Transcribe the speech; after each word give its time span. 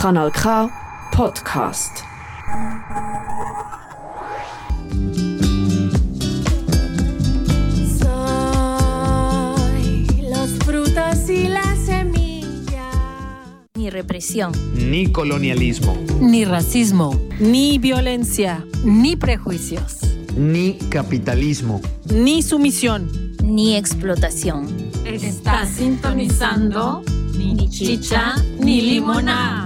Kanal 0.00 0.30
K 0.30 0.70
Podcast. 1.10 2.04
Soy 8.78 10.20
los 10.30 10.50
frutos 10.64 11.28
y 11.28 11.48
las 11.48 11.78
semillas. 11.80 12.94
Ni 13.74 13.90
represión, 13.90 14.52
ni 14.76 15.10
colonialismo, 15.10 15.98
ni 16.20 16.44
racismo, 16.44 17.20
ni 17.40 17.78
violencia, 17.78 18.64
ni 18.84 19.16
prejuicios, 19.16 19.98
ni 20.36 20.74
capitalismo, 20.90 21.80
ni 22.08 22.42
sumisión, 22.42 23.10
ni 23.42 23.74
explotación. 23.74 24.68
Está 25.04 25.66
sintonizando 25.66 27.02
ni 27.68 27.74
chicha 27.74 28.34
ni 28.58 28.80
limona. 28.80 29.64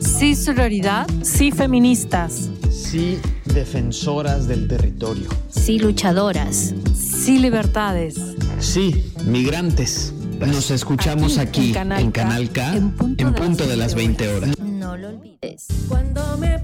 Sí 0.00 0.36
sororidad, 0.36 1.06
sí 1.22 1.50
feministas, 1.50 2.50
sí 2.70 3.18
defensoras 3.46 4.46
del 4.46 4.68
territorio, 4.68 5.28
sí 5.48 5.78
luchadoras, 5.78 6.74
sí 6.94 7.38
libertades, 7.38 8.16
sí 8.60 9.10
migrantes. 9.24 10.12
Nos 10.38 10.70
escuchamos 10.70 11.38
aquí, 11.38 11.68
en 11.68 11.72
Canal 11.74 12.00
en 12.02 12.10
K, 12.10 12.22
Canal 12.22 12.50
K, 12.50 12.76
en 12.76 12.90
punto 12.90 13.22
en 13.22 13.28
de 13.28 13.32
las 13.32 13.46
punto 13.46 13.66
de 13.66 13.76
las 13.76 13.94
20 13.94 14.26
20 14.26 14.28
horas. 14.28 14.58
no 14.58 14.96
lo 14.96 15.08
olvides. 15.08 15.66
Cuando 15.88 16.36
me 16.36 16.58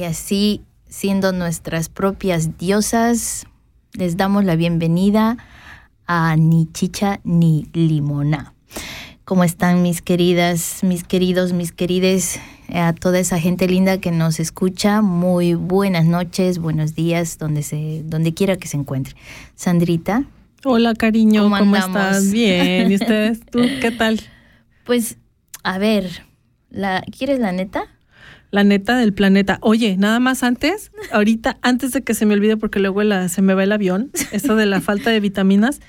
Y 0.00 0.04
así, 0.04 0.62
siendo 0.88 1.30
nuestras 1.30 1.90
propias 1.90 2.56
diosas, 2.56 3.44
les 3.92 4.16
damos 4.16 4.46
la 4.46 4.56
bienvenida 4.56 5.36
a 6.06 6.36
Ni 6.36 6.72
Chicha 6.72 7.20
ni 7.22 7.68
Limona. 7.74 8.54
¿Cómo 9.26 9.44
están 9.44 9.82
mis 9.82 10.00
queridas, 10.00 10.78
mis 10.84 11.04
queridos, 11.04 11.52
mis 11.52 11.72
querides, 11.72 12.40
a 12.72 12.94
toda 12.94 13.18
esa 13.18 13.38
gente 13.38 13.68
linda 13.68 13.98
que 13.98 14.10
nos 14.10 14.40
escucha? 14.40 15.02
Muy 15.02 15.52
buenas 15.52 16.06
noches, 16.06 16.60
buenos 16.60 16.94
días, 16.94 17.36
donde, 17.36 17.62
se, 17.62 18.02
donde 18.06 18.32
quiera 18.32 18.56
que 18.56 18.68
se 18.68 18.78
encuentre. 18.78 19.14
Sandrita, 19.54 20.24
Hola, 20.64 20.94
cariño, 20.94 21.42
¿Cómo 21.42 21.58
¿cómo, 21.58 21.76
estás? 21.76 22.32
Bien, 22.32 22.90
¿y 22.90 22.94
ustedes? 22.94 23.40
¿Tú 23.44 23.60
qué 23.82 23.90
tal? 23.90 24.18
pues, 24.86 25.18
a 25.62 25.76
ver, 25.76 26.24
la, 26.70 27.02
¿quieres 27.02 27.38
la 27.38 27.52
neta? 27.52 27.82
La 28.50 28.64
neta 28.64 28.96
del 28.96 29.12
planeta. 29.12 29.58
Oye, 29.62 29.96
nada 29.96 30.18
más 30.20 30.42
antes, 30.42 30.90
ahorita, 31.12 31.58
antes 31.62 31.92
de 31.92 32.02
que 32.02 32.14
se 32.14 32.26
me 32.26 32.34
olvide, 32.34 32.56
porque 32.56 32.80
luego 32.80 33.02
la- 33.04 33.28
se 33.28 33.42
me 33.42 33.54
va 33.54 33.62
el 33.64 33.72
avión, 33.72 34.10
eso 34.32 34.56
de 34.56 34.66
la 34.66 34.80
falta 34.80 35.10
de 35.10 35.20
vitaminas, 35.20 35.80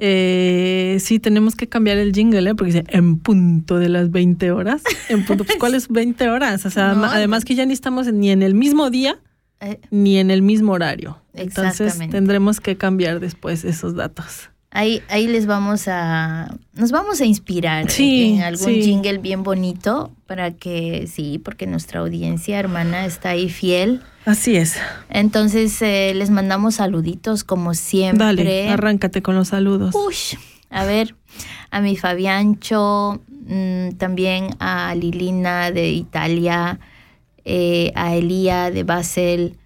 eh, 0.00 0.98
sí, 1.00 1.18
tenemos 1.18 1.56
que 1.56 1.68
cambiar 1.68 1.98
el 1.98 2.12
jingle, 2.12 2.50
¿eh? 2.50 2.54
porque 2.54 2.72
dice 2.72 2.84
en 2.90 3.18
punto 3.18 3.78
de 3.80 3.88
las 3.88 4.10
20 4.12 4.52
horas. 4.52 4.82
En 5.08 5.24
punto, 5.24 5.44
pues, 5.44 5.58
¿cuáles 5.58 5.88
20 5.88 6.28
horas? 6.30 6.64
O 6.66 6.70
sea, 6.70 6.92
No, 6.94 7.04
además 7.04 7.44
que 7.44 7.54
ya 7.56 7.66
ni 7.66 7.72
estamos 7.72 8.12
ni 8.12 8.30
en 8.30 8.42
el 8.42 8.54
mismo 8.54 8.90
día 8.90 9.18
Eh, 9.60 9.80
ni 9.90 10.18
en 10.18 10.30
el 10.30 10.40
mismo 10.42 10.72
horario. 10.72 11.18
Entonces 11.34 11.98
tendremos 12.10 12.60
que 12.60 12.76
cambiar 12.76 13.18
después 13.18 13.64
esos 13.64 13.96
datos. 13.96 14.50
Ahí, 14.70 15.02
ahí 15.08 15.26
les 15.26 15.46
vamos 15.46 15.88
a, 15.88 16.54
nos 16.74 16.90
vamos 16.90 17.20
a 17.22 17.24
inspirar 17.24 17.90
Sí, 17.90 18.34
en 18.34 18.42
algún 18.42 18.66
sí. 18.66 18.82
jingle 18.82 19.16
bien 19.18 19.42
bonito 19.42 20.12
para 20.26 20.50
que, 20.50 21.06
sí, 21.06 21.38
porque 21.42 21.66
nuestra 21.66 22.00
audiencia 22.00 22.58
hermana 22.58 23.06
está 23.06 23.30
ahí 23.30 23.48
fiel. 23.48 24.02
Así 24.26 24.56
es. 24.56 24.76
Entonces 25.08 25.80
eh, 25.80 26.12
les 26.14 26.28
mandamos 26.28 26.74
saluditos 26.76 27.44
como 27.44 27.72
siempre. 27.72 28.26
Dale, 28.26 28.68
arráncate 28.68 29.22
con 29.22 29.36
los 29.36 29.48
saludos. 29.48 29.94
Ush, 29.94 30.34
a 30.68 30.84
ver, 30.84 31.14
a 31.70 31.80
mi 31.80 31.96
Fabiancho, 31.96 33.22
mm, 33.46 33.92
también 33.96 34.50
a 34.60 34.94
Lilina 34.94 35.70
de 35.70 35.88
Italia, 35.92 36.78
eh, 37.46 37.90
a 37.94 38.14
Elía 38.14 38.70
de 38.70 38.82
Basel, 38.84 39.56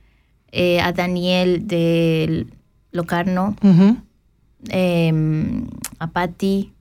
eh, 0.52 0.80
a 0.80 0.92
Daniel 0.92 1.66
de 1.66 2.46
Locarno. 2.92 3.56
Eh, 4.70 5.12
a 5.98 6.06
Patti, 6.10 6.72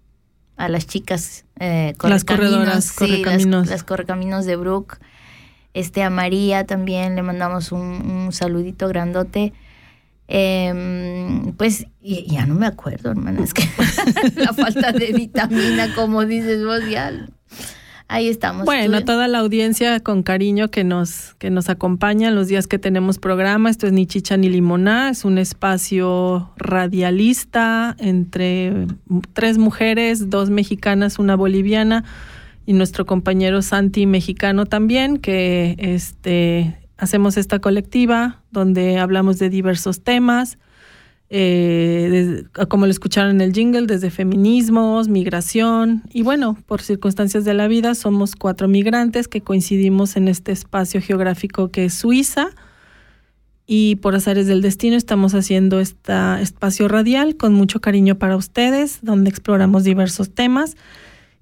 a 0.58 0.70
las 0.70 0.86
chicas 0.88 1.46
eh, 1.60 1.94
Las 2.04 2.24
correcaminos, 2.24 2.26
corredoras, 2.26 2.86
sí, 2.86 2.96
correcaminos. 2.96 3.62
las, 3.62 3.70
las 3.70 3.84
correcaminos 3.84 4.46
de 4.46 4.56
Brook. 4.56 4.98
Este, 5.74 6.04
a 6.04 6.10
María 6.10 6.66
también 6.66 7.16
le 7.16 7.24
mandamos 7.24 7.72
un, 7.72 7.80
un 7.82 8.32
saludito 8.34 8.88
grandote. 8.88 9.54
Em, 10.28 11.52
pues 11.58 11.88
y- 12.02 12.26
ya 12.32 12.46
no 12.46 12.56
me 12.56 12.66
acuerdo, 12.66 13.12
hermana, 13.12 13.44
es 13.44 13.54
que 13.54 13.64
la 14.36 14.54
falta 14.54 14.92
de 14.94 15.12
vitamina, 15.14 15.94
como 15.94 16.26
dices 16.26 16.64
vos, 16.64 16.82
ya. 16.90 17.12
Ahí 18.14 18.28
estamos. 18.28 18.66
Bueno, 18.66 19.00
Tú- 19.00 19.06
toda 19.06 19.30
la 19.30 19.40
audiencia 19.40 20.02
con 20.02 20.22
cariño 20.22 20.70
que 20.70 20.84
nos, 20.84 21.34
que 21.40 21.50
nos 21.50 21.70
acompaña 21.70 22.28
en 22.28 22.36
los 22.36 22.50
días 22.50 22.68
que 22.68 22.78
tenemos 22.78 23.18
programa. 23.20 23.70
Esto 23.70 23.88
es 23.88 23.94
Ni 23.94 24.06
Chicha 24.06 24.36
ni 24.36 24.50
Limoná, 24.50 25.10
es 25.12 25.24
un 25.24 25.38
espacio 25.38 26.52
radialista 26.58 27.96
entre 28.00 28.86
tres 29.32 29.58
mujeres, 29.58 30.30
dos 30.30 30.50
mexicanas, 30.50 31.20
una 31.20 31.36
boliviana 31.36 32.04
y 32.66 32.74
nuestro 32.74 33.06
compañero 33.06 33.62
Santi 33.62 34.06
mexicano 34.06 34.66
también, 34.66 35.18
que 35.18 35.76
este, 35.80 36.78
hacemos 36.98 37.38
esta 37.38 37.60
colectiva 37.60 38.42
donde 38.52 39.00
hablamos 39.00 39.40
de 39.40 39.50
diversos 39.50 40.04
temas. 40.04 40.58
Eh, 41.34 42.44
como 42.68 42.86
lo 42.86 42.92
escucharon 42.92 43.32
en 43.32 43.40
el 43.42 43.54
jingle, 43.54 43.88
desde 43.88 44.12
feminismos, 44.12 45.08
migración 45.08 46.04
y 46.12 46.24
bueno, 46.24 46.58
por 46.66 46.82
circunstancias 46.82 47.46
de 47.46 47.54
la 47.54 47.70
vida 47.70 47.96
somos 47.96 48.36
cuatro 48.36 48.68
migrantes 48.68 49.30
que 49.30 49.40
coincidimos 49.40 50.18
en 50.18 50.28
este 50.28 50.52
espacio 50.52 51.02
geográfico 51.02 51.70
que 51.70 51.86
es 51.86 51.94
Suiza 51.94 52.50
y 53.66 53.96
por 53.96 54.14
azares 54.14 54.46
del 54.46 54.62
destino 54.62 54.98
estamos 54.98 55.34
haciendo 55.34 55.80
este 55.80 56.12
espacio 56.42 56.90
radial 56.90 57.38
con 57.38 57.54
mucho 57.54 57.80
cariño 57.80 58.16
para 58.16 58.36
ustedes, 58.36 59.00
donde 59.02 59.30
exploramos 59.30 59.86
diversos 59.86 60.32
temas. 60.32 60.76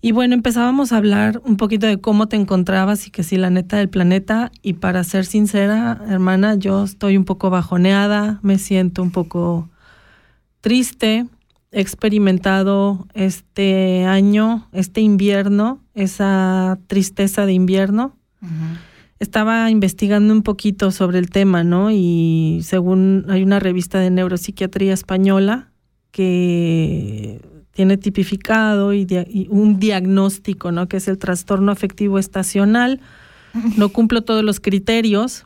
Y 0.02 0.12
bueno, 0.12 0.36
empezábamos 0.36 0.92
a 0.92 0.98
hablar 0.98 1.42
un 1.44 1.58
poquito 1.58 1.88
de 1.88 2.00
cómo 2.00 2.28
te 2.28 2.36
encontrabas 2.36 3.08
y 3.08 3.10
que 3.10 3.24
sí, 3.24 3.38
la 3.38 3.50
neta 3.50 3.78
del 3.78 3.90
planeta. 3.90 4.52
Y 4.62 4.74
para 4.74 5.04
ser 5.04 5.26
sincera, 5.26 6.04
hermana, 6.08 6.54
yo 6.54 6.84
estoy 6.84 7.18
un 7.18 7.26
poco 7.26 7.50
bajoneada, 7.50 8.40
me 8.44 8.60
siento 8.60 9.02
un 9.02 9.10
poco 9.10 9.68
triste. 10.62 11.26
He 11.72 11.82
experimentado 11.82 13.08
este 13.14 14.06
año, 14.06 14.68
este 14.72 15.02
invierno, 15.02 15.80
esa 15.94 16.80
tristeza 16.88 17.46
de 17.46 17.54
invierno. 17.54 18.16
Estaba 19.20 19.70
investigando 19.70 20.34
un 20.34 20.42
poquito 20.44 20.92
sobre 20.92 21.20
el 21.20 21.30
tema, 21.30 21.64
¿no? 21.64 21.92
Y 21.92 22.62
según 22.64 23.26
hay 23.30 23.44
una 23.44 23.60
revista 23.60 24.00
de 24.00 24.10
neuropsiquiatría 24.10 24.94
española 24.94 25.72
que 26.12 27.40
tiene 27.72 27.98
tipificado 27.98 28.94
y, 28.94 29.06
dia- 29.06 29.28
y 29.30 29.48
un 29.50 29.80
diagnóstico, 29.80 30.72
¿no? 30.72 30.88
Que 30.88 30.98
es 30.98 31.08
el 31.08 31.18
trastorno 31.18 31.72
afectivo 31.72 32.18
estacional. 32.20 33.00
No 33.78 33.90
cumplo 33.90 34.22
todos 34.22 34.44
los 34.44 34.60
criterios 34.60 35.46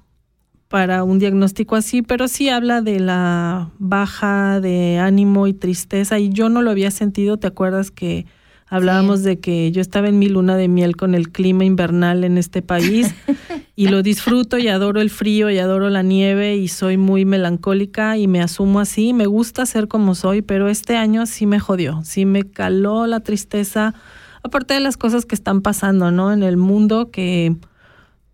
para 0.74 1.04
un 1.04 1.20
diagnóstico 1.20 1.76
así, 1.76 2.02
pero 2.02 2.28
sí 2.28 2.50
habla 2.50 2.82
de 2.82 3.00
la 3.00 3.70
baja 3.78 4.60
de 4.60 4.98
ánimo 4.98 5.46
y 5.46 5.54
tristeza 5.54 6.18
y 6.18 6.30
yo 6.30 6.50
no 6.50 6.64
lo 6.64 6.72
había 6.72 6.90
sentido, 6.90 7.38
¿te 7.38 7.46
acuerdas 7.46 7.92
que 7.92 8.26
hablábamos 8.66 9.22
de 9.22 9.40
que 9.40 9.72
yo 9.72 9.82
estaba 9.82 10.10
en 10.10 10.18
mi 10.18 10.30
luna 10.30 10.58
de 10.58 10.68
miel 10.70 10.96
con 10.96 11.14
el 11.14 11.32
clima 11.32 11.64
invernal 11.64 12.24
en 12.24 12.40
este 12.40 12.64
país 12.64 13.14
y 13.76 13.90
lo 13.90 14.02
disfruto 14.02 14.58
y 14.58 14.68
adoro 14.68 15.00
el 15.00 15.12
frío 15.12 15.52
y 15.52 15.60
adoro 15.60 15.92
la 15.92 16.02
nieve 16.02 16.56
y 16.56 16.68
soy 16.70 16.98
muy 16.98 17.24
melancólica 17.24 18.18
y 18.18 18.26
me 18.28 18.42
asumo 18.42 18.80
así, 18.80 19.14
me 19.14 19.28
gusta 19.28 19.68
ser 19.68 19.88
como 19.88 20.16
soy, 20.16 20.42
pero 20.42 20.70
este 20.70 20.98
año 20.98 21.28
sí 21.28 21.46
me 21.46 21.60
jodió, 21.60 22.02
sí 22.04 22.26
me 22.26 22.50
caló 22.50 23.06
la 23.06 23.20
tristeza, 23.20 23.94
aparte 24.42 24.74
de 24.74 24.80
las 24.80 24.98
cosas 24.98 25.28
que 25.28 25.36
están 25.36 25.62
pasando, 25.62 26.10
¿no? 26.10 26.34
En 26.34 26.42
el 26.42 26.58
mundo 26.58 27.12
que 27.12 27.58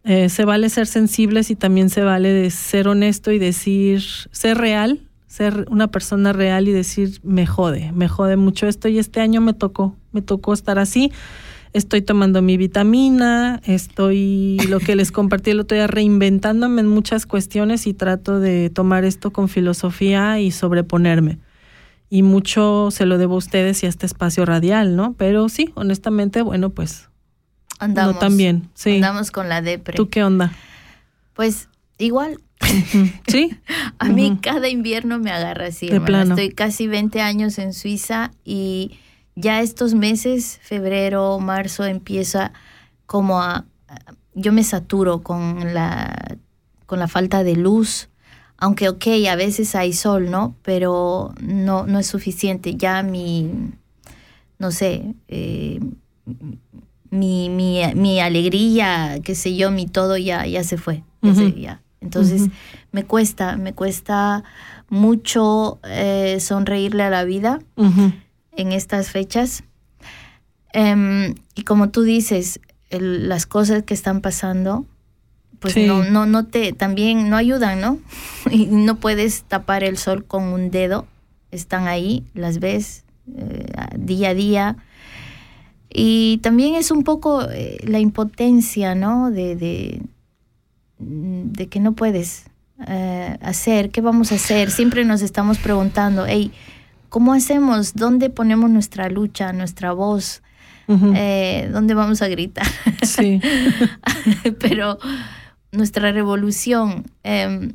eh, 0.04 0.30
se 0.30 0.46
vale 0.46 0.70
ser 0.70 0.88
sensibles 0.88 1.52
y 1.52 1.56
también 1.56 1.90
se 1.90 2.02
vale 2.02 2.30
de 2.30 2.50
ser 2.52 2.88
honesto 2.88 3.32
y 3.32 3.40
decir, 3.40 4.02
ser 4.32 4.58
real, 4.58 5.02
ser 5.28 5.66
una 5.70 5.88
persona 5.88 6.34
real 6.34 6.68
y 6.68 6.72
decir, 6.72 7.20
me 7.24 7.46
jode, 7.46 7.92
me 7.92 8.08
jode 8.08 8.36
mucho 8.36 8.68
esto 8.68 8.88
y 8.88 8.98
este 8.98 9.20
año 9.20 9.42
me 9.42 9.54
tocó, 9.54 9.96
me 10.12 10.22
tocó 10.22 10.54
estar 10.54 10.80
así. 10.80 11.12
Estoy 11.72 12.02
tomando 12.02 12.42
mi 12.42 12.58
vitamina, 12.58 13.62
estoy, 13.64 14.58
lo 14.70 14.80
que 14.80 14.96
les 14.96 15.12
compartí 15.12 15.52
el 15.52 15.60
otro 15.60 15.76
día, 15.76 15.86
reinventándome 15.86 16.82
en 16.82 16.88
muchas 16.88 17.28
cuestiones 17.28 17.86
y 17.86 17.94
trato 17.94 18.40
de 18.40 18.72
tomar 18.72 19.06
esto 19.06 19.32
con 19.32 19.50
filosofía 19.50 20.40
y 20.40 20.50
sobreponerme. 20.50 21.38
Y 22.10 22.24
mucho 22.24 22.90
se 22.90 23.06
lo 23.06 23.20
debo 23.20 23.36
a 23.36 23.38
ustedes 23.38 23.84
y 23.84 23.86
a 23.86 23.90
este 23.90 24.08
espacio 24.08 24.46
radial, 24.46 24.96
¿no? 24.96 25.14
Pero 25.14 25.48
sí, 25.48 25.70
honestamente, 25.76 26.42
bueno, 26.42 26.72
pues 26.72 27.09
Andamos. 27.80 28.16
no. 28.16 28.62
Sí. 28.76 28.96
Andamos 28.96 29.32
con 29.32 29.50
la 29.50 29.62
depre. 29.62 29.96
¿Tú 29.96 30.10
qué 30.10 30.24
onda? 30.24 30.54
Pues 31.34 31.68
igual. 31.98 32.40
¿Sí? 33.28 33.58
a 34.00 34.06
mí 34.10 34.38
cada 34.42 34.68
invierno 34.70 35.18
me 35.20 35.32
agarra 35.32 35.68
así. 35.68 35.88
De 35.88 36.02
plano. 36.02 36.36
Estoy 36.36 36.52
casi 36.52 36.88
20 36.88 37.22
años 37.22 37.58
en 37.58 37.74
Suiza 37.74 38.32
y 38.44 38.98
ya 39.36 39.62
estos 39.62 39.94
meses, 39.94 40.60
febrero, 40.62 41.40
marzo, 41.40 41.86
empieza 41.86 42.52
como 43.06 43.42
a... 43.42 43.66
a- 43.88 44.14
Yo 44.36 44.52
me 44.52 44.64
saturo 44.64 45.24
con 45.24 45.74
la, 45.74 46.38
con 46.86 47.00
la 47.00 47.08
falta 47.08 47.44
de 47.44 47.56
luz. 47.56 48.10
Aunque, 48.58 48.90
ok, 48.90 49.08
a 49.30 49.36
veces 49.38 49.74
hay 49.76 49.94
sol, 49.94 50.30
¿no? 50.30 50.54
Pero 50.64 51.34
no, 51.42 51.88
no 51.88 51.98
es 52.00 52.08
suficiente. 52.08 52.76
Ya 52.76 53.02
mi, 53.04 53.50
no 54.58 54.72
sé, 54.72 55.16
eh, 55.30 55.80
mi, 57.12 57.50
mi, 57.50 57.82
mi 57.96 58.20
alegría, 58.20 59.20
qué 59.24 59.36
sé 59.36 59.56
yo, 59.56 59.72
mi 59.72 59.88
todo 59.88 60.18
ya, 60.18 60.46
ya 60.46 60.64
se 60.64 60.78
fue. 60.78 61.04
ya 61.22 61.34
se- 61.36 61.48
Ujú. 61.48 61.58
ya. 61.58 61.82
Entonces 62.02 62.50
me 62.92 63.04
cuesta, 63.04 63.58
me 63.58 63.74
cuesta 63.74 64.44
mucho 64.90 65.80
eh, 65.84 66.38
sonreírle 66.40 67.04
a 67.04 67.10
la 67.10 67.24
vida 67.26 67.60
en 68.56 68.72
estas 68.72 69.10
fechas. 69.10 69.64
Em, 70.74 71.36
y 71.56 71.64
como 71.64 71.90
tú 71.90 72.04
dices, 72.04 72.60
el- 72.90 73.28
las 73.28 73.46
cosas 73.46 73.84
que 73.84 73.94
están 73.94 74.22
pasando, 74.22 74.86
pues 75.60 75.74
Sí. 75.74 75.86
no, 75.88 76.04
no, 76.04 76.26
no 76.26 76.46
te, 76.46 76.74
también 76.74 77.30
no 77.30 77.36
ayudan, 77.38 77.82
¿no? 77.82 78.00
Y 78.52 78.68
no 78.68 78.96
puedes 78.98 79.44
tapar 79.44 79.84
el 79.84 79.98
sol 79.98 80.24
con 80.26 80.44
un 80.44 80.72
dedo. 80.72 81.06
Están 81.52 81.88
ahí, 81.88 82.24
las 82.34 82.60
ves 82.60 83.04
eh, 83.36 83.66
día 83.98 84.30
a 84.30 84.34
día. 84.34 84.78
Y 85.92 86.38
también 86.44 86.76
es 86.76 86.92
un 86.92 87.04
poco 87.04 87.50
eh, 87.50 87.78
la 87.84 88.00
impotencia, 88.00 88.94
¿no? 88.94 89.32
De, 89.32 89.56
de, 89.56 90.02
de 91.00 91.68
que 91.68 91.80
no 91.80 91.94
puedes 91.94 92.46
eh, 92.88 93.38
hacer, 93.42 93.90
¿qué 93.90 94.02
vamos 94.02 94.32
a 94.32 94.36
hacer? 94.36 94.72
Siempre 94.72 95.04
nos 95.04 95.22
estamos 95.22 95.58
preguntando, 95.58 96.26
hey, 96.28 96.52
¿cómo 97.10 97.34
hacemos? 97.34 97.94
¿Dónde 97.96 98.30
ponemos 98.30 98.70
nuestra 98.70 99.10
lucha, 99.10 99.52
nuestra 99.52 99.92
voz? 99.92 100.42
Eh, 100.88 101.70
¿Dónde 101.72 101.94
vamos 101.94 102.24
a 102.24 102.28
gritar? 102.28 102.66
Sí. 103.04 103.40
Pero 104.60 104.98
nuestra 105.72 106.12
revolución, 106.12 107.06
eh, 107.24 107.74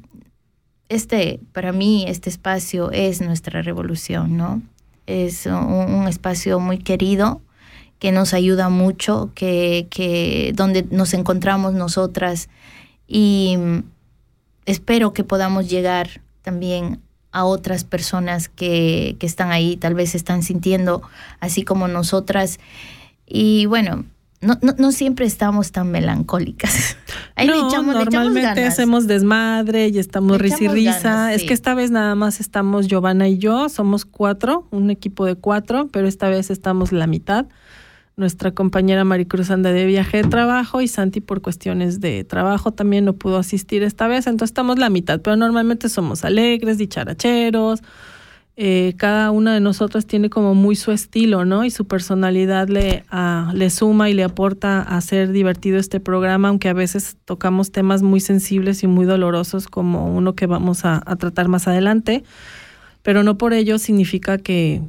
este, 0.88 1.38
para 1.52 1.70
mí, 1.70 2.06
este 2.08 2.28
espacio 2.28 2.90
es 2.90 3.20
nuestra 3.20 3.62
revolución, 3.62 4.36
¿no? 4.36 4.62
Es 5.06 5.46
un, 5.46 5.54
un 5.54 6.08
espacio 6.08 6.58
muy 6.58 6.78
querido 6.78 7.40
que 8.04 8.12
nos 8.12 8.34
ayuda 8.34 8.68
mucho, 8.68 9.30
que, 9.34 9.86
que 9.88 10.52
donde 10.54 10.86
nos 10.90 11.14
encontramos 11.14 11.72
nosotras 11.72 12.50
y 13.08 13.56
mm, 13.56 13.78
espero 14.66 15.14
que 15.14 15.24
podamos 15.24 15.70
llegar 15.70 16.20
también 16.42 17.00
a 17.32 17.46
otras 17.46 17.82
personas 17.84 18.50
que, 18.50 19.16
que 19.18 19.24
están 19.24 19.52
ahí, 19.52 19.78
tal 19.78 19.94
vez 19.94 20.14
están 20.14 20.42
sintiendo 20.42 21.00
así 21.40 21.62
como 21.62 21.88
nosotras. 21.88 22.60
Y 23.26 23.64
bueno, 23.64 24.04
no, 24.42 24.58
no, 24.60 24.74
no 24.76 24.92
siempre 24.92 25.24
estamos 25.24 25.72
tan 25.72 25.90
melancólicas. 25.90 26.98
Ahí 27.36 27.46
no, 27.46 27.54
echamos, 27.54 27.94
le 27.94 28.02
echamos 28.02 28.04
normalmente 28.04 28.60
ganas. 28.60 28.74
hacemos 28.74 29.06
desmadre 29.06 29.88
y 29.88 29.98
estamos 29.98 30.38
risa 30.38 30.62
y 30.62 30.68
risa. 30.68 31.32
Es 31.32 31.44
que 31.44 31.54
esta 31.54 31.72
vez 31.72 31.90
nada 31.90 32.14
más 32.14 32.38
estamos 32.38 32.86
Giovanna 32.86 33.28
y 33.28 33.38
yo, 33.38 33.70
somos 33.70 34.04
cuatro, 34.04 34.68
un 34.70 34.90
equipo 34.90 35.24
de 35.24 35.36
cuatro, 35.36 35.88
pero 35.90 36.06
esta 36.06 36.28
vez 36.28 36.50
estamos 36.50 36.92
la 36.92 37.06
mitad. 37.06 37.46
Nuestra 38.16 38.52
compañera 38.52 39.02
Maricruz 39.02 39.50
anda 39.50 39.72
de 39.72 39.86
viaje 39.86 40.22
de 40.22 40.28
trabajo 40.28 40.80
y 40.80 40.86
Santi 40.86 41.20
por 41.20 41.42
cuestiones 41.42 42.00
de 42.00 42.22
trabajo 42.22 42.70
también 42.70 43.04
no 43.04 43.14
pudo 43.14 43.38
asistir 43.38 43.82
esta 43.82 44.06
vez, 44.06 44.28
entonces 44.28 44.50
estamos 44.50 44.78
la 44.78 44.88
mitad, 44.88 45.20
pero 45.20 45.34
normalmente 45.34 45.88
somos 45.88 46.24
alegres, 46.24 46.78
dicharacheros. 46.78 47.82
Eh, 48.56 48.94
cada 48.98 49.32
una 49.32 49.52
de 49.52 49.58
nosotras 49.58 50.06
tiene 50.06 50.30
como 50.30 50.54
muy 50.54 50.76
su 50.76 50.92
estilo, 50.92 51.44
¿no? 51.44 51.64
Y 51.64 51.72
su 51.72 51.86
personalidad 51.86 52.68
le, 52.68 53.04
le 53.52 53.70
suma 53.70 54.08
y 54.08 54.14
le 54.14 54.22
aporta 54.22 54.80
a 54.80 55.00
ser 55.00 55.32
divertido 55.32 55.78
este 55.78 55.98
programa, 55.98 56.50
aunque 56.50 56.68
a 56.68 56.72
veces 56.72 57.16
tocamos 57.24 57.72
temas 57.72 58.02
muy 58.02 58.20
sensibles 58.20 58.84
y 58.84 58.86
muy 58.86 59.06
dolorosos 59.06 59.66
como 59.66 60.14
uno 60.14 60.36
que 60.36 60.46
vamos 60.46 60.84
a 60.84 61.00
tratar 61.18 61.48
más 61.48 61.66
adelante, 61.66 62.22
pero 63.02 63.24
no 63.24 63.38
por 63.38 63.54
ello 63.54 63.78
significa 63.78 64.38
que 64.38 64.82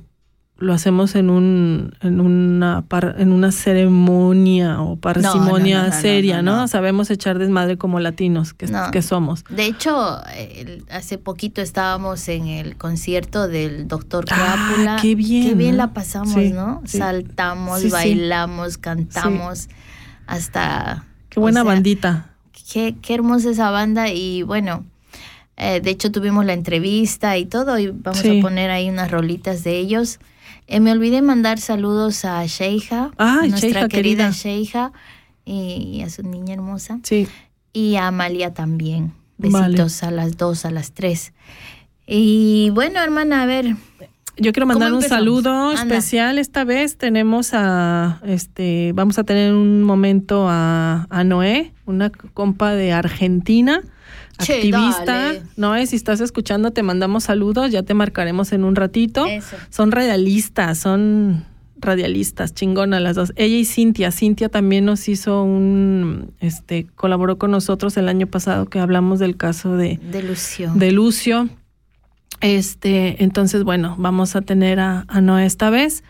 lo 0.58 0.74
hacemos 0.74 1.16
en 1.16 1.30
un 1.30 1.94
en 2.02 2.22
una 2.22 2.84
par- 2.88 3.16
en 3.20 3.32
una 3.34 3.52
ceremonia 3.52 4.82
o 4.82 4.96
parsimonia 4.96 5.78
no, 5.84 5.88
no, 5.90 5.96
no, 5.96 6.02
seria, 6.02 6.42
no. 6.42 6.68
Sabemos 6.70 7.10
echar 7.12 7.40
desmadre 7.40 7.78
como 7.78 8.00
latinos 8.00 8.54
que, 8.54 9.02
somos. 9.02 9.44
De 9.50 9.66
hecho, 9.66 10.22
el- 10.38 10.86
hace 10.90 11.18
poquito 11.18 11.62
estábamos 11.62 12.28
en 12.30 12.48
el 12.48 12.78
concierto 12.78 13.48
del 13.50 13.88
doctor 13.90 14.26
Ah, 14.32 14.56
Crápula. 14.56 14.98
qué 15.02 15.16
bien, 15.16 15.44
Qué 15.50 15.56
bien 15.56 15.76
la 15.78 15.94
pasamos, 15.94 16.34
Sí, 16.34 16.52
¿no? 16.52 16.82
sí. 16.86 17.00
Saltamos, 17.00 17.82
Sí, 17.82 17.90
bailamos, 17.90 18.78
cantamos, 18.78 19.68
hasta... 20.28 21.06
Qué 21.30 21.40
buena 21.42 21.62
sea, 21.64 21.74
bandita. 21.74 22.30
Qué, 22.72 22.96
qué 23.02 23.14
hermosa 23.14 23.50
esa 23.50 23.70
banda 23.72 24.10
y 24.10 24.42
bueno, 24.44 24.86
eh, 25.58 25.82
de 25.82 25.90
hecho 25.90 26.12
tuvimos 26.12 26.46
la 26.46 26.54
entrevista 26.54 27.38
y 27.38 27.46
todo 27.46 27.78
y 27.78 27.88
vamos 27.92 28.24
a 28.24 28.42
poner 28.42 28.72
ahí 28.72 28.90
unas 28.90 29.12
rolitas 29.12 29.64
de 29.66 29.78
ellos. 29.78 30.20
Eh, 30.68 30.80
me 30.80 30.92
olvidé 30.92 31.22
mandar 31.22 31.60
saludos 31.60 32.26
a 32.26 32.46
Sheija, 32.46 33.12
Ay, 33.18 33.50
nuestra 33.50 33.70
Sheija, 33.70 33.88
querida 33.88 34.30
querida. 34.30 34.32
Sheija 34.32 34.92
y 35.46 36.02
a 36.02 36.10
su 36.10 36.24
niña 36.24 36.54
hermosa 36.56 37.00
Sí. 37.04 37.28
y 37.74 37.96
a 37.98 38.08
Amalia 38.08 38.54
también. 38.54 39.14
Vale. 39.38 39.68
Besitos 39.74 40.02
a 40.04 40.12
las 40.12 40.38
dos, 40.38 40.66
a 40.66 40.72
las 40.72 40.92
tres. 40.94 41.34
Y 42.08 42.70
bueno, 42.74 43.00
hermana, 43.02 43.44
a 43.44 43.46
ver, 43.46 43.76
Yo 44.38 44.52
quiero 44.52 44.66
mandar 44.66 44.90
¿Cómo 44.90 45.02
un 45.02 45.08
saludo 45.08 45.70
Anda. 45.70 45.82
especial. 45.82 46.40
Esta 46.40 46.64
vez 46.66 46.98
tenemos 46.98 47.52
a, 47.54 48.20
este, 48.26 48.92
vamos 48.94 49.18
a 49.18 49.24
tener 49.24 49.54
un 49.54 49.84
momento 49.84 50.48
a, 50.50 51.08
a 51.10 51.24
Noé, 51.24 51.72
una 51.86 52.10
compa 52.10 52.72
de 52.74 52.92
Argentina, 52.92 53.82
Che, 54.42 54.54
activista. 54.56 55.06
dale. 55.06 55.44
Noé, 55.58 55.86
si 55.88 55.96
estás 55.96 56.22
escuchando, 56.22 56.72
te 56.72 56.84
mandamos 56.84 57.26
saludos, 57.26 57.72
ya 57.72 57.84
te 57.84 57.94
marcaremos 57.94 58.52
en 58.52 58.64
un 58.64 58.76
ratito. 58.76 59.26
Eso. 59.26 59.56
Son 59.70 59.92
radialistas, 59.92 60.78
son 60.78 61.46
radialistas, 61.78 62.54
chingona 62.54 63.00
las 63.00 63.16
dos. 63.16 63.34
Ella 63.36 63.58
y 63.58 63.66
Cintia. 63.66 64.12
Cintia 64.12 64.50
también 64.50 64.86
nos 64.86 65.08
hizo 65.08 65.44
un, 65.44 66.34
este, 66.40 66.88
colaboró 66.96 67.38
con 67.38 67.52
nosotros 67.52 67.96
el 67.98 68.08
año 68.10 68.28
pasado 68.28 68.66
que 68.66 68.80
hablamos 68.80 69.20
del 69.20 69.38
caso 69.38 69.76
de, 69.78 70.00
de 70.12 70.20
ilusión. 70.20 70.80
de 70.80 70.92
Lucio. 70.92 71.50
Este, 72.42 73.24
entonces, 73.24 73.64
bueno, 73.64 73.96
vamos 73.98 74.36
a 74.36 74.42
tener 74.42 74.80
a, 74.80 75.06
a 75.08 75.22
Noé 75.22 75.46
esta 75.46 75.70
vez. 75.70 76.04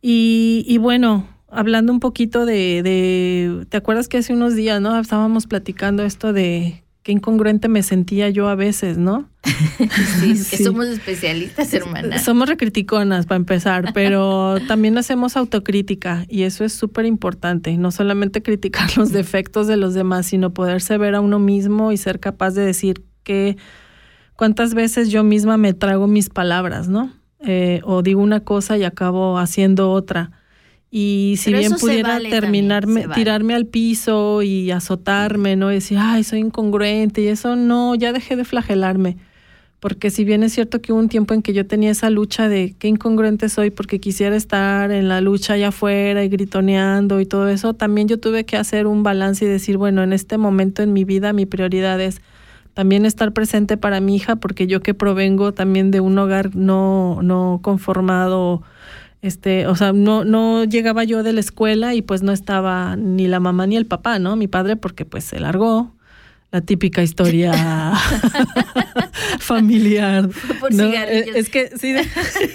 Y, 0.00 0.64
y 0.66 0.78
bueno, 0.78 1.28
hablando 1.48 1.92
un 1.92 2.00
poquito 2.00 2.44
de, 2.46 2.82
de, 2.82 3.66
¿te 3.68 3.76
acuerdas 3.76 4.08
que 4.08 4.18
hace 4.18 4.32
unos 4.32 4.56
días, 4.56 4.80
no? 4.80 4.98
Estábamos 4.98 5.46
platicando 5.46 6.02
esto 6.02 6.32
de 6.32 6.82
qué 7.02 7.12
incongruente 7.12 7.68
me 7.68 7.82
sentía 7.82 8.30
yo 8.30 8.48
a 8.48 8.54
veces, 8.54 8.96
¿no? 8.98 9.28
Sí, 10.20 10.30
es 10.32 10.50
que 10.50 10.56
Sí. 10.58 10.64
somos 10.64 10.86
especialistas, 10.86 11.72
hermana. 11.74 12.18
Somos 12.18 12.48
recriticonas 12.48 13.26
para 13.26 13.36
empezar, 13.36 13.92
pero 13.92 14.56
también 14.68 14.96
hacemos 14.98 15.36
autocrítica 15.36 16.24
y 16.28 16.42
eso 16.42 16.64
es 16.64 16.72
súper 16.72 17.06
importante. 17.06 17.76
No 17.76 17.90
solamente 17.90 18.42
criticar 18.42 18.96
los 18.96 19.10
defectos 19.12 19.66
de 19.66 19.76
los 19.76 19.94
demás, 19.94 20.26
sino 20.26 20.54
poderse 20.54 20.96
ver 20.98 21.14
a 21.16 21.20
uno 21.20 21.38
mismo 21.38 21.90
y 21.92 21.96
ser 21.96 22.20
capaz 22.20 22.52
de 22.52 22.64
decir 22.64 23.02
que 23.24 23.56
cuántas 24.36 24.74
veces 24.74 25.10
yo 25.10 25.24
misma 25.24 25.56
me 25.56 25.72
trago 25.74 26.06
mis 26.06 26.28
palabras, 26.28 26.88
¿no? 26.88 27.12
Eh, 27.44 27.80
o 27.84 28.02
digo 28.02 28.22
una 28.22 28.40
cosa 28.40 28.78
y 28.78 28.84
acabo 28.84 29.38
haciendo 29.38 29.90
otra. 29.90 30.30
Y 30.94 31.36
si 31.38 31.46
Pero 31.46 31.58
bien 31.60 31.72
pudiera 31.80 32.08
vale 32.10 32.28
terminarme, 32.28 33.06
vale. 33.06 33.14
tirarme 33.14 33.54
al 33.54 33.64
piso 33.64 34.42
y 34.42 34.70
azotarme, 34.70 35.56
¿no? 35.56 35.70
Y 35.72 35.76
decir, 35.76 35.96
ay, 35.98 36.22
soy 36.22 36.40
incongruente 36.40 37.22
y 37.22 37.28
eso 37.28 37.56
no, 37.56 37.94
ya 37.94 38.12
dejé 38.12 38.36
de 38.36 38.44
flagelarme. 38.44 39.16
Porque 39.80 40.10
si 40.10 40.22
bien 40.24 40.42
es 40.42 40.52
cierto 40.52 40.82
que 40.82 40.92
hubo 40.92 41.00
un 41.00 41.08
tiempo 41.08 41.32
en 41.32 41.40
que 41.40 41.54
yo 41.54 41.66
tenía 41.66 41.90
esa 41.90 42.10
lucha 42.10 42.46
de 42.50 42.74
qué 42.78 42.88
incongruente 42.88 43.48
soy 43.48 43.70
porque 43.70 44.00
quisiera 44.00 44.36
estar 44.36 44.90
en 44.92 45.08
la 45.08 45.22
lucha 45.22 45.54
allá 45.54 45.68
afuera 45.68 46.22
y 46.24 46.28
gritoneando 46.28 47.20
y 47.20 47.26
todo 47.26 47.48
eso, 47.48 47.72
también 47.72 48.06
yo 48.06 48.20
tuve 48.20 48.44
que 48.44 48.58
hacer 48.58 48.86
un 48.86 49.02
balance 49.02 49.46
y 49.46 49.48
decir, 49.48 49.78
bueno, 49.78 50.02
en 50.02 50.12
este 50.12 50.36
momento 50.36 50.82
en 50.82 50.92
mi 50.92 51.04
vida 51.04 51.32
mi 51.32 51.46
prioridad 51.46 52.00
es 52.02 52.20
también 52.74 53.06
estar 53.06 53.32
presente 53.32 53.78
para 53.78 54.00
mi 54.00 54.14
hija 54.14 54.36
porque 54.36 54.66
yo 54.66 54.80
que 54.82 54.92
provengo 54.94 55.52
también 55.52 55.90
de 55.90 56.00
un 56.00 56.16
hogar 56.18 56.54
no 56.54 57.18
no 57.22 57.60
conformado 57.62 58.62
este, 59.22 59.66
o 59.68 59.76
sea, 59.76 59.92
no 59.92 60.24
no 60.24 60.64
llegaba 60.64 61.04
yo 61.04 61.22
de 61.22 61.32
la 61.32 61.40
escuela 61.40 61.94
y 61.94 62.02
pues 62.02 62.22
no 62.22 62.32
estaba 62.32 62.96
ni 62.96 63.28
la 63.28 63.40
mamá 63.40 63.66
ni 63.66 63.76
el 63.76 63.86
papá, 63.86 64.18
¿no? 64.18 64.36
Mi 64.36 64.48
padre 64.48 64.76
porque 64.76 65.04
pues 65.04 65.24
se 65.24 65.40
largó 65.40 65.94
la 66.52 66.60
típica 66.60 67.02
historia 67.02 67.52
familiar. 69.38 70.28
por 70.60 70.72
¿no? 70.72 70.90
cigarrillos. 70.90 71.36
Es, 71.36 71.48
que 71.48 71.70
sí, 71.78 71.94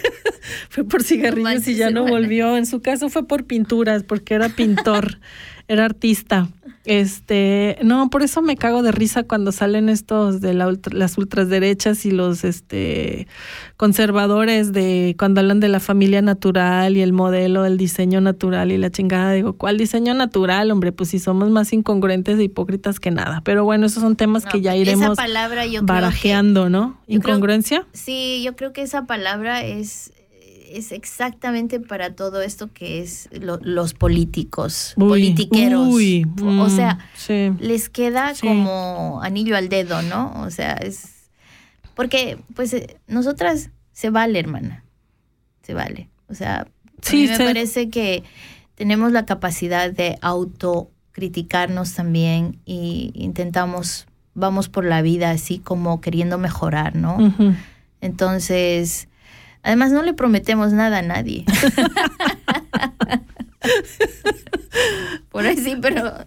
fue 0.70 0.84
por 0.84 1.04
cigarrillos 1.04 1.68
y 1.68 1.76
ya 1.76 1.90
no 1.90 2.06
volvió. 2.06 2.56
En 2.58 2.66
su 2.66 2.82
caso 2.82 3.10
fue 3.10 3.28
por 3.28 3.46
pinturas, 3.46 4.04
porque 4.04 4.36
era 4.36 4.50
pintor, 4.50 5.20
era 5.68 5.86
artista. 5.86 6.48
Este, 6.88 7.78
no, 7.84 8.10
por 8.10 8.24
eso 8.24 8.42
me 8.42 8.56
cago 8.56 8.82
de 8.82 8.94
risa 8.94 9.24
cuando 9.24 9.52
salen 9.52 9.90
estos 9.90 10.40
de 10.40 10.54
la 10.54 10.68
ultra- 10.70 10.98
las 10.98 11.18
ultraderechas 11.18 12.06
y 12.06 12.12
los 12.12 12.46
este 12.46 13.28
conservadores 13.76 14.72
de 14.72 15.16
cuando 15.20 15.42
hablan 15.42 15.60
de 15.60 15.68
la 15.68 15.80
familia 15.82 16.22
natural 16.22 16.96
y 16.98 17.02
el 17.02 17.12
modelo 17.14 17.64
del 17.64 17.78
diseño 17.78 18.22
natural 18.22 18.72
y 18.72 18.78
la 18.78 18.90
chingada. 18.90 19.34
Digo, 19.34 19.54
¿cuál 19.54 19.78
diseño 19.78 20.14
natural, 20.14 20.72
hombre? 20.72 20.92
Pues 20.94 21.10
si 21.10 21.20
somos 21.20 21.50
más 21.50 21.74
incongruentes 21.74 22.40
e 22.40 22.44
hipócritas 22.44 23.00
que 23.00 23.12
nada. 23.12 23.42
Pero 23.44 23.66
bueno, 23.66 23.86
esos 23.86 24.02
son 24.02 24.16
temas 24.16 24.46
No, 24.46 24.52
que 24.52 24.62
ya 24.62 24.72
esa 24.74 24.82
iremos 24.82 25.18
palabra 25.18 25.66
yo 25.66 25.72
creo 25.74 25.86
que- 25.86 25.92
barajeando, 25.94 26.70
¿no? 26.70 26.98
yo 27.08 27.20
creo- 27.20 27.36
¿Incongruencia? 27.36 27.86
Sí, 27.94 28.42
yo 28.46 28.56
creo 28.56 28.72
que 28.74 28.82
esa 28.82 29.06
palabra 29.06 29.64
es, 29.64 30.14
es 30.70 30.92
exactamente 30.92 31.80
para 31.80 32.16
todo 32.16 32.42
esto 32.42 32.70
que 32.74 33.02
es 33.02 33.30
lo- 33.32 33.60
los 33.62 33.94
políticos, 33.94 34.94
Uy, 34.98 35.08
politiqueros. 35.08 35.88
uy, 35.88 36.26
o 36.42 36.66
mm, 36.66 36.70
sea, 36.76 37.00
sí. 37.16 37.52
les 37.60 37.90
queda 37.90 38.34
Sí. 38.36 38.46
como 38.48 39.20
anillo 39.24 39.56
al 39.58 39.70
dedo, 39.70 40.02
¿no? 40.02 40.34
O 40.42 40.50
sea, 40.50 40.74
es 40.74 41.30
porque 41.96 42.38
pues 42.56 42.74
eh, 42.74 42.98
nosotras 43.08 43.70
se 43.92 44.10
vale, 44.10 44.40
hermana. 44.40 44.84
Se 45.64 45.74
vale. 45.74 46.10
O 46.30 46.34
sea, 46.36 46.62
a 46.62 46.68
Sí, 47.02 47.18
mí 47.24 47.28
me 47.28 47.38
se- 47.38 47.44
parece 47.46 47.90
que 47.90 48.24
tenemos 48.76 49.12
la 49.12 49.26
capacidad 49.26 49.92
de 49.92 50.18
autocriticarnos 50.22 51.94
también 51.94 52.60
y 52.66 53.12
intentamos 53.16 54.06
vamos 54.36 54.70
por 54.70 54.86
la 54.86 55.02
vida 55.02 55.32
así 55.32 55.58
como 55.58 56.00
queriendo 56.00 56.38
mejorar, 56.38 56.96
¿no? 56.96 57.18
Entonces, 58.02 59.08
además 59.68 59.92
no 59.92 60.02
le 60.02 60.14
prometemos 60.14 60.72
nada 60.72 61.00
a 61.00 61.02
nadie. 61.02 61.44
por 65.30 65.46
ahí 65.46 65.58
sí, 65.58 65.76
pero 65.82 66.26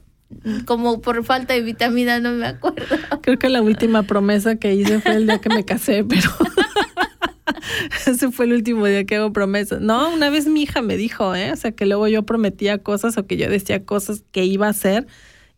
como 0.66 1.00
por 1.00 1.24
falta 1.24 1.54
de 1.54 1.62
vitamina 1.62 2.20
no 2.20 2.32
me 2.32 2.46
acuerdo. 2.46 2.96
Creo 3.22 3.38
que 3.38 3.48
la 3.48 3.62
última 3.62 4.02
promesa 4.02 4.56
que 4.56 4.74
hice 4.74 5.00
fue 5.00 5.14
el 5.14 5.26
día 5.26 5.38
que 5.38 5.48
me 5.48 5.64
casé, 5.64 6.04
pero 6.04 6.28
ese 8.06 8.30
fue 8.30 8.44
el 8.44 8.52
último 8.52 8.84
día 8.84 9.04
que 9.04 9.16
hago 9.16 9.32
promesas. 9.32 9.80
No, 9.80 10.12
una 10.12 10.28
vez 10.28 10.46
mi 10.46 10.64
hija 10.64 10.82
me 10.82 10.98
dijo, 10.98 11.34
¿eh? 11.34 11.50
O 11.50 11.56
sea, 11.56 11.72
que 11.72 11.86
luego 11.86 12.08
yo 12.08 12.24
prometía 12.24 12.76
cosas 12.76 13.16
o 13.16 13.26
que 13.26 13.38
yo 13.38 13.48
decía 13.48 13.86
cosas 13.86 14.22
que 14.32 14.44
iba 14.44 14.66
a 14.66 14.70
hacer 14.70 15.06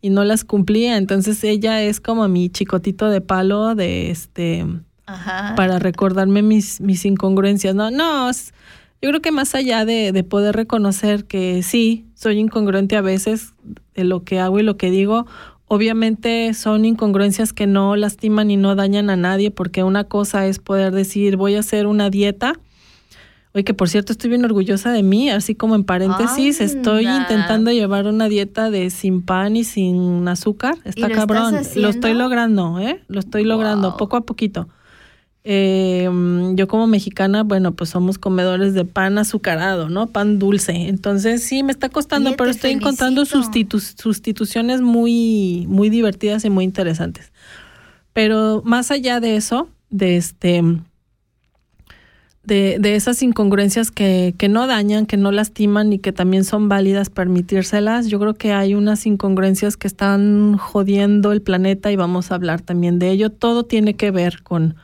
y 0.01 0.11
no 0.11 0.23
las 0.23 0.45
cumplía. 0.45 0.99
Entonces 0.99 1.43
ella 1.43 1.83
es 1.83 2.01
como 2.01 2.29
mi 2.29 2.49
chicotito 2.49 3.11
de 3.11 3.21
palo 3.21 3.75
de 3.75 4.13
este 4.13 4.65
Ajá. 5.07 5.55
para 5.57 5.79
recordarme 5.79 6.43
mis, 6.43 6.81
mis 6.81 7.05
incongruencias. 7.05 7.75
No, 7.75 7.91
no, 7.91 8.31
yo 8.31 9.09
creo 9.09 9.21
que 9.21 9.33
más 9.33 9.55
allá 9.55 9.85
de, 9.85 10.13
de 10.13 10.25
poder 10.25 10.55
reconocer 10.55 11.25
que 11.25 11.63
sí, 11.63 12.07
soy 12.15 12.39
incongruente 12.39 12.97
a 12.97 13.01
veces 13.01 13.55
de 13.95 14.05
lo 14.05 14.23
que 14.23 14.39
hago 14.39 14.61
y 14.61 14.63
lo 14.63 14.77
que 14.77 14.91
digo, 14.91 15.27
obviamente 15.67 16.55
son 16.55 16.85
incongruencias 16.85 17.53
que 17.53 17.67
no 17.67 17.97
lastiman 17.97 18.51
y 18.51 18.57
no 18.57 18.75
dañan 18.75 19.11
a 19.11 19.17
nadie, 19.17 19.51
porque 19.51 19.83
una 19.83 20.05
cosa 20.05 20.47
es 20.47 20.59
poder 20.59 20.93
decir, 20.93 21.37
voy 21.37 21.57
a 21.57 21.61
hacer 21.61 21.87
una 21.87 22.11
dieta. 22.11 22.61
Oye, 23.55 23.65
que 23.65 23.75
por 23.75 23.89
cierto 23.89 24.13
estoy 24.13 24.31
bien 24.31 24.45
orgullosa 24.45 24.93
de 24.93 25.03
mí, 25.03 25.31
así 25.31 25.55
como 25.55 25.75
en 25.75 25.85
paréntesis, 25.85 26.61
estoy 26.61 27.07
intentando 27.07 27.71
llevar 27.71 28.07
una 28.07 28.29
dieta 28.29 28.71
de 28.71 28.89
sin 28.91 29.23
pan 29.23 29.57
y 29.57 29.65
sin 29.65 30.27
azúcar. 30.29 30.77
Está 30.85 31.09
lo 31.09 31.15
estás 31.15 31.27
cabrón. 31.27 31.57
Lo 31.77 31.89
estoy 31.89 32.15
logrando, 32.15 32.79
¿eh? 32.79 33.03
Lo 33.09 33.21
estoy 33.21 33.45
logrando 33.45 33.97
poco 33.97 34.17
a 34.17 34.23
poquito. 34.23 34.69
Eh, 35.45 36.09
yo 36.55 36.69
como 36.69 36.87
mexicana, 36.87 37.43
bueno, 37.43 37.73
pues 37.73 37.91
somos 37.91 38.17
comedores 38.17 38.75
de 38.75 38.85
pan 38.85 39.19
azucarado, 39.19 39.89
¿no? 39.89 40.07
Pan 40.09 40.39
dulce. 40.39 40.73
Entonces 40.89 41.43
sí, 41.43 41.63
me 41.63 41.73
está 41.73 41.89
costando, 41.89 42.31
Oye, 42.31 42.37
pero 42.37 42.51
estoy 42.51 42.71
encontrando 42.71 43.23
sustitu- 43.23 43.81
sustituciones 43.81 44.81
muy, 44.83 45.67
muy 45.69 45.91
divertidas 45.91 46.45
y 46.45 46.51
muy 46.51 46.65
interesantes. 46.65 47.33
Pero 48.13 48.63
más 48.65 48.91
allá 48.91 49.19
de 49.19 49.37
eso, 49.37 49.69
de 49.91 50.17
este, 50.17 50.63
de, 52.45 52.77
de 52.79 52.95
esas 52.95 53.23
incongruencias 53.23 53.91
que, 53.91 54.35
que 54.37 54.49
no 54.49 54.67
dañan, 54.67 55.07
que 55.07 55.17
no 55.17 55.33
lastiman 55.33 55.93
y 55.93 55.99
que 55.99 56.13
también 56.13 56.45
son 56.45 56.69
válidas 56.69 57.11
permitírselas, 57.11 58.07
yo 58.09 58.21
creo 58.21 58.35
que 58.35 58.53
hay 58.53 58.75
unas 58.75 59.07
incongruencias 59.07 59.77
que 59.77 59.89
están 59.89 60.57
jodiendo 60.57 61.33
el 61.33 61.43
planeta 61.43 61.91
y 61.91 61.97
vamos 61.97 62.31
a 62.31 62.35
hablar 62.37 62.61
también 62.61 62.99
de 62.99 63.11
ello. 63.11 63.31
Todo 63.31 63.65
tiene 63.65 63.95
que 63.95 64.11
ver 64.11 64.43
con, 64.43 64.77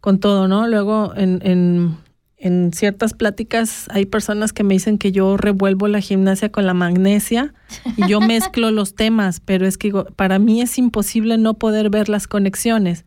con 0.00 0.18
todo, 0.20 0.48
¿no? 0.48 0.66
Luego 0.66 1.12
en, 1.16 1.40
en, 1.42 1.96
en 2.36 2.72
ciertas 2.72 3.14
pláticas 3.14 3.86
hay 3.90 4.06
personas 4.06 4.52
que 4.52 4.62
me 4.64 4.74
dicen 4.74 4.98
que 4.98 5.10
yo 5.12 5.36
revuelvo 5.36 5.88
la 5.88 6.00
gimnasia 6.00 6.50
con 6.50 6.66
la 6.66 6.74
magnesia 6.74 7.52
y 7.96 8.06
yo 8.08 8.20
mezclo 8.20 8.70
los 8.72 8.94
temas, 8.94 9.40
pero 9.44 9.66
es 9.66 9.76
que 9.78 9.92
para 10.16 10.38
mí 10.38 10.60
es 10.60 10.78
imposible 10.78 11.36
no 11.38 11.54
poder 11.54 11.90
ver 11.90 12.08
las 12.08 12.26
conexiones 12.28 13.04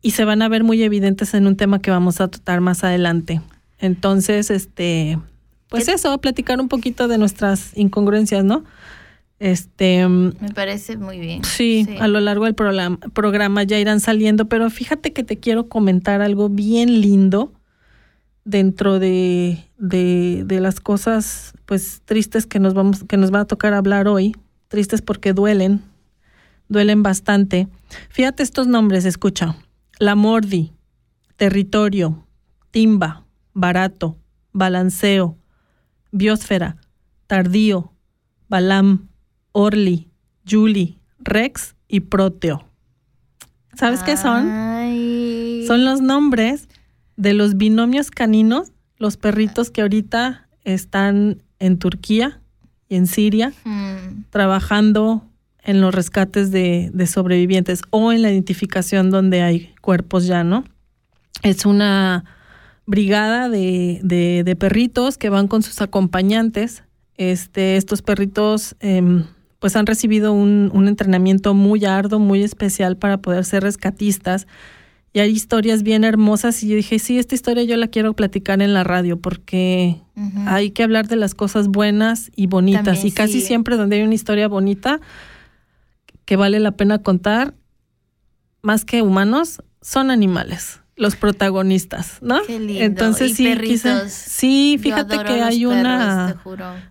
y 0.00 0.10
se 0.12 0.24
van 0.24 0.42
a 0.42 0.48
ver 0.48 0.64
muy 0.64 0.82
evidentes 0.82 1.34
en 1.34 1.46
un 1.46 1.56
tema 1.56 1.80
que 1.80 1.90
vamos 1.90 2.20
a 2.20 2.28
tratar 2.28 2.60
más 2.60 2.84
adelante. 2.84 3.40
Entonces, 3.78 4.50
este, 4.50 5.18
pues 5.68 5.86
¿Qué- 5.86 5.92
eso, 5.92 6.16
platicar 6.18 6.60
un 6.60 6.68
poquito 6.68 7.08
de 7.08 7.18
nuestras 7.18 7.76
incongruencias, 7.76 8.44
¿no? 8.44 8.64
Este, 9.38 10.06
Me 10.08 10.32
parece 10.54 10.96
muy 10.96 11.18
bien. 11.18 11.44
Sí, 11.44 11.86
a 12.00 12.08
lo 12.08 12.20
largo 12.20 12.44
del 12.44 12.54
programa, 12.54 12.98
programa 13.12 13.62
ya 13.64 13.78
irán 13.78 14.00
saliendo, 14.00 14.48
pero 14.48 14.70
fíjate 14.70 15.12
que 15.12 15.24
te 15.24 15.38
quiero 15.38 15.68
comentar 15.68 16.22
algo 16.22 16.48
bien 16.48 17.00
lindo 17.00 17.52
dentro 18.44 18.98
de, 18.98 19.64
de, 19.78 20.44
de 20.46 20.60
las 20.60 20.80
cosas 20.80 21.52
pues 21.66 22.02
tristes 22.04 22.46
que 22.46 22.60
nos 22.60 22.74
vamos, 22.74 23.04
que 23.04 23.16
nos 23.16 23.32
va 23.32 23.40
a 23.40 23.44
tocar 23.46 23.74
hablar 23.74 24.06
hoy, 24.06 24.36
tristes 24.68 25.02
porque 25.02 25.32
duelen, 25.32 25.82
duelen 26.68 27.02
bastante. 27.02 27.68
Fíjate 28.10 28.42
estos 28.42 28.66
nombres, 28.66 29.04
escucha. 29.04 29.56
La 29.98 30.14
Mordi, 30.14 30.72
Territorio, 31.36 32.26
Timba, 32.70 33.24
Barato, 33.52 34.16
Balanceo, 34.52 35.38
Biosfera, 36.10 36.76
Tardío, 37.26 37.92
Balam, 38.48 39.08
Orly, 39.58 40.08
Julie, 40.48 40.98
Rex 41.20 41.76
y 41.88 42.00
Proteo. 42.00 42.66
¿Sabes 43.74 44.02
qué 44.02 44.16
son? 44.16 44.46
Son 45.66 45.84
los 45.84 46.00
nombres 46.00 46.68
de 47.16 47.34
los 47.34 47.56
binomios 47.56 48.10
caninos, 48.10 48.72
los 48.98 49.16
perritos 49.16 49.70
que 49.70 49.82
ahorita 49.82 50.48
están 50.64 51.42
en 51.60 51.78
Turquía 51.78 52.40
y 52.88 52.96
en 52.96 53.06
Siria 53.06 53.52
Mm, 53.64 54.24
trabajando 54.30 55.24
en 55.62 55.80
los 55.80 55.94
rescates 55.94 56.50
de, 56.50 56.90
de 56.92 57.06
sobrevivientes 57.06 57.82
o 57.90 58.12
en 58.12 58.22
la 58.22 58.30
identificación 58.32 59.10
donde 59.10 59.42
hay 59.42 59.72
cuerpos 59.80 60.26
ya, 60.26 60.42
¿no? 60.44 60.64
Es 61.42 61.64
una 61.64 62.24
brigada 62.86 63.48
de, 63.48 64.00
de- 64.02 64.42
de 64.44 64.56
perritos 64.56 65.16
que 65.16 65.30
van 65.30 65.46
con 65.48 65.62
sus 65.62 65.80
acompañantes. 65.80 66.82
Este, 67.16 67.76
estos 67.76 68.02
perritos 68.02 68.74
em, 68.80 69.24
pues 69.64 69.76
han 69.76 69.86
recibido 69.86 70.34
un, 70.34 70.70
un 70.74 70.88
entrenamiento 70.88 71.54
muy 71.54 71.86
arduo, 71.86 72.18
muy 72.18 72.42
especial 72.42 72.98
para 72.98 73.22
poder 73.22 73.46
ser 73.46 73.62
rescatistas. 73.62 74.46
Y 75.14 75.20
hay 75.20 75.30
historias 75.30 75.82
bien 75.82 76.04
hermosas 76.04 76.62
y 76.62 76.68
yo 76.68 76.76
dije, 76.76 76.98
sí, 76.98 77.18
esta 77.18 77.34
historia 77.34 77.64
yo 77.64 77.78
la 77.78 77.88
quiero 77.88 78.12
platicar 78.12 78.60
en 78.60 78.74
la 78.74 78.84
radio 78.84 79.18
porque 79.18 80.02
hay 80.44 80.72
que 80.72 80.82
hablar 80.82 81.08
de 81.08 81.16
las 81.16 81.34
cosas 81.34 81.68
buenas 81.68 82.30
y 82.36 82.46
bonitas. 82.46 82.84
También 82.84 83.06
y 83.06 83.12
casi 83.12 83.40
sí. 83.40 83.46
siempre 83.46 83.78
donde 83.78 83.96
hay 83.96 84.02
una 84.02 84.12
historia 84.12 84.48
bonita 84.48 85.00
que 86.26 86.36
vale 86.36 86.60
la 86.60 86.72
pena 86.72 86.98
contar, 86.98 87.54
más 88.60 88.84
que 88.84 89.00
humanos, 89.00 89.62
son 89.80 90.10
animales, 90.10 90.82
los 90.96 91.16
protagonistas, 91.16 92.18
¿no? 92.22 92.42
Qué 92.46 92.58
lindo. 92.60 92.82
Entonces 92.84 93.32
Y 93.32 93.34
sí, 93.34 93.44
sí, 94.14 94.78
fíjate 94.80 95.16
que 95.26 95.42
hay 95.42 95.58
perros, 95.64 95.80
una 95.80 96.26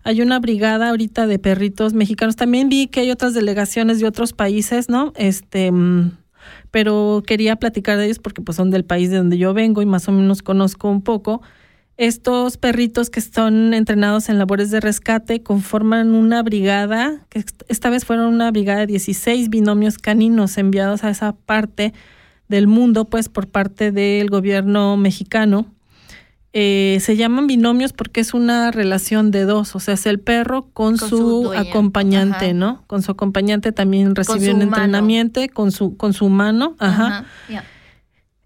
hay 0.03 0.22
una 0.22 0.39
brigada 0.39 0.89
ahorita 0.89 1.25
de 1.27 1.39
perritos 1.39 1.93
mexicanos. 1.93 2.36
También 2.36 2.67
vi 2.69 2.88
que 2.88 3.00
hay 3.01 3.12
otras 3.12 3.33
delegaciones 3.33 4.00
de 4.00 4.07
otros 4.07 4.33
países, 4.33 4.89
¿no? 4.89 5.13
Este, 5.15 5.72
mm, 5.72 6.12
pero 6.72 7.24
quería 7.25 7.55
platicar 7.55 7.98
de 7.98 8.05
ellos 8.05 8.19
porque 8.19 8.41
pues 8.41 8.57
son 8.57 8.72
del 8.72 8.83
país 8.83 9.10
de 9.10 9.17
donde 9.17 9.38
yo 9.38 9.53
vengo 9.53 9.81
y 9.81 9.86
más 9.86 10.07
o 10.07 10.12
menos 10.12 10.41
conozco 10.41 10.89
un 10.89 11.01
poco. 11.01 11.41
Estos 11.95 12.57
perritos 12.57 13.12
que 13.12 13.19
están 13.19 13.74
entrenados 13.75 14.27
en 14.27 14.39
labores 14.39 14.72
de 14.72 14.79
rescate 14.79 15.43
conforman 15.43 16.15
una 16.15 16.41
brigada, 16.41 17.22
que 17.29 17.38
est- 17.39 17.62
esta 17.69 17.91
vez 17.91 18.03
fueron 18.03 18.33
una 18.33 18.50
brigada 18.50 18.79
de 18.79 18.88
16 18.88 19.50
binomios 19.50 20.00
caninos 20.00 20.57
enviados 20.57 21.03
a 21.03 21.12
esa 21.12 21.33
parte 21.33 21.93
del 22.53 22.67
mundo, 22.67 23.05
pues 23.05 23.29
por 23.29 23.48
parte 23.48 23.91
del 23.91 24.29
gobierno 24.29 24.95
mexicano. 24.95 25.65
Eh, 26.55 27.00
se 27.01 27.15
llaman 27.17 27.48
binomios 27.48 27.93
porque 27.93 28.22
es 28.22 28.36
una 28.36 28.69
relación 28.69 29.31
de 29.31 29.45
dos, 29.45 29.75
o 29.75 29.79
sea, 29.79 29.95
es 29.95 30.05
el 30.05 30.19
perro 30.19 30.67
con, 30.72 30.98
Con 30.98 31.10
su, 31.10 31.51
acompañante, 31.53 32.45
ajá. 32.45 32.53
¿no? 32.53 32.83
Con 32.86 33.01
su 33.01 33.12
acompañante 33.12 33.72
también 33.72 34.13
recibió 34.13 34.51
un 34.51 34.62
humano. 34.62 34.75
entrenamiento 34.75 35.41
con 35.51 35.72
su, 35.72 35.98
con 35.98 36.13
su 36.13 36.29
mano, 36.29 36.75
ajá. 36.77 37.25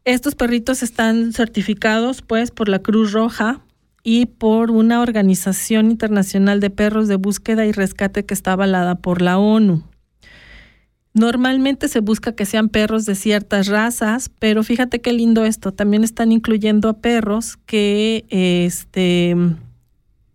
Estos 0.06 0.36
perritos 0.36 0.84
están 0.84 1.34
certificados 1.34 2.22
pues 2.22 2.52
por 2.52 2.70
la 2.70 2.80
Cruz 2.80 3.12
Roja 3.12 3.60
y 4.04 4.28
por 4.28 4.72
una 4.72 5.02
organización 5.02 5.92
internacional 5.92 6.62
de 6.62 6.70
perros 6.70 7.10
de 7.10 7.18
búsqueda 7.18 7.66
y 7.66 7.74
rescate 7.74 8.26
que 8.26 8.34
está 8.34 8.54
avalada 8.54 8.96
por 8.96 9.22
la 9.22 9.38
ONU. 9.38 9.84
Normalmente 11.18 11.88
se 11.88 12.00
busca 12.00 12.34
que 12.34 12.46
sean 12.46 12.70
perros 12.70 13.08
de 13.08 13.16
ciertas 13.16 13.66
razas, 13.66 14.30
pero 14.38 14.64
fíjate 14.64 15.02
qué 15.02 15.14
lindo 15.14 15.46
esto. 15.46 15.72
También 15.72 16.04
están 16.04 16.32
incluyendo 16.32 16.90
a 16.90 17.00
perros 17.00 17.58
que, 17.66 18.26
este, 18.30 19.36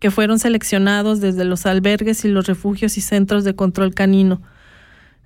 que 0.00 0.10
fueron 0.10 0.40
seleccionados 0.40 1.20
desde 1.20 1.44
los 1.44 1.66
albergues 1.66 2.24
y 2.24 2.28
los 2.28 2.48
refugios 2.48 2.98
y 2.98 3.00
centros 3.00 3.44
de 3.44 3.54
control 3.54 3.94
canino. 3.94 4.42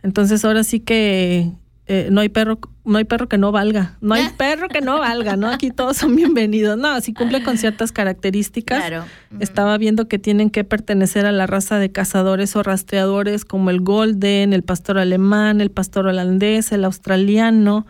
Entonces 0.03 0.45
ahora 0.45 0.63
sí 0.63 0.81
que 0.81 1.51
eh, 1.89 2.09
no 2.11 2.21
hay 2.21 2.29
perro, 2.29 2.59
no 2.85 2.99
hay 2.99 3.05
perro 3.05 3.29
que 3.29 3.39
no 3.39 3.53
valga, 3.53 3.97
no 4.01 4.15
hay 4.15 4.29
perro 4.37 4.69
que 4.69 4.81
no 4.81 4.99
valga, 4.99 5.37
¿no? 5.37 5.49
Aquí 5.49 5.71
todos 5.71 5.97
son 5.97 6.17
bienvenidos. 6.17 6.77
No, 6.77 7.01
si 7.01 7.15
cumple 7.15 7.45
con 7.45 7.59
ciertas 7.59 7.93
características. 7.93 8.79
Claro. 8.79 9.05
Estaba 9.39 9.79
viendo 9.79 10.09
que 10.09 10.19
tienen 10.19 10.51
que 10.51 10.65
pertenecer 10.65 11.27
a 11.27 11.33
la 11.33 11.47
raza 11.47 11.79
de 11.79 11.93
cazadores 11.93 12.57
o 12.57 12.65
rastreadores 12.65 13.45
como 13.45 13.71
el 13.71 13.81
golden, 13.81 14.53
el 14.53 14.65
pastor 14.65 14.99
alemán, 14.99 15.61
el 15.61 15.71
pastor 15.71 16.09
holandés, 16.09 16.73
el 16.73 16.85
australiano, 16.85 17.87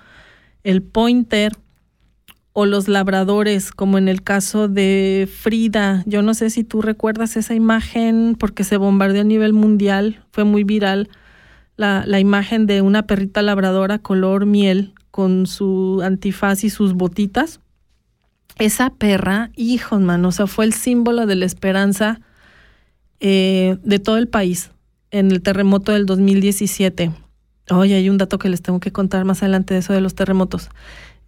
el 0.63 0.83
pointer 0.83 1.55
o 2.53 2.67
los 2.67 2.89
labradores, 2.89 3.71
como 3.71 3.97
en 3.97 4.09
el 4.09 4.23
caso 4.23 4.69
de 4.69 5.27
Frida. 5.41 6.03
Yo 6.05 6.21
no 6.21 6.35
sé 6.35 6.51
si 6.51 6.65
tú 6.65 6.83
recuerdas 6.83 7.37
esa 7.39 7.55
imagen 7.55 8.37
porque 8.39 8.63
se 8.63 8.77
bombardeó 8.77 9.23
a 9.23 9.25
nivel 9.25 9.55
mundial, 9.55 10.23
fue 10.33 10.45
muy 10.45 10.65
viral 10.65 11.09
la, 11.77 12.05
la 12.07 12.21
imagen 12.21 12.67
de 12.67 12.83
una 12.83 13.07
perrita 13.07 13.43
labradora 13.43 13.99
color 13.99 14.47
miel 14.47 14.95
con 15.11 15.47
su 15.47 16.01
antifaz 16.05 16.65
y 16.65 16.71
sus 16.71 16.93
botitas. 16.93 17.61
Esa 18.59 18.91
perra, 18.91 19.51
hijo, 19.57 19.99
mano, 20.01 20.29
o 20.29 20.33
sea, 20.33 20.47
fue 20.47 20.65
el 20.65 20.73
símbolo 20.73 21.27
de 21.27 21.37
la 21.37 21.45
esperanza 21.45 22.21
eh, 23.21 23.79
de 23.83 23.99
todo 23.99 24.19
el 24.19 24.29
país 24.29 24.71
en 25.11 25.31
el 25.31 25.43
terremoto 25.43 25.93
del 25.93 26.07
2017. 26.07 27.13
Oye, 27.71 27.95
hay 27.95 28.11
un 28.11 28.19
dato 28.19 28.39
que 28.39 28.49
les 28.49 28.63
tengo 28.63 28.79
que 28.79 28.93
contar 28.93 29.25
más 29.25 29.43
adelante 29.43 29.75
de 29.75 29.81
eso 29.81 29.93
de 29.93 30.01
los 30.01 30.15
terremotos. 30.15 30.69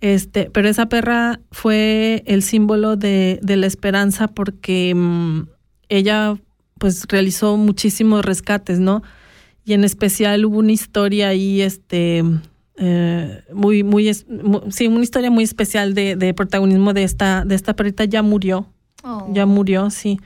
Este, 0.00 0.50
pero 0.50 0.68
esa 0.68 0.88
perra 0.88 1.40
fue 1.50 2.22
el 2.26 2.42
símbolo 2.42 2.96
de, 2.96 3.40
de 3.42 3.56
la 3.56 3.66
esperanza 3.66 4.28
porque 4.28 4.94
mm, 4.94 5.48
ella 5.88 6.36
pues 6.78 7.06
realizó 7.08 7.56
muchísimos 7.56 8.24
rescates, 8.24 8.78
¿no? 8.78 9.02
Y 9.68 9.74
en 9.74 9.84
especial 9.84 10.46
hubo 10.46 10.60
una 10.60 10.72
historia 10.72 11.28
ahí, 11.28 11.60
este, 11.60 12.24
eh, 12.78 13.42
muy, 13.52 13.82
muy, 13.82 14.10
sí, 14.14 14.86
una 14.86 15.02
historia 15.02 15.30
muy 15.30 15.44
especial 15.44 15.92
de, 15.92 16.16
de 16.16 16.32
protagonismo 16.32 16.94
de 16.94 17.02
esta, 17.02 17.44
de 17.44 17.54
esta 17.54 17.76
perrita, 17.76 18.06
ya 18.06 18.22
murió, 18.22 18.66
Oh. 19.04 19.28
ya 19.30 19.44
murió, 19.44 19.90
sí. 19.90 20.18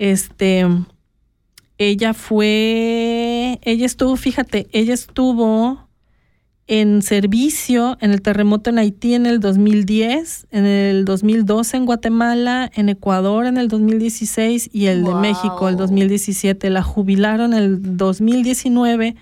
Este, 0.00 0.66
ella 1.78 2.12
fue, 2.12 3.60
ella 3.62 3.86
estuvo, 3.86 4.16
fíjate, 4.16 4.66
ella 4.72 4.94
estuvo 4.94 5.88
en 6.66 7.02
servicio 7.02 7.98
en 8.00 8.12
el 8.12 8.22
terremoto 8.22 8.70
en 8.70 8.78
Haití 8.78 9.14
en 9.14 9.26
el 9.26 9.40
2010, 9.40 10.46
en 10.50 10.64
el 10.64 11.04
2012 11.04 11.76
en 11.76 11.86
Guatemala, 11.86 12.70
en 12.74 12.88
Ecuador 12.88 13.46
en 13.46 13.56
el 13.58 13.68
2016 13.68 14.70
y 14.72 14.86
el 14.86 15.04
de. 15.04 15.14
México 15.20 15.68
el 15.68 15.76
2017. 15.76 16.70
La 16.70 16.82
jubilaron 16.82 17.52
en 17.52 17.62
el 17.62 17.96
2019 17.96 19.16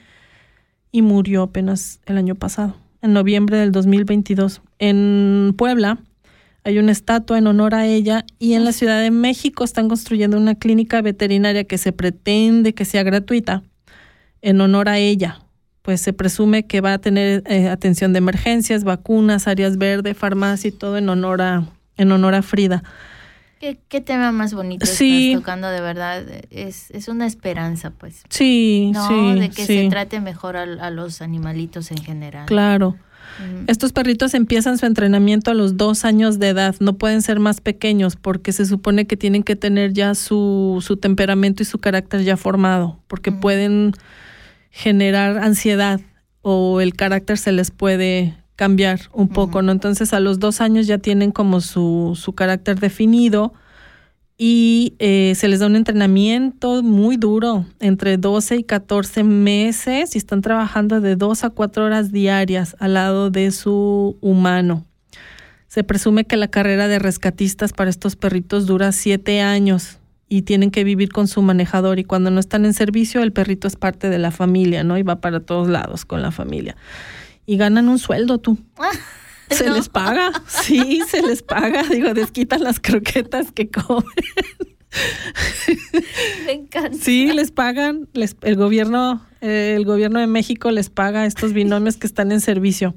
y 0.92 1.02
murió 1.02 1.44
apenas 1.44 2.00
el 2.06 2.18
año 2.18 2.35
pasado, 2.35 2.76
en 3.00 3.12
noviembre 3.12 3.56
del 3.56 3.73
2022. 3.73 4.61
En 4.78 5.54
Puebla 5.56 5.99
hay 6.62 6.78
una 6.78 6.92
estatua 6.92 7.38
en 7.38 7.47
honor 7.47 7.75
a 7.75 7.87
ella 7.87 8.25
y 8.38 8.52
en 8.52 8.64
la 8.64 8.73
Ciudad 8.73 9.00
de 9.00 9.11
México 9.11 9.64
están 9.64 9.88
construyendo 9.88 10.37
una 10.37 10.56
clínica 10.56 11.00
veterinaria 11.00 11.64
que 11.64 11.78
se 11.78 11.92
pretende 11.92 12.75
que 12.75 12.85
sea 12.85 13.02
gratuita 13.02 13.62
en 14.42 14.61
honor 14.61 14.88
a 14.88 14.99
ella. 14.99 15.40
Pues 15.90 16.02
se 16.02 16.12
presume 16.12 16.66
que 16.68 16.80
va 16.80 16.92
a 16.92 16.99
tener 16.99 17.42
eh, 17.46 17.68
atención 17.68 18.12
de 18.12 18.18
emergencias, 18.18 18.85
vacunas, 18.85 19.48
áreas 19.48 19.76
verdes, 19.76 20.16
farmacia 20.16 20.68
y 20.68 20.70
todo 20.70 20.96
en 20.98 21.09
honor 21.09 21.42
a, 21.42 21.64
en 21.96 22.12
honor 22.12 22.37
a 22.37 22.42
Frida. 22.42 22.85
¿Qué, 23.59 23.81
qué 23.88 24.00
tema 24.00 24.31
más 24.31 24.55
bonito 24.55 24.87
Sí. 24.87 25.31
estás 25.31 25.40
tocando, 25.40 25.68
de 25.68 25.81
verdad. 25.81 26.22
Es, 26.53 26.92
es 26.92 27.09
una 27.09 27.26
esperanza, 27.26 27.90
pues. 27.90 28.22
Sí, 28.29 28.92
No, 28.94 29.09
sí, 29.35 29.40
de 29.40 29.48
que 29.50 29.66
sí, 29.66 29.79
se 29.83 29.88
trate 29.88 30.20
mejor 30.20 30.57
a, 30.57 30.62
a 30.62 30.90
los 30.90 31.22
animalitos 31.22 31.90
en 31.90 31.98
general. 31.98 32.46
claro. 32.46 32.96
Estos 33.66 33.92
perritos 33.92 34.35
empiezan 34.35 34.79
su 34.79 34.87
entrenamiento 34.87 35.50
a 35.50 35.55
los 35.55 35.76
dos 35.76 36.05
años 36.05 36.38
de 36.38 36.50
edad, 36.50 36.76
no 36.79 36.98
pueden 36.98 37.20
ser 37.20 37.40
más 37.40 37.61
pequeños 37.61 38.14
porque 38.14 38.53
se 38.53 38.64
supone 38.64 39.07
que 39.09 39.16
tienen 39.16 39.42
que 39.42 39.57
tener 39.57 39.92
ya 39.92 40.14
su, 40.14 40.79
su 40.87 40.98
temperamento 40.98 41.64
y 41.64 41.66
su 41.66 41.79
carácter 41.81 42.22
ya 42.22 42.37
formado, 42.37 43.00
porque 43.09 43.33
Mm. 43.33 43.40
pueden 43.40 43.92
generar 44.70 45.38
ansiedad 45.38 46.00
o 46.42 46.80
el 46.80 46.94
carácter 46.94 47.38
se 47.38 47.52
les 47.52 47.70
puede 47.70 48.37
cambiar 48.56 49.00
un 49.12 49.28
poco. 49.28 49.62
¿no? 49.62 49.72
Entonces 49.72 50.12
a 50.12 50.20
los 50.20 50.38
dos 50.38 50.61
años 50.61 50.87
ya 50.87 50.98
tienen 50.98 51.33
como 51.33 51.61
su, 51.61 52.18
su 52.20 52.35
carácter 52.35 52.78
definido 52.78 53.52
y 54.42 54.94
eh, 55.00 55.35
se 55.37 55.48
les 55.48 55.61
da 55.61 55.66
un 55.66 55.76
entrenamiento 55.76 56.83
muy 56.83 57.18
duro, 57.18 57.66
entre 57.78 58.16
12 58.16 58.56
y 58.56 58.64
14 58.64 59.22
meses, 59.22 60.14
y 60.14 60.18
están 60.18 60.40
trabajando 60.40 61.02
de 61.02 61.14
2 61.14 61.44
a 61.44 61.50
4 61.50 61.85
horas 61.85 62.11
diarias 62.11 62.74
al 62.78 62.94
lado 62.94 63.28
de 63.28 63.50
su 63.50 64.16
humano. 64.22 64.87
Se 65.68 65.85
presume 65.85 66.24
que 66.24 66.38
la 66.38 66.48
carrera 66.48 66.88
de 66.88 66.98
rescatistas 66.98 67.74
para 67.74 67.90
estos 67.90 68.16
perritos 68.16 68.64
dura 68.64 68.92
7 68.92 69.42
años 69.42 70.00
y 70.31 70.43
tienen 70.43 70.71
que 70.71 70.85
vivir 70.85 71.11
con 71.11 71.29
su 71.29 71.43
manejador 71.43 71.99
y 71.99 72.05
cuando 72.05 72.31
no 72.31 72.40
están 72.40 72.64
en 72.64 72.73
servicio 72.73 73.23
el 73.23 73.33
perrito 73.33 73.69
es 73.69 73.77
parte 73.77 74.09
de 74.09 74.19
la 74.19 74.31
familia, 74.31 74.85
¿no? 74.85 74.97
Y 74.97 75.03
va 75.03 75.21
para 75.21 75.40
todos 75.40 75.69
lados 75.69 76.07
con 76.07 76.23
la 76.23 76.31
familia. 76.31 76.77
Y 77.45 77.57
ganan 77.59 77.88
un 77.90 77.99
sueldo 77.99 78.38
tú. 78.38 78.57
Se 79.51 79.66
No. 79.66 79.75
les 79.75 79.88
paga, 79.88 80.31
sí, 80.47 81.03
se 81.09 81.23
les 81.23 81.43
paga. 81.43 81.83
Digo, 81.83 82.14
desquitan 82.14 82.62
las 82.62 82.79
croquetas 82.79 83.51
que 83.51 83.69
comen. 83.69 84.05
Me 86.47 86.53
encanta. 86.53 86.97
Sí, 86.97 87.33
les 87.33 87.51
pagan. 87.51 88.09
Les, 88.12 88.37
el 88.43 88.55
gobierno, 88.55 89.27
eh, 89.40 89.75
el 89.77 89.85
gobierno 89.85 90.21
de 90.21 90.29
México 90.29 90.71
les 90.71 90.88
paga 90.88 91.27
estos 91.27 91.53
binomios 91.53 91.97
que 91.97 92.07
están 92.07 92.31
en 92.31 92.40
servicio. 92.40 92.95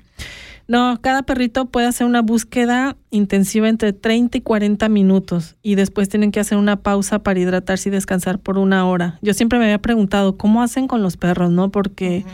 No, 0.68 1.00
cada 1.02 1.24
perrito 1.24 1.66
puede 1.66 1.88
hacer 1.88 2.08
una 2.08 2.22
búsqueda 2.22 2.96
intensiva 3.12 3.68
entre 3.68 3.92
30 3.94 4.38
y 4.38 4.42
40 4.42 4.88
minutos 4.90 5.56
y 5.62 5.76
después 5.76 6.08
tienen 6.10 6.32
que 6.32 6.40
hacer 6.40 6.58
una 6.58 6.78
pausa 6.78 7.20
para 7.20 7.40
hidratarse 7.40 7.90
y 7.90 7.92
descansar 7.92 8.40
por 8.40 8.58
una 8.58 8.86
hora. 8.88 9.20
Yo 9.22 9.34
siempre 9.34 9.60
me 9.60 9.66
había 9.66 9.82
preguntado 9.82 10.38
cómo 10.38 10.62
hacen 10.64 10.88
con 10.88 11.02
los 11.04 11.18
perros, 11.18 11.52
¿no? 11.52 11.70
Porque 11.70 12.26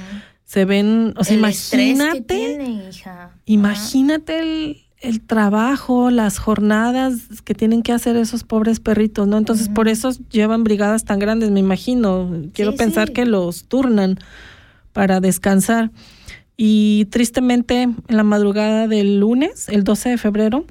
se 0.46 0.66
ven, 0.66 1.14
o 1.18 1.24
sea, 1.24 1.38
El 1.38 1.46
estrés 1.46 1.72
que 1.72 1.90
imagínate. 1.92 2.22
tiene, 2.36 2.90
hija. 2.90 3.32
Imagínate 3.46 4.40
el, 4.40 4.78
el 5.02 5.22
trabajo, 5.22 6.12
las 6.12 6.38
jornadas 6.40 7.14
que 7.44 7.56
tienen 7.56 7.82
que 7.84 7.94
hacer 7.94 8.16
esos 8.16 8.44
pobres 8.44 8.80
perritos, 8.80 9.28
¿no? 9.28 9.38
Entonces, 9.38 9.70
por 9.70 9.88
eso 9.88 10.12
llevan 10.30 10.64
brigadas 10.64 11.04
tan 11.04 11.18
grandes, 11.20 11.50
me 11.52 11.60
imagino. 11.60 12.30
Quiero 12.54 12.72
Sí, 12.74 12.78
pensar 12.78 13.08
sí. 13.08 13.14
que 13.14 13.26
los 13.26 13.66
turnan 13.66 14.20
para 14.94 15.20
descansar. 15.20 15.92
Y 16.62 17.06
tristemente, 17.06 17.84
en 17.84 17.96
la 18.10 18.24
madrugada 18.24 18.90
del 18.90 19.18
lunes, 19.22 19.70
el 19.70 19.86
12 19.86 20.10
de 20.10 20.18
febrero, 20.18 20.66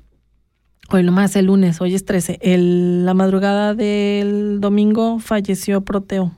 hoy 0.90 1.02
lo 1.02 1.12
más 1.12 1.34
el 1.34 1.46
lunes, 1.46 1.80
hoy 1.80 1.94
es 1.94 2.04
13, 2.04 2.38
el, 2.42 3.06
la 3.06 3.14
madrugada 3.14 3.72
del 3.74 4.60
domingo 4.60 5.18
falleció 5.18 5.80
Proteo. 5.86 6.36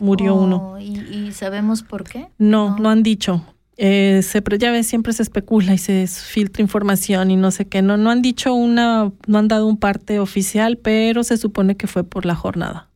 Murió 0.00 0.34
Oh, 0.36 0.42
uno. 0.42 0.80
¿y, 0.80 1.00
y 1.00 1.32
sabemos 1.32 1.82
por 1.82 2.04
qué? 2.04 2.28
No, 2.38 2.70
No. 2.70 2.78
no, 2.78 2.88
han 2.88 3.02
dicho. 3.02 3.44
Eh, 3.76 4.22
se, 4.22 4.42
ya 4.58 4.70
ves, 4.70 4.86
siempre 4.86 5.12
se 5.12 5.22
especula 5.22 5.74
y 5.74 5.78
se 5.78 6.06
filtra 6.06 6.62
información 6.62 7.30
y 7.30 7.36
no 7.36 7.50
sé 7.50 7.68
qué. 7.68 7.82
No, 7.82 7.98
no 7.98 8.10
han 8.10 8.22
dicho 8.22 8.54
una, 8.54 9.12
no 9.26 9.38
han 9.38 9.48
dado 9.48 9.66
un 9.66 9.76
parte 9.76 10.18
oficial, 10.18 10.78
pero 10.78 11.24
se 11.24 11.36
supone 11.36 11.76
que 11.76 11.88
fue 11.88 12.04
por 12.04 12.24
la 12.24 12.34
jornada. 12.34 12.88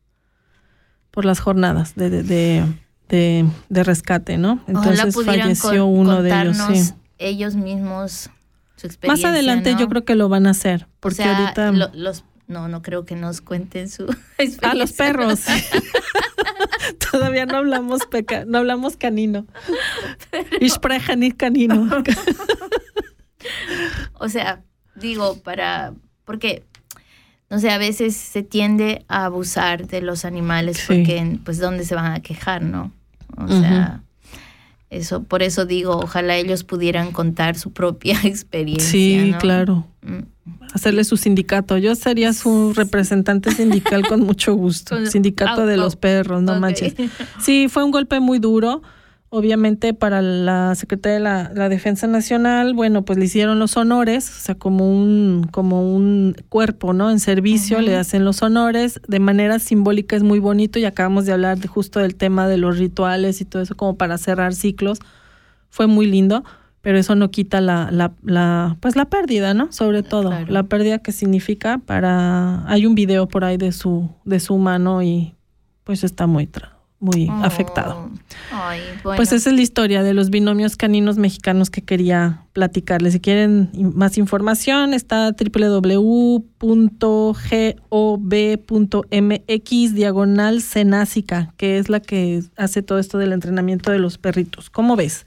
Por 1.11 1.23
las 1.25 1.39
jornadas 1.39 1.93
de, 1.95 2.09
de, 2.09 2.23
de, 2.23 2.65
de- 3.09 3.45
de 3.69 3.83
rescate, 3.83 4.37
¿no? 4.37 4.63
Entonces 4.67 5.15
falleció 5.25 5.85
uno 5.85 6.21
de 6.23 6.31
ellos, 6.31 6.57
sí. 6.73 6.93
ellos 7.19 7.55
mismos 7.55 8.29
su 8.75 8.87
Más 8.87 8.95
experiencia. 8.95 9.29
adelante 9.29 9.73
¿no? 9.73 9.79
yo 9.79 9.87
creo 9.89 10.03
que 10.05 10.15
lo 10.15 10.29
van 10.29 10.47
a 10.47 10.51
hacer, 10.51 10.85
O 10.85 10.87
porque 10.99 11.17
sea, 11.17 11.37
ahorita... 11.37 11.71
lo- 11.71 11.91
los 11.93 12.23
no, 12.47 12.67
no 12.67 12.81
creo 12.81 13.05
que 13.05 13.15
nos 13.15 13.39
cuenten 13.41 13.87
su 13.89 14.03
experiencia. 14.37 14.71
A 14.71 14.75
los 14.75 14.91
perros. 14.91 15.39
Todavía 17.11 17.45
no 17.45 17.57
hablamos 17.57 18.01
peca, 18.05 18.43
no 18.45 18.57
hablamos 18.57 18.97
canino. 18.97 19.45
Ich 20.59 20.77
canino. 21.37 21.89
O 24.19 24.29
sea, 24.29 24.63
digo, 24.95 25.41
para, 25.41 25.93
porque, 26.25 26.63
no 27.53 27.59
sé, 27.59 27.69
a 27.69 27.77
veces 27.77 28.15
se 28.15 28.41
tiende 28.41 29.05
a 29.07 29.25
abusar 29.25 29.85
de 29.85 30.01
los 30.01 30.25
animales 30.25 30.77
Sí. 30.77 30.83
porque, 30.87 31.37
pues, 31.45 31.59
¿dónde 31.59 31.85
se 31.85 31.93
van 31.93 32.11
a 32.11 32.19
quejar, 32.19 32.63
no? 32.63 32.91
O 33.37 33.47
sea, 33.47 34.01
Eso, 34.89 35.23
por 35.23 35.41
eso 35.43 35.65
digo, 35.65 35.97
ojalá 35.97 36.35
ellos 36.35 36.63
pudieran 36.63 37.11
contar 37.11 37.55
su 37.57 37.71
propia 37.71 38.15
experiencia. 38.23 38.89
Sí, 38.89 39.31
¿no? 39.31 39.37
claro. 39.37 39.87
Mm. 40.01 40.19
Hacerle 40.73 41.03
su 41.03 41.15
sindicato. 41.17 41.77
Yo 41.77 41.95
sería 41.95 42.33
su 42.33 42.73
representante 42.75 43.51
sindical 43.51 44.07
con 44.07 44.19
mucho 44.21 44.53
gusto. 44.55 45.03
Sindicato 45.05 45.65
de 45.67 45.77
los 45.77 45.95
perros, 45.95 46.41
no 46.43 46.59
manches. 46.59 46.95
Sí, 47.39 47.67
fue 47.69 47.83
un 47.83 47.91
golpe 47.91 48.19
muy 48.19 48.39
duro. 48.39 48.81
Obviamente 49.35 49.95
para 49.95 50.21
la 50.21 50.75
Secretaría 50.75 51.15
de 51.15 51.19
la, 51.23 51.51
la 51.55 51.67
Defensa 51.67 52.05
Nacional, 52.05 52.75
bueno, 52.75 53.01
pues 53.03 53.17
le 53.17 53.25
hicieron 53.25 53.57
los 53.57 53.75
honores, 53.77 54.29
o 54.29 54.39
sea, 54.39 54.53
como 54.53 54.87
un, 54.87 55.47
como 55.49 55.91
un 55.91 56.35
cuerpo, 56.49 56.93
¿no? 56.93 57.09
En 57.09 57.19
servicio 57.19 57.81
le 57.81 57.95
hacen 57.97 58.25
los 58.25 58.43
honores, 58.43 59.01
de 59.07 59.19
manera 59.19 59.57
simbólica 59.57 60.15
es 60.15 60.21
muy 60.21 60.37
bonito 60.37 60.77
y 60.77 60.85
acabamos 60.85 61.25
de 61.25 61.31
hablar 61.33 61.57
de 61.57 61.67
justo 61.67 61.99
del 61.99 62.13
tema 62.13 62.47
de 62.47 62.57
los 62.57 62.77
rituales 62.77 63.41
y 63.41 63.45
todo 63.45 63.63
eso 63.63 63.75
como 63.75 63.97
para 63.97 64.19
cerrar 64.19 64.53
ciclos. 64.53 64.99
Fue 65.71 65.87
muy 65.87 66.05
lindo, 66.05 66.43
pero 66.81 66.99
eso 66.99 67.15
no 67.15 67.31
quita 67.31 67.59
la, 67.59 67.89
la, 67.91 68.11
la 68.23 68.77
pues 68.81 68.95
la 68.95 69.05
pérdida, 69.05 69.55
¿no? 69.55 69.71
Sobre 69.71 70.03
todo, 70.03 70.29
Claro. 70.29 70.53
la 70.53 70.61
pérdida 70.61 70.99
que 70.99 71.11
significa 71.11 71.79
para 71.79 72.69
hay 72.71 72.85
un 72.85 72.93
video 72.93 73.27
por 73.27 73.45
ahí 73.45 73.57
de 73.57 73.71
su 73.71 74.11
de 74.25 74.39
su 74.39 74.59
mano 74.59 75.01
y 75.01 75.33
pues 75.85 76.03
está 76.03 76.27
muy 76.27 76.45
tra- 76.45 76.72
muy 77.03 77.27
Oh, 77.29 77.43
afectado. 77.43 78.09
Ay, 78.51 78.79
bueno. 79.03 79.17
Pues 79.17 79.33
esa 79.33 79.49
es 79.49 79.55
la 79.55 79.61
historia 79.61 80.03
de 80.03 80.13
los 80.13 80.29
binomios 80.29 80.77
caninos 80.77 81.17
mexicanos 81.17 81.69
que 81.69 81.81
quería 81.81 82.45
platicarles. 82.53 83.13
Si 83.13 83.19
quieren 83.19 83.69
más 83.93 84.17
información, 84.17 84.93
está 84.93 85.31
www.gov.mx 88.63 89.93
diagonal 89.93 90.61
cenásica, 90.61 91.53
que 91.57 91.77
es 91.77 91.89
la 91.89 91.99
que 91.99 92.43
hace 92.57 92.81
todo 92.81 92.99
esto 92.99 93.17
del 93.17 93.33
entrenamiento 93.33 93.91
de 93.91 93.99
los 93.99 94.17
perritos. 94.17 94.69
¿Cómo 94.69 94.95
ves? 94.95 95.25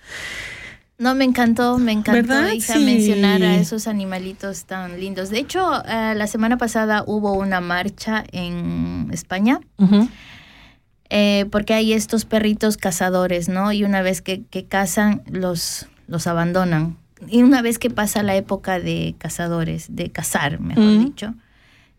No, 0.99 1.15
me 1.15 1.25
encantó, 1.27 1.77
me 1.79 1.93
encantó 1.93 2.13
¿Verdad? 2.23 2.49
Sí. 2.59 2.79
mencionar 2.83 3.43
a 3.43 3.57
esos 3.57 3.87
animalitos 3.87 4.65
tan 4.65 4.99
lindos. 4.99 5.29
De 5.29 5.39
hecho, 5.41 5.61
eh, 5.85 6.15
la 6.17 6.27
semana 6.27 6.57
pasada 6.57 7.05
hubo 7.07 7.35
una 7.35 7.61
marcha 7.61 8.25
en 8.33 9.09
España 9.13 9.61
Ujú. 9.77 10.09
Eh, 11.11 11.47
porque 11.51 11.75
hay 11.75 11.93
estos 11.93 12.25
perritos 12.25 12.77
cazadores, 12.77 13.49
¿no? 13.49 13.73
Y 13.73 13.85
una 13.85 14.03
vez 14.03 14.23
que, 14.23 14.45
que 14.45 14.65
cazan, 14.65 15.23
los, 15.31 15.87
los 16.09 16.27
abandonan. 16.27 16.97
Y 17.29 17.43
una 17.43 17.63
vez 17.63 17.79
que 17.79 17.91
pasa 17.91 18.23
la 18.23 18.37
época 18.37 18.79
de 18.81 19.15
cazadores, 19.19 19.87
de 19.91 20.11
cazar, 20.11 20.61
mejor 20.61 20.85
Mm. 20.85 21.05
dicho, 21.05 21.35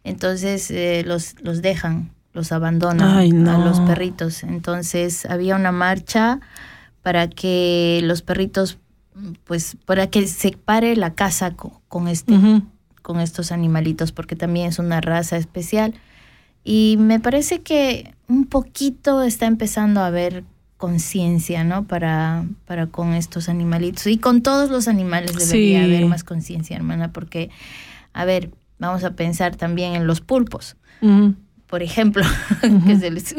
entonces 0.04 0.70
eh, 0.72 1.04
los, 1.06 1.36
los 1.41 1.62
dejan, 1.62 2.12
los 2.34 2.52
abandonan 2.52 3.17
Ay, 3.17 3.32
no. 3.32 3.52
a 3.52 3.58
los 3.58 3.80
perritos. 3.82 4.43
Entonces 4.43 5.26
había 5.26 5.56
una 5.56 5.72
marcha 5.72 6.39
para 7.02 7.28
que 7.30 8.02
los 8.04 8.22
perritos, 8.22 8.78
pues, 9.46 9.76
para 9.86 10.08
que 10.08 10.28
se 10.28 10.52
pare 10.52 10.96
la 10.96 11.13
caza 11.13 11.52
co- 11.56 11.82
con, 11.88 12.08
este 12.08 12.34
con 13.02 13.20
estos 13.20 13.52
animalitos 13.52 14.12
porque 14.12 14.36
también 14.36 14.67
es 14.67 14.80
una 14.80 15.02
raza 15.02 15.38
especial. 15.38 15.93
Y 16.69 16.97
me 16.99 17.21
parece 17.21 17.62
que 17.62 18.13
un 18.27 18.45
poquito 18.45 19.23
está 19.23 19.45
empezando 19.45 20.01
a 20.01 20.08
haber 20.08 20.43
conciencia, 20.75 21.63
¿no? 21.63 21.88
Para, 21.88 22.45
para 22.65 22.88
con 22.88 23.13
estos 23.13 23.47
animalitos. 23.47 24.06
Y 24.08 24.17
con 24.17 24.41
todos 24.41 24.69
los 24.69 24.89
animales 24.89 25.34
debería 25.34 25.80
Sí. 25.80 25.86
haber 25.86 26.06
más 26.08 26.25
conciencia, 26.25 26.75
hermana, 26.75 27.13
porque, 27.13 27.49
a 28.12 28.25
ver, 28.25 28.51
vamos 28.80 29.06
a 29.06 29.12
pensar 29.15 29.56
también 29.56 29.95
en 29.95 30.08
los 30.08 30.19
pulpos. 30.19 30.75
Por 31.67 31.84
ejemplo, 31.84 32.23
que 32.86 32.97
se 32.97 33.12
les- 33.12 33.34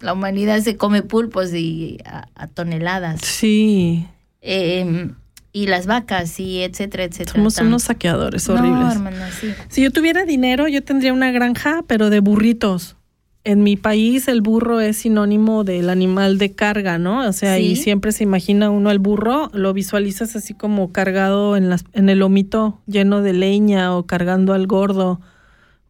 la 0.00 0.12
humanidad 0.12 0.58
se 0.60 0.76
come 0.76 1.02
pulpos 1.02 1.54
y 1.54 1.98
a, 2.04 2.26
a 2.34 2.46
toneladas. 2.48 3.20
Sí, 3.20 4.06
Eh, 4.40 5.08
y 5.52 5.66
las 5.66 5.86
vacas 5.86 6.38
y 6.40 6.62
etcétera, 6.62 7.04
etcétera. 7.04 7.34
somos 7.36 7.58
unos 7.58 7.82
saqueadores 7.84 8.48
No, 8.48 8.54
horribles. 8.54 8.94
hermana, 8.94 9.30
sí. 9.30 9.48
Si 9.68 9.82
yo 9.82 9.90
tuviera 9.90 10.24
dinero, 10.24 10.66
yo 10.68 10.82
tendría 10.82 11.12
una 11.12 11.30
granja, 11.30 11.82
pero 11.86 12.10
de 12.10 12.20
burritos. 12.20 12.96
En 13.44 13.64
mi 13.64 13.76
país 13.76 14.28
el 14.28 14.40
burro 14.40 14.80
es 14.80 14.98
sinónimo 14.98 15.64
del 15.64 15.90
animal 15.90 16.38
de 16.38 16.52
carga, 16.52 16.98
¿no? 16.98 17.26
O 17.28 17.32
sea, 17.32 17.58
y 17.58 17.74
siempre 17.74 18.12
se 18.12 18.22
imagina 18.22 18.70
uno 18.70 18.88
al 18.88 19.00
burro, 19.00 19.50
lo 19.52 19.72
visualizas 19.72 20.36
así 20.36 20.54
como 20.54 20.92
cargado 20.92 21.56
en, 21.56 21.68
las, 21.68 21.84
en 21.92 22.08
el 22.08 22.20
lomito 22.20 22.80
lleno 22.86 23.20
de 23.20 23.32
leña 23.32 23.96
o 23.96 24.06
cargando 24.06 24.54
al 24.54 24.68
gordo 24.68 25.20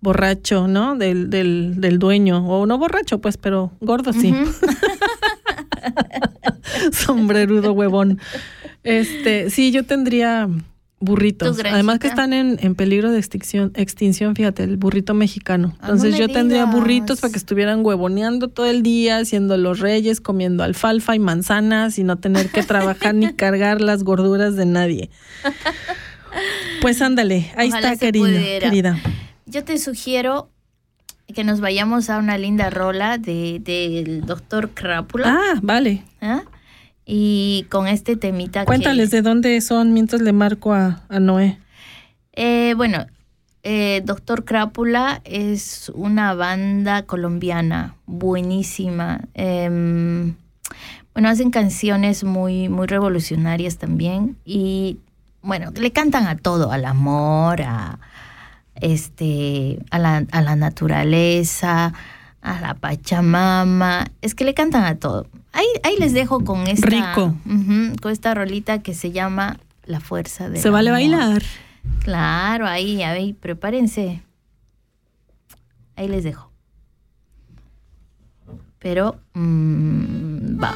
borracho, 0.00 0.66
¿no? 0.66 0.96
Del, 0.96 1.28
del, 1.30 1.74
del 1.76 1.98
dueño. 1.98 2.44
O 2.48 2.64
no 2.66 2.78
borracho, 2.78 3.20
pues, 3.20 3.36
pero 3.36 3.70
gordo 3.80 4.12
sí. 4.14 4.34
Sombrerudo 6.92 7.72
huevón. 7.72 8.18
Este, 8.84 9.50
sí, 9.50 9.70
yo 9.70 9.84
tendría 9.84 10.48
burritos. 11.02 11.58
Además 11.64 11.98
que 11.98 12.06
están 12.06 12.32
en, 12.32 12.58
en 12.60 12.74
peligro 12.74 13.10
de 13.10 13.18
extinción, 13.18 13.72
extinción, 13.74 14.34
fíjate, 14.34 14.62
el 14.62 14.76
burrito 14.76 15.14
mexicano. 15.14 15.72
Ah, 15.74 15.88
no 15.88 15.94
Entonces 15.94 16.18
yo 16.18 16.28
tendría 16.28 16.64
burritos 16.64 17.20
para 17.20 17.32
que 17.32 17.38
estuvieran 17.38 17.84
huevoneando 17.84 18.48
todo 18.48 18.66
el 18.66 18.82
día, 18.82 19.24
siendo 19.24 19.56
los 19.56 19.80
reyes, 19.80 20.20
comiendo 20.20 20.62
alfalfa 20.62 21.14
y 21.14 21.18
manzanas 21.18 21.98
y 21.98 22.04
no 22.04 22.16
tener 22.16 22.50
que 22.50 22.62
trabajar 22.62 23.14
ni 23.14 23.32
cargar 23.34 23.80
las 23.80 24.04
gorduras 24.04 24.56
de 24.56 24.66
nadie. 24.66 25.10
Pues 26.80 27.02
ándale, 27.02 27.52
ahí 27.56 27.68
Ojalá 27.68 27.92
está, 27.92 28.06
querida, 28.06 28.40
querida. 28.60 28.98
Yo 29.46 29.64
te 29.64 29.76
sugiero 29.78 30.48
que 31.34 31.44
nos 31.44 31.60
vayamos 31.60 32.10
a 32.10 32.18
una 32.18 32.38
linda 32.38 32.70
rola 32.70 33.18
de 33.18 33.60
del 33.60 34.24
doctor 34.24 34.70
Crápula. 34.70 35.28
Ah, 35.28 35.58
vale. 35.62 36.04
¿ah? 36.20 36.42
Y 37.04 37.66
con 37.68 37.88
este 37.88 38.16
temita 38.16 38.64
Cuéntales 38.64 39.10
que... 39.10 39.16
de 39.16 39.22
dónde 39.22 39.60
son 39.60 39.92
mientras 39.92 40.22
le 40.22 40.32
marco 40.32 40.72
a, 40.72 41.02
a 41.08 41.20
Noé. 41.20 41.58
Eh, 42.32 42.74
bueno, 42.76 43.06
eh, 43.64 44.02
Doctor 44.04 44.44
Crápula 44.44 45.20
es 45.24 45.90
una 45.94 46.34
banda 46.34 47.02
colombiana 47.02 47.94
buenísima. 48.06 49.20
Em, 49.34 50.34
bueno, 51.14 51.28
hacen 51.28 51.50
canciones 51.50 52.24
muy, 52.24 52.68
muy 52.68 52.86
revolucionarias 52.86 53.78
también. 53.78 54.36
Y 54.44 54.98
bueno, 55.42 55.70
le 55.74 55.92
cantan 55.92 56.26
a 56.26 56.36
todo, 56.36 56.72
al 56.72 56.84
amor, 56.84 57.62
a 57.62 58.00
este, 58.76 59.78
a 59.90 59.98
la, 59.98 60.24
a 60.30 60.42
la 60.42 60.56
naturaleza, 60.56 61.92
a 62.42 62.60
la 62.60 62.74
Pachamama. 62.74 64.06
Es 64.20 64.34
que 64.34 64.44
le 64.44 64.52
cantan 64.54 64.84
a 64.84 64.96
todo. 64.96 65.26
Ahí, 65.52 65.66
ahí 65.84 65.96
les 65.98 66.12
dejo 66.12 66.44
con 66.44 66.66
esta. 66.66 66.88
Rico. 66.88 67.34
Con 68.00 68.12
esta 68.12 68.34
rolita 68.34 68.82
que 68.82 68.94
se 68.94 69.12
llama 69.12 69.58
La 69.84 70.00
fuerza 70.00 70.50
de 70.50 70.60
Se 70.60 70.70
vale 70.70 70.90
bailar. 70.90 71.42
Claro, 72.04 72.66
ahí, 72.66 73.02
ahí, 73.02 73.32
prepárense. 73.32 74.22
Ahí 75.96 76.08
les 76.08 76.24
dejo. 76.24 76.50
Pero, 78.78 79.20
mm, 79.34 80.62
va. 80.62 80.74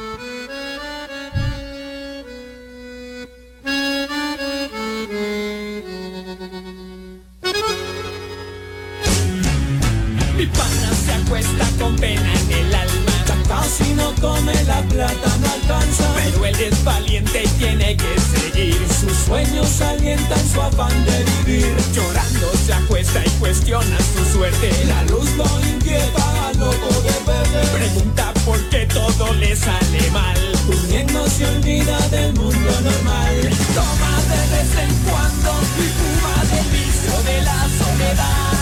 Con 11.87 11.95
pena 11.95 12.33
en 12.33 12.51
el 12.51 12.75
alma. 12.75 13.11
Ya 13.27 13.35
casi 13.47 13.93
no 13.93 14.13
come 14.19 14.53
la 14.65 14.81
plata, 14.83 15.29
no 15.41 15.47
alcanza. 15.53 16.05
Pero 16.15 16.45
él 16.45 16.59
es 16.59 16.83
valiente 16.83 17.43
y 17.43 17.47
tiene 17.59 17.95
que 17.95 18.13
seguir. 18.19 18.77
Sus 18.99 19.17
sueños 19.25 19.81
alientan 19.81 20.43
su 20.51 20.61
afán 20.61 21.05
de 21.05 21.23
vivir. 21.45 21.75
Llorando 21.93 22.51
se 22.65 22.73
acuesta 22.73 23.21
y 23.25 23.29
cuestiona 23.39 23.97
su 24.13 24.37
suerte. 24.37 24.69
La 24.85 25.03
luz 25.03 25.29
lo 25.37 25.47
inquieta, 25.65 26.51
loco 26.59 26.89
de 27.07 27.13
perder. 27.25 27.67
Pregunta 27.79 28.33
por 28.45 28.59
qué 28.69 28.85
todo 28.87 29.33
le 29.35 29.55
sale 29.55 30.11
mal. 30.11 30.37
Durmiendo 30.67 31.29
se 31.29 31.45
olvida 31.45 31.97
del 32.09 32.33
mundo 32.33 32.71
normal. 32.83 33.35
Toma 33.75 34.13
de 34.31 34.41
vez 34.53 34.71
en 34.83 34.93
cuando 35.05 35.51
y 35.83 35.87
fuma 35.97 36.35
del 36.51 36.67
vicio 36.71 37.15
de 37.23 37.41
la 37.43 37.59
soledad. 37.79 38.56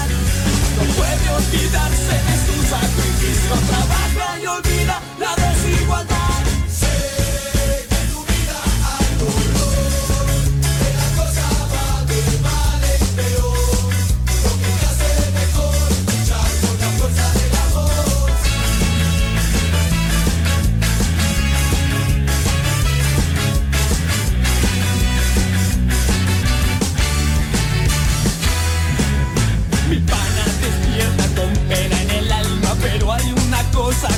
No 0.75 0.83
puede 0.93 1.29
olvidarse 1.29 2.15
de 2.27 2.35
su 2.45 2.69
sacrificio, 2.69 3.55
trabaja 3.67 4.39
y 4.41 4.45
olvida 4.45 5.01
la 5.19 5.35
desigualdad. 5.35 6.24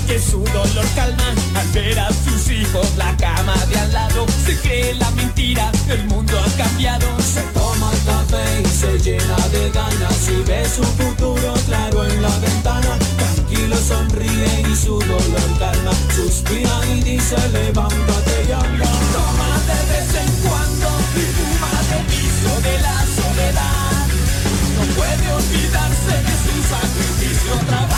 que 0.07 0.19
su 0.19 0.43
dolor 0.43 0.85
calma 0.95 1.33
al 1.55 1.67
ver 1.69 1.99
a 1.99 2.09
sus 2.09 2.49
hijos 2.49 2.87
la 2.97 3.15
cama 3.17 3.55
de 3.69 3.77
al 3.77 3.93
lado. 3.93 4.25
Se 4.45 4.57
cree 4.59 4.95
la 4.95 5.09
mentira, 5.11 5.71
el 5.89 6.05
mundo 6.05 6.33
ha 6.39 6.57
cambiado. 6.57 7.05
Se 7.21 7.41
toma 7.53 7.91
el 7.91 8.03
café 8.05 8.61
y 8.63 8.65
se 8.65 8.99
llena 8.99 9.37
de 9.51 9.69
ganas 9.71 10.29
y 10.29 10.41
ve 10.47 10.65
su 10.67 10.83
futuro 10.83 11.53
claro 11.65 12.05
en 12.05 12.21
la 12.21 12.35
ventana. 12.39 12.97
Tranquilo 13.17 13.75
sonríe 13.77 14.65
y 14.71 14.75
su 14.75 14.99
dolor 14.99 15.49
calma. 15.59 15.91
Suspira 16.15 16.79
y 16.93 17.01
dice 17.01 17.35
levántate 17.49 18.45
y 18.47 18.51
habla. 18.51 18.89
Toma 19.13 19.51
de 19.69 19.79
vez 19.91 20.09
en 20.23 20.31
cuando 20.47 20.87
y 21.15 21.25
fuma 21.35 21.73
de 21.89 21.99
vicio 22.09 22.53
de 22.67 22.81
la 22.81 22.97
soledad. 23.17 24.07
No 24.75 24.83
puede 24.95 25.33
olvidarse 25.33 26.13
de 26.25 26.35
su 26.43 26.55
sacrificio 26.67 27.53
trabajo 27.67 27.96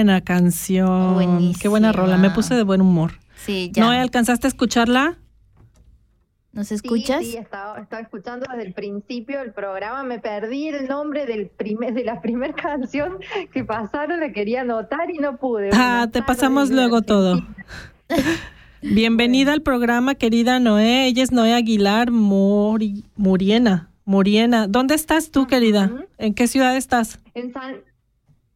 buena 0.00 0.20
canción! 0.22 0.86
¡Qué 1.60 1.68
buena 1.68 1.88
Buenísima. 1.88 1.92
rola! 1.92 2.16
Me 2.16 2.30
puse 2.30 2.54
de 2.54 2.62
buen 2.62 2.80
humor. 2.80 3.12
Sí, 3.36 3.70
ya. 3.72 3.84
¿No 3.84 3.90
alcanzaste 3.90 4.46
a 4.46 4.48
escucharla? 4.48 5.18
¿Nos 6.52 6.72
escuchas? 6.72 7.20
Sí, 7.24 7.32
sí, 7.32 7.36
estaba, 7.36 7.78
estaba 7.78 8.02
escuchando 8.02 8.46
desde 8.50 8.66
el 8.66 8.72
principio 8.74 9.38
del 9.40 9.52
programa. 9.52 10.02
Me 10.02 10.18
perdí 10.18 10.68
el 10.68 10.88
nombre 10.88 11.26
del 11.26 11.48
primer, 11.48 11.92
de 11.94 12.04
la 12.04 12.20
primera 12.22 12.54
canción 12.54 13.18
que 13.52 13.62
pasaron. 13.64 14.20
La 14.20 14.32
quería 14.32 14.62
anotar 14.62 15.10
y 15.10 15.18
no 15.18 15.36
pude. 15.36 15.68
Ah, 15.72 15.76
Buenas 15.76 16.06
te 16.06 16.20
tardes, 16.20 16.26
pasamos 16.26 16.70
luego 16.70 17.02
todo. 17.02 17.40
Bienvenida 18.82 19.52
al 19.52 19.60
programa, 19.62 20.14
querida 20.14 20.58
Noé. 20.58 21.06
Ella 21.06 21.22
es 21.22 21.30
Noé 21.32 21.52
Aguilar 21.54 22.10
Mori- 22.10 23.04
Muriena. 23.16 23.90
Muriena. 24.06 24.66
¿Dónde 24.66 24.94
estás 24.94 25.30
tú, 25.30 25.46
querida? 25.46 25.90
¿En 26.18 26.34
qué 26.34 26.48
ciudad 26.48 26.74
estás? 26.76 27.20
En 27.34 27.52
San, 27.52 27.76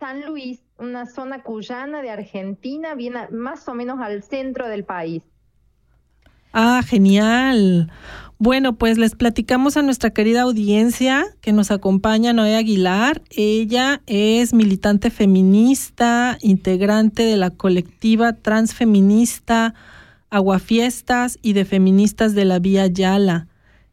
San 0.00 0.24
Luis, 0.26 0.63
una 0.78 1.06
zona 1.06 1.42
cuyana 1.42 2.02
de 2.02 2.10
Argentina, 2.10 2.94
bien 2.94 3.14
más 3.30 3.68
o 3.68 3.74
menos 3.74 4.00
al 4.00 4.22
centro 4.22 4.68
del 4.68 4.84
país. 4.84 5.22
Ah, 6.52 6.82
genial. 6.86 7.90
Bueno, 8.38 8.76
pues 8.76 8.98
les 8.98 9.14
platicamos 9.14 9.76
a 9.76 9.82
nuestra 9.82 10.10
querida 10.10 10.42
audiencia 10.42 11.24
que 11.40 11.52
nos 11.52 11.70
acompaña 11.70 12.32
Noé 12.32 12.56
Aguilar. 12.56 13.22
Ella 13.30 14.02
es 14.06 14.52
militante 14.54 15.10
feminista, 15.10 16.38
integrante 16.40 17.22
de 17.24 17.36
la 17.36 17.50
colectiva 17.50 18.34
transfeminista 18.34 19.74
Aguafiestas 20.30 21.38
y 21.42 21.52
de 21.52 21.64
feministas 21.64 22.34
de 22.34 22.44
la 22.44 22.58
Vía 22.58 22.86
Yala. 22.88 23.46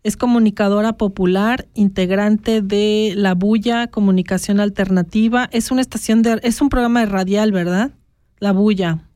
Es 0.03 0.17
comunicadora 0.17 0.93
popular, 0.93 1.67
integrante 1.75 2.61
de 2.63 3.13
La 3.15 3.35
Bulla 3.35 3.87
Comunicación 3.87 4.59
Alternativa. 4.59 5.47
Es 5.51 5.69
una 5.69 5.81
estación 5.81 6.23
de 6.23 6.39
es 6.41 6.59
un 6.61 6.69
programa 6.69 7.01
de 7.01 7.05
radial, 7.05 7.51
¿verdad? 7.51 7.91
La 8.39 8.51
Bulla. 8.51 9.07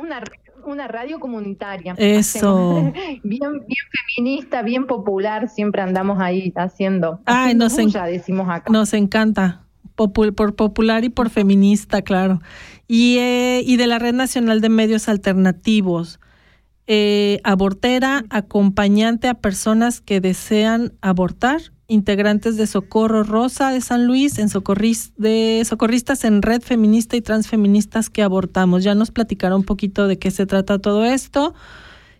Una, 0.00 0.22
una 0.66 0.88
radio 0.88 1.20
comunitaria. 1.20 1.94
Eso. 1.98 2.90
Bien, 3.22 3.22
bien 3.22 3.84
feminista, 4.16 4.62
bien 4.62 4.86
popular, 4.86 5.50
siempre 5.50 5.82
andamos 5.82 6.18
ahí 6.20 6.52
haciendo. 6.56 7.20
Ay, 7.26 7.54
nos 7.54 7.78
en- 7.78 7.90
decimos 7.90 8.48
acá. 8.48 8.72
Nos 8.72 8.94
encanta. 8.94 9.60
Por 9.94 10.12
popular 10.56 11.04
y 11.04 11.08
por 11.10 11.30
feminista, 11.30 12.02
claro. 12.02 12.40
Y, 12.88 13.18
eh, 13.18 13.62
y 13.64 13.76
de 13.76 13.86
la 13.86 13.98
Red 13.98 14.14
Nacional 14.14 14.60
de 14.60 14.68
Medios 14.70 15.08
Alternativos. 15.08 16.18
Eh, 16.86 17.40
abortera, 17.44 18.24
acompañante 18.28 19.28
a 19.28 19.34
personas 19.34 20.02
que 20.02 20.20
desean 20.20 20.92
abortar, 21.00 21.60
integrantes 21.88 22.56
de 22.56 22.66
Socorro 22.66 23.22
Rosa 23.22 23.70
de 23.70 23.80
San 23.80 24.06
Luis, 24.06 24.38
en 24.38 24.48
de 25.16 25.62
socorristas 25.64 26.24
en 26.24 26.42
red 26.42 26.60
feminista 26.60 27.16
y 27.16 27.22
transfeministas 27.22 28.10
que 28.10 28.22
abortamos. 28.22 28.84
Ya 28.84 28.94
nos 28.94 29.10
platicaron 29.10 29.60
un 29.60 29.64
poquito 29.64 30.06
de 30.08 30.18
qué 30.18 30.30
se 30.30 30.46
trata 30.46 30.78
todo 30.78 31.04
esto. 31.04 31.54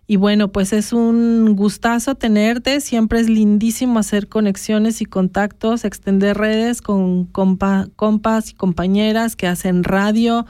Y 0.06 0.16
bueno, 0.16 0.52
pues 0.52 0.74
es 0.74 0.92
un 0.92 1.56
gustazo 1.56 2.14
tenerte. 2.14 2.80
Siempre 2.80 3.20
es 3.20 3.28
lindísimo 3.30 3.98
hacer 3.98 4.28
conexiones 4.28 5.00
y 5.00 5.06
contactos, 5.06 5.84
extender 5.84 6.36
redes 6.36 6.82
con 6.82 7.30
compa- 7.32 7.90
compas 7.96 8.50
y 8.50 8.54
compañeras 8.54 9.34
que 9.34 9.46
hacen 9.46 9.82
radio 9.82 10.44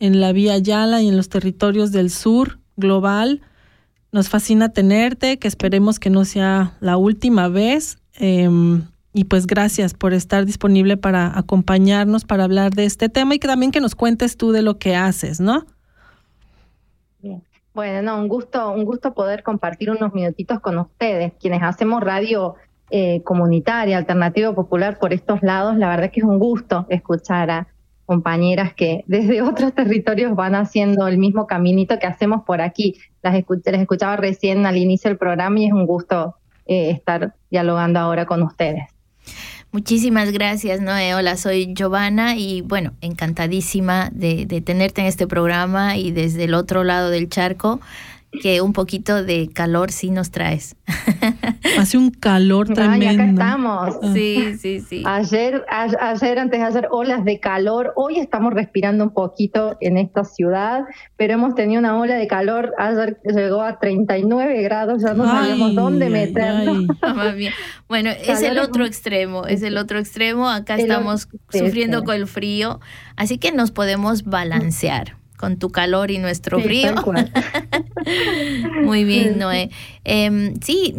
en 0.00 0.20
la 0.20 0.32
Vía 0.32 0.58
Yala 0.58 1.02
y 1.02 1.08
en 1.08 1.16
los 1.16 1.28
territorios 1.28 1.92
del 1.92 2.10
sur 2.10 2.58
global. 2.76 3.42
Nos 4.16 4.30
fascina 4.30 4.70
tenerte, 4.70 5.38
que 5.38 5.46
esperemos 5.46 6.00
que 6.00 6.08
no 6.08 6.24
sea 6.24 6.72
la 6.80 6.96
última 6.96 7.48
vez. 7.48 7.98
Em, 8.14 8.84
y 9.12 9.24
pues 9.24 9.46
gracias 9.46 9.92
por 9.92 10.14
estar 10.14 10.46
disponible 10.46 10.96
para 10.96 11.38
acompañarnos, 11.38 12.24
para 12.24 12.44
hablar 12.44 12.72
de 12.72 12.86
este 12.86 13.10
tema 13.10 13.34
y 13.34 13.38
que 13.38 13.46
también 13.46 13.72
que 13.72 13.80
nos 13.82 13.94
cuentes 13.94 14.38
tú 14.38 14.52
de 14.52 14.62
lo 14.62 14.78
que 14.78 14.96
haces, 14.96 15.38
¿no? 15.38 15.66
Bueno, 17.74 18.00
no, 18.00 18.18
un 18.18 18.28
gusto, 18.28 18.72
un 18.72 18.86
gusto 18.86 19.12
poder 19.12 19.42
compartir 19.42 19.90
unos 19.90 20.14
minutitos 20.14 20.60
con 20.60 20.78
ustedes, 20.78 21.34
quienes 21.38 21.62
hacemos 21.62 22.02
radio 22.02 22.54
eh, 22.88 23.20
comunitaria, 23.22 23.98
alternativa 23.98 24.54
popular 24.54 24.98
por 24.98 25.12
estos 25.12 25.42
lados. 25.42 25.76
La 25.76 25.90
verdad 25.90 26.10
que 26.10 26.20
es 26.20 26.26
un 26.26 26.38
gusto 26.38 26.86
escuchar 26.88 27.50
a 27.50 27.68
compañeras 28.06 28.72
que 28.72 29.04
desde 29.06 29.42
otros 29.50 29.74
territorios 29.74 30.34
van 30.34 30.54
haciendo 30.54 31.06
el 31.08 31.18
mismo 31.18 31.46
caminito 31.46 31.98
que 31.98 32.06
hacemos 32.06 32.42
por 32.44 32.60
aquí. 32.62 32.94
Las, 33.22 33.34
escu- 33.34 33.60
las 33.64 33.80
escuchaba 33.80 34.16
recién 34.16 34.64
al 34.64 34.76
inicio 34.78 35.10
del 35.10 35.18
programa 35.18 35.58
y 35.60 35.66
es 35.66 35.72
un 35.72 35.86
gusto 35.86 36.36
eh, 36.66 36.90
estar 36.90 37.34
dialogando 37.50 38.00
ahora 38.00 38.24
con 38.24 38.42
ustedes. 38.42 38.84
Muchísimas 39.72 40.32
gracias, 40.32 40.80
Noé. 40.80 41.14
Hola, 41.14 41.36
soy 41.36 41.74
Giovanna 41.74 42.36
y 42.36 42.62
bueno, 42.62 42.92
encantadísima 43.00 44.08
de, 44.12 44.46
de 44.46 44.60
tenerte 44.62 45.02
en 45.02 45.08
este 45.08 45.26
programa 45.26 45.96
y 45.98 46.12
desde 46.12 46.44
el 46.44 46.54
otro 46.54 46.82
lado 46.84 47.10
del 47.10 47.28
charco, 47.28 47.80
que 48.40 48.60
un 48.60 48.72
poquito 48.72 49.22
de 49.24 49.48
calor 49.52 49.90
sí 49.92 50.10
nos 50.10 50.30
traes. 50.30 50.76
Hace 51.78 51.98
un 51.98 52.10
calor 52.10 52.66
Ay, 52.70 52.74
tremendo. 52.74 53.22
acá 53.22 53.30
estamos. 53.30 53.96
Sí, 54.14 54.54
sí, 54.58 54.80
sí. 54.80 55.02
Ayer, 55.04 55.64
a- 55.70 56.10
ayer, 56.10 56.38
antes 56.38 56.60
de 56.60 56.66
ayer, 56.66 56.88
olas 56.90 57.24
de 57.24 57.38
calor. 57.40 57.92
Hoy 57.96 58.18
estamos 58.18 58.52
respirando 58.54 59.04
un 59.04 59.10
poquito 59.10 59.76
en 59.80 59.96
esta 59.98 60.24
ciudad, 60.24 60.84
pero 61.16 61.34
hemos 61.34 61.54
tenido 61.54 61.78
una 61.80 61.98
ola 61.98 62.14
de 62.16 62.26
calor. 62.26 62.72
Ayer 62.78 63.18
llegó 63.24 63.62
a 63.62 63.78
39 63.78 64.62
grados, 64.62 65.02
ya 65.02 65.14
no 65.14 65.24
sabíamos 65.24 65.70
Ay, 65.70 65.74
dónde 65.76 66.06
ay, 66.06 66.12
meternos. 66.12 66.86
ay. 67.02 67.34
Bien. 67.36 67.52
Bueno, 67.88 68.10
es 68.10 68.42
el 68.42 68.58
otro 68.58 68.84
extremo, 68.84 69.46
es 69.46 69.62
el 69.62 69.76
otro 69.78 69.98
extremo. 69.98 70.48
Acá 70.48 70.74
El 70.74 70.80
estamos 70.82 71.28
otro- 71.48 71.64
sufriendo 71.66 72.04
con 72.04 72.14
el 72.16 72.26
frío, 72.26 72.80
así 73.16 73.38
que 73.38 73.52
nos 73.52 73.70
podemos 73.70 74.24
balancear 74.24 75.16
con 75.36 75.58
tu 75.58 75.68
calor 75.70 76.10
y 76.10 76.16
nuestro 76.18 76.58
Sí, 76.58 76.64
frío. 76.64 76.94
Muy 78.84 79.04
bien, 79.04 79.38
Noé. 79.38 79.70
Em, 80.04 80.54
sí, 80.60 80.94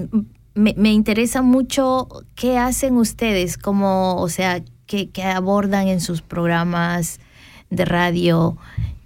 me, 0.57 0.73
me, 0.77 0.91
interesa 0.91 1.41
mucho 1.41 2.07
qué 2.35 2.57
hacen 2.57 2.97
ustedes, 2.97 3.57
como, 3.57 4.15
o 4.21 4.29
sea, 4.29 4.61
qué, 4.85 5.09
qué 5.09 5.23
abordan 5.23 5.87
en 5.87 6.01
sus 6.01 6.21
programas 6.21 7.19
de 7.69 7.85
radio, 7.85 8.57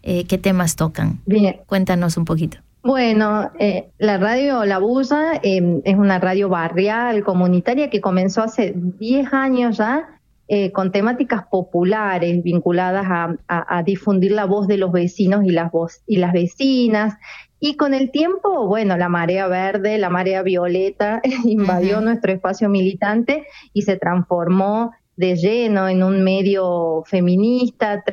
eh, 0.04 0.26
qué 0.26 0.38
temas 0.38 0.76
tocan. 0.76 1.20
Bien. 1.26 1.58
Cuéntanos 1.68 2.18
un 2.18 2.26
poquito. 2.26 2.58
Bueno, 2.84 3.52
eh, 3.60 3.90
la 4.00 4.18
radio 4.18 4.66
La 4.66 4.80
Bulla 4.80 5.40
eh, 5.44 5.82
es 5.84 5.96
una 5.96 6.20
radio 6.20 6.50
barrial, 6.50 7.24
comunitaria, 7.24 7.92
que 7.92 8.02
comenzó 8.02 8.42
hace 8.42 8.74
10 8.76 9.34
años 9.34 9.78
ya 9.78 10.20
eh, 10.48 10.72
con 10.72 10.92
temáticas 10.92 11.46
populares 11.46 12.44
vinculadas 12.44 13.06
a, 13.08 13.36
a, 13.48 13.78
a, 13.78 13.84
difundir 13.84 14.32
la 14.32 14.46
voz 14.46 14.68
de 14.68 14.78
los 14.78 14.92
vecinos 14.92 15.46
y 15.46 15.52
las, 15.52 15.72
voz, 15.72 16.02
y 16.08 16.18
las 16.18 16.34
vecinas. 16.34 17.14
Y 17.64 17.78
con 17.78 17.94
el 17.94 18.10
tiempo, 18.10 18.66
bueno, 18.66 18.98
la 18.98 19.08
marea 19.08 19.48
verde, 19.48 20.00
la 20.00 20.10
marea 20.10 20.42
violeta 20.42 21.22
invadió 21.46 21.98
uh 21.98 22.02
-huh. 22.02 22.06
nuestro 22.06 22.34
espacio 22.34 22.70
militante 22.70 23.46
y 23.72 23.84
se 23.84 23.98
transformó 23.98 24.92
de 25.16 25.36
lleno 25.36 25.88
en 25.88 26.02
un 26.02 26.24
medio 26.24 27.04
feminista, 27.06 28.04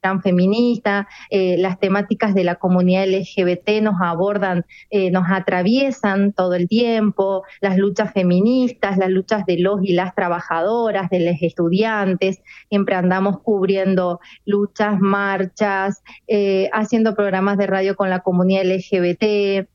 tan 0.00 0.22
feminista, 0.22 1.08
eh, 1.30 1.56
las 1.58 1.78
temáticas 1.78 2.34
de 2.34 2.44
la 2.44 2.56
comunidad 2.56 3.06
LGBT 3.06 3.82
nos 3.82 4.00
abordan, 4.00 4.64
eh, 4.90 5.10
nos 5.10 5.24
atraviesan 5.30 6.32
todo 6.32 6.54
el 6.54 6.68
tiempo, 6.68 7.44
las 7.60 7.76
luchas 7.76 8.12
feministas, 8.12 8.96
las 8.98 9.10
luchas 9.10 9.44
de 9.46 9.58
los 9.58 9.80
y 9.82 9.92
las 9.92 10.14
trabajadoras, 10.14 11.10
de 11.10 11.20
los 11.20 11.42
estudiantes, 11.42 12.42
siempre 12.68 12.94
andamos 12.94 13.40
cubriendo 13.40 14.20
luchas, 14.44 14.98
marchas, 14.98 16.02
eh, 16.26 16.68
haciendo 16.72 17.14
programas 17.14 17.58
de 17.58 17.66
radio 17.66 17.96
con 17.96 18.10
la 18.10 18.20
comunidad 18.20 18.64
LGBT. 18.64 19.68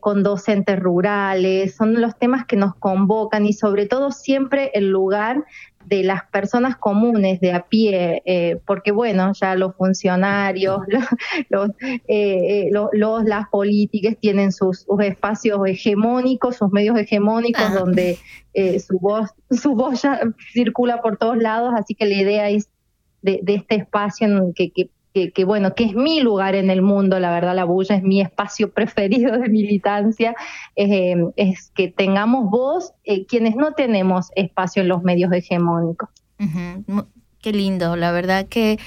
Con 0.00 0.22
docentes 0.22 0.78
rurales, 0.78 1.74
son 1.74 1.98
los 1.98 2.18
temas 2.18 2.44
que 2.44 2.54
nos 2.54 2.74
convocan 2.74 3.46
y 3.46 3.54
sobre 3.54 3.86
todo 3.86 4.10
siempre 4.10 4.70
el 4.74 4.90
lugar 4.90 5.42
de 5.86 6.02
las 6.02 6.24
personas 6.30 6.76
comunes 6.76 7.40
de 7.40 7.52
a 7.52 7.66
pie, 7.66 8.22
eh, 8.24 8.60
porque 8.66 8.92
bueno, 8.92 9.32
ya 9.32 9.54
los 9.54 9.74
funcionarios, 9.76 10.80
los, 10.88 11.04
los, 11.48 11.70
eh, 12.08 12.68
los, 12.70 12.88
los 12.92 13.24
las 13.24 13.48
políticas 13.48 14.16
tienen 14.20 14.52
sus, 14.52 14.80
sus, 14.80 15.00
espacios 15.00 15.60
hegemónicos, 15.66 16.56
sus 16.56 16.70
medios 16.72 16.98
hegemónicos 16.98 17.64
ah. 17.66 17.74
donde 17.74 18.18
eh, 18.54 18.80
su 18.80 18.98
voz, 18.98 19.30
su 19.50 19.74
voz 19.74 20.02
ya 20.02 20.20
circula 20.52 21.00
por 21.02 21.16
todos 21.16 21.36
lados, 21.36 21.72
así 21.76 21.94
que 21.94 22.06
la 22.06 22.14
idea 22.14 22.50
es 22.50 22.68
de, 23.22 23.40
de 23.42 23.54
este 23.54 23.76
espacio 23.76 24.26
en 24.26 24.52
que, 24.54 24.70
que 24.70 24.90
que, 25.14 25.44
bueno, 25.44 25.74
que 25.74 25.84
es 25.84 25.94
mi 25.94 26.20
lugar 26.20 26.56
en 26.56 26.70
el 26.70 26.82
mundo, 26.82 27.20
la 27.20 27.30
verdad, 27.30 27.54
la 27.54 27.64
bulla 27.64 27.94
es 27.94 28.02
mi 28.02 28.20
espacio 28.20 28.70
preferido 28.74 29.38
de 29.38 29.48
militancia, 29.48 30.34
es 30.74 31.70
que 31.70 31.88
tengamos 31.88 32.50
voz 32.50 32.92
eh, 33.04 33.24
quienes 33.26 33.54
no 33.54 33.72
tenemos 33.74 34.30
espacio 34.34 34.82
en 34.82 34.88
los 34.88 35.02
medios 35.02 35.32
hegemónicos. 35.32 36.08
Qué 37.40 37.52
lindo, 37.52 37.94
la 37.94 38.10
verdad 38.10 38.46
que 38.48 38.78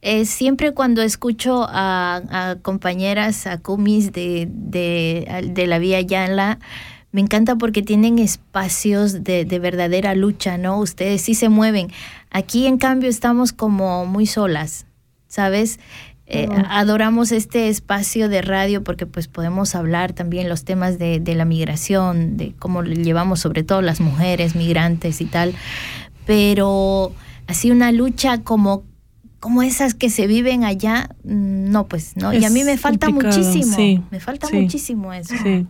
eh, 0.00 0.26
siempre 0.26 0.72
cuando 0.72 1.02
escucho 1.02 1.66
a, 1.68 2.56
compañeras, 2.62 3.46
a 3.46 3.58
cumis 3.58 4.12
de, 4.12 4.46
de, 4.50 5.66
la 5.66 5.78
Vía 5.78 6.00
Yala, 6.02 6.58
me 7.10 7.20
encanta 7.20 7.56
porque 7.56 7.82
tienen 7.82 8.18
espacios 8.18 9.24
de, 9.24 9.44
de, 9.44 9.58
verdadera 9.58 10.14
lucha, 10.14 10.58
¿no? 10.58 10.78
Ustedes 10.78 11.22
sí 11.22 11.34
se 11.34 11.48
mueven. 11.48 11.88
Aquí, 12.30 12.66
en 12.66 12.76
cambio, 12.76 13.08
estamos 13.08 13.52
como 13.52 14.04
muy 14.04 14.26
solas. 14.26 14.86
¿Sabes? 15.34 15.80
Eh, 16.26 16.48
adoramos 16.68 17.32
este 17.32 17.68
espacio 17.68 18.28
de 18.28 18.40
radio 18.40 18.82
porque 18.82 19.04
pues 19.04 19.28
podemos 19.28 19.74
hablar 19.74 20.12
también 20.14 20.48
los 20.48 20.64
temas 20.64 20.98
de, 20.98 21.20
de, 21.20 21.34
la 21.34 21.44
migración, 21.44 22.38
de 22.38 22.54
cómo 22.58 22.82
llevamos 22.82 23.40
sobre 23.40 23.62
todo 23.62 23.82
las 23.82 24.00
mujeres 24.00 24.54
migrantes 24.54 25.20
y 25.20 25.26
tal, 25.26 25.54
pero 26.24 27.12
así 27.46 27.70
una 27.70 27.92
lucha 27.92 28.42
como 28.42 28.84
como 29.40 29.62
esas 29.62 29.92
que 29.92 30.08
se 30.08 30.26
viven 30.26 30.64
allá, 30.64 31.10
no, 31.22 31.86
pues 31.86 32.16
no. 32.16 32.32
Es 32.32 32.40
y 32.40 32.46
a 32.46 32.50
mí 32.50 32.64
me 32.64 32.78
falta 32.78 33.10
muchísimo, 33.10 33.76
sí, 33.76 34.00
me 34.10 34.18
falta 34.18 34.46
sí, 34.46 34.56
muchísimo 34.56 35.12
eso. 35.12 35.34
Sí. 35.42 35.66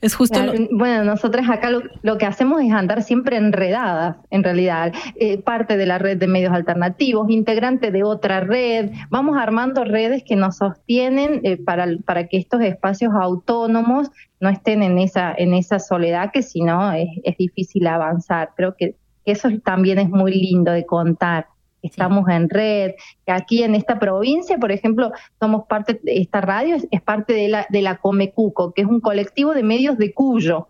Es 0.00 0.14
justo. 0.14 0.42
Lo... 0.42 0.52
Bueno, 0.72 1.04
nosotros 1.04 1.48
acá 1.48 1.70
lo, 1.70 1.82
lo, 2.02 2.16
que 2.16 2.26
hacemos 2.26 2.62
es 2.62 2.72
andar 2.72 3.02
siempre 3.02 3.36
enredadas, 3.36 4.16
en 4.30 4.42
realidad. 4.42 4.92
Eh, 5.16 5.38
parte 5.38 5.76
de 5.76 5.86
la 5.86 5.98
red 5.98 6.16
de 6.16 6.26
medios 6.26 6.52
alternativos, 6.52 7.28
integrante 7.28 7.90
de 7.90 8.02
otra 8.02 8.40
red. 8.40 8.90
Vamos 9.10 9.36
armando 9.36 9.84
redes 9.84 10.22
que 10.24 10.36
nos 10.36 10.56
sostienen 10.56 11.40
eh, 11.44 11.58
para, 11.58 11.86
para 12.04 12.28
que 12.28 12.38
estos 12.38 12.62
espacios 12.62 13.12
autónomos 13.14 14.10
no 14.40 14.48
estén 14.48 14.82
en 14.82 14.98
esa, 14.98 15.34
en 15.36 15.52
esa 15.52 15.78
soledad, 15.78 16.30
que 16.32 16.42
si 16.42 16.62
no 16.62 16.92
es, 16.92 17.08
es 17.24 17.36
difícil 17.36 17.86
avanzar. 17.86 18.50
Creo 18.56 18.74
que 18.76 18.96
eso 19.26 19.48
también 19.62 19.98
es 19.98 20.08
muy 20.08 20.32
lindo 20.32 20.72
de 20.72 20.86
contar 20.86 21.46
estamos 21.82 22.24
sí. 22.26 22.32
en 22.32 22.48
red, 22.48 22.92
aquí 23.26 23.62
en 23.62 23.74
esta 23.74 23.98
provincia, 23.98 24.58
por 24.58 24.72
ejemplo, 24.72 25.12
somos 25.38 25.66
parte 25.66 26.00
de 26.02 26.18
esta 26.18 26.40
radio, 26.40 26.76
es, 26.76 26.86
es 26.90 27.00
parte 27.00 27.32
de 27.32 27.48
la, 27.48 27.66
de 27.68 27.82
la 27.82 27.96
Comecuco, 27.96 28.72
que 28.72 28.82
es 28.82 28.88
un 28.88 29.00
colectivo 29.00 29.54
de 29.54 29.62
medios 29.62 29.98
de 29.98 30.12
Cuyo, 30.12 30.68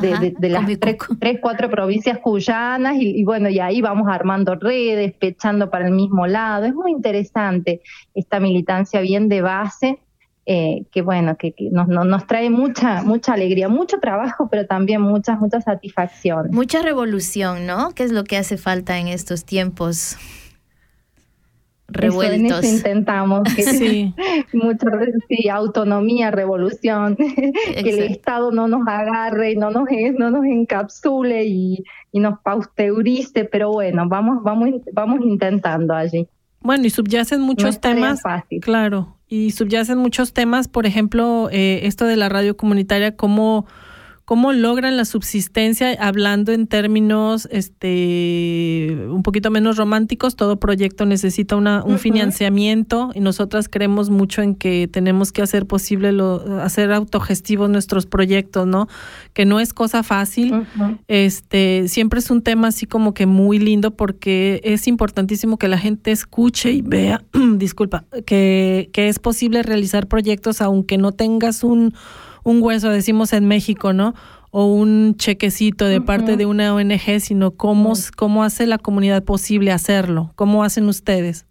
de, 0.00 0.12
Ajá, 0.12 0.20
de, 0.20 0.34
de 0.38 0.48
las 0.50 0.66
tres, 0.78 0.96
tres, 1.18 1.38
cuatro 1.40 1.70
provincias 1.70 2.18
cuyanas, 2.18 2.96
y, 2.96 3.20
y, 3.20 3.24
bueno, 3.24 3.48
y 3.48 3.58
ahí 3.58 3.80
vamos 3.80 4.08
armando 4.08 4.54
redes, 4.54 5.14
pechando 5.14 5.70
para 5.70 5.86
el 5.86 5.92
mismo 5.92 6.26
lado. 6.26 6.66
Es 6.66 6.74
muy 6.74 6.90
interesante 6.92 7.80
esta 8.14 8.38
militancia 8.38 9.00
bien 9.00 9.28
de 9.28 9.40
base. 9.40 9.98
Eh, 10.50 10.86
que 10.90 11.02
bueno, 11.02 11.36
que, 11.36 11.52
que 11.52 11.68
nos, 11.70 11.88
nos, 11.88 12.06
nos, 12.06 12.26
trae 12.26 12.48
mucha, 12.48 13.02
mucha 13.02 13.34
alegría, 13.34 13.68
mucho 13.68 13.98
trabajo, 14.00 14.48
pero 14.50 14.64
también 14.64 15.02
muchas, 15.02 15.38
mucha 15.38 15.60
satisfacción. 15.60 16.48
Mucha 16.52 16.80
revolución, 16.80 17.66
¿no? 17.66 17.90
¿Qué 17.94 18.02
es 18.04 18.12
lo 18.12 18.24
que 18.24 18.38
hace 18.38 18.56
falta 18.56 18.96
en 18.98 19.08
estos 19.08 19.44
tiempos? 19.44 20.16
Revueltos. 21.88 22.58
Eso, 22.58 22.58
eso 22.60 22.76
intentamos, 22.76 23.42
que 23.54 23.62
sí. 23.62 24.14
mucho, 24.52 24.86
sí, 25.28 25.48
autonomía, 25.48 26.30
revolución, 26.30 27.16
Exacto. 27.18 27.42
que 27.82 27.90
el 27.90 27.98
Estado 28.10 28.52
no 28.52 28.68
nos 28.68 28.86
agarre, 28.86 29.56
no 29.56 29.70
nos, 29.70 29.88
no 30.18 30.30
nos 30.30 30.44
encapsule 30.44 31.46
y, 31.46 31.84
y 32.12 32.20
nos 32.20 32.40
pasteurice, 32.40 33.44
pero 33.44 33.72
bueno, 33.72 34.08
vamos, 34.08 34.42
vamos, 34.42 34.70
vamos 34.92 35.20
intentando 35.22 35.94
allí. 35.94 36.28
Bueno, 36.60 36.86
y 36.86 36.90
subyacen 36.90 37.40
muchos 37.40 37.76
no 37.76 37.80
temas. 37.80 38.20
Fácil. 38.20 38.60
Claro, 38.60 39.16
y 39.28 39.52
subyacen 39.52 39.98
muchos 39.98 40.32
temas, 40.32 40.68
por 40.68 40.86
ejemplo, 40.86 41.48
eh, 41.52 41.80
esto 41.84 42.04
de 42.06 42.16
la 42.16 42.28
radio 42.28 42.56
comunitaria, 42.56 43.16
cómo 43.16 43.66
cómo 44.28 44.52
logran 44.52 44.98
la 44.98 45.06
subsistencia 45.06 45.96
hablando 45.98 46.52
en 46.52 46.66
términos 46.66 47.48
este 47.50 49.06
un 49.08 49.22
poquito 49.22 49.50
menos 49.50 49.78
románticos 49.78 50.36
todo 50.36 50.60
proyecto 50.60 51.06
necesita 51.06 51.56
una, 51.56 51.82
un 51.82 51.92
uh 51.92 51.94
-huh. 51.94 51.98
financiamiento 51.98 53.10
y 53.14 53.20
nosotras 53.20 53.70
creemos 53.70 54.10
mucho 54.10 54.42
en 54.42 54.54
que 54.54 54.86
tenemos 54.86 55.32
que 55.32 55.40
hacer 55.40 55.64
posible 55.64 56.12
lo, 56.12 56.60
hacer 56.60 56.92
autogestivos 56.92 57.70
nuestros 57.70 58.04
proyectos 58.04 58.66
no 58.66 58.86
que 59.32 59.46
no 59.46 59.60
es 59.60 59.72
cosa 59.72 60.02
fácil 60.02 60.52
uh 60.52 60.66
-huh. 60.76 60.98
este 61.08 61.88
siempre 61.88 62.20
es 62.20 62.30
un 62.30 62.42
tema 62.42 62.68
así 62.68 62.84
como 62.84 63.14
que 63.14 63.24
muy 63.24 63.58
lindo 63.58 63.92
porque 63.92 64.60
es 64.62 64.88
importantísimo 64.88 65.56
que 65.56 65.68
la 65.68 65.78
gente 65.78 66.10
escuche 66.10 66.70
y 66.70 66.82
vea 66.82 67.24
disculpa 67.56 68.04
que, 68.26 68.90
que 68.92 69.08
es 69.08 69.20
posible 69.20 69.62
realizar 69.62 70.06
proyectos 70.06 70.60
aunque 70.60 70.98
no 70.98 71.12
tengas 71.12 71.64
un 71.64 71.94
un 72.44 72.62
hueso, 72.62 72.90
decimos 72.90 73.32
en 73.32 73.46
México, 73.46 73.92
¿no? 73.92 74.14
O 74.50 74.66
un 74.66 75.16
chequecito 75.16 75.86
de 75.86 75.98
uh 75.98 76.02
-huh. 76.02 76.06
parte 76.06 76.36
de 76.36 76.46
una 76.46 76.74
ONG, 76.74 77.20
sino 77.20 77.52
cómo, 77.52 77.90
uh 77.90 77.92
-huh. 77.92 78.14
cómo 78.16 78.42
hace 78.42 78.66
la 78.66 78.78
comunidad 78.78 79.24
posible 79.24 79.72
hacerlo, 79.72 80.32
cómo 80.36 80.64
hacen 80.64 80.88
ustedes. 80.88 81.46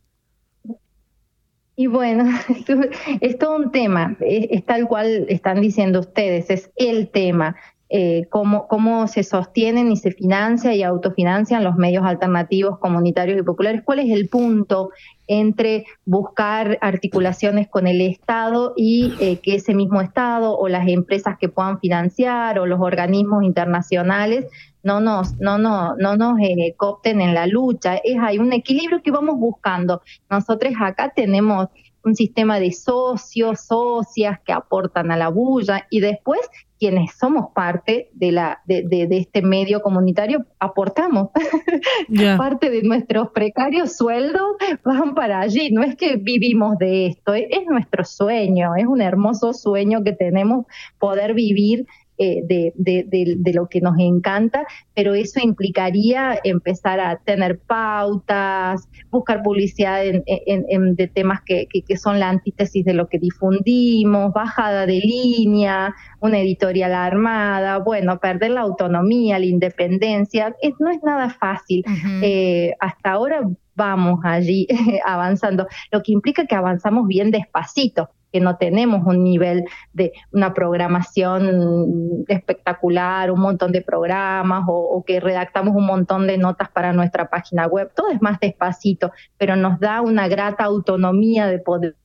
Y 1.76 1.86
bueno, 1.86 2.26
es 3.22 3.38
todo 3.38 3.56
un 3.56 3.72
tema, 3.72 4.18
es, 4.20 4.48
es, 4.50 4.66
tal 4.66 4.88
cual 4.88 5.26
están 5.30 5.62
diciendo 5.62 6.00
ustedes, 6.00 6.50
es 6.50 6.72
el 6.76 7.10
tema 7.10 7.56
eh, 7.90 8.28
cómo, 8.30 9.08
se 9.08 9.24
sostienen 9.24 9.92
y 9.92 9.96
se 9.96 10.12
financian 10.12 10.74
y 10.74 10.84
autofinancian 10.84 11.64
los 11.64 11.76
medios 11.76 12.06
alternativos, 12.06 12.80
comunitarios 12.80 13.40
y 13.40 13.44
populares. 13.44 13.82
¿Cuál 13.86 14.00
es 14.00 14.10
el 14.10 14.28
punto 14.28 14.90
entre 15.28 15.86
buscar 16.06 16.78
articulaciones 16.82 17.70
con 17.70 17.88
el 17.88 18.02
Estado 18.02 18.74
y 18.76 19.14
eh, 19.22 19.40
que 19.40 19.56
ese 19.56 19.74
mismo 19.74 20.02
Estado 20.02 20.58
o 20.58 20.68
las 20.68 20.88
empresas 20.88 21.38
que 21.40 21.48
puedan 21.48 21.80
financiar 21.80 22.60
o 22.60 22.66
los 22.66 22.82
organismos 22.82 23.44
internacionales 23.44 24.48
no 24.84 25.00
nos, 25.00 25.38
no, 25.40 25.58
no, 25.58 25.96
no 25.96 26.18
nos 26.18 26.40
eh, 26.42 26.74
copten 26.76 27.22
en 27.22 27.34
la 27.34 27.48
lucha? 27.48 27.96
Es, 27.96 28.18
hay 28.20 28.38
un 28.38 28.52
equilibrio 28.52 29.02
que 29.02 29.12
vamos 29.12 29.38
buscando. 29.38 30.02
Nosotros 30.30 30.74
acá 30.82 31.14
tenemos 31.16 31.68
un 32.04 32.16
sistema 32.16 32.60
de 32.60 32.72
socios, 32.72 33.62
socias 33.62 34.40
que 34.46 34.54
aportan 34.54 35.12
a 35.12 35.18
la 35.18 35.30
bulla 35.30 35.88
y 35.90 36.00
después 36.00 36.40
quienes 36.80 37.18
somos 37.18 37.52
parte 37.54 38.10
de, 38.14 38.32
la, 38.32 38.62
de, 38.66 38.84
de, 38.84 39.08
de 39.08 39.18
este 39.18 39.42
medio 39.42 39.82
comunitario 39.82 40.46
aportamos. 40.60 41.30
Yeah. 42.10 42.38
parte 42.38 42.70
de 42.70 42.84
nuestros 42.84 43.32
precarios 43.32 43.98
sueldos 43.98 44.56
van 44.84 45.14
para 45.14 45.42
allí. 45.42 45.72
No 45.72 45.84
es 45.84 45.96
que 45.96 46.16
vivimos 46.16 46.78
de 46.78 47.08
esto, 47.08 47.34
es, 47.34 47.46
es 47.50 47.66
nuestro 47.66 48.06
sueño, 48.06 48.76
es 48.76 48.86
un 48.86 49.02
hermoso 49.02 49.54
sueño 49.54 50.04
que 50.04 50.14
tenemos 50.14 50.66
poder 51.00 51.34
vivir 51.34 51.86
eh, 52.20 52.42
de, 52.46 52.74
de, 52.76 53.54
lo 53.54 53.68
que 53.68 53.80
nos 53.80 53.98
encanta, 54.00 54.66
pero 54.96 55.14
eso 55.14 55.40
implicaría 55.40 56.40
empezar 56.44 57.00
a 57.00 57.18
tener 57.18 57.60
pautas, 57.60 58.88
buscar 59.10 59.44
publicidad 59.44 60.04
en, 60.04 60.96
de 60.96 61.08
temas 61.08 61.42
que, 61.46 61.68
que, 61.68 61.98
son 61.98 62.20
la 62.20 62.30
antítesis 62.30 62.84
de 62.86 62.94
lo 62.94 63.08
que 63.08 63.20
difundimos, 63.20 64.34
bajada 64.34 64.86
de 64.86 65.00
línea, 65.00 65.94
una 66.20 66.40
editorial 66.40 66.94
armada, 66.94 67.78
bueno, 67.78 68.20
perder 68.20 68.52
la 68.52 68.62
autonomía, 68.62 69.40
la 69.40 69.46
independencia, 69.46 70.56
no 70.80 70.90
es 70.90 71.02
nada 71.04 71.30
fácil. 71.30 71.84
Eh, 72.22 72.74
hasta 72.80 73.12
ahora 73.12 73.42
vamos 73.76 74.20
allí 74.24 74.68
avanzando, 75.06 75.68
lo 75.92 76.02
que 76.02 76.12
implica 76.12 76.46
que 76.46 76.56
avanzamos 76.56 77.08
bien 77.08 77.32
despacito 77.32 78.10
que 78.32 78.40
no 78.40 78.58
tenemos 78.58 79.06
un 79.06 79.24
nivel 79.24 79.66
de 79.94 80.12
una 80.32 80.54
programación 80.54 82.26
espectacular, 82.28 83.32
un 83.32 83.40
montón 83.40 83.72
de 83.72 83.82
programas 83.82 84.64
o, 84.68 85.04
que 85.06 85.20
redactamos 85.20 85.76
un 85.76 85.86
montón 85.86 86.28
de 86.28 86.38
notas 86.38 86.70
para 86.70 86.94
nuestra 86.94 87.30
página 87.30 87.68
web. 87.68 87.92
Todo 87.96 88.10
es 88.10 88.22
más 88.22 88.40
despacito, 88.40 89.12
pero 89.38 89.56
nos 89.56 89.80
da 89.80 90.02
una 90.02 90.28
grata 90.28 90.64
autonomía 90.64 91.48
de 91.48 91.60
poder 91.60 91.96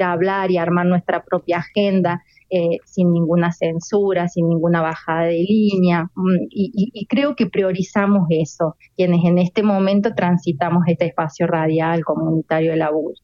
hablar 0.00 0.50
y 0.50 0.56
armar 0.56 0.86
nuestra 0.86 1.22
propia 1.22 1.58
agenda 1.58 2.22
eh, 2.48 2.78
sin 2.84 3.12
ninguna 3.12 3.52
censura, 3.52 4.28
sin 4.28 4.48
ninguna 4.48 4.80
bajada 4.80 5.24
de 5.24 5.38
línea. 5.38 6.10
Mm, 6.14 6.46
y, 6.50 7.06
creo 7.06 7.36
que 7.36 7.46
priorizamos 7.46 8.26
eso, 8.30 8.76
quienes 8.96 9.24
en 9.24 9.38
este 9.38 9.62
momento 9.62 10.14
transitamos 10.14 10.84
este 10.86 11.06
espacio 11.06 11.46
radial 11.46 12.04
comunitario 12.04 12.72
de 12.72 12.76
la 12.78 12.90
BUS. 12.90 13.22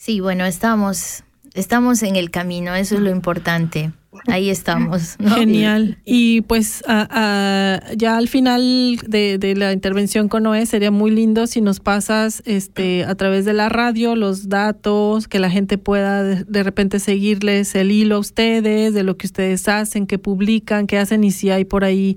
Sí, 0.00 0.20
bueno, 0.20 0.46
estamos, 0.46 1.24
estamos 1.52 2.02
en 2.02 2.16
el 2.16 2.30
camino, 2.30 2.74
eso 2.74 2.94
es 2.94 3.02
lo 3.02 3.10
importante. 3.10 3.92
Ahí 4.28 4.48
estamos. 4.48 5.18
Genial. 5.22 5.98
Y 6.06 6.40
pues 6.40 6.82
ya 6.86 8.16
al 8.16 8.28
final 8.28 8.98
de, 9.06 9.54
la 9.58 9.74
intervención 9.74 10.30
con 10.30 10.44
Noé 10.44 10.64
sería 10.64 10.90
muy 10.90 11.10
lindo 11.10 11.46
si 11.46 11.60
nos 11.60 11.80
pasas 11.80 12.42
este 12.46 13.04
a 13.04 13.14
través 13.14 13.44
de 13.44 13.52
la 13.52 13.68
radio 13.68 14.16
los 14.16 14.48
datos, 14.48 15.28
que 15.28 15.38
la 15.38 15.50
gente 15.50 15.76
pueda 15.76 16.24
de, 16.24 16.62
repente 16.62 16.98
seguirles 16.98 17.74
el 17.74 17.92
hilo 17.92 18.16
a 18.16 18.20
ustedes, 18.20 18.94
de 18.94 19.02
lo 19.02 19.18
que 19.18 19.26
ustedes 19.26 19.68
hacen, 19.68 20.06
que 20.06 20.18
publican, 20.18 20.86
que 20.86 20.96
hacen 20.96 21.24
y 21.24 21.30
si 21.30 21.50
hay 21.50 21.66
por 21.66 21.84
ahí 21.84 22.16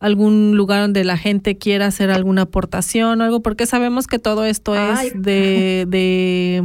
algún 0.00 0.56
lugar 0.56 0.80
donde 0.80 1.04
la 1.04 1.16
gente 1.16 1.58
quiera 1.58 1.86
hacer 1.86 2.10
alguna 2.10 2.42
aportación 2.42 3.20
o 3.20 3.24
algo, 3.24 3.40
porque 3.40 3.66
sabemos 3.66 4.08
que 4.08 4.18
todo 4.18 4.44
esto 4.44 4.74
es 4.74 5.12
de, 5.14 5.86
de 5.86 6.64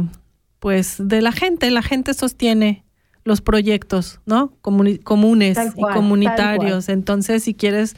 pues 0.64 0.96
de 0.98 1.20
la 1.20 1.30
gente, 1.30 1.70
la 1.70 1.82
gente 1.82 2.14
sostiene 2.14 2.86
los 3.22 3.42
proyectos, 3.42 4.20
¿no? 4.24 4.50
comunes 4.62 5.58
y 5.76 5.82
comunitarios. 5.82 6.88
Entonces, 6.88 7.42
si 7.42 7.52
quieres, 7.52 7.96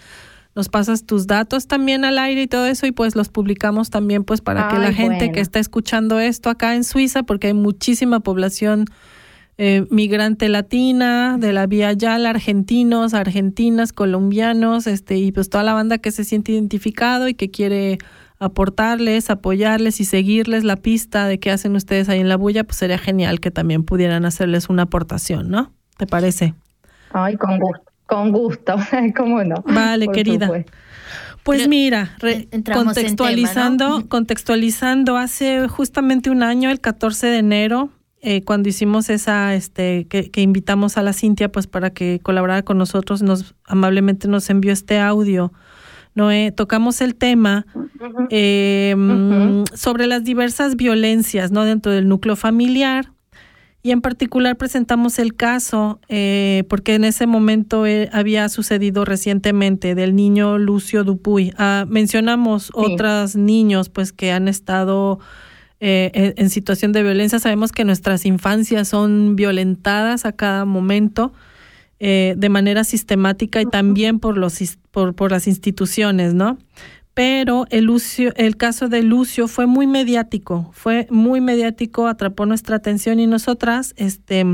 nos 0.57 0.69
pasas 0.69 1.07
tus 1.07 1.29
datos 1.29 1.69
también 1.69 2.05
al 2.05 2.19
aire 2.19 2.43
y 2.43 2.47
todo 2.49 2.67
eso 2.67 2.89
y 2.89 2.91
pues 2.91 3.15
los 3.15 3.29
publicamos 3.29 3.91
también 3.91 4.25
pues 4.25 4.41
para 4.41 4.67
que 4.67 4.79
la 4.79 4.93
gente 4.93 5.31
que 5.31 5.39
está 5.39 5.61
escuchando 5.61 6.19
esto 6.19 6.51
acá 6.51 6.75
en 6.75 6.83
Suiza, 6.83 7.23
porque 7.23 7.47
hay 7.47 7.55
muchísima 7.55 8.19
población 8.19 8.87
eh, 9.59 9.87
migrante 9.91 10.49
latina, 10.49 11.37
de 11.39 11.53
la 11.53 11.69
Vía 11.69 11.93
Yala, 11.93 12.31
argentinos, 12.31 13.15
argentinas, 13.15 13.93
colombianos, 13.93 14.89
este, 14.89 15.19
y 15.19 15.31
pues 15.31 15.51
toda 15.51 15.63
la 15.63 15.73
banda 15.73 15.99
que 15.99 16.11
se 16.11 16.25
siente 16.25 16.51
identificado 16.51 17.29
y 17.29 17.35
que 17.35 17.49
quiere 17.49 17.99
aportarles, 18.39 19.31
apoyarles 19.31 20.01
y 20.01 20.05
seguirles 20.05 20.65
la 20.65 20.77
pista 20.77 21.27
de 21.27 21.39
qué 21.39 21.51
hacen 21.51 21.75
ustedes 21.77 22.09
ahí 22.09 22.21
en 22.21 22.29
la 22.29 22.37
bulla, 22.37 22.65
pues 22.65 22.77
sería 22.77 22.99
genial 22.99 23.41
que 23.41 23.51
también 23.51 23.85
pudieran 23.85 24.25
hacerles 24.25 24.69
una 24.69 24.83
aportación, 24.83 25.49
¿no? 25.51 25.73
¿Te 25.97 26.07
parece? 26.07 26.55
Ay, 27.13 27.37
con 27.37 27.59
gusto, 27.59 27.85
con 28.07 28.33
gusto, 28.33 28.77
¿cómo 29.17 29.43
no? 29.43 29.63
Vale, 29.67 30.09
querida. 30.09 30.51
Pues 31.43 31.69
mira, 31.69 32.17
contextualizando, 32.73 34.09
contextualizando, 34.09 35.17
hace 35.17 35.69
justamente 35.69 36.29
un 36.29 36.43
año, 36.43 36.71
el 36.71 36.81
14 36.81 37.29
de 37.29 37.39
enero, 37.39 37.91
eh, 38.21 38.43
cuando 38.43 38.69
hicimos 38.69 39.09
esa, 39.11 39.55
este, 39.55 40.09
que, 40.09 40.33
que, 40.33 40.41
invitamos 40.41 40.99
a 40.99 41.03
la 41.03 41.13
Cintia, 41.13 41.53
pues 41.53 41.69
para 41.69 41.91
que 41.91 42.19
colaborara 42.21 42.63
con 42.63 42.79
nosotros, 42.79 43.23
nos 43.23 43.55
amablemente 43.65 44.27
nos 44.27 44.51
envió 44.51 44.73
este 44.73 44.99
audio 44.99 45.53
Noé, 46.17 46.51
tocamos 46.51 47.03
el 47.03 47.15
tema 47.15 47.67
em, 48.31 49.65
sobre 49.75 50.07
las 50.07 50.25
diversas 50.25 50.75
violencias 50.75 51.53
¿no? 51.53 51.65
dentro 51.65 51.93
del 51.93 52.09
núcleo 52.09 52.37
familiar 52.37 53.13
y 53.83 53.93
en 53.93 54.01
particular 54.01 54.57
presentamos 54.57 55.19
el 55.19 55.37
caso 55.37 56.01
eh, 56.09 56.65
porque 56.71 56.95
en 56.95 57.05
ese 57.05 57.27
momento 57.27 57.87
eh, 57.87 58.09
había 58.13 58.49
sucedido 58.49 59.05
recientemente 59.05 59.95
del 59.95 60.17
niño 60.17 60.59
Lucio 60.59 61.05
Dupuy. 61.05 61.53
Ah, 61.59 61.85
mencionamos 61.87 62.73
otros 62.75 63.37
niños 63.37 63.91
pues 63.91 64.13
que 64.13 64.33
han 64.33 64.49
estado 64.49 65.21
eh, 65.81 66.35
en 66.37 66.49
situación 66.49 66.93
de 66.93 67.03
violencia. 67.03 67.39
Sabemos 67.39 67.73
que 67.73 67.85
nuestras 67.85 68.25
infancias 68.25 68.89
son 68.89 69.37
violentadas 69.37 70.25
a 70.25 70.33
cada 70.33 70.65
momento. 70.65 71.35
Eh, 71.99 72.35
de 72.37 72.51
manera 72.51 72.85
sistemática 72.85 73.63
y 73.63 73.65
también 73.65 74.19
por, 74.19 74.37
los, 74.37 74.59
por, 74.91 75.15
por 75.15 75.31
las 75.31 75.47
instituciones, 75.47 76.35
¿no? 76.35 76.59
Pero 77.15 77.65
el, 77.71 77.85
Lucio, 77.85 78.35
el 78.37 78.59
caso 78.59 78.91
de 78.91 79.03
Lucio 79.03 79.49
fue 79.49 79.65
muy 79.65 79.87
mediático, 79.87 80.71
fue 80.75 81.07
muy 81.09 81.41
mediático, 81.41 82.07
atrapó 82.07 82.45
nuestra 82.45 82.77
atención 82.77 83.19
y 83.19 83.27
nosotras, 83.27 83.95
este, 83.97 84.45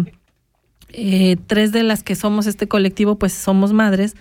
eh, 0.91 1.37
tres 1.49 1.73
de 1.73 1.83
las 1.83 2.05
que 2.05 2.15
somos 2.15 2.47
este 2.47 2.69
colectivo, 2.69 3.19
pues 3.19 3.33
somos 3.33 3.73
madres. 3.73 4.15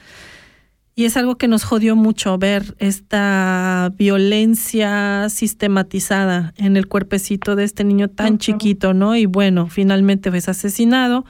Y 0.95 1.05
es 1.05 1.15
algo 1.15 1.37
que 1.37 1.47
nos 1.47 1.63
jodió 1.63 1.95
mucho 1.95 2.35
ver 2.39 2.73
esta 2.79 3.93
violencia 3.95 5.29
sistematizada 5.29 6.55
en 6.57 6.75
el 6.75 6.87
cuerpecito 6.87 7.55
de 7.55 7.65
este 7.65 7.83
niño 7.83 8.09
tan 8.09 8.39
chiquito, 8.39 8.95
¿no? 8.95 9.15
Y 9.15 9.27
bueno, 9.27 9.67
finalmente 9.67 10.31
fue 10.31 10.39
asesinado 10.47 11.23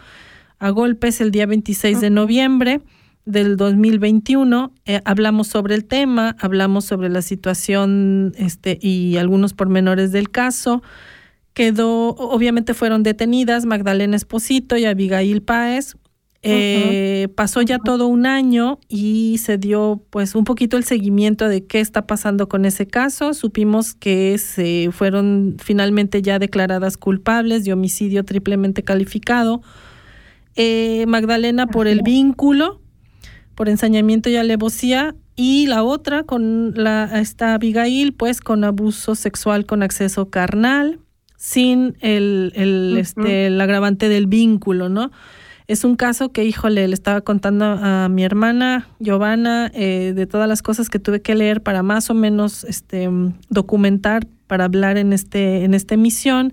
a 0.62 0.70
golpes 0.70 1.20
el 1.22 1.32
día 1.32 1.47
26 1.47 2.01
de 2.01 2.12
noviembre 2.12 2.82
del 3.26 3.57
2021. 3.57 4.72
Eh, 4.86 5.01
hablamos 5.05 5.47
sobre 5.47 5.74
el 5.74 5.86
tema, 5.86 6.38
hablamos 6.39 6.86
sobre 6.86 7.09
la 7.09 7.24
situación 7.24 8.34
este, 8.38 8.78
y 8.80 9.18
algunos 9.18 9.53
pormenores 9.53 10.12
del 10.12 10.30
caso. 10.30 10.84
Quedó, 11.53 12.09
obviamente 12.09 12.76
fueron 12.76 13.01
detenidas 13.01 13.66
Magdalena 13.66 14.16
Esposito 14.16 14.78
y 14.78 14.86
Abigail 14.86 15.41
Páez. 15.41 15.95
Eh, 16.43 17.28
pasó 17.36 17.64
ya 17.64 17.80
todo 17.80 18.05
un 18.05 18.28
año 18.28 18.80
y 18.88 19.39
se 19.39 19.57
dio 19.57 20.03
pues 20.12 20.36
un 20.36 20.43
poquito 20.43 20.78
el 20.78 20.84
seguimiento 20.84 21.47
de 21.47 21.66
qué 21.66 21.80
está 21.80 22.05
pasando 22.05 22.47
con 22.47 22.66
ese 22.66 22.86
caso. 22.86 23.34
Supimos 23.34 23.95
que 23.95 24.38
se 24.38 24.89
fueron 24.91 25.57
finalmente 25.57 26.22
ya 26.22 26.38
declaradas 26.38 26.97
culpables 26.97 27.66
de 27.66 27.74
homicidio 27.74 28.24
triplemente 28.26 28.84
calificado 28.84 29.64
eh, 30.56 31.06
Magdalena 31.08 31.68
por 31.68 31.88
el 31.88 32.02
vínculo, 32.02 32.82
por 33.56 33.70
ensañamiento 33.70 34.30
y 34.30 34.36
alevosía, 34.36 35.16
y 35.36 35.68
la 35.68 35.84
otra 35.84 36.24
con 36.24 36.74
la 36.76 37.20
esta 37.20 37.56
Abigail, 37.56 38.14
pues 38.14 38.41
con 38.41 38.64
abuso 38.64 39.16
sexual 39.16 39.66
con 39.66 39.82
acceso 39.84 40.30
carnal, 40.30 40.99
sin 41.38 41.95
el, 42.02 42.54
el, 42.56 42.97
este, 42.97 43.47
el 43.47 43.60
agravante 43.60 44.10
del 44.10 44.28
vínculo, 44.28 44.89
¿no? 44.89 45.12
Es 45.68 45.86
un 45.86 45.95
caso 45.95 46.34
que, 46.34 46.43
híjole, 46.43 46.88
le 46.88 46.93
estaba 46.93 47.22
contando 47.22 47.66
a 47.66 48.10
mi 48.10 48.24
hermana 48.24 48.88
Giovanna 48.99 49.72
eh, 49.74 50.12
de 50.14 50.28
todas 50.28 50.47
las 50.47 50.62
cosas 50.62 50.89
que 50.89 50.99
tuve 50.99 51.22
que 51.22 51.34
leer 51.34 51.62
para 51.64 51.82
más 51.82 52.10
o 52.10 52.14
menos 52.14 52.66
este, 52.66 53.10
documentar, 53.49 54.28
para 54.47 54.66
hablar 54.66 54.97
en, 54.97 55.14
este, 55.14 55.64
en 55.64 55.74
esta 55.74 55.93
emisión 55.93 56.52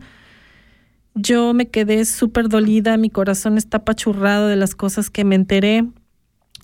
yo 1.21 1.53
me 1.55 1.69
quedé 1.69 2.05
súper 2.05 2.49
dolida, 2.49 2.97
mi 2.97 3.11
corazón 3.11 3.59
está 3.59 3.79
apachurrado 3.79 4.49
de 4.49 4.57
las 4.57 4.75
cosas 4.75 5.11
que 5.11 5.25
me 5.25 5.35
enteré. 5.35 5.85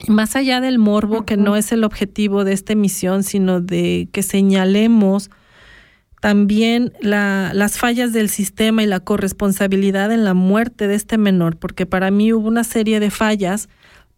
Más 0.08 0.36
allá 0.36 0.60
del 0.60 0.78
morbo, 0.78 1.24
que 1.24 1.36
no 1.36 1.56
es 1.56 1.70
el 1.72 1.84
objetivo 1.84 2.44
de 2.44 2.52
esta 2.52 2.72
emisión, 2.72 3.22
sino 3.22 3.60
de 3.60 4.08
que 4.12 4.22
señalemos 4.22 5.30
también 6.20 6.92
la, 7.00 7.50
las 7.52 7.78
fallas 7.78 8.12
del 8.12 8.30
sistema 8.30 8.82
y 8.82 8.86
la 8.86 9.00
corresponsabilidad 9.00 10.10
en 10.10 10.24
la 10.24 10.34
muerte 10.34 10.88
de 10.88 10.94
este 10.94 11.18
menor, 11.18 11.58
porque 11.58 11.86
para 11.86 12.10
mí 12.10 12.32
hubo 12.32 12.48
una 12.48 12.64
serie 12.64 12.98
de 12.98 13.10
fallas 13.10 13.68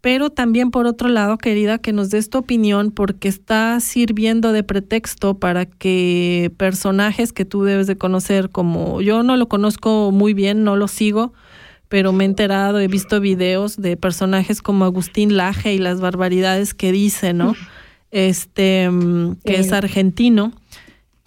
pero 0.01 0.30
también 0.30 0.70
por 0.70 0.86
otro 0.86 1.09
lado, 1.09 1.38
querida, 1.38 1.78
que 1.78 1.92
nos 1.92 2.11
des 2.11 2.30
tu 2.30 2.38
opinión 2.38 2.90
porque 2.90 3.28
está 3.28 3.80
sirviendo 3.80 4.53
de 4.53 4.62
pretexto 4.62 5.38
para 5.38 5.66
que 5.66 6.53
personajes 6.57 7.32
que 7.32 7.44
tú 7.44 7.64
debes 7.64 7.86
de 7.86 7.97
conocer 7.97 8.51
como 8.51 9.01
yo 9.01 9.22
no 9.22 9.36
lo 9.36 9.49
conozco 9.49 10.11
muy 10.12 10.34
bien, 10.34 10.64
no 10.64 10.76
lo 10.76 10.88
sigo, 10.88 11.32
pero 11.88 12.12
me 12.12 12.24
he 12.24 12.26
enterado, 12.26 12.78
he 12.80 12.88
visto 12.88 13.20
videos 13.20 13.76
de 13.76 13.97
personajes 13.97 14.62
como 14.62 14.84
Agustín 14.84 15.36
Laje 15.36 15.74
y 15.74 15.78
las 15.78 16.01
barbaridades 16.01 16.74
que 16.74 16.92
dice, 16.92 17.32
¿no? 17.32 17.55
Este, 18.11 18.88
mm, 18.90 19.36
que 19.44 19.59
es 19.59 19.72
argentino 19.72 20.53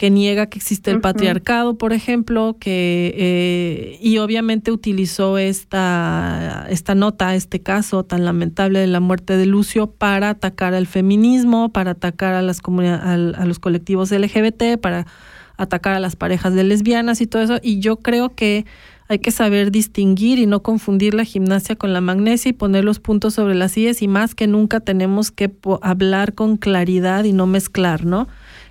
que 0.00 0.08
niega 0.08 0.46
que 0.46 0.56
existe 0.56 0.90
el 0.90 1.02
patriarcado, 1.02 1.76
por 1.76 1.92
ejemplo, 1.92 2.56
que 2.58 3.12
eh, 3.18 3.98
y 4.00 4.16
obviamente 4.16 4.72
utilizó 4.72 5.36
esta, 5.36 6.64
esta 6.70 6.94
nota, 6.94 7.34
este 7.34 7.60
caso 7.60 8.02
tan 8.02 8.24
lamentable 8.24 8.78
de 8.78 8.86
la 8.86 9.00
muerte 9.00 9.36
de 9.36 9.44
Lucio 9.44 9.90
para 9.90 10.30
atacar 10.30 10.72
al 10.72 10.86
feminismo, 10.86 11.70
para 11.70 11.90
atacar 11.90 12.32
a 12.32 12.40
las 12.40 12.62
a 12.64 13.44
los 13.44 13.58
colectivos 13.58 14.10
LGBT, 14.10 14.78
para 14.80 15.06
atacar 15.58 15.96
a 15.96 16.00
las 16.00 16.16
parejas 16.16 16.54
de 16.54 16.64
lesbianas 16.64 17.20
y 17.20 17.26
todo 17.26 17.42
eso. 17.42 17.58
Y 17.62 17.80
yo 17.80 17.96
creo 17.96 18.34
que 18.34 18.64
hay 19.08 19.18
que 19.18 19.32
saber 19.32 19.70
distinguir 19.70 20.38
y 20.38 20.46
no 20.46 20.62
confundir 20.62 21.12
la 21.12 21.24
gimnasia 21.24 21.76
con 21.76 21.92
la 21.92 22.00
magnesia 22.00 22.48
y 22.48 22.52
poner 22.54 22.84
los 22.84 23.00
puntos 23.00 23.34
sobre 23.34 23.54
las 23.54 23.72
sillas 23.72 24.00
y 24.00 24.08
más 24.08 24.34
que 24.34 24.46
nunca 24.46 24.80
tenemos 24.80 25.30
que 25.30 25.52
hablar 25.82 26.32
con 26.32 26.56
claridad 26.56 27.24
y 27.24 27.34
no 27.34 27.46
mezclar, 27.46 28.06
¿no? 28.06 28.28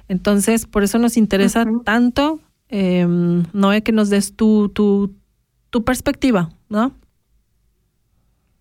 Entonces, 0.09 0.65
por 0.65 0.83
eso 0.83 0.99
nos 0.99 1.15
interesa 1.15 1.65
tanto, 1.85 2.39
eh, 2.67 3.05
Noé, 3.53 3.83
que 3.83 3.93
nos 3.93 4.09
des 4.09 4.35
tu, 4.35 4.69
tu, 4.69 5.15
tu 5.69 5.85
perspectiva, 5.85 6.49
¿no? 6.67 6.91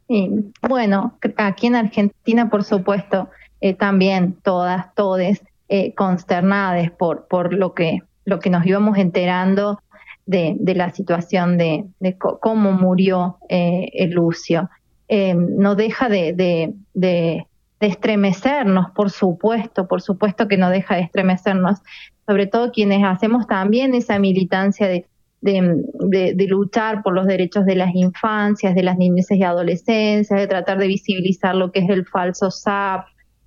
Sí, 0.07 0.53
bueno, 0.67 1.19
aquí 1.37 1.67
en 1.67 1.75
Argentina, 1.75 2.49
por 2.49 2.65
supuesto, 2.65 3.29
eh, 3.61 3.75
también 3.75 4.35
todas, 4.43 4.95
todes 4.95 5.43
eh, 5.69 5.95
consternadas 5.95 6.91
por, 6.93 7.27
por 7.27 7.53
lo 7.53 7.75
que, 7.75 8.03
lo 8.25 8.39
que 8.39 8.51
nos 8.51 8.65
íbamos 8.65 8.97
enterando 8.97 9.81
de, 10.25 10.55
de 10.61 10.75
la 10.75 10.91
situación 10.91 11.59
de, 11.59 11.87
de 12.01 12.17
cómo 12.17 12.73
murió 12.73 13.39
eh, 13.49 14.09
Lucio. 14.11 14.71
Eh, 15.09 15.35
no 15.35 15.75
deja 15.75 16.11
de, 16.11 16.75
de, 16.93 17.47
de 17.81 17.87
estremecernos, 17.87 18.91
por 18.91 19.11
supuesto, 19.11 19.87
por 19.87 20.03
supuesto 20.03 20.49
que 20.49 20.57
no 20.57 20.71
deja 20.71 20.97
de 20.97 21.03
estremecernos, 21.03 21.79
sobre 22.27 22.47
todo 22.47 22.73
quienes 22.73 23.05
hacemos 23.05 23.47
también 23.47 23.95
esa 23.95 24.19
militancia 24.19 24.89
de, 24.89 25.07
de, 25.41 26.47
luchar 26.49 27.03
por 27.03 27.15
los 27.15 27.27
derechos 27.27 27.65
de 27.65 27.77
las 27.77 27.95
infancias, 27.95 28.75
de 28.75 28.83
las 28.83 28.99
niñeces 28.99 29.39
y 29.39 29.45
adolescencias, 29.45 30.39
de 30.39 30.47
tratar 30.47 30.79
de 30.79 30.89
visibilizar 30.89 31.55
lo 31.55 31.71
que 31.71 31.81
es 31.81 31.89
el 31.89 32.05
falso 32.05 32.51
SAP, 32.51 33.07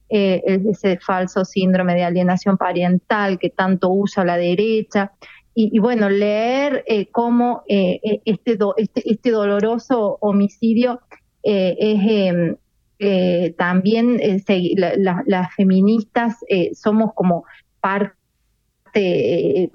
eh, 0.09 0.41
ese 0.69 0.97
falso 0.97 1.45
síndrome 1.45 1.93
de 1.95 2.03
alienación 2.03 2.57
parental 2.57 3.39
que 3.39 3.49
tanto 3.49 3.89
usa 3.89 4.23
la 4.25 4.37
derecha. 4.37 5.13
Y, 5.53 5.79
bueno, 5.79 6.09
leer 6.09 6.85
eh, 6.87 7.07
cómo 7.11 7.63
eh, 7.67 7.99
este, 8.23 8.57
este, 8.77 9.11
este, 9.11 9.31
doloroso 9.31 10.17
homicidio 10.21 11.01
es 11.43 11.99
em, 12.07 12.55
eh, 13.03 13.55
también 13.57 14.19
eh, 14.21 14.43
las 14.75 15.55
feministas 15.55 16.37
eh, 16.47 16.69
somos 16.75 17.15
como 17.15 17.45
parte, 17.79 18.13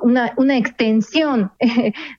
una, 0.01 0.33
una 0.37 0.57
extensión 0.57 1.51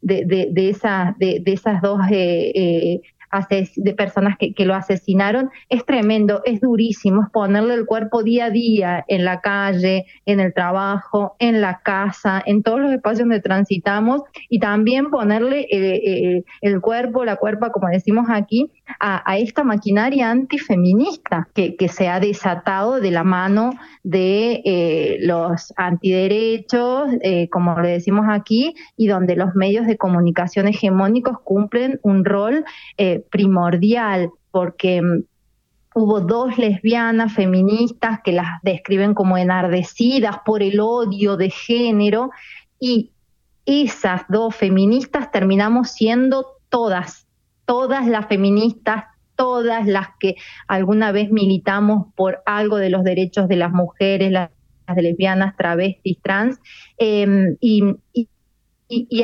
de, 0.01 0.26
de, 0.26 0.49
de, 0.51 1.39
de, 1.39 1.53
esas 1.53 1.82
dos 1.82 1.99
de 2.10 3.93
personas 3.93 4.38
que, 4.38 4.53
que, 4.53 4.66
lo 4.66 4.74
asesinaron, 4.74 5.49
es 5.70 5.86
tremendo, 5.86 6.41
es 6.45 6.62
durísimo, 6.62 7.24
es 7.24 7.30
ponerle 7.30 7.74
el 7.74 7.86
cuerpo 7.86 8.24
día 8.24 8.45
a 8.45 8.49
día 8.49 9.05
en 9.08 9.26
la 9.26 9.41
calle, 9.41 10.05
en 10.26 10.39
el 10.39 10.53
trabajo, 10.53 11.36
en 11.39 11.62
la 11.62 11.82
casa, 11.84 12.41
en 12.45 12.64
todos 12.64 12.80
los 12.80 12.91
espacios 12.91 13.28
donde 13.28 13.41
transitamos 13.41 14.22
y 14.49 14.60
también 14.60 15.10
ponerle 15.10 15.68
eh, 15.72 16.01
eh, 16.05 16.43
el 16.62 16.82
cuerpo, 16.82 17.26
la 17.26 17.36
cuerpa, 17.36 17.72
como 17.72 17.88
decimos 17.89 18.28
aquí, 18.30 18.72
a, 19.00 19.38
esta 19.38 19.64
maquinaria 19.64 20.32
antifeminista 20.32 21.48
que, 21.54 21.76
se 21.90 22.08
ha 22.08 22.20
desatado 22.20 23.00
de 23.00 23.12
la 23.12 23.24
mano 23.24 23.72
de 24.04 24.62
eh, 24.66 25.18
los 25.22 25.74
antiderechos, 25.78 27.10
como 27.52 27.80
le 27.80 27.90
decimos 27.90 28.26
aquí, 28.30 28.76
y 28.96 29.08
donde 29.08 29.36
los 29.36 29.56
medios 29.56 29.88
de 29.88 29.98
comunicación 29.98 30.68
hegemónicos 30.68 31.40
cumplen 31.44 32.00
un 32.04 32.26
rol 32.26 32.66
primordial, 33.30 34.32
porque 34.52 35.02
mm, 35.02 35.24
hubo 35.94 36.22
dos 36.22 36.58
lesbianas 36.58 37.34
feministas 37.34 38.22
que 38.24 38.32
las 38.32 38.60
describen 38.64 39.14
como 39.14 39.38
enardecidas 39.38 40.38
por 40.44 40.64
el 40.64 40.80
odio 40.80 41.38
de 41.38 41.52
género 41.52 42.32
y 42.80 43.12
esas 43.68 44.22
dos 44.30 44.56
feministas 44.56 45.32
terminamos 45.32 45.92
siendo 45.92 46.58
todas, 46.70 47.26
todas 47.68 48.07
las 48.07 48.28
feministas, 48.28 49.03
todas 49.36 49.86
las 49.86 50.07
que 50.20 50.36
alguna 50.68 51.11
vez 51.11 51.30
militamos 51.30 52.07
por 52.15 52.41
algo 52.47 52.78
de 52.78 52.89
los 52.89 53.03
derechos 53.03 53.47
de 53.47 53.57
las 53.57 53.72
mujeres, 53.72 54.32
las, 54.32 54.49
lesbianas, 54.95 55.55
travestis, 55.57 56.18
trans, 56.24 56.59
y, 56.97 57.84
y, 58.13 58.30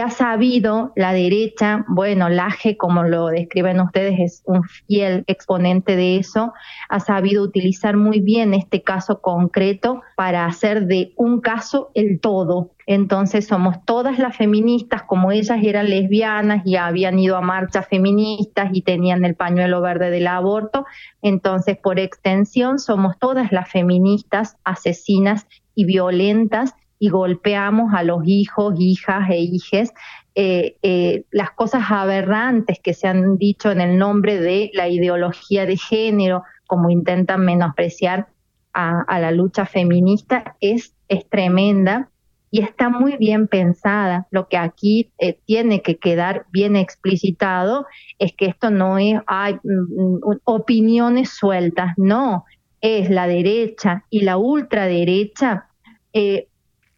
ha 0.01 0.09
sabido 0.09 0.91
la 0.95 1.14
derecha, 1.14 1.86
bueno, 1.88 2.28
Laje, 2.28 2.76
como 2.76 3.03
lo 3.03 3.28
describen 3.28 3.80
ustedes, 3.80 4.20
es 4.20 4.43
un 4.45 4.64
fiel 4.64 5.24
exponente 5.28 5.95
de 5.95 6.18
eso, 6.18 6.53
ha 6.89 6.99
sabido 6.99 7.43
utilizar 7.43 7.95
muy 7.95 8.20
bien 8.20 8.53
este 8.53 8.84
caso 8.84 9.22
concreto 9.22 10.01
para 10.18 10.45
hacer 10.45 10.86
de 10.88 11.14
un 11.16 11.39
caso 11.39 11.91
el 11.93 12.20
todo. 12.20 12.72
Entonces 12.86 13.47
somos 13.47 13.78
todas 13.86 14.20
las 14.20 14.36
feministas, 14.36 15.03
como 15.03 15.32
ellas 15.32 15.59
eran 15.64 15.89
lesbianas 15.89 16.64
y 16.66 16.76
habían 16.76 17.18
ido 17.18 17.38
a 17.38 17.41
marchas 17.41 17.88
feministas 17.88 18.72
y 18.74 18.82
tenían 18.82 19.24
el 19.24 19.36
pañuelo 19.36 19.80
verde 19.80 20.09
del 20.09 20.28
aborto, 20.28 20.86
entonces 21.22 21.78
por 21.78 21.99
extensión 21.99 22.80
somos 22.80 23.18
todas 23.18 23.53
las 23.53 23.70
feministas 23.70 24.57
asesinas 24.66 25.47
y 25.76 25.86
violentas 25.86 26.76
y 27.03 27.09
golpeamos 27.09 27.93
a 27.93 28.01
los 28.01 28.21
hijos, 28.25 28.75
hijas 28.79 29.29
e 29.29 29.39
hijes, 29.39 29.91
eh, 30.35 30.77
eh, 30.83 31.25
las 31.31 31.51
cosas 31.51 31.83
aberrantes 31.89 32.79
que 32.79 32.93
se 32.93 33.09
han 33.09 33.37
dicho 33.37 33.71
en 33.71 33.81
el 33.81 33.97
nombre 33.97 34.39
de 34.39 34.71
la 34.73 34.87
ideología 34.87 35.65
de 35.65 35.75
género, 35.75 36.43
como 36.65 36.89
intentan 36.89 37.43
menospreciar 37.43 38.29
a, 38.73 39.19
la 39.19 39.31
lucha 39.31 39.65
feminista, 39.65 40.55
es, 40.61 40.95
es 41.09 41.27
tremenda 41.27 42.09
y 42.51 42.61
está 42.61 42.87
muy 42.87 43.17
bien 43.17 43.49
pensada. 43.49 44.25
Lo 44.31 44.47
que 44.47 44.55
aquí 44.55 45.11
eh, 45.17 45.37
tiene 45.45 45.81
que 45.81 45.97
quedar 45.97 46.45
bien 46.51 46.77
explicitado 46.77 47.85
es 48.17 48.31
que 48.31 48.45
esto 48.45 48.69
no 48.69 48.97
es 48.97 49.15
mm, 49.15 49.59
mm, 49.65 50.19
opiniones 50.45 51.31
sueltas, 51.31 51.95
no, 51.97 52.45
es 52.79 53.09
la 53.09 53.27
derecha 53.27 54.05
y 54.09 54.21
la 54.21 54.37
ultraderecha 54.37 55.67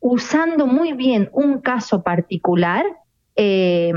usando 0.07 0.67
muy 0.67 0.93
bien 0.93 1.29
un 1.33 1.61
caso 1.61 2.03
particular 2.03 2.85
eh, 3.35 3.91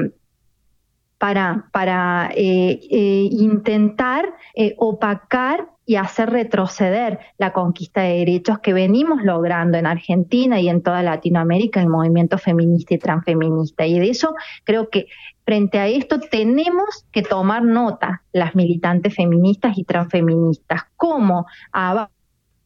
para, 1.19 1.69
para 1.71 2.31
eh, 2.35 2.81
eh, 2.91 3.29
intentar 3.31 4.33
opacar 4.79 5.69
y 5.85 5.97
hacer 5.97 6.31
retroceder 6.31 7.19
la 7.37 7.53
conquista 7.53 8.01
de 8.01 8.21
derechos 8.21 8.59
que 8.61 8.73
venimos 8.73 9.23
logrando 9.23 9.77
en 9.77 9.85
Argentina 9.85 10.59
y 10.59 10.71
en 10.71 10.83
toda 10.83 11.03
Latinoamérica, 11.03 11.83
el 11.83 11.89
movimiento 11.89 12.39
feminista 12.39 12.95
y 12.95 12.99
transfeminista. 12.99 13.85
Y 13.85 13.99
de 13.99 14.09
eso 14.09 14.35
creo 14.65 14.89
que 14.89 15.09
frente 15.45 15.79
a 15.79 15.89
esto 15.89 16.21
tenemos 16.21 17.05
que 17.13 17.21
tomar 17.21 17.65
nota 17.65 18.23
las 18.33 18.55
militantes 18.55 19.15
feministas 19.15 19.77
y 19.77 19.85
transfeministas, 19.85 20.85
cómo 20.97 21.45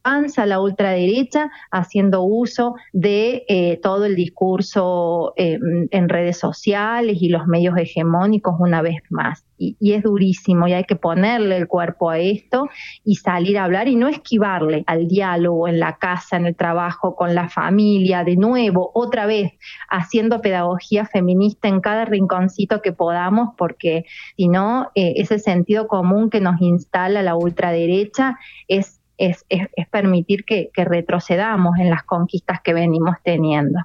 avanza 0.05 0.47
la 0.47 0.61
ultraderecha 0.61 1.51
haciendo 1.71 2.23
uso 2.23 2.75
de 2.93 3.45
eh, 3.49 3.79
todo 3.83 4.05
el 4.05 4.17
discurso 4.17 5.33
eh, 5.37 5.59
en 5.91 6.09
redes 6.09 6.39
sociales 6.39 7.19
y 7.21 7.29
los 7.29 7.47
medios 7.47 7.77
hegemónicos 7.77 8.55
una 8.59 8.83
vez 8.83 9.01
más. 9.11 9.45
Y, 9.59 9.77
es 9.93 10.03
durísimo 10.03 10.67
y 10.67 10.73
hay 10.73 10.85
que 10.85 10.97
ponerle 10.97 11.57
el 11.57 11.69
cuerpo 11.69 12.11
a 12.11 12.19
esto 12.19 12.69
y 13.05 13.17
salir 13.17 13.59
a 13.59 13.65
hablar 13.65 13.87
y 13.87 13.95
no 13.95 14.09
esquivarle 14.09 14.83
al 14.89 15.07
diálogo 15.07 15.69
en 15.69 15.79
la 15.79 15.99
casa, 15.99 16.37
en 16.37 16.47
el 16.47 16.57
trabajo, 16.57 17.15
con 17.15 17.37
la 17.37 17.49
familia, 17.49 18.25
de 18.25 18.37
nuevo, 18.37 18.91
otra 18.95 19.27
vez, 19.27 19.53
haciendo 19.89 20.41
pedagogía 20.41 21.07
feminista 21.07 21.69
en 21.69 21.81
cada 21.81 22.05
rinconcito 22.07 22.83
que 22.83 22.93
podamos, 22.93 23.51
porque 23.57 24.05
si 24.37 24.49
no, 24.49 24.91
eh, 24.97 25.15
ese 25.17 25.39
sentido 25.39 25.87
común 25.87 26.29
que 26.29 26.41
nos 26.41 26.61
instala 26.61 27.23
la 27.23 27.37
ultraderecha 27.37 28.39
es 28.67 29.02
es, 29.23 29.45
permitir 29.91 30.45
que, 30.45 30.70
retrocedamos 30.75 31.79
en 31.79 31.91
las 31.91 32.03
conquistas 32.03 32.61
que 32.62 32.75
venimos 32.75 33.16
teniendo. 33.23 33.79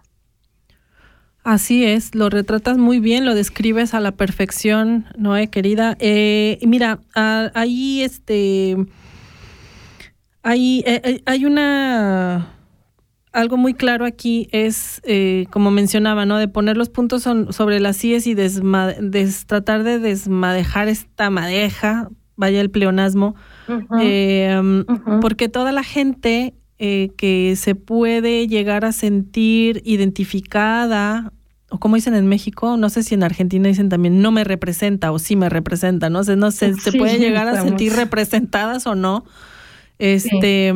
Así 1.43 1.85
es, 1.85 2.13
lo 2.13 2.29
retratas 2.29 2.77
muy 2.77 2.99
bien, 2.99 3.25
lo 3.25 3.33
describes 3.33 3.93
a 3.93 4.01
la 4.01 4.11
perfección, 4.11 5.05
Noé, 5.17 5.47
querida. 5.49 5.95
Eh, 5.99 6.59
mira, 6.63 6.99
ahí 7.15 8.01
este, 8.01 8.71
eh, 8.71 8.85
eh, 10.43 11.21
hay 11.25 11.45
una 11.45 12.53
algo 13.31 13.55
muy 13.55 13.75
claro 13.75 14.03
aquí 14.03 14.49
es, 14.51 15.01
como 15.51 15.69
mencionaba, 15.71 16.25
¿no? 16.25 16.37
De 16.37 16.47
poner 16.47 16.75
los 16.75 16.89
puntos 16.89 17.23
sobre 17.23 17.79
las 17.79 17.97
CIES 17.97 18.27
y 18.27 18.35
tratar 19.45 19.83
de 19.83 19.99
desmadejar 19.99 20.87
esta 20.87 21.29
madeja, 21.29 22.09
vaya 22.37 22.61
el 22.61 22.69
pleonasmo, 22.69 23.35
eh, 23.99 24.83
porque 25.21 25.49
toda 25.49 25.71
la 25.71 25.83
gente 25.83 26.53
eh, 26.79 27.09
que 27.17 27.55
se 27.57 27.75
puede 27.75 28.47
llegar 28.47 28.85
a 28.85 28.91
sentir 28.91 29.81
identificada, 29.83 31.33
o 31.69 31.79
como 31.79 31.95
dicen 31.95 32.13
en 32.13 32.27
México, 32.27 32.77
no 32.77 32.89
sé 32.89 33.03
si 33.03 33.15
en 33.15 33.23
Argentina 33.23 33.67
dicen 33.67 33.89
también 33.89 34.21
no 34.21 34.31
me 34.31 34.43
representa 34.43 35.11
o 35.11 35.19
sí 35.19 35.35
me 35.35 35.49
representa, 35.49 36.09
¿no? 36.09 36.21
no 36.21 36.51
sé, 36.51 36.75
se 36.75 36.93
puede 36.93 37.19
llegar 37.19 37.47
a 37.49 37.61
sentir 37.61 37.93
representadas 37.93 38.87
o 38.87 38.95
no 38.95 39.25
este 39.99 40.73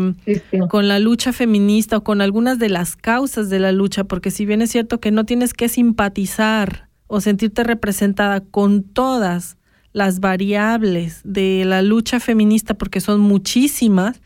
con 0.67 0.87
la 0.87 0.97
lucha 0.97 1.31
feminista 1.31 1.97
o 1.97 2.03
con 2.03 2.21
algunas 2.21 2.57
de 2.57 2.69
las 2.69 2.95
causas 2.95 3.49
de 3.49 3.59
la 3.59 3.71
lucha, 3.71 4.03
porque 4.03 4.31
si 4.31 4.45
bien 4.45 4.61
es 4.61 4.71
cierto 4.71 4.99
que 4.99 5.11
no 5.11 5.25
tienes 5.25 5.53
que 5.53 5.69
simpatizar 5.69 6.89
o 7.07 7.21
sentirte 7.21 7.63
representada 7.63 8.41
con 8.41 8.83
todas 8.83 9.57
las 9.93 10.19
variables 10.19 11.21
de 11.23 11.63
la 11.65 11.81
lucha 11.81 12.19
feminista, 12.19 12.73
porque 12.73 13.01
son 13.01 13.19
muchísimas, 13.19 14.21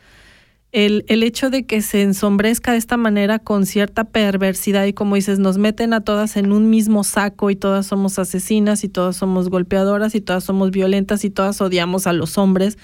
el, 0.72 1.06
el, 1.08 1.24
hecho 1.24 1.50
de 1.50 1.66
que 1.66 1.82
se 1.82 2.02
ensombrezca 2.02 2.74
de 2.74 2.78
esta 2.78 2.98
manera 2.98 3.40
con 3.40 3.66
cierta 3.66 4.04
perversidad 4.04 4.86
y 4.86 4.94
como 4.94 5.16
dices, 5.16 5.40
nos 5.40 5.58
meten 5.58 5.94
a 5.94 6.02
todas 6.02 6.36
en 6.36 6.52
un 6.52 6.70
mismo 6.70 7.06
saco 7.06 7.50
y 7.50 7.56
todas 7.56 7.88
somos 7.88 8.20
asesinas 8.20 8.84
y 8.84 8.90
todas 8.90 9.16
somos 9.16 9.50
golpeadoras 9.50 10.16
y 10.16 10.22
todas 10.22 10.44
somos 10.44 10.72
violentas 10.72 11.24
y 11.24 11.30
todas 11.30 11.62
odiamos 11.62 12.08
a 12.08 12.14
los 12.14 12.38
hombres, 12.38 12.78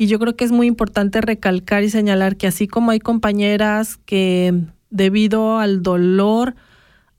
y 0.00 0.06
yo 0.06 0.18
creo 0.18 0.34
que 0.34 0.46
es 0.46 0.50
muy 0.50 0.66
importante 0.66 1.20
recalcar 1.20 1.82
y 1.82 1.90
señalar 1.90 2.36
que 2.36 2.46
así 2.46 2.66
como 2.66 2.90
hay 2.90 3.00
compañeras 3.00 3.98
que 4.06 4.54
debido 4.88 5.58
al 5.58 5.82
dolor, 5.82 6.54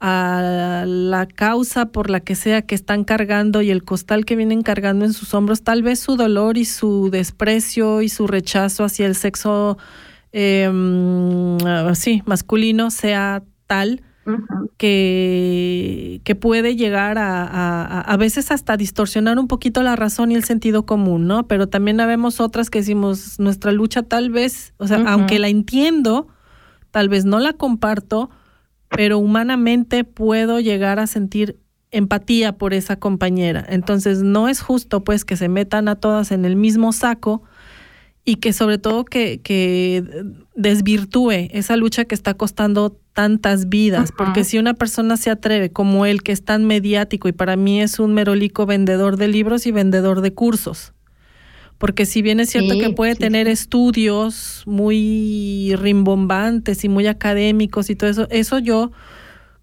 a 0.01 0.83
la 0.87 1.27
causa 1.27 1.85
por 1.87 2.09
la 2.09 2.19
que 2.19 2.35
sea 2.35 2.63
que 2.63 2.73
están 2.73 3.03
cargando 3.03 3.61
y 3.61 3.69
el 3.69 3.83
costal 3.83 4.25
que 4.25 4.35
vienen 4.35 4.63
cargando 4.63 5.05
en 5.05 5.13
sus 5.13 5.33
hombros, 5.35 5.61
tal 5.61 5.83
vez 5.83 5.99
su 5.99 6.15
dolor 6.15 6.57
y 6.57 6.65
su 6.65 7.09
desprecio 7.11 8.01
y 8.01 8.09
su 8.09 8.25
rechazo 8.25 8.83
hacia 8.83 9.05
el 9.05 9.15
sexo 9.15 9.77
eh, 10.33 10.69
sí, 11.93 12.23
masculino 12.25 12.89
sea 12.89 13.43
tal 13.67 14.01
que, 14.77 16.21
que 16.23 16.35
puede 16.35 16.75
llegar 16.75 17.17
a, 17.17 18.01
a, 18.01 18.17
veces 18.17 18.51
hasta 18.51 18.77
distorsionar 18.77 19.39
un 19.39 19.47
poquito 19.47 19.83
la 19.83 19.95
razón 19.95 20.31
y 20.31 20.35
el 20.35 20.43
sentido 20.43 20.85
común, 20.85 21.27
¿no? 21.27 21.47
Pero 21.47 21.67
también 21.67 21.99
habemos 21.99 22.39
otras 22.39 22.69
que 22.69 22.79
decimos, 22.79 23.39
nuestra 23.39 23.71
lucha 23.71 24.03
tal 24.03 24.29
vez, 24.29 24.73
o 24.77 24.87
sea, 24.87 25.03
aunque 25.07 25.39
la 25.39 25.47
entiendo, 25.47 26.27
tal 26.91 27.09
vez 27.09 27.25
no 27.25 27.39
la 27.39 27.53
comparto, 27.53 28.29
pero 28.95 29.17
humanamente 29.17 30.03
puedo 30.03 30.59
llegar 30.59 30.99
a 30.99 31.07
sentir 31.07 31.57
empatía 31.91 32.57
por 32.57 32.73
esa 32.73 32.95
compañera. 32.95 33.65
Entonces, 33.67 34.21
no 34.23 34.47
es 34.47 34.61
justo 34.61 35.03
pues 35.03 35.25
que 35.25 35.35
se 35.37 35.49
metan 35.49 35.87
a 35.87 35.95
todas 35.95 36.31
en 36.31 36.45
el 36.45 36.55
mismo 36.55 36.93
saco 36.93 37.43
y 38.23 38.35
que 38.35 38.53
sobre 38.53 38.77
todo 38.77 39.03
que, 39.03 39.41
que 39.41 40.03
desvirtúe 40.55 41.49
esa 41.51 41.75
lucha 41.75 42.05
que 42.05 42.15
está 42.15 42.35
costando 42.35 42.97
tantas 43.13 43.67
vidas, 43.67 44.11
porque 44.15 44.43
si 44.43 44.57
una 44.57 44.73
persona 44.73 45.17
se 45.17 45.31
atreve 45.31 45.71
como 45.71 46.05
él, 46.05 46.23
que 46.23 46.31
es 46.31 46.45
tan 46.45 46.65
mediático 46.65 47.27
y 47.27 47.33
para 47.33 47.55
mí 47.55 47.81
es 47.81 47.99
un 47.99 48.13
merolico 48.13 48.65
vendedor 48.65 49.17
de 49.17 49.27
libros 49.27 49.65
y 49.65 49.71
vendedor 49.71 50.21
de 50.21 50.33
cursos, 50.33 50.93
porque 51.81 52.05
si 52.05 52.21
bien 52.21 52.39
es 52.39 52.51
cierto 52.51 52.77
que 52.77 52.91
puede 52.91 53.15
tener 53.15 53.47
estudios 53.47 54.61
muy 54.67 55.73
rimbombantes 55.79 56.83
y 56.83 56.89
muy 56.89 57.07
académicos 57.07 57.89
y 57.89 57.95
todo 57.95 58.07
eso, 58.07 58.27
eso 58.29 58.59
yo 58.59 58.91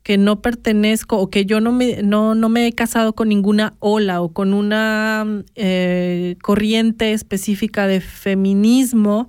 que 0.02 0.18
no 0.18 0.42
pertenezco 0.42 1.16
o 1.16 1.30
que 1.30 1.46
yo 1.46 1.60
no 1.60 1.70
me, 1.70 2.02
no, 2.02 2.34
no 2.34 2.48
me 2.48 2.66
he 2.66 2.72
casado 2.72 3.12
con 3.12 3.28
ninguna 3.28 3.74
ola 3.78 4.20
o 4.20 4.32
con 4.32 4.52
una 4.52 5.44
eh, 5.54 6.34
corriente 6.42 7.12
específica 7.12 7.86
de 7.86 8.00
feminismo, 8.00 9.28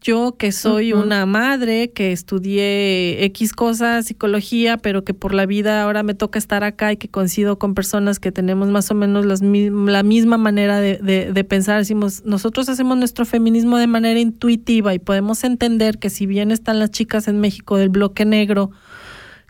yo 0.00 0.36
que 0.38 0.50
soy 0.50 0.92
una 0.92 1.26
madre, 1.26 1.90
que 1.90 2.12
estudié 2.12 3.22
X 3.26 3.52
cosas, 3.52 4.06
psicología, 4.06 4.78
pero 4.78 5.04
que 5.04 5.12
por 5.12 5.34
la 5.34 5.44
vida 5.44 5.82
ahora 5.82 6.02
me 6.02 6.14
toca 6.14 6.38
estar 6.38 6.64
acá 6.64 6.92
y 6.92 6.96
que 6.96 7.08
coincido 7.08 7.58
con 7.58 7.74
personas 7.74 8.18
que 8.18 8.32
tenemos 8.32 8.68
más 8.68 8.90
o 8.90 8.94
menos 8.94 9.26
las, 9.26 9.42
la 9.42 10.02
misma 10.02 10.38
manera 10.38 10.80
de, 10.80 10.96
de, 11.32 11.44
pensar, 11.44 11.78
decimos, 11.78 12.24
nosotros 12.24 12.68
hacemos 12.68 12.96
nuestro 12.96 13.26
feminismo 13.26 13.76
de 13.76 13.86
manera 13.86 14.20
intuitiva 14.20 14.94
y 14.94 14.98
podemos 14.98 15.44
entender 15.44 15.98
que 15.98 16.08
si 16.08 16.26
bien 16.26 16.50
están 16.50 16.78
las 16.78 16.90
chicas 16.90 17.28
en 17.28 17.38
México 17.38 17.76
del 17.76 17.90
bloque 17.90 18.24
negro, 18.24 18.70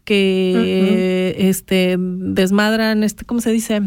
que 0.05 1.36
este 1.38 1.96
desmadran 1.98 3.05
este 3.05 3.24
cómo 3.24 3.40
se 3.40 3.53
dice 3.53 3.82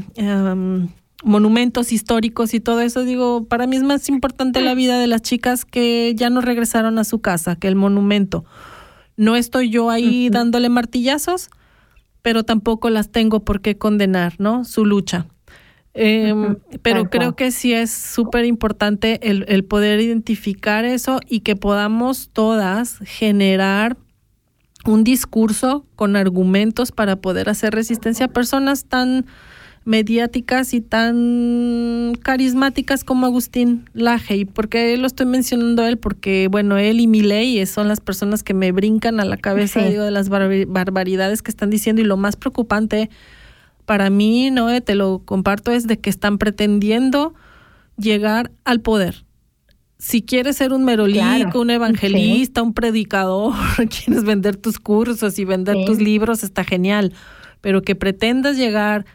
monumentos 1.24 1.92
históricos 1.92 2.54
y 2.54 2.60
todo 2.60 2.82
eso, 2.82 3.04
digo, 3.04 3.46
para 3.46 3.68
mí 3.68 3.76
es 3.76 3.84
más 3.84 4.10
importante 4.10 4.62
la 4.62 4.76
vida 4.76 5.00
de 5.00 5.08
las 5.08 5.22
chicas 5.22 5.66
que 5.66 6.14
ya 6.16 6.30
no 6.30 6.42
regresaron 6.42 7.00
a 7.00 7.04
su 7.04 7.20
casa, 7.20 7.56
que 7.56 7.68
el 7.68 7.76
monumento. 7.76 8.46
No 9.16 9.36
estoy 9.36 9.70
yo 9.70 9.90
ahí 9.90 10.30
dándole 10.30 10.70
martillazos, 10.70 11.50
pero 12.22 12.44
tampoco 12.44 12.90
las 12.90 13.12
tengo 13.12 13.44
por 13.44 13.62
qué 13.62 13.78
condenar, 13.78 14.36
¿no? 14.40 14.66
Su 14.66 14.86
lucha. 14.86 15.28
Em, 15.96 16.58
pero 16.82 17.10
creo 17.10 17.36
que 17.36 17.52
sí 17.52 17.74
es 17.74 17.92
súper 17.92 18.46
importante 18.46 19.30
el, 19.30 19.46
el 19.48 19.64
poder 19.64 20.00
identificar 20.00 20.86
eso 20.86 21.20
y 21.30 21.42
que 21.42 21.56
podamos 21.56 22.30
todas 22.34 22.98
generar 23.04 23.98
un 24.86 25.04
discurso 25.04 25.86
con 25.96 26.16
argumentos 26.16 26.92
para 26.92 27.18
poder 27.18 27.50
hacer 27.50 27.74
resistencia 27.74 28.26
a 28.26 28.30
personas 28.30 28.86
tan 28.86 29.26
mediáticas 29.86 30.74
y 30.74 30.82
tan 30.82 32.14
carismáticas 32.22 33.04
como 33.04 33.26
Agustín 33.26 33.90
Laje. 33.94 34.38
¿Y 34.38 34.46
por 34.46 34.70
qué 34.70 34.96
lo 34.98 35.08
estoy 35.08 35.26
mencionando 35.26 35.84
a 35.84 35.90
él? 35.90 35.98
Porque, 35.98 36.48
bueno, 36.50 36.78
él 36.78 37.00
y 37.00 37.08
Milei 37.08 37.66
son 37.66 37.88
las 37.88 38.00
personas 38.00 38.44
que 38.44 38.54
me 38.54 38.72
brincan 38.72 39.20
a 39.20 39.26
la 39.26 39.38
cabeza 39.38 39.82
digo, 39.82 40.04
de 40.04 40.12
las 40.12 40.30
barbaridades 40.30 41.42
que 41.42 41.52
están 41.52 41.70
diciendo 41.70 42.02
y 42.02 42.06
lo 42.06 42.18
más 42.18 42.36
preocupante 42.36 43.10
para 43.86 44.10
mí, 44.10 44.50
no 44.50 44.82
te 44.82 44.96
lo 44.96 45.20
comparto, 45.26 45.72
es 45.72 45.88
de 45.88 46.00
que 46.00 46.10
están 46.10 46.38
pretendiendo 46.38 47.34
llegar 47.98 48.52
al 48.64 48.80
poder. 48.80 49.26
Si 49.98 50.22
quieres 50.22 50.58
ser 50.58 50.74
un 50.74 50.84
merolico, 50.84 51.62
un 51.62 51.70
evangelista, 51.70 52.62
un 52.62 52.74
predicador, 52.74 53.54
quieres 54.06 54.24
vender 54.24 54.58
tus 54.58 54.80
cursos 54.80 55.38
y 55.40 55.46
vender 55.46 55.86
tus 55.86 56.00
libros, 56.00 56.44
está 56.44 56.64
genial. 56.64 57.14
Pero 57.62 57.82
que 57.82 57.96
pretendas 57.96 58.58
llegar 58.58 59.06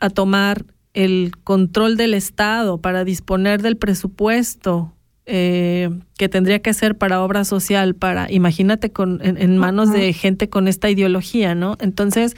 a 0.00 0.10
tomar 0.10 0.64
el 0.94 1.32
control 1.44 1.96
del 1.96 2.14
Estado 2.14 2.78
para 2.80 3.04
disponer 3.04 3.62
del 3.62 3.76
presupuesto 3.76 4.92
eh, 5.26 5.90
que 6.16 6.28
tendría 6.28 6.60
que 6.60 6.72
ser 6.72 6.96
para 6.96 7.22
obra 7.22 7.44
social, 7.44 7.94
para, 7.94 8.32
imagínate, 8.32 8.90
con, 8.90 9.20
en, 9.22 9.58
manos 9.58 9.92
de 9.92 10.12
gente 10.12 10.48
con 10.48 10.68
esta 10.68 10.88
ideología, 10.88 11.54
¿no? 11.54 11.76
Entonces, 11.80 12.34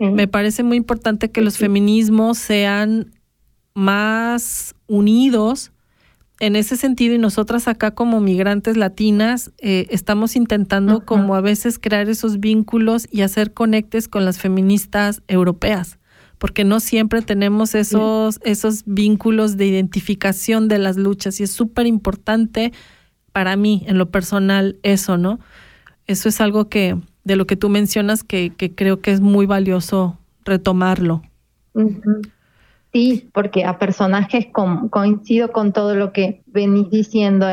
me 0.00 0.26
parece 0.26 0.64
muy 0.64 0.76
importante 0.76 1.30
que 1.30 1.40
los 1.40 1.56
feminismos 1.56 2.36
sean 2.36 3.12
más 3.72 4.74
unidos 4.88 5.70
en 6.40 6.56
ese 6.56 6.76
sentido 6.76 7.14
y 7.14 7.18
nosotras 7.18 7.68
acá 7.68 7.92
como 7.92 8.20
migrantes 8.20 8.76
latinas 8.76 9.52
eh, 9.58 9.86
estamos 9.90 10.34
intentando 10.34 11.04
como 11.04 11.36
a 11.36 11.40
veces 11.40 11.78
crear 11.78 12.08
esos 12.08 12.40
vínculos 12.40 13.06
y 13.10 13.22
hacer 13.22 13.52
conectes 13.52 14.08
con 14.08 14.24
las 14.24 14.38
feministas 14.38 15.22
europeas 15.28 15.98
porque 16.38 16.64
no 16.64 16.80
siempre 16.80 17.22
tenemos 17.22 17.74
esos, 17.74 18.40
esos 18.44 18.82
vínculos 18.86 19.56
de 19.56 19.66
identificación 19.66 20.68
de 20.68 20.78
las 20.78 20.96
luchas 20.96 21.40
y 21.40 21.44
es 21.44 21.50
súper 21.50 21.86
importante 21.86 22.72
para 23.32 23.56
mí 23.56 23.84
en 23.86 23.98
lo 23.98 24.10
personal 24.10 24.76
eso, 24.82 25.18
¿no? 25.18 25.40
Eso 26.06 26.28
es 26.28 26.40
algo 26.40 26.68
que 26.68 26.96
de 27.24 27.36
lo 27.36 27.46
que 27.46 27.56
tú 27.56 27.68
mencionas 27.68 28.22
que, 28.22 28.50
que 28.50 28.74
creo 28.74 29.00
que 29.00 29.10
es 29.10 29.20
muy 29.20 29.46
valioso 29.46 30.18
retomarlo. 30.44 31.22
Sí, 32.92 33.28
porque 33.32 33.64
a 33.64 33.78
personajes 33.78 34.46
coincido 34.90 35.50
con 35.50 35.72
todo 35.72 35.96
lo 35.96 36.12
que 36.12 36.42
venís 36.46 36.90
diciendo 36.90 37.46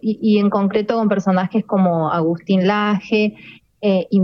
y, 0.00 0.38
en 0.38 0.50
concreto 0.50 0.96
con 0.96 1.08
personajes 1.08 1.64
como 1.64 2.10
Agustín 2.10 2.66
Laje 2.66 3.36
eh, 3.80 4.08
y 4.10 4.20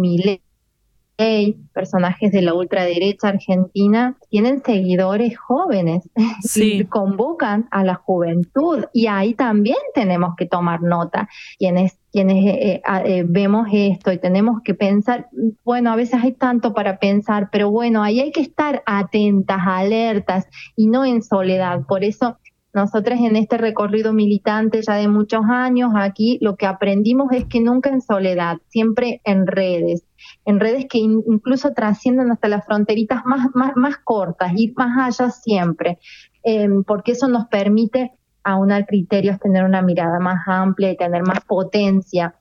Personajes 1.16 2.32
de 2.32 2.42
la 2.42 2.54
ultraderecha 2.54 3.28
argentina, 3.28 4.16
tienen 4.30 4.62
seguidores 4.64 5.38
jóvenes 5.38 6.08
y 6.56 6.84
convocan 6.86 7.68
a 7.70 7.84
la 7.84 7.94
juventud 7.94 8.84
y 8.92 9.06
ahí 9.06 9.34
también 9.34 9.76
tenemos 9.94 10.34
que 10.36 10.46
tomar 10.46 10.82
nota. 10.82 11.28
Quienes, 11.58 11.98
quienes 12.12 12.44
eh, 12.44 12.74
eh, 12.74 12.82
eh, 13.04 13.24
vemos 13.26 13.68
esto 13.72 14.12
y 14.12 14.18
tenemos 14.18 14.60
que 14.62 14.74
pensar, 14.74 15.28
bueno, 15.64 15.92
a 15.92 15.96
veces 15.96 16.20
hay 16.22 16.32
tanto 16.32 16.74
para 16.74 16.98
pensar, 16.98 17.48
pero 17.52 17.70
bueno, 17.70 18.02
ahí 18.02 18.20
hay 18.20 18.32
que 18.32 18.40
estar 18.40 18.82
atentas, 18.84 19.60
alertas 19.64 20.46
y 20.74 20.88
no 20.88 21.04
en 21.04 21.22
soledad. 21.22 21.82
Por 21.86 22.02
eso 22.02 22.38
nosotros 22.74 23.18
en 23.20 23.36
este 23.36 23.56
recorrido 23.56 24.12
militante 24.12 24.82
ya 24.82 24.94
de 24.94 25.08
muchos 25.08 25.42
años, 25.48 25.92
aquí 25.94 26.38
lo 26.40 26.56
que 26.56 26.66
aprendimos 26.66 27.28
es 27.32 27.44
que 27.44 27.60
nunca 27.60 27.90
en 27.90 28.00
soledad, 28.00 28.58
siempre 28.68 29.20
en 29.24 29.46
redes, 29.46 30.04
en 30.44 30.58
redes 30.58 30.86
que 30.88 30.98
incluso 30.98 31.72
trascienden 31.72 32.32
hasta 32.32 32.48
las 32.48 32.64
fronteritas 32.66 33.24
más, 33.24 33.48
más, 33.54 33.76
más 33.76 33.96
cortas, 33.98 34.52
ir 34.56 34.74
más 34.76 35.18
allá 35.18 35.30
siempre, 35.30 35.98
em, 36.42 36.82
porque 36.82 37.12
eso 37.12 37.28
nos 37.28 37.46
permite 37.46 38.12
aunar 38.42 38.86
criterios, 38.86 39.38
tener 39.38 39.64
una 39.64 39.80
mirada 39.80 40.18
más 40.18 40.46
amplia 40.46 40.90
y 40.90 40.96
tener 40.96 41.22
más 41.22 41.40
potencia. 41.44 42.34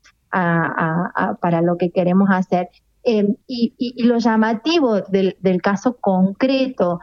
para 1.42 1.62
lo 1.62 1.78
que 1.78 1.92
queremos 1.92 2.28
hacer. 2.32 2.70
Em, 3.04 3.36
y, 3.48 4.04
lo 4.04 4.18
llamativo 4.18 5.02
del, 5.02 5.62
caso 5.62 5.98
concreto 6.00 7.02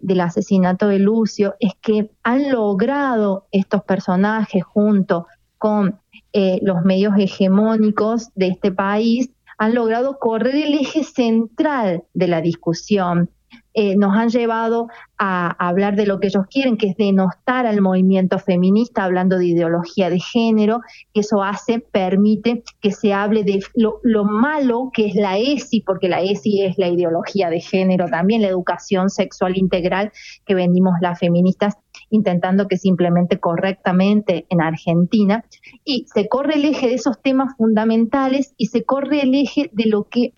del 0.00 0.20
asesinato 0.20 0.88
de 0.88 0.98
Lucio 0.98 1.54
es 1.58 1.72
que 1.80 2.10
han 2.22 2.50
logrado 2.52 3.46
estos 3.50 3.82
personajes 3.82 4.62
junto 4.62 5.26
con 5.58 5.98
eh, 6.32 6.58
los 6.62 6.82
medios 6.84 7.14
hegemónicos 7.18 8.30
de 8.34 8.48
este 8.48 8.70
país, 8.70 9.30
han 9.58 9.74
logrado 9.74 10.18
correr 10.18 10.54
el 10.54 10.74
eje 10.74 11.04
central 11.04 12.04
de 12.14 12.28
la 12.28 12.40
discusión 12.40 13.30
eh, 13.72 13.94
nos 13.96 14.16
han 14.16 14.30
llevado 14.30 14.88
a, 15.16 15.50
hablar 15.68 15.94
de 15.94 16.06
lo 16.06 16.18
que 16.18 16.26
ellos 16.26 16.46
quieren, 16.50 16.76
que 16.76 16.88
es 16.88 16.96
denostar 16.96 17.66
al 17.66 17.80
movimiento 17.80 18.38
feminista, 18.38 19.04
hablando 19.04 19.38
de 19.38 19.46
ideología 19.46 20.10
de 20.10 20.18
género, 20.18 20.80
que 21.14 21.20
eso 21.20 21.42
hace, 21.42 21.78
permite 21.78 22.64
que 22.80 22.90
se 22.90 23.12
hable 23.12 23.44
de 23.44 23.60
lo, 23.74 24.00
malo 24.24 24.90
que 24.92 25.06
es 25.06 25.14
la 25.14 25.38
ESI, 25.38 25.82
porque 25.82 26.08
la 26.08 26.20
ESI 26.20 26.62
es 26.62 26.78
la 26.78 26.88
ideología 26.88 27.48
de 27.48 27.60
género 27.60 28.06
también, 28.06 28.42
la 28.42 28.48
educación 28.48 29.08
sexual 29.08 29.56
integral 29.56 30.10
que 30.46 30.54
vendimos 30.54 30.94
las 31.00 31.18
feministas 31.18 31.76
intentando 32.10 32.66
que 32.66 32.76
se 32.76 32.88
implemente 32.88 33.38
correctamente 33.38 34.46
en 34.48 34.60
Argentina. 34.60 35.44
Y 35.84 36.06
se 36.12 36.28
corre 36.28 36.54
el 36.54 36.64
eje 36.64 36.88
de 36.88 36.94
esos 36.94 37.20
temas 37.22 37.54
fundamentales 37.56 38.52
y 38.56 38.66
se 38.66 38.84
corre 38.84 39.22
el 39.22 39.34
eje 39.34 39.70
de 39.72 39.86
lo 39.86 40.04
que 40.04 40.34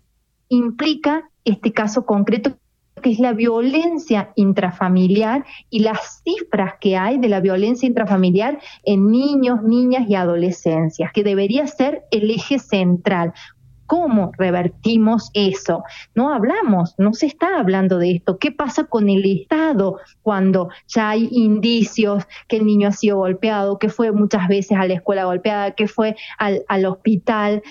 implica 0.49 1.31
este 1.45 1.73
caso 1.73 2.05
concreto 2.05 2.57
que 3.03 3.11
es 3.11 3.19
la 3.19 3.33
violencia 3.33 4.33
intrafamiliar 4.37 5.45
y 5.69 5.81
las 5.81 6.23
cifras 6.25 6.75
que 6.81 6.97
hay 6.97 7.19
de 7.19 7.29
la 7.29 7.41
violencia 7.41 7.87
intrafamiliar 7.87 8.59
en 8.85 9.11
niños, 9.11 9.63
niñas 9.63 10.09
y 10.09 10.15
adolescencias, 10.15 11.13
que 11.13 11.25
debería 11.25 11.67
ser 11.67 12.05
el 12.11 12.31
eje 12.31 12.59
central. 12.59 13.35
¿Cómo 13.87 14.33
revertimos 14.39 15.31
eso? 15.35 15.85
No 16.15 16.33
hablamos, 16.33 16.95
no 16.97 17.13
se 17.13 17.27
está 17.27 17.59
hablando 17.59 17.99
de 17.99 18.13
esto. 18.13 18.39
¿Qué 18.39 18.51
pasa 18.51 18.85
con 18.85 19.11
el 19.11 19.23
Estado 19.27 19.99
cuando 20.23 20.71
ya 20.89 21.11
hay 21.11 21.29
indicios 21.31 22.25
que 22.49 22.57
el 22.57 22.65
niño 22.65 22.89
ha 22.89 22.93
sido 22.93 23.19
golpeado, 23.19 23.79
que 23.79 23.91
fue 23.91 24.11
muchas 24.13 24.49
veces 24.49 24.79
a 24.79 24.87
la 24.87 24.95
escuela 24.95 25.27
golpeada, 25.27 25.73
que 25.73 25.89
fue 25.89 26.17
al, 26.39 26.87
hospital? 26.87 27.63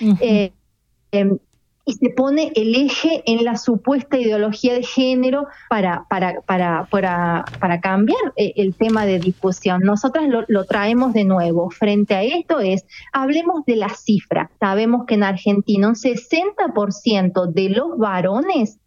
Y 1.84 1.94
se 1.94 2.10
pone 2.10 2.52
el 2.54 2.74
eje 2.74 3.22
en 3.26 3.44
la 3.44 3.56
supuesta 3.56 4.16
ideología 4.16 4.74
de 4.74 4.84
género 4.84 5.46
para, 5.68 6.06
para, 6.08 6.40
para, 6.42 6.86
para, 6.88 7.80
cambiar 7.80 8.20
eh, 8.36 8.52
el 8.56 8.74
tema 8.74 9.04
de 9.04 9.18
discusión. 9.18 9.80
Nosotras 9.82 10.28
lo, 10.28 10.44
lo, 10.46 10.64
traemos 10.64 11.12
de 11.12 11.24
nuevo. 11.24 11.70
Frente 11.70 12.14
a 12.14 12.22
esto 12.22 12.60
es, 12.60 12.84
hablemos 13.12 13.64
de 13.66 13.76
la 13.76 13.88
cifra. 13.88 14.50
Sabemos 14.60 15.06
que 15.06 15.14
en 15.14 15.24
Argentina 15.24 15.88
un 15.88 15.94
60% 15.94 17.46
de 17.52 17.68
los 17.70 17.98
varones 17.98 18.78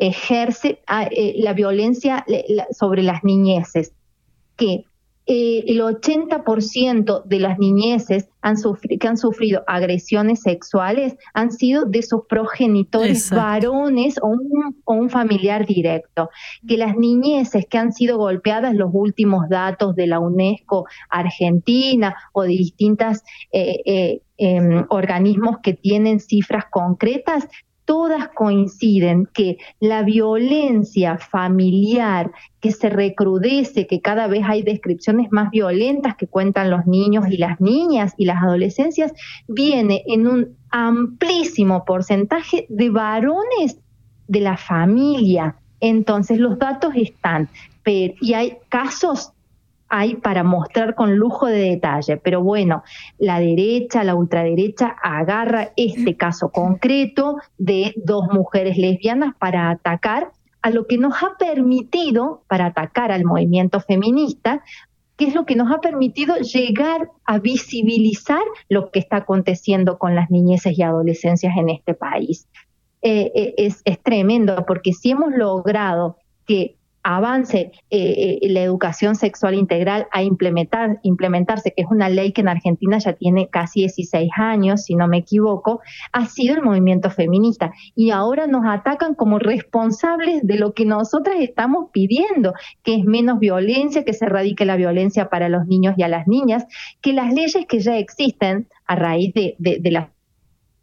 ejerce 0.00 0.80
ah, 0.86 1.06
eh, 1.10 1.34
la 1.38 1.52
violencia 1.52 2.24
sobre 2.72 3.02
las 3.02 3.22
niñeces, 3.22 3.92
que 4.56 4.84
eh, 5.32 5.62
el 5.68 5.80
80% 5.80 7.22
de 7.24 7.38
las 7.38 7.56
niñeces 7.56 8.28
han 8.42 8.56
que 8.98 9.06
han 9.06 9.16
sufrido 9.16 9.62
agresiones 9.68 10.42
sexuales 10.42 11.14
han 11.34 11.52
sido 11.52 11.84
de 11.84 12.02
sus 12.02 12.22
progenitores 12.28 13.30
varones 13.30 14.16
o 14.20 14.36
un, 14.86 15.08
familiar 15.08 15.66
directo. 15.66 16.30
Que 16.66 16.76
las 16.76 16.96
niñeces 16.96 17.64
que 17.70 17.78
han 17.78 17.92
sido 17.92 18.18
golpeadas, 18.18 18.74
los 18.74 18.90
últimos 18.92 19.48
datos 19.48 19.94
de 19.94 20.08
la 20.08 20.18
UNESCO 20.18 20.86
Argentina 21.08 22.16
o 22.32 22.42
de 22.42 22.48
distintos 22.48 23.18
eh, 23.52 23.82
eh, 23.84 24.22
em, 24.36 24.84
organismos 24.88 25.58
que 25.62 25.74
tienen 25.74 26.18
cifras 26.18 26.64
concretas, 26.72 27.46
todas 27.84 28.28
coinciden 28.28 29.28
que 29.32 29.58
la 29.80 30.02
violencia 30.02 31.18
familiar 31.18 32.30
que 32.60 32.72
se 32.72 32.88
recrudece, 32.88 33.86
que 33.86 34.00
cada 34.00 34.26
vez 34.26 34.44
hay 34.46 34.62
descripciones 34.62 35.28
más 35.30 35.50
violentas 35.50 36.16
que 36.16 36.26
cuentan 36.26 36.70
los 36.70 36.86
niños 36.86 37.26
y 37.28 37.36
las 37.36 37.60
niñas 37.60 38.14
y 38.16 38.26
las 38.26 38.42
adolescencias, 38.42 39.12
viene 39.48 40.02
en 40.06 40.26
un 40.26 40.56
amplísimo 40.70 41.84
porcentaje 41.84 42.66
de 42.68 42.90
varones 42.90 43.78
de 44.28 44.40
la 44.40 44.56
familia. 44.56 45.56
Entonces 45.80 46.38
los 46.38 46.58
datos 46.58 46.92
están, 46.94 47.48
y 47.84 48.34
hay 48.34 48.58
casos 48.68 49.32
hay 49.90 50.14
para 50.14 50.44
mostrar 50.44 50.94
con 50.94 51.16
lujo 51.16 51.46
de 51.46 51.70
detalle. 51.70 52.16
Pero 52.16 52.42
bueno, 52.42 52.82
la 53.18 53.40
derecha, 53.40 54.04
la 54.04 54.14
ultraderecha 54.14 54.96
agarra 55.02 55.72
este 55.76 56.16
caso 56.16 56.50
concreto 56.50 57.36
de 57.58 57.92
dos 57.96 58.28
mujeres 58.32 58.78
lesbianas 58.78 59.34
para 59.38 59.68
atacar 59.68 60.30
a 60.62 60.70
lo 60.70 60.86
que 60.86 60.96
nos 60.96 61.14
ha 61.22 61.36
permitido, 61.38 62.44
para 62.48 62.66
atacar 62.66 63.12
al 63.12 63.24
movimiento 63.24 63.80
feminista, 63.80 64.62
que 65.16 65.26
es 65.26 65.34
lo 65.34 65.44
que 65.44 65.56
nos 65.56 65.70
ha 65.70 65.80
permitido 65.80 66.36
llegar 66.36 67.10
a 67.24 67.38
visibilizar 67.38 68.42
lo 68.68 68.90
que 68.90 69.00
está 69.00 69.18
aconteciendo 69.18 69.98
con 69.98 70.14
las 70.14 70.30
niñeces 70.30 70.78
y 70.78 70.82
adolescencias 70.82 71.56
en 71.58 71.68
este 71.68 71.94
país. 71.94 72.48
Eh, 73.02 73.32
eh, 73.34 73.54
es, 73.56 73.82
es 73.84 74.00
tremendo 74.02 74.64
porque 74.66 74.92
si 74.92 75.10
hemos 75.10 75.32
logrado 75.34 76.16
que 76.46 76.76
avance 77.02 77.72
eh, 77.90 78.38
eh, 78.42 78.48
la 78.50 78.62
educación 78.62 79.14
sexual 79.14 79.54
integral 79.54 80.06
a 80.12 80.22
implementar, 80.22 81.00
implementarse, 81.02 81.72
que 81.72 81.82
es 81.82 81.88
una 81.90 82.08
ley 82.08 82.32
que 82.32 82.42
en 82.42 82.48
Argentina 82.48 82.98
ya 82.98 83.14
tiene 83.14 83.48
casi 83.48 83.80
16 83.80 84.30
años, 84.36 84.84
si 84.84 84.94
no 84.94 85.08
me 85.08 85.18
equivoco, 85.18 85.80
ha 86.12 86.26
sido 86.26 86.54
el 86.54 86.62
movimiento 86.62 87.10
feminista. 87.10 87.72
Y 87.94 88.10
ahora 88.10 88.46
nos 88.46 88.64
atacan 88.66 89.14
como 89.14 89.38
responsables 89.38 90.46
de 90.46 90.56
lo 90.56 90.74
que 90.74 90.84
nosotras 90.84 91.36
estamos 91.40 91.88
pidiendo, 91.92 92.54
que 92.82 92.96
es 92.96 93.04
menos 93.04 93.38
violencia, 93.38 94.04
que 94.04 94.12
se 94.12 94.26
erradique 94.26 94.64
la 94.64 94.76
violencia 94.76 95.30
para 95.30 95.48
los 95.48 95.66
niños 95.66 95.94
y 95.96 96.02
a 96.02 96.08
las 96.08 96.26
niñas, 96.26 96.66
que 97.00 97.12
las 97.12 97.32
leyes 97.32 97.66
que 97.66 97.80
ya 97.80 97.96
existen 97.96 98.68
a 98.86 98.96
raíz 98.96 99.32
de, 99.34 99.56
del 99.58 100.06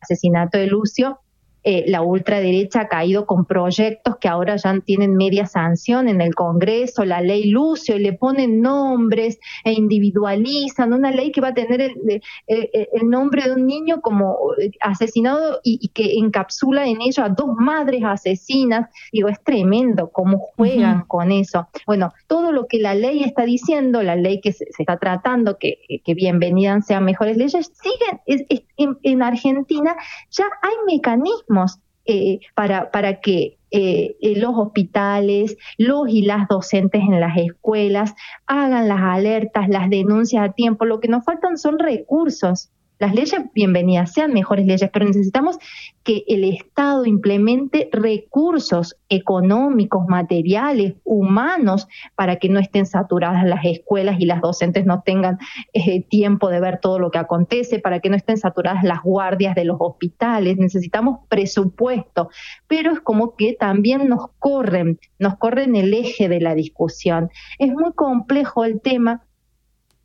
asesinato 0.02 0.58
de 0.58 0.68
Lucio 0.68 1.20
eh, 1.64 1.86
la 1.88 2.02
ultraderecha 2.02 2.82
ha 2.82 2.88
caído 2.88 3.26
con 3.26 3.46
proyectos 3.46 4.18
que 4.22 4.28
ahora 4.28 4.56
ya 4.56 4.80
tienen 4.80 5.16
media 5.16 5.46
sanción 5.46 6.08
en 6.08 6.22
el 6.22 6.34
Congreso, 6.36 7.04
la 7.04 7.20
ley 7.20 7.50
Lucio, 7.50 7.98
y 7.98 8.00
le 8.00 8.14
ponen 8.14 8.62
nombres 8.62 9.40
e 9.64 9.74
individualizan 9.74 10.94
una 10.94 11.12
ley 11.12 11.32
que 11.32 11.42
va 11.42 11.50
a 11.50 11.54
tener 11.54 11.82
el, 11.82 13.10
nombre 13.10 13.44
de 13.44 13.54
un 13.54 13.66
niño 13.66 14.02
como 14.02 14.38
eh, 14.60 14.72
asesinado 14.82 15.60
y, 15.64 15.90
que 15.90 16.18
encapsula 16.18 16.88
en 16.88 17.02
ello 17.02 17.24
a 17.24 17.30
dos 17.30 17.50
madres 17.58 18.04
asesinas. 18.06 18.90
Digo, 19.12 19.28
es 19.28 19.42
tremendo 19.44 20.10
cómo 20.12 20.38
juegan 20.38 21.04
con 21.08 21.32
eso. 21.32 21.68
Bueno, 21.86 22.14
todo 22.28 22.52
lo 22.52 22.68
que 22.68 22.80
la 22.80 22.94
ley 22.94 23.24
está 23.24 23.44
diciendo, 23.44 24.04
la 24.04 24.16
ley 24.16 24.42
que 24.42 24.54
se, 24.54 24.66
está 24.78 24.98
tratando, 24.98 25.58
que, 25.58 25.80
que 26.04 26.14
bienvenidas 26.14 26.86
sean 26.86 27.04
mejores 27.04 27.36
leyes, 27.36 27.72
siguen 27.74 28.22
en, 28.78 28.98
en 29.02 29.22
Argentina, 29.24 29.96
ya 30.30 30.46
hay 30.62 30.76
mecanismos 30.86 31.47
eh, 32.06 32.40
para, 32.56 32.92
para 32.92 33.20
que 33.20 33.58
eh, 33.70 34.16
eh, 34.22 34.40
los 34.40 34.54
hospitales, 34.56 35.58
los 35.78 36.08
y 36.08 36.22
las 36.22 36.48
docentes 36.48 37.02
en 37.02 37.20
las 37.20 37.38
escuelas 37.38 38.14
hagan 38.46 38.88
las 38.88 39.02
alertas, 39.02 39.68
las 39.68 39.90
denuncias 39.90 40.50
a 40.50 40.54
tiempo. 40.54 40.86
Lo 40.86 41.02
que 41.02 41.10
nos 41.10 41.26
faltan 41.26 41.58
son 41.58 41.80
recursos. 41.80 42.70
Las 43.00 43.14
leyes, 43.14 43.40
bienvenidas, 43.54 44.12
sean 44.12 44.34
mejores 44.34 44.66
leyes, 44.66 44.90
pero 44.92 45.06
necesitamos 45.06 45.60
que 46.04 46.24
el 46.28 46.44
Estado 46.44 47.06
implemente 47.06 47.90
recursos 47.92 48.96
económicos, 49.08 50.08
materiales, 50.08 50.96
humanos, 51.04 51.88
para 52.16 52.38
que 52.38 52.50
no 52.50 52.60
estén 52.60 52.88
saturadas 52.88 53.46
las 53.46 53.64
escuelas 53.66 54.20
y 54.20 54.26
las 54.26 54.42
docentes 54.42 54.88
no 54.88 55.04
tengan 55.06 55.38
eh, 55.74 56.02
tiempo 56.02 56.50
de 56.50 56.60
ver 56.60 56.80
todo 56.80 56.98
lo 56.98 57.12
que 57.12 57.20
acontece, 57.20 57.78
para 57.78 58.00
que 58.00 58.10
no 58.10 58.16
estén 58.16 58.38
saturadas 58.38 58.84
las 58.84 59.04
guardias 59.04 59.54
de 59.54 59.66
los 59.66 59.78
hospitales. 59.80 60.58
Necesitamos 60.58 61.20
presupuesto, 61.30 62.30
pero 62.66 62.94
es 62.94 63.00
como 63.02 63.36
que 63.36 63.54
también 63.54 64.10
nos 64.10 64.32
corren, 64.40 65.00
nos 65.20 65.38
corren 65.38 65.76
el 65.76 65.94
eje 65.94 66.30
de 66.30 66.42
la 66.42 66.56
discusión. 66.56 67.30
Es 67.60 67.72
muy 67.72 67.94
complejo 67.94 68.66
el 68.66 68.82
tema 68.82 69.27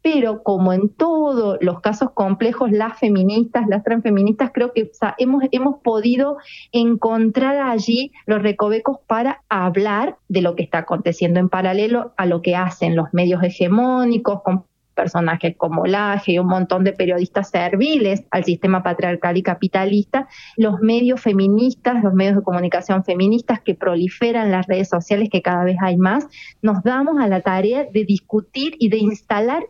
pero 0.02 0.42
como 0.42 0.72
en 0.72 0.88
todos 0.88 1.58
los 1.60 1.80
casos 1.80 2.10
complejos, 2.12 2.72
las 2.72 2.98
feministas, 2.98 3.66
las 3.68 3.84
transfeministas, 3.84 4.50
creo 4.52 4.72
que 4.72 4.90
hemos, 5.18 5.44
hemos 5.52 5.80
podido 5.80 6.38
encontrar 6.72 7.56
allí 7.58 8.12
los 8.26 8.42
recovecos 8.42 8.98
para 9.06 9.42
hablar 9.48 10.16
de 10.28 10.42
lo 10.42 10.56
que 10.56 10.64
está 10.64 10.78
aconteciendo 10.78 11.38
en 11.38 11.48
paralelo 11.48 12.12
a 12.16 12.26
lo 12.26 12.42
que 12.42 12.56
hacen 12.56 12.96
los 12.96 13.12
medios 13.12 13.42
hegemónicos, 13.42 14.42
con 14.42 14.64
personajes 14.94 15.56
como 15.56 15.86
Laje 15.86 16.32
y 16.32 16.38
un 16.38 16.46
montón 16.46 16.84
de 16.84 16.92
periodistas 16.92 17.50
serviles 17.50 18.24
al 18.30 18.44
sistema 18.44 18.82
patriarcal 18.82 19.36
y 19.36 19.42
capitalista, 19.42 20.28
los 20.56 20.80
medios 20.80 21.20
feministas, 21.20 22.02
los 22.02 22.14
medios 22.14 22.36
de 22.36 22.42
comunicación 22.42 23.04
feministas 23.04 23.60
que 23.60 23.74
proliferan 23.74 24.50
las 24.50 24.66
redes 24.66 24.88
sociales, 24.88 25.28
que 25.30 25.42
cada 25.42 25.64
vez 25.64 25.76
hay 25.80 25.96
más, 25.96 26.26
nos 26.60 26.82
damos 26.82 27.20
a 27.20 27.28
la 27.28 27.40
tarea 27.40 27.86
de 27.92 28.04
discutir 28.04 28.74
y 28.78 28.88
de 28.88 28.98
instalar 28.98 29.64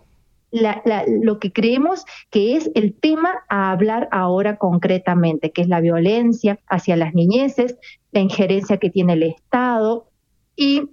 lo 0.53 1.38
que 1.38 1.53
creemos 1.53 2.05
que 2.30 2.57
es 2.57 2.70
el 2.74 2.94
tema 2.94 3.30
a 3.48 3.70
hablar 3.72 4.09
ahora 4.12 4.57
concretamente, 4.57 5.50
que 5.50 5.62
es 5.62 5.68
la 5.68 5.80
violencia 5.80 6.59
hacia 6.68 6.96
las 6.96 7.14
niñeces, 7.14 7.76
la 8.12 8.20
injerencia 8.20 8.76
que 8.76 8.90
tiene 8.90 9.14
el 9.14 9.22
Estado 9.22 10.09
y 10.55 10.90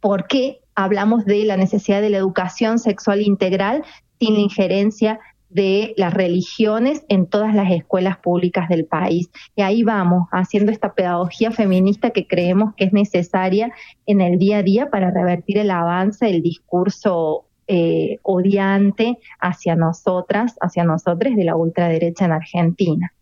por 0.00 0.26
qué 0.26 0.60
hablamos 0.74 1.24
de 1.24 1.44
la 1.44 1.56
necesidad 1.56 2.00
de 2.00 2.10
la 2.10 2.18
educación 2.18 2.78
sexual 2.78 3.22
integral 3.22 3.84
sin 4.18 4.34
la 4.34 4.40
injerencia 4.40 5.20
de 5.48 5.94
las 5.96 6.12
religiones 6.12 7.04
en 7.08 7.26
todas 7.26 7.54
las 7.54 7.70
escuelas 7.70 8.18
públicas 8.18 8.68
del 8.68 8.84
país. 8.84 9.30
Y 9.56 9.62
ahí 9.62 9.82
vamos, 9.82 10.28
haciendo 10.30 10.72
esta 10.72 10.94
pedagogía 10.94 11.50
feminista 11.50 12.10
que 12.10 12.26
creemos 12.26 12.74
que 12.74 12.84
es 12.84 12.92
necesaria 12.92 13.72
en 14.06 14.20
el 14.20 14.38
día 14.38 14.58
a 14.58 14.62
día 14.62 14.90
para 14.90 15.10
revertir 15.10 15.58
el 15.58 15.70
avance 15.70 16.26
del 16.26 16.42
discurso 16.42 17.47
eh, 17.68 18.18
odiante 18.22 19.18
hacia 19.38 19.76
nosotras, 19.76 20.56
hacia 20.60 20.84
nosotros 20.84 21.36
de 21.36 21.44
la 21.44 21.54
ultraderecha 21.54 22.24
en 22.24 22.32
Argentina. 22.32 23.12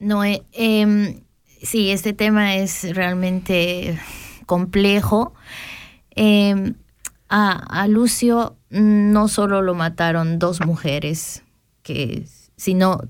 No, 0.00 0.22
em, 0.24 1.20
sí, 1.62 1.90
este 1.90 2.12
tema 2.12 2.56
es 2.56 2.94
realmente 2.96 3.98
complejo. 4.46 5.34
Em, 6.10 6.74
a, 7.28 7.86
Lucio 7.88 8.56
no 8.70 9.28
solo 9.28 9.62
lo 9.62 9.74
mataron 9.74 10.38
dos 10.38 10.64
mujeres, 10.66 11.44
sino 12.56 13.02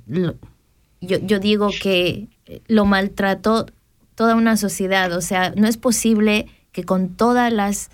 yo, 1.01 1.19
yo 1.19 1.39
digo 1.39 1.71
que 1.81 2.29
lo 2.67 2.85
maltrató 2.85 3.67
toda 4.15 4.35
una 4.35 4.57
sociedad. 4.57 5.13
O 5.13 5.21
sea, 5.21 5.53
no 5.57 5.67
es 5.67 5.77
posible 5.77 6.47
que 6.73 6.85
con 6.85 7.11
todas 7.17 7.53
las 7.53 7.91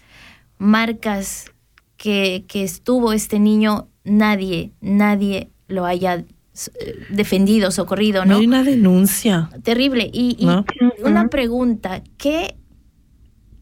marcas 0.59 1.54
que, 1.97 2.45
que 2.49 2.63
estuvo 2.63 3.13
este 3.13 3.39
niño, 3.39 3.89
nadie, 4.05 4.73
nadie 4.81 5.51
lo 5.69 5.87
haya 5.87 6.25
defendido, 7.11 7.71
socorrido, 7.71 8.25
¿no? 8.25 8.35
No 8.35 8.39
hay 8.39 8.47
una 8.47 8.63
denuncia. 8.63 9.51
Terrible. 9.63 10.09
Y, 10.13 10.47
una 11.05 11.29
pregunta, 11.29 12.03
¿qué, 12.17 12.57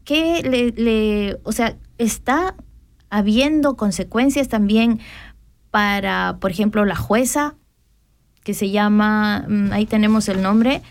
qué 0.03 0.43
le, 0.43 0.71
le, 0.71 1.39
o 1.43 1.51
sea, 1.51 1.75
está 1.97 2.55
habiendo 3.09 3.75
consecuencias 3.75 4.47
también 4.47 4.99
para, 5.71 6.37
por 6.39 6.51
ejemplo, 6.51 6.85
la 6.85 6.95
jueza, 6.95 7.55
que 8.43 8.53
se 8.53 8.69
llama, 8.69 9.45
mm, 9.47 9.71
ahí 9.71 9.85
tenemos 9.85 10.27
el 10.29 10.41
nombre, 10.41 10.81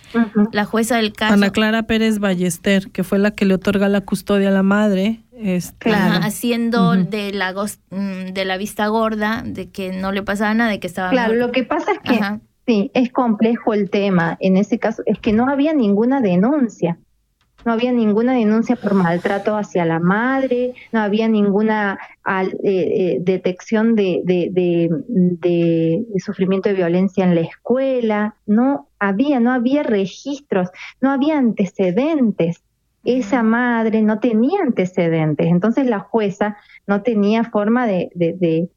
la 0.52 0.64
jueza 0.64 0.96
del 0.96 1.12
caso. 1.12 1.34
Ana 1.34 1.50
Clara 1.50 1.84
Pérez 1.84 2.18
Ballester, 2.18 2.90
que 2.90 3.04
fue 3.04 3.18
la 3.18 3.30
que 3.30 3.44
le 3.44 3.54
otorga 3.54 3.88
la 3.88 4.00
custodia 4.00 4.48
a 4.48 4.52
la 4.52 4.62
madre. 4.62 5.20
Este, 5.42 5.90
claro. 5.90 6.24
haciendo 6.24 6.92
de, 6.92 7.32
la, 7.32 7.52
mm, 7.52 8.32
de 8.32 8.44
la 8.44 8.56
vista 8.56 8.86
gorda, 8.86 9.42
de 9.44 9.70
que 9.70 9.92
no 9.92 10.12
le 10.12 10.22
pasaba 10.22 10.54
nada, 10.54 10.70
de 10.70 10.80
que 10.80 10.86
estaba... 10.86 11.10
Claro, 11.10 11.34
lo 11.34 11.50
que 11.50 11.64
pasa 11.64 11.92
es 11.92 11.98
que, 11.98 12.20
sí, 12.66 12.90
es 12.94 13.10
complejo 13.10 13.74
el 13.74 13.90
tema. 13.90 14.36
En 14.40 14.56
ese 14.56 14.78
caso, 14.78 15.02
es 15.04 15.18
que 15.18 15.32
no 15.32 15.48
había 15.48 15.74
ninguna 15.74 16.20
denuncia 16.20 16.98
no 17.64 17.72
había 17.72 17.92
ninguna 17.92 18.34
denuncia 18.34 18.76
por 18.76 18.94
maltrato 18.94 19.56
hacia 19.56 19.84
la 19.84 20.00
madre, 20.00 20.74
no 20.90 21.00
había 21.00 21.28
ninguna 21.28 21.98
eh, 22.26 22.50
eh, 22.64 23.18
detección 23.20 23.94
de, 23.94 24.22
de, 24.24 26.04
sufrimiento 26.18 26.68
de 26.68 26.74
violencia 26.74 27.24
en 27.24 27.34
la 27.34 27.42
escuela, 27.42 28.36
no 28.46 28.88
había, 28.98 29.40
no 29.40 29.52
había 29.52 29.82
registros, 29.82 30.70
no 31.00 31.10
había 31.10 31.38
antecedentes. 31.38 32.62
Esa 33.04 33.42
madre 33.42 34.02
no 34.02 34.20
tenía 34.20 34.60
antecedentes, 34.62 35.46
entonces 35.46 35.86
la 35.86 36.00
jueza 36.00 36.56
no 36.86 37.02
tenía 37.02 37.44
forma 37.44 37.86
de, 37.86 38.68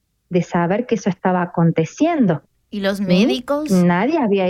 saber 0.42 0.86
que 0.86 0.96
eso 0.96 1.10
estaba 1.10 1.42
aconteciendo. 1.42 2.42
¿Y 2.70 2.80
los 2.82 3.00
médicos? 3.00 3.72
Nadie 3.72 4.18
había 4.18 4.48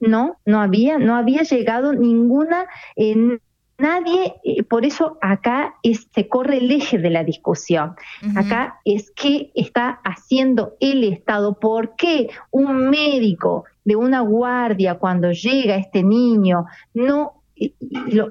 no, 0.00 0.36
no 0.44 0.60
había, 0.60 0.98
no 0.98 1.16
había 1.16 1.42
llegado 1.42 1.92
ninguna, 1.92 2.66
nadie, 3.78 4.34
eh, 4.44 4.62
por 4.62 4.84
eso 4.84 5.18
acá 5.20 5.74
es, 5.82 6.08
se 6.14 6.28
corre 6.28 6.58
el 6.58 6.70
eje 6.70 6.98
de 6.98 7.10
la 7.10 7.24
discusión. 7.24 7.94
Acá 8.36 8.80
es 8.84 9.10
qué 9.12 9.50
está 9.54 10.00
haciendo 10.04 10.74
el 10.80 11.04
Estado, 11.04 11.58
por 11.58 11.96
qué 11.96 12.28
un 12.50 12.90
médico 12.90 13.64
de 13.84 13.96
una 13.96 14.20
guardia 14.20 14.96
cuando 14.96 15.32
llega 15.32 15.76
este 15.76 16.02
niño, 16.02 16.66
no 16.92 17.37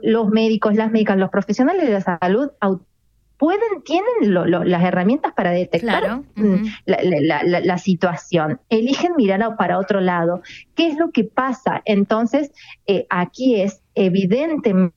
los 0.01 0.29
médicos, 0.29 0.75
las 0.75 0.91
médicas, 0.91 1.17
los 1.17 1.29
profesionales 1.29 1.87
de 1.87 1.93
la 1.93 2.01
salud 2.01 2.49
pueden, 3.37 3.83
tienen 3.83 4.33
las 4.33 4.83
herramientas 4.83 5.33
para 5.33 5.51
detectar 5.51 6.21
mm, 6.35 6.65
la, 6.85 7.77
situación. 7.77 8.59
Eligen 8.69 9.13
mirar 9.15 9.55
para 9.57 9.77
otro 9.77 10.01
lado. 10.01 10.41
¿Qué 10.75 10.87
es 10.87 10.97
lo 10.97 11.11
que 11.11 11.23
pasa? 11.23 11.81
Entonces, 11.85 12.51
eh, 12.87 13.05
aquí 13.09 13.61
es 13.61 13.81
evidentemente 13.95 14.96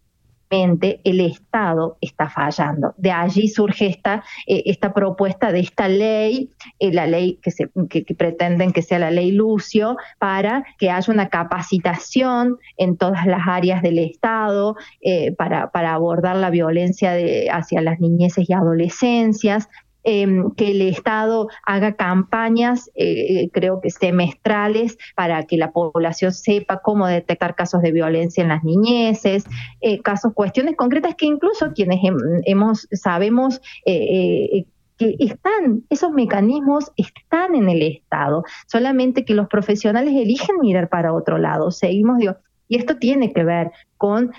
el 0.50 1.20
Estado 1.20 1.96
está 2.00 2.28
fallando. 2.28 2.92
De 2.96 3.12
allí 3.12 3.48
surge 3.48 3.86
esta, 3.86 4.24
eh, 4.46 4.64
esta 4.66 4.92
propuesta 4.92 5.52
de 5.52 5.60
esta 5.60 5.88
ley, 5.88 6.50
eh, 6.80 6.92
la 6.92 7.06
ley 7.06 7.38
que, 7.40 7.52
se, 7.52 7.70
que, 7.88 8.02
pretenden 8.14 8.72
que 8.72 8.82
sea 8.82 8.98
la 8.98 9.12
ley 9.12 9.30
Lucio, 9.30 9.96
para 10.18 10.64
que 10.78 10.90
haya 10.90 11.12
una 11.12 11.28
capacitación 11.28 12.58
en 12.76 12.96
todas 12.96 13.26
las 13.26 13.46
áreas 13.46 13.80
del 13.80 13.98
Estado 13.98 14.76
eh, 15.00 15.32
para, 15.32 15.70
abordar 15.72 16.36
la 16.36 16.50
violencia 16.50 17.14
hacia 17.52 17.80
las 17.80 18.00
niñeces 18.00 18.48
y 18.48 18.52
adolescencias, 18.52 19.68
Em, 20.02 20.50
que 20.52 20.70
el 20.70 20.80
Estado 20.82 21.48
haga 21.66 21.94
campañas, 21.94 22.90
eh, 22.94 23.50
creo 23.52 23.82
que 23.82 23.90
semestrales, 23.90 24.96
para 25.14 25.42
que 25.44 25.58
la 25.58 25.72
población 25.72 26.32
sepa 26.32 26.80
cómo 26.82 27.06
detectar 27.06 27.54
casos 27.54 27.82
de 27.82 27.92
violencia 27.92 28.42
en 28.42 28.48
las 28.48 28.64
niñeces, 28.64 29.44
eh, 29.82 30.00
casos, 30.00 30.32
cuestiones 30.32 30.76
concretas 30.76 31.14
que 31.16 31.26
incluso 31.26 31.72
quienes 31.74 32.00
hemos, 32.46 32.88
sabemos 32.92 33.60
eh, 33.84 34.64
que 34.96 35.16
están, 35.18 35.84
esos 35.90 36.12
mecanismos 36.12 36.92
están 36.96 37.54
en 37.54 37.68
el 37.68 37.82
Estado, 37.82 38.44
solamente 38.66 39.24
que 39.26 39.34
los 39.34 39.48
profesionales 39.48 40.14
eligen 40.14 40.56
mirar 40.60 40.88
para 40.88 41.12
otro 41.12 41.36
lado. 41.36 41.70
Seguimos, 41.70 42.18
digo, 42.18 42.36
y 42.68 42.76
esto 42.76 42.96
tiene 42.96 43.32
que 43.32 43.44
ver 43.44 43.70
con 43.96 44.32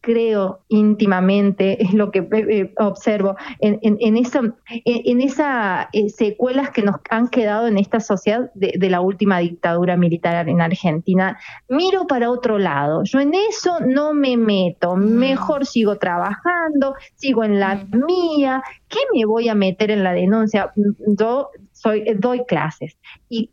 creo 0.00 0.60
íntimamente, 0.68 1.82
es 1.82 1.92
lo 1.92 2.10
que 2.10 2.20
eh, 2.20 2.28
eh, 2.32 2.74
observo, 2.78 3.36
en, 3.58 3.78
en, 3.82 3.98
en 4.00 4.16
esa, 4.16 4.56
en, 4.84 5.20
eh, 5.20 6.08
secuelas 6.08 6.70
que 6.70 6.82
nos 6.82 6.96
han 7.10 7.28
quedado 7.28 7.66
en 7.66 7.78
esta 7.78 8.00
sociedad 8.00 8.50
de, 8.54 8.90
la 8.90 9.00
última 9.00 9.38
dictadura 9.38 9.96
militar 9.96 10.48
en 10.48 10.60
Argentina. 10.60 11.38
Miro 11.68 12.06
para 12.06 12.30
otro 12.30 12.58
lado, 12.58 13.02
yo 13.04 13.20
en 13.20 13.34
eso 13.34 13.78
no 13.86 14.14
me 14.14 14.36
meto, 14.36 14.96
mm. 14.96 15.00
mejor 15.00 15.66
sigo 15.66 15.96
trabajando, 15.98 16.94
sigo 17.16 17.44
en 17.44 17.60
la 17.60 17.76
mm. 17.76 18.04
mía, 18.04 18.62
¿qué 18.88 18.98
me 19.14 19.24
voy 19.26 19.48
a 19.48 19.54
meter 19.54 19.90
en 19.90 20.02
la 20.02 20.12
denuncia? 20.12 20.72
Yo 21.06 21.50
soy, 21.72 22.04
doy 22.18 22.44
clases 22.46 22.96
y 23.28 23.50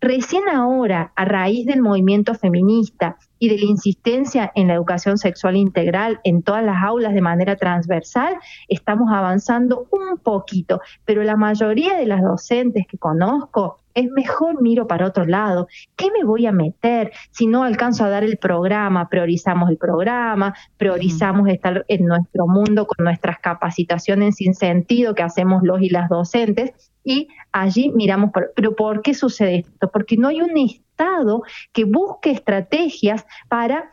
recién 0.00 0.48
ahora, 0.48 1.12
a 1.14 1.24
raíz 1.24 1.66
del 1.66 1.82
movimiento 1.82 2.34
feminista, 2.34 3.16
y 3.38 3.48
de 3.48 3.58
la 3.58 3.64
insistencia 3.64 4.50
en 4.54 4.68
la 4.68 4.74
educación 4.74 5.18
sexual 5.18 5.56
integral 5.56 6.20
en 6.24 6.42
todas 6.42 6.64
las 6.64 6.82
aulas 6.82 7.14
de 7.14 7.20
manera 7.20 7.56
transversal, 7.56 8.36
estamos 8.68 9.10
avanzando 9.12 9.86
un 9.90 10.18
poquito, 10.18 10.80
pero 11.04 11.22
la 11.22 11.36
mayoría 11.36 11.96
de 11.96 12.06
las 12.06 12.22
docentes 12.22 12.86
que 12.88 12.98
conozco 12.98 13.78
es 13.98 14.10
mejor 14.12 14.62
miro 14.62 14.86
para 14.86 15.06
otro 15.06 15.26
lado. 15.26 15.66
¿Qué 15.96 16.10
me 16.10 16.24
voy 16.24 16.46
a 16.46 16.52
meter 16.52 17.12
si 17.32 17.46
no 17.46 17.64
alcanzo 17.64 18.04
a 18.04 18.08
dar 18.08 18.22
el 18.22 18.36
programa? 18.38 19.08
Priorizamos 19.08 19.70
el 19.70 19.76
programa, 19.76 20.54
priorizamos 20.76 21.48
estar 21.48 21.84
en 21.88 22.06
nuestro 22.06 22.46
mundo 22.46 22.86
con 22.86 23.04
nuestras 23.04 23.40
capacitaciones 23.40 24.36
sin 24.36 24.54
sentido 24.54 25.14
que 25.14 25.22
hacemos 25.24 25.62
los 25.64 25.82
y 25.82 25.88
las 25.88 26.08
docentes 26.08 26.92
y 27.02 27.28
allí 27.52 27.90
miramos, 27.90 28.30
pero 28.54 28.76
¿por 28.76 29.02
qué 29.02 29.14
sucede 29.14 29.56
esto? 29.60 29.90
Porque 29.90 30.16
no 30.16 30.28
hay 30.28 30.42
un 30.42 30.56
Estado 30.58 31.42
que 31.72 31.84
busque 31.84 32.30
estrategias 32.30 33.24
para 33.48 33.92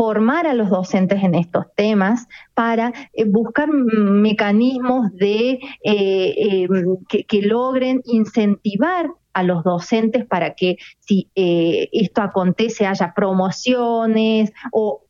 formar 0.00 0.46
a 0.46 0.54
los 0.54 0.70
docentes 0.70 1.22
en 1.22 1.34
estos 1.34 1.66
temas, 1.76 2.26
para 2.54 2.90
eh, 3.12 3.24
buscar 3.26 3.68
mecanismos 3.68 5.12
de 5.12 5.60
eh, 5.84 6.34
em, 6.64 6.96
que, 7.06 7.42
logren 7.42 8.00
incentivar 8.06 9.10
a 9.34 9.42
los 9.42 9.62
docentes 9.62 10.24
para 10.24 10.54
que 10.54 10.78
si 11.00 11.28
eh, 11.34 11.90
esto 11.92 12.22
acontece 12.22 12.86
haya 12.86 13.12
promociones 13.14 14.50
o 14.72 15.02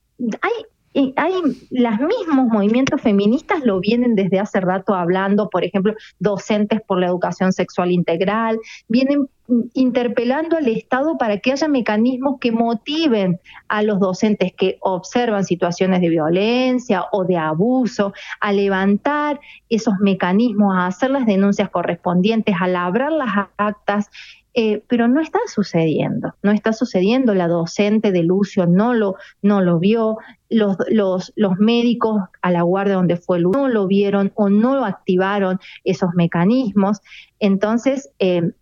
hay 0.43 0.53
y 0.93 1.15
hay 1.17 1.33
los 1.71 2.01
mismos 2.01 2.49
movimientos 2.49 3.01
feministas 3.01 3.65
lo 3.65 3.79
vienen 3.79 4.17
desde 4.17 4.41
hace 4.41 4.61
rato 4.61 4.95
hablando, 4.95 5.49
por 5.49 5.65
ejemplo, 5.65 5.95
docentes 6.19 6.81
por 6.81 6.99
la 6.99 7.07
educación 7.07 7.53
sexual 7.53 7.93
integral, 7.93 8.59
vienen 8.89 9.29
interpelando 9.75 10.57
al 10.57 10.69
Estado 10.69 11.17
para 11.17 11.39
que 11.39 11.53
haya 11.53 11.69
mecanismos 11.69 12.39
que 12.41 12.53
motiven 12.53 13.41
a 13.69 13.83
los 13.83 14.01
docentes 14.01 14.53
que 14.53 14.79
observan 14.81 15.45
situaciones 15.45 16.01
de 16.01 16.09
violencia 16.09 17.05
o 17.13 17.25
de 17.25 17.37
abuso 17.37 18.13
a 18.41 18.53
levantar 18.53 19.41
esos 19.69 19.95
mecanismos, 20.01 20.75
a 20.77 20.87
hacer 20.87 21.11
las 21.11 21.27
denuncias 21.27 21.71
correspondientes, 21.71 22.55
a 22.61 22.69
labrar 22.69 23.13
las 23.13 23.49
actas 23.57 24.11
eh, 24.55 24.83
pero 24.89 25.09
no 25.09 25.21
está 25.21 25.39
sucediendo, 25.47 26.35
no 26.43 26.51
está 26.51 26.73
sucediendo, 26.73 27.35
la 27.35 27.49
docente 27.49 28.11
de 28.11 28.23
Lucio 28.23 28.67
no 28.67 28.95
lo, 28.95 29.17
no 29.43 29.61
lo 29.61 29.79
vio, 29.79 30.19
los, 30.49 30.77
los, 30.89 31.33
los 31.37 31.59
médicos 31.59 32.21
a 32.43 32.51
la 32.51 32.63
guardia 32.63 32.95
donde 32.95 33.17
fue 33.17 33.39
Lucio 33.39 33.61
no 33.63 33.69
lo 33.69 33.87
vieron 33.87 34.33
o 34.35 34.49
no 34.49 34.85
activaron 34.85 35.61
esos 35.85 36.11
mecanismos, 36.15 37.01
entonces 37.39 38.11
eh, 38.19 38.53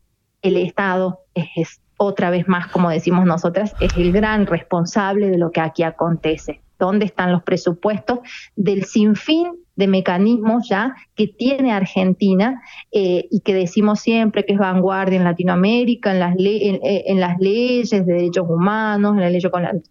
el 0.43 0.57
Estado 0.57 1.21
es 1.35 1.81
otra 1.97 2.31
vez 2.31 2.49
más, 2.49 2.69
como 2.69 2.91
decimos 2.91 3.27
nosotras, 3.27 3.75
es 3.81 3.97
el 3.97 4.13
gran 4.13 4.47
responsable 4.47 5.31
de 5.31 5.39
lo 5.39 5.51
que 5.51 5.61
aquí 5.61 5.83
acontece. 5.83 6.63
Dónde 6.79 7.07
están 7.07 7.33
los 7.33 7.43
presupuestos 7.43 8.21
del 8.55 8.85
sinfín 8.85 9.59
de 9.79 9.87
mecanismos 9.87 10.69
ya 10.69 10.97
que 11.15 11.29
tiene 11.29 11.73
Argentina 11.73 12.61
eh, 12.91 13.29
y 13.31 13.41
que 13.41 13.55
decimos 13.55 14.01
siempre 14.01 14.45
que 14.45 14.55
es 14.55 14.59
vanguardia 14.59 15.17
en 15.17 15.25
Latinoamérica, 15.25 16.11
en 16.11 16.19
las, 16.19 16.37
eh, 16.37 17.05
en, 17.07 17.21
las 17.21 17.39
leyes 17.39 17.91
de 17.91 18.03
derechos 18.03 18.45
humanos, 18.49 19.15
en 19.15 19.21
la 19.21 19.31
ley 19.31 19.41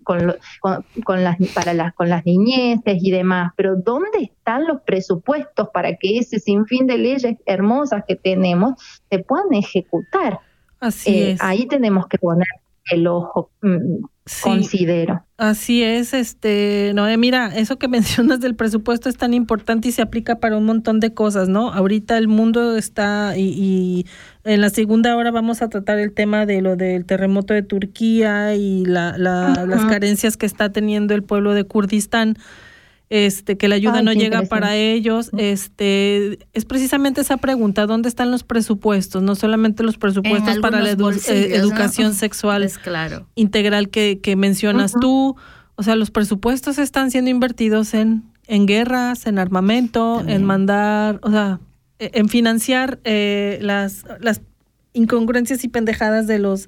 con, 0.03 0.35
con, 1.05 1.23
las, 1.23 1.37
para 1.55 1.73
las, 1.73 1.93
con 1.93 2.09
las 2.09 2.25
niñeces 2.25 2.97
y 3.01 3.11
demás. 3.11 3.53
Pero 3.55 3.77
¿dónde 3.77 4.23
están 4.23 4.67
los 4.67 4.81
presupuestos 4.81 5.69
para 5.73 5.95
que 5.95 6.17
ese 6.17 6.39
sinfín 6.39 6.85
de 6.85 6.97
leyes 6.97 7.37
hermosas 7.45 8.03
que 8.05 8.17
tenemos 8.17 8.73
se 9.09 9.19
puedan 9.19 9.53
ejecutar? 9.53 10.41
Así 10.81 11.15
eh, 11.15 11.31
es. 11.31 11.41
Ahí 11.41 11.65
tenemos 11.65 12.07
que 12.07 12.17
poner 12.17 12.47
el 12.91 13.07
ojo. 13.07 13.51
Mm, 13.61 14.05
considero. 14.41 15.23
Así 15.37 15.83
es, 15.83 16.13
este, 16.13 16.91
no, 16.95 17.05
mira, 17.17 17.47
eso 17.55 17.77
que 17.77 17.87
mencionas 17.87 18.39
del 18.39 18.55
presupuesto 18.55 19.09
es 19.09 19.17
tan 19.17 19.33
importante 19.33 19.89
y 19.89 19.91
se 19.91 20.01
aplica 20.01 20.39
para 20.39 20.57
un 20.57 20.65
montón 20.65 20.99
de 20.99 21.13
cosas, 21.13 21.49
¿no? 21.49 21.71
Ahorita 21.71 22.17
el 22.17 22.27
mundo 22.27 22.75
está 22.75 23.37
y, 23.37 24.05
en 24.43 24.61
la 24.61 24.69
segunda 24.69 25.15
hora 25.15 25.31
vamos 25.31 25.61
a 25.61 25.69
tratar 25.69 25.99
el 25.99 26.13
tema 26.13 26.45
de 26.45 26.61
lo 26.61 26.75
del 26.75 27.05
terremoto 27.05 27.53
de 27.53 27.63
Turquía 27.63 28.55
y 28.55 28.85
la, 28.85 29.17
las 29.17 29.85
carencias 29.85 30.37
que 30.37 30.45
está 30.45 30.71
teniendo 30.71 31.13
el 31.13 31.23
pueblo 31.23 31.53
de 31.53 31.65
Kurdistán 31.65 32.37
este, 33.09 33.57
que 33.57 33.67
la 33.67 33.75
ayuda 33.75 34.01
no 34.01 34.11
llega 34.11 34.41
para 34.43 34.75
ellos, 34.75 35.31
este, 35.37 36.39
es 36.53 36.65
precisamente 36.65 37.21
esa 37.21 37.37
pregunta, 37.37 37.85
¿dónde 37.85 38.09
están 38.09 38.31
los 38.31 38.43
presupuestos? 38.43 39.23
No 39.23 39.35
solamente 39.35 39.83
los 39.83 39.97
presupuestos 39.97 40.59
para 40.59 40.81
la 40.81 40.91
eh, 40.91 41.55
educación 41.55 42.13
sexual 42.13 42.69
claro. 42.83 43.27
integral 43.35 43.89
que, 43.89 44.19
que 44.21 44.35
mencionas 44.35 44.93
tú, 44.99 45.37
o 45.75 45.83
sea, 45.83 45.95
los 45.95 46.11
presupuestos 46.11 46.79
están 46.79 47.09
siendo 47.11 47.31
invertidos 47.31 47.93
en, 47.93 48.23
en 48.47 48.65
guerras, 48.65 49.25
en 49.25 49.39
armamento, 49.39 50.23
en 50.27 50.43
mandar, 50.43 51.19
o 51.23 51.31
sea, 51.31 51.59
e, 51.99 52.11
en 52.13 52.27
financiar 52.27 52.99
eh, 53.05 53.59
las, 53.61 54.03
las 54.19 54.41
incongruencias 54.93 55.63
y 55.63 55.69
pendejadas 55.69 56.27
de 56.27 56.39
los 56.39 56.67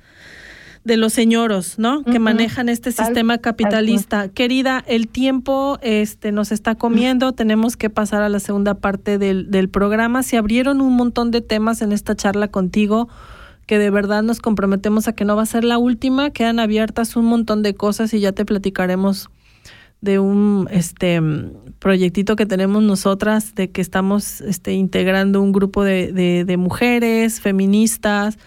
de 0.84 0.98
los 0.98 1.14
señoros, 1.14 1.78
¿no? 1.78 2.04
Que 2.04 2.20
manejan 2.20 2.70
este 2.70 2.92
sistema 2.92 3.38
capitalista. 3.38 4.30
Querida, 4.30 4.84
el 4.88 5.08
tiempo 5.08 5.78
este, 5.82 6.32
nos 6.32 6.52
está 6.52 6.76
comiendo, 6.76 7.34
tenemos 7.34 7.78
que 7.78 7.90
pasar 7.90 8.24
a 8.24 8.30
la 8.30 8.40
segunda 8.40 8.76
parte 8.76 9.18
del, 9.18 9.52
del 9.52 9.70
programa. 9.70 10.24
Se 10.24 10.38
abrieron 10.38 10.82
un 10.82 10.96
montón 10.96 11.32
de 11.32 11.42
temas 11.42 11.82
en 11.82 11.92
esta 11.92 12.16
charla 12.16 12.48
contigo 12.48 13.10
que 13.70 13.78
de 13.78 13.92
verdad 13.92 14.24
nos 14.24 14.40
comprometemos 14.40 15.08
a 15.08 15.14
que 15.14 15.26
no 15.26 15.36
va 15.36 15.44
a 15.44 15.46
ser 15.46 15.64
la 15.64 15.78
última, 15.78 16.32
quedan 16.32 16.60
abiertas 16.60 17.16
un 17.16 17.26
montón 17.26 17.62
de 17.62 17.76
cosas 17.76 18.12
y 18.16 18.20
ya 18.20 18.32
te 18.32 18.44
platicaremos 18.44 19.30
de 20.02 20.18
un 20.18 20.68
este 20.72 21.22
proyectito 21.78 22.36
que 22.36 22.48
tenemos 22.48 22.82
nosotras 22.82 23.54
de 23.54 23.70
que 23.70 23.82
estamos 23.82 24.42
este 24.42 24.74
integrando 24.74 25.40
un 25.42 25.52
grupo 25.52 25.84
de, 25.84 26.12
de, 26.12 26.46
de 26.46 26.58
mujeres 26.58 27.42
feministas 27.42 28.40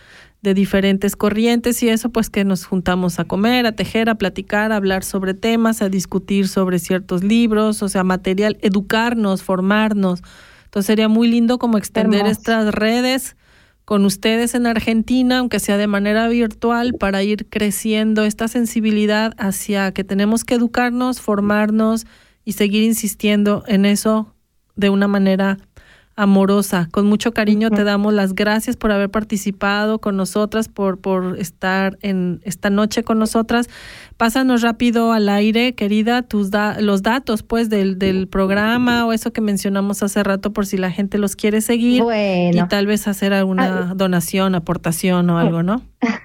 de 0.42 0.54
diferentes 0.54 1.14
corrientes 1.14 1.82
y 1.82 1.88
eso 1.88 2.10
pues 2.10 2.28
que 2.28 2.44
nos 2.44 2.66
juntamos 2.66 3.20
a 3.20 3.24
comer, 3.24 3.64
a 3.64 3.72
tejer, 3.72 4.10
a 4.10 4.16
platicar, 4.16 4.72
a 4.72 4.76
hablar 4.76 5.04
sobre 5.04 5.34
temas, 5.34 5.82
a 5.82 5.88
discutir 5.88 6.48
sobre 6.48 6.80
ciertos 6.80 7.22
libros, 7.22 7.82
o 7.82 7.88
sea, 7.88 8.02
material, 8.02 8.58
educarnos, 8.60 9.42
formarnos. 9.42 10.22
Entonces 10.64 10.86
sería 10.86 11.08
muy 11.08 11.28
lindo 11.28 11.58
como 11.58 11.78
extender 11.78 12.26
estas 12.26 12.74
redes 12.74 13.36
con 13.84 14.04
ustedes 14.04 14.54
en 14.54 14.66
Argentina, 14.66 15.38
aunque 15.38 15.60
sea 15.60 15.76
de 15.76 15.86
manera 15.86 16.26
virtual, 16.28 16.94
para 16.98 17.22
ir 17.22 17.48
creciendo 17.48 18.24
esta 18.24 18.48
sensibilidad 18.48 19.34
hacia 19.38 19.92
que 19.92 20.02
tenemos 20.02 20.44
que 20.44 20.54
educarnos, 20.54 21.20
formarnos 21.20 22.06
y 22.44 22.52
seguir 22.52 22.82
insistiendo 22.82 23.62
en 23.66 23.84
eso 23.84 24.34
de 24.74 24.90
una 24.90 25.06
manera 25.06 25.58
amorosa. 26.16 26.88
Con 26.90 27.06
mucho 27.06 27.32
cariño 27.32 27.70
te 27.70 27.84
damos 27.84 28.12
las 28.12 28.34
gracias 28.34 28.76
por 28.76 28.92
haber 28.92 29.10
participado 29.10 29.98
con 29.98 30.16
nosotras, 30.16 30.68
por, 30.68 30.98
por 30.98 31.38
estar 31.38 31.98
en 32.02 32.40
esta 32.44 32.70
noche 32.70 33.02
con 33.02 33.18
nosotras. 33.18 33.68
Pásanos 34.16 34.62
rápido 34.62 35.12
al 35.12 35.28
aire, 35.28 35.74
querida, 35.74 36.22
tus 36.22 36.50
los 36.80 37.02
datos 37.02 37.42
pues 37.42 37.70
del, 37.70 37.98
del 37.98 38.28
programa 38.28 39.06
o 39.06 39.12
eso 39.12 39.32
que 39.32 39.40
mencionamos 39.40 40.02
hace 40.02 40.22
rato 40.22 40.52
por 40.52 40.66
si 40.66 40.76
la 40.76 40.90
gente 40.90 41.18
los 41.18 41.36
quiere 41.36 41.60
seguir 41.60 42.02
y 42.52 42.68
tal 42.68 42.86
vez 42.86 43.08
hacer 43.08 43.32
alguna 43.32 43.94
donación, 43.94 44.54
aportación 44.54 45.30
o 45.30 45.38
algo, 45.38 45.62
¿no? 45.62 45.82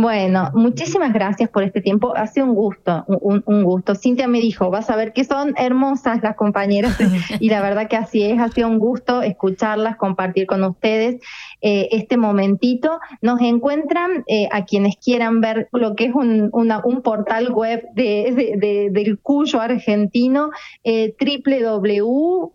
Bueno, 0.00 0.50
muchísimas 0.54 1.12
gracias 1.12 1.50
por 1.50 1.64
este 1.64 1.80
tiempo. 1.80 2.16
Ha 2.16 2.28
sido 2.28 2.46
un 2.46 2.54
gusto, 2.54 3.04
un, 3.08 3.64
gusto. 3.64 3.96
Cintia 3.96 4.28
me 4.28 4.40
dijo, 4.40 4.70
vas 4.70 4.90
a 4.90 4.96
ver 4.96 5.12
que 5.12 5.24
son 5.24 5.54
hermosas 5.56 6.22
las 6.22 6.36
compañeras 6.36 6.96
y 7.40 7.50
la 7.50 7.60
verdad 7.60 7.88
que 7.88 7.96
así 7.96 8.22
es. 8.22 8.38
Ha 8.38 8.48
sido 8.48 8.68
un 8.68 8.78
gusto 8.78 9.22
escucharlas, 9.22 9.96
compartir 9.96 10.46
con 10.46 10.62
ustedes 10.62 11.20
eh, 11.62 11.88
este 11.90 12.16
momentito. 12.16 13.00
Nos 13.22 13.40
encuentran 13.40 14.22
eh, 14.28 14.48
a 14.52 14.66
quienes 14.66 14.96
quieran 14.98 15.40
ver 15.40 15.68
lo 15.72 15.96
que 15.96 16.04
es 16.04 16.14
un, 16.14 16.50
un 16.52 17.02
portal 17.02 17.50
web 17.50 17.82
de, 17.94 18.88
del 18.92 19.18
Cuyo 19.18 19.60
argentino, 19.60 20.50
eh, 20.84 21.16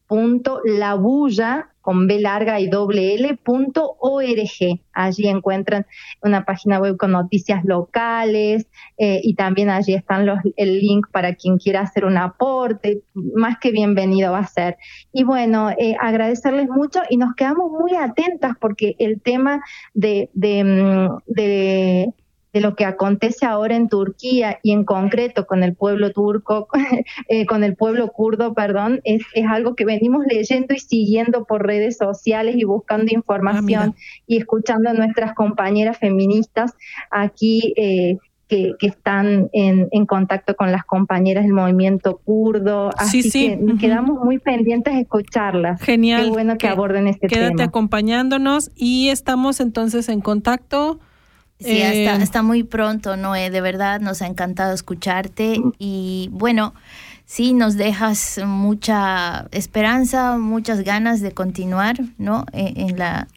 www.labulla 0.09 1.72
con 1.83 2.07
B 2.07 2.21
larga 2.21 2.61
y 2.61 2.67
doble 2.67 3.15
L 3.15 3.37
punto 3.43 3.97
org. 3.99 4.79
Allí 4.93 5.27
encuentran 5.27 5.85
una 6.21 6.45
página 6.45 6.79
web 6.79 6.95
con 6.97 7.11
noticias 7.11 7.65
locales 7.65 8.67
eh, 8.97 9.19
y 9.21 9.35
también 9.35 9.69
allí 9.69 9.93
están 9.93 10.25
los, 10.25 10.39
el 10.55 10.79
link 10.79 11.07
para 11.11 11.35
quien 11.35 11.57
quiera 11.57 11.81
hacer 11.81 12.05
un 12.05 12.17
aporte. 12.17 13.01
Más 13.13 13.57
que 13.59 13.71
bienvenido 13.71 14.31
va 14.31 14.39
a 14.39 14.47
ser. 14.47 14.77
Y 15.11 15.25
bueno, 15.25 15.71
eh, 15.71 15.95
agradecerles 15.99 16.69
mucho 16.69 17.01
y 17.09 17.17
nos 17.17 17.35
quedamos 17.35 17.69
muy 17.69 17.95
atentas 17.97 18.53
porque 18.61 18.95
el 18.97 19.19
tema 19.21 19.61
de, 19.93 20.29
mm, 20.33 21.33
de 21.33 22.13
de 22.53 22.61
lo 22.61 22.75
que 22.75 22.85
acontece 22.85 23.45
ahora 23.45 23.75
en 23.75 23.89
Turquía 23.89 24.59
y 24.61 24.71
en 24.71 24.85
concreto 24.85 25.47
con 25.47 25.63
el 25.63 25.75
pueblo 25.75 26.11
turco, 26.11 26.67
eh, 27.27 27.45
con 27.45 27.63
el 27.63 27.75
pueblo 27.75 28.09
kurdo, 28.09 28.53
perdón, 28.53 29.01
es, 29.03 29.23
es, 29.33 29.45
algo 29.47 29.75
que 29.75 29.85
venimos 29.85 30.23
leyendo 30.27 30.73
y 30.75 30.79
siguiendo 30.79 31.45
por 31.45 31.65
redes 31.65 31.97
sociales 31.97 32.55
y 32.57 32.63
buscando 32.63 33.11
información 33.11 33.95
ah, 33.95 33.99
y 34.27 34.37
escuchando 34.37 34.91
a 34.91 34.93
nuestras 34.93 35.33
compañeras 35.33 35.97
feministas 35.97 36.73
aquí. 37.09 37.73
Eh, 37.75 38.17
que, 38.49 38.73
que, 38.77 38.87
están 38.87 39.49
en, 39.53 39.87
en, 39.91 40.05
contacto 40.05 40.55
con 40.55 40.71
las 40.71 40.83
compañeras 40.83 41.45
del 41.45 41.53
movimiento 41.53 42.19
kurdo. 42.23 42.91
Así 42.97 43.31
que 43.31 43.57
quedamos 43.79 44.23
muy 44.23 44.37
pendientes 44.37 44.93
de 44.93 45.01
escucharlas. 45.01 45.81
Genial. 45.81 46.25
Qué 46.25 46.29
bueno 46.29 46.57
que, 46.57 46.67
aborden 46.67 47.07
este 47.07 47.29
tema. 47.29 47.47
Quédate 47.47 47.63
acompañándonos 47.63 48.69
y 48.75 49.09
estamos 49.09 49.59
entonces 49.59 50.09
en 50.09 50.21
contacto. 50.21 50.99
Sí, 51.59 51.81
hasta, 51.81 52.39
eh, 52.39 52.41
muy 52.41 52.63
pronto, 52.63 53.15
Noé. 53.15 53.49
De 53.49 53.61
verdad, 53.61 54.01
nos 54.01 54.21
ha 54.21 54.27
encantado 54.27 54.73
escucharte. 54.73 55.61
Y 55.79 56.29
bueno, 56.31 56.73
sí, 57.25 57.53
nos 57.53 57.75
dejas 57.75 58.39
mucha 58.45 59.47
esperanza, 59.51 60.37
muchas 60.37 60.81
ganas 60.81 61.21
de 61.21 61.31
continuar, 61.31 61.97
¿no? 62.17 62.45
E, 62.51 62.73
en, 62.75 62.97
la 62.97 63.27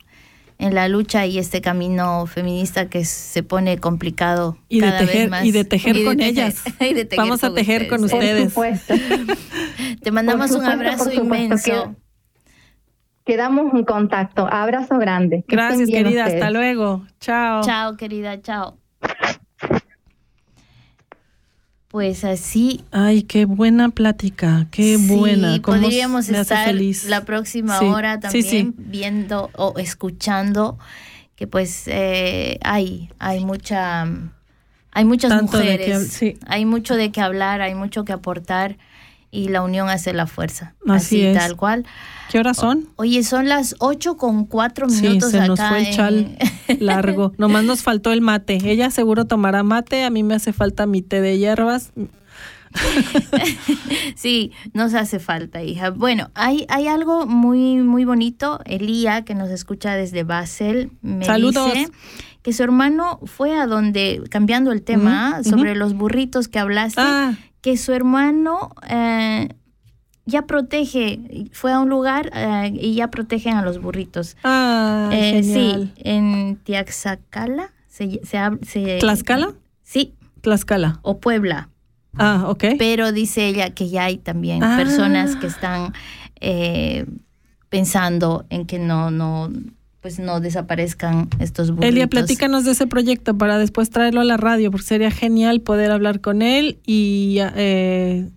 en 0.59 0.75
la 0.75 0.89
lucha 0.89 1.27
y 1.27 1.39
este 1.39 1.61
camino 1.61 2.27
feminista 2.27 2.89
que 2.89 3.05
se 3.05 3.43
pone 3.43 3.79
complicado 3.79 4.57
y 4.69 4.81
cada 4.81 5.01
de 5.01 5.07
tejer, 5.07 5.21
vez 5.23 5.31
más. 5.31 5.45
Y 5.45 5.53
de 5.53 5.65
tejer 5.65 6.05
con 6.05 6.21
ellas. 6.21 6.63
Vamos 7.17 7.45
a 7.45 7.55
tejer 7.55 7.89
con 7.89 8.05
ustedes. 8.05 8.55
Te 10.03 10.11
mandamos 10.11 10.51
un 10.53 10.65
abrazo 10.65 11.13
inmenso 11.13 11.95
quedamos 13.27 13.75
en 13.75 13.85
contacto. 13.85 14.47
Abrazo 14.51 14.97
grande. 14.99 15.45
Gracias, 15.49 15.91
querida. 15.91 16.25
Hasta 16.25 16.51
luego. 16.51 17.05
Chao. 17.21 17.63
Chao, 17.63 17.97
querida. 17.97 18.41
Chao. 18.41 18.79
pues 21.89 22.25
así. 22.25 22.85
Ay, 22.91 23.23
qué 23.23 23.47
buena 23.47 23.89
plática, 23.89 24.67
qué 24.71 24.97
buena. 24.99 25.55
Sí, 25.55 25.61
podríamos 25.61 26.29
estar 26.29 26.67
feliz. 26.67 27.05
la 27.09 27.25
próxima 27.25 27.79
Sí, 27.79 27.87
hora 27.87 28.21
también 28.21 28.45
sí. 28.45 28.75
viendo 28.77 29.51
o 29.55 29.75
escuchando 29.79 30.79
que 31.37 31.47
pues 31.47 31.85
eh, 31.87 32.59
hay, 32.63 33.09
hay 33.19 33.45
mucha, 33.45 34.07
hay 34.93 35.05
muchas 35.07 35.31
Tanto 35.31 35.57
de 35.57 35.79
que 35.79 35.95
mujeres, 35.95 36.37
hay 36.47 36.65
mucho 36.67 36.97
de 36.97 37.11
qué 37.13 37.21
hablar, 37.23 37.63
hay 37.63 37.75
mucho 37.75 38.05
que 38.05 38.13
aportar 38.13 38.77
y 39.31 39.49
la 39.49 39.63
unión 39.63 39.89
hace 39.89 40.13
la 40.13 40.27
fuerza. 40.27 40.75
Así 40.89 41.23
es. 41.23 41.37
tal 41.39 41.57
cual. 41.57 41.85
¿Qué 42.31 42.39
horas 42.39 42.57
son? 42.57 42.89
Oye, 42.97 43.23
son 43.23 43.49
las 43.49 43.77
8 43.79 44.17
con 44.17 44.47
4 44.47 44.89
Sí, 44.89 45.03
minutos 45.03 45.31
se 45.31 45.47
nos 45.47 45.59
acá 45.61 45.69
fue 45.71 45.79
el 45.81 45.87
en- 45.87 45.93
chal 45.93 46.39
largo. 46.81 47.33
Nomás 47.39 47.65
nos 47.65 47.83
faltó 47.83 48.13
el 48.13 48.21
mate. 48.21 48.59
Ella 48.65 48.91
seguro 48.91 49.27
tomará 49.27 49.63
mate, 49.63 50.05
a 50.05 50.11
mí 50.11 50.23
me 50.23 50.35
hace 50.35 50.53
falta 50.53 50.87
mi 50.87 51.03
té 51.03 51.21
de 51.21 51.39
hierbas. 51.39 51.93
Sí, 54.17 54.53
nos 54.73 54.95
hace 54.95 55.19
falta, 55.19 55.63
hija. 55.63 55.91
Bueno, 55.91 56.31
hay, 56.35 56.67
hay 56.69 56.87
algo 56.89 57.27
muy, 57.27 57.77
muy 57.77 58.05
bonito. 58.05 58.61
Elía, 58.65 59.23
que 59.25 59.35
nos 59.35 59.51
escucha 59.51 59.95
desde 59.95 60.25
Basel, 60.25 60.91
me 61.03 61.25
Saludos. 61.25 61.73
dice 61.73 61.91
que 62.43 62.53
su 62.53 62.63
hermano 62.63 63.19
fue 63.25 63.57
a 63.59 63.67
donde, 63.67 64.23
cambiando 64.31 64.73
el 64.73 64.83
tema, 64.83 65.43
sobre 65.43 65.75
los 65.75 65.95
burritos 65.95 66.49
que 66.49 66.59
hablaste, 66.59 67.01
Ah, 67.03 67.35
que 67.67 67.77
su 67.77 67.93
hermano 67.93 68.71
eh, 68.89 69.49
ya 70.25 70.43
protege, 70.43 71.19
fue 71.51 71.73
a 71.73 71.81
un 71.81 71.89
lugar 71.89 72.31
eh, 72.33 72.71
y 72.81 72.95
ya 72.95 73.09
protegen 73.11 73.57
a 73.57 73.63
los 73.63 73.81
burritos. 73.83 74.37
ah, 74.45 75.11
Eh, 75.13 75.43
genial. 75.43 75.93
sí, 75.97 76.03
en 76.05 76.61
Tiaxacala. 76.63 77.73
Se, 77.89 78.21
se, 78.25 78.99
¿Tlaxcala? 79.01 79.53
Sí, 79.83 80.15
Tlaxcala. 80.43 81.01
o 81.03 81.19
Puebla. 81.19 81.69
Ah, 82.17 82.45
ok. 82.47 82.65
Pero 82.79 83.11
dice 83.11 83.49
ella 83.49 83.71
que 83.71 83.89
ya 83.89 84.05
hay 84.05 84.19
también 84.19 84.63
Ah. 84.63 84.77
personas 84.77 85.35
que 85.35 85.49
están 85.49 85.93
pensando 87.69 88.47
en 88.49 88.65
que 88.67 88.79
no, 88.79 89.11
no, 89.11 89.51
pues 90.07 90.21
no 90.21 90.39
desaparezcan 90.39 91.29
estos 91.41 91.73
burritos. 91.73 91.89
Elia, 91.89 92.07
platícanos 92.07 92.65
de 92.65 92.71
ese 92.71 92.87
proyecto 92.87 93.37
para 93.37 93.59
después 93.59 93.91
traerlo 93.91 94.21
a 94.21 94.25
la 94.25 94.37
radio, 94.37 94.71
porque 94.71 94.87
sería 94.87 95.11
genial 95.11 95.63
poder 95.63 95.91
hablar 95.91 96.21
con 96.21 96.43
él 96.43 96.79
y 96.87 97.39
eh, 97.57 98.31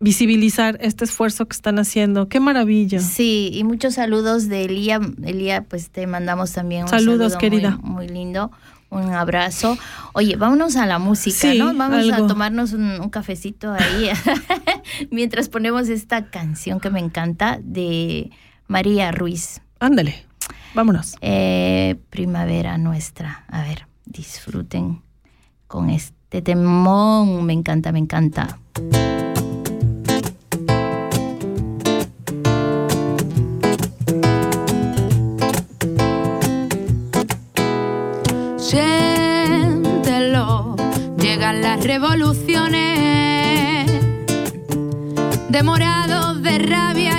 visibilizar 0.00 0.78
este 0.80 1.04
esfuerzo 1.04 1.44
que 1.44 1.54
están 1.54 1.78
haciendo. 1.78 2.30
¡Qué 2.30 2.40
maravilla! 2.40 2.98
Sí, 3.00 3.50
y 3.52 3.62
muchos 3.64 3.92
saludos 3.92 4.48
de 4.48 4.64
Elía. 4.64 5.02
Elía, 5.22 5.64
pues 5.64 5.90
te 5.90 6.06
mandamos 6.06 6.50
también 6.52 6.84
un 6.84 6.88
Saludos, 6.88 7.32
saludo 7.32 7.38
querida. 7.38 7.78
Muy, 7.82 8.06
muy 8.06 8.08
lindo. 8.08 8.50
Un 8.88 9.12
abrazo. 9.12 9.76
Oye, 10.14 10.36
vámonos 10.36 10.76
a 10.76 10.86
la 10.86 10.98
música, 10.98 11.52
Sí, 11.52 11.58
¿no? 11.58 11.74
Vamos 11.74 12.10
algo. 12.10 12.24
a 12.24 12.26
tomarnos 12.26 12.72
un, 12.72 13.02
un 13.02 13.10
cafecito 13.10 13.70
ahí 13.74 14.08
mientras 15.10 15.50
ponemos 15.50 15.90
esta 15.90 16.30
canción 16.30 16.80
que 16.80 16.88
me 16.88 17.00
encanta 17.00 17.60
de 17.62 18.30
María 18.66 19.12
Ruiz. 19.12 19.60
Ándale, 19.78 20.24
vámonos. 20.74 21.16
Eh, 21.20 21.96
primavera 22.10 22.78
nuestra. 22.78 23.44
A 23.48 23.62
ver, 23.62 23.86
disfruten 24.06 25.02
con 25.66 25.90
este 25.90 26.40
temón. 26.40 27.44
Me 27.44 27.52
encanta, 27.52 27.92
me 27.92 27.98
encanta. 27.98 28.58
Siéntelo, 39.36 40.74
llegan 41.18 41.60
las 41.62 41.84
revoluciones, 41.84 43.90
de 45.50 45.62
morados, 45.62 46.42
de 46.42 46.58
rabia 46.58 47.15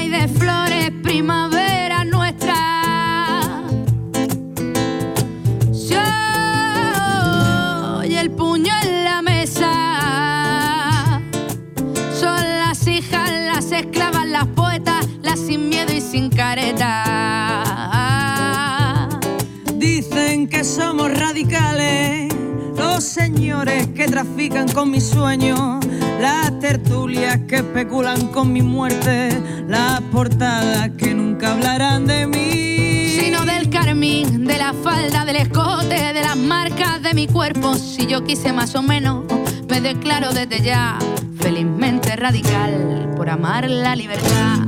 somos 21.08 21.20
radicales, 21.20 22.34
los 22.76 23.04
señores 23.04 23.88
que 23.90 24.08
trafican 24.08 24.68
con 24.70 24.92
mis 24.92 25.06
sueños, 25.06 25.80
las 26.20 26.60
tertulias 26.60 27.40
que 27.48 27.58
especulan 27.58 28.28
con 28.28 28.52
mi 28.52 28.62
muerte, 28.62 29.30
las 29.68 30.02
portadas 30.12 30.90
que 30.98 31.14
nunca 31.14 31.54
hablarán 31.54 32.08
de 32.08 32.28
mí. 32.28 33.20
sino 33.20 33.46
del 33.46 33.70
carmín, 33.70 34.46
de 34.46 34.58
la 34.58 34.74
falda, 34.74 35.26
del 35.26 35.38
escote, 35.38 36.14
de 36.14 36.22
las 36.22 36.38
marcas 36.38 37.02
de 37.02 37.14
mi 37.14 37.28
cuerpo. 37.28 37.76
Si 37.76 38.06
yo 38.06 38.24
quise 38.24 38.54
más 38.54 38.76
o 38.76 38.82
menos, 38.82 39.26
me 39.70 39.82
declaro 39.82 40.34
desde 40.34 40.62
ya 40.62 40.98
felizmente 41.40 42.16
radical 42.16 43.14
por 43.16 43.30
amar 43.30 43.70
la 43.70 43.96
libertad. 43.96 44.60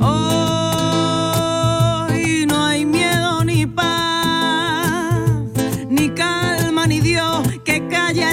Hoy 0.00 0.39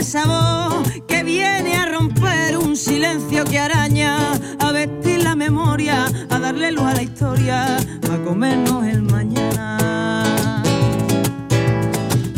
esa 0.08 0.26
voz 0.26 0.90
que 1.06 1.22
viene 1.22 1.76
a 1.76 1.86
romper 1.86 2.58
un 2.58 2.78
silencio 2.78 3.44
que 3.44 3.60
araña, 3.60 4.16
a 4.58 4.72
vestir 4.72 5.22
la 5.22 5.36
memoria, 5.36 6.06
a 6.30 6.40
darle 6.40 6.72
luz 6.72 6.86
a 6.86 6.94
la 6.94 7.04
historia, 7.04 7.76
a 7.76 8.18
comernos 8.24 8.86
el 8.86 9.02
mañana. 9.02 10.64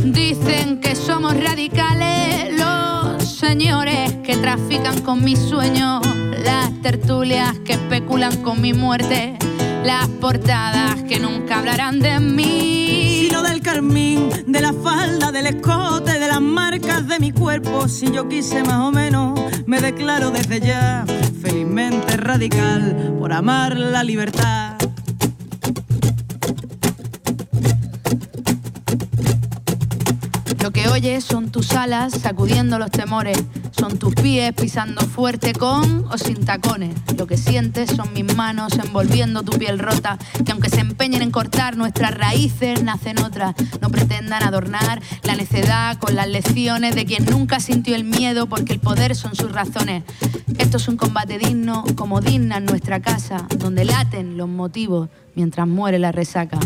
Dicen 0.03 0.81
que 0.81 0.95
somos 0.95 1.35
radicales 1.39 2.57
los 2.57 3.23
señores 3.37 4.15
que 4.23 4.35
trafican 4.37 5.01
con 5.01 5.23
mis 5.23 5.37
sueños, 5.37 6.01
las 6.43 6.71
tertulias 6.81 7.53
que 7.59 7.73
especulan 7.73 8.41
con 8.41 8.61
mi 8.61 8.73
muerte, 8.73 9.37
las 9.85 10.07
portadas 10.19 10.98
que 11.09 11.19
nunca 11.19 11.57
hablarán 11.57 11.99
de 11.99 12.19
mí. 12.19 13.25
Sino 13.27 13.41
del 13.41 13.61
carmín, 13.61 14.29
de 14.45 14.61
la 14.61 14.71
falda, 14.71 15.31
del 15.31 15.47
escote, 15.47 16.19
de 16.19 16.27
las 16.27 16.39
marcas 16.39 17.07
de 17.07 17.19
mi 17.19 17.31
cuerpo. 17.31 17.87
Si 17.87 18.11
yo 18.11 18.29
quise 18.29 18.63
más 18.63 18.77
o 18.77 18.91
menos, 18.91 19.39
me 19.65 19.81
declaro 19.81 20.29
desde 20.29 20.59
ya 20.59 21.03
felizmente 21.41 22.15
radical 22.15 23.15
por 23.17 23.33
amar 23.33 23.75
la 23.75 24.03
libertad. 24.03 24.77
Lo 30.61 30.69
que 30.71 30.87
oyes 30.89 31.23
son 31.23 31.49
tus 31.49 31.71
alas 31.71 32.13
sacudiendo 32.13 32.77
los 32.77 32.91
temores, 32.91 33.43
son 33.71 33.97
tus 33.99 34.15
pies 34.15 34.53
pisando 34.53 35.01
fuerte 35.01 35.53
con 35.53 36.05
o 36.09 36.17
sin 36.17 36.45
tacones. 36.45 36.95
Lo 37.17 37.27
que 37.27 37.37
sientes 37.37 37.91
son 37.91 38.13
mis 38.13 38.35
manos 38.35 38.73
envolviendo 38.83 39.43
tu 39.43 39.57
piel 39.57 39.79
rota, 39.79 40.17
que 40.45 40.51
aunque 40.51 40.69
se 40.69 40.79
empeñen 40.79 41.21
en 41.21 41.31
cortar 41.31 41.77
nuestras 41.77 42.13
raíces, 42.13 42.83
nacen 42.83 43.19
otras. 43.19 43.55
No 43.81 43.89
pretendan 43.89 44.43
adornar 44.43 45.01
la 45.23 45.35
necedad 45.35 45.97
con 45.97 46.15
las 46.15 46.27
lecciones 46.27 46.95
de 46.95 47.05
quien 47.05 47.25
nunca 47.25 47.59
sintió 47.59 47.95
el 47.95 48.03
miedo 48.03 48.47
porque 48.47 48.73
el 48.73 48.79
poder 48.79 49.15
son 49.15 49.35
sus 49.35 49.51
razones. 49.51 50.03
Esto 50.57 50.77
es 50.77 50.87
un 50.87 50.97
combate 50.97 51.37
digno 51.37 51.83
como 51.95 52.21
digna 52.21 52.57
en 52.57 52.65
nuestra 52.65 52.99
casa, 52.99 53.47
donde 53.57 53.85
laten 53.85 54.37
los 54.37 54.49
motivos 54.49 55.09
mientras 55.35 55.67
muere 55.67 55.99
la 55.99 56.11
resaca. 56.11 56.59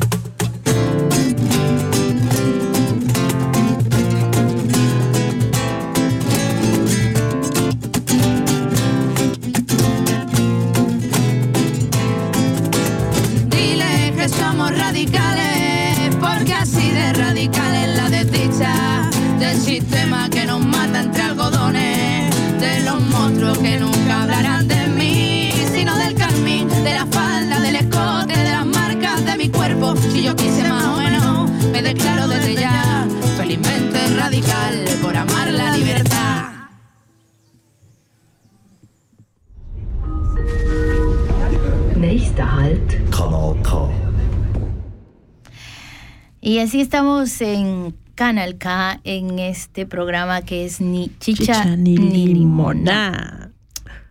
Y 46.46 46.60
así 46.60 46.82
estamos 46.82 47.40
en 47.40 47.96
Canal 48.16 48.58
K 48.58 49.00
en 49.06 49.40
este 49.40 49.86
programa 49.86 50.42
que 50.42 50.66
es 50.66 50.82
Ni 50.82 51.10
Chicha, 51.18 51.78
ni, 51.78 51.96
Limona. 51.96 53.50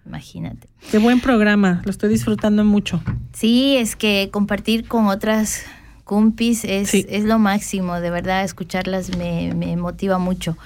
Imagínate. 0.06 0.66
Qué 0.90 0.96
buen 0.96 1.20
programa, 1.20 1.82
lo 1.84 1.90
estoy 1.90 2.08
disfrutando 2.08 2.64
mucho. 2.64 3.02
Sí, 3.34 3.76
es 3.76 3.96
que 3.96 4.30
compartir 4.32 4.88
con 4.88 5.08
otras 5.08 5.64
cumpis 6.04 6.64
es, 6.64 6.94
es 6.94 7.24
lo 7.24 7.38
máximo, 7.38 8.00
de 8.00 8.08
verdad, 8.08 8.44
escucharlas 8.44 9.14
me, 9.18 9.52
me, 9.54 9.76
motiva 9.76 10.16
mucho. 10.16 10.56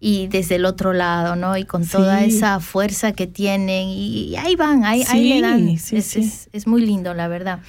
Y 0.00 0.26
desde 0.26 0.56
el 0.56 0.64
otro 0.64 0.92
lado, 0.92 1.36
¿no? 1.36 1.56
Y 1.56 1.64
con 1.64 1.86
toda 1.86 2.24
esa 2.24 2.58
fuerza 2.58 3.12
que 3.12 3.28
tienen, 3.28 3.86
y, 3.90 4.34
ahí 4.38 4.56
van, 4.56 4.84
ahí, 4.84 5.04
ahí 5.08 5.34
le 5.34 5.40
dan. 5.40 5.68
Es, 5.68 5.92
es, 5.92 6.48
es, 6.52 6.66
muy 6.66 6.84
lindo, 6.84 7.14
la 7.14 7.28
verdad. 7.28 7.60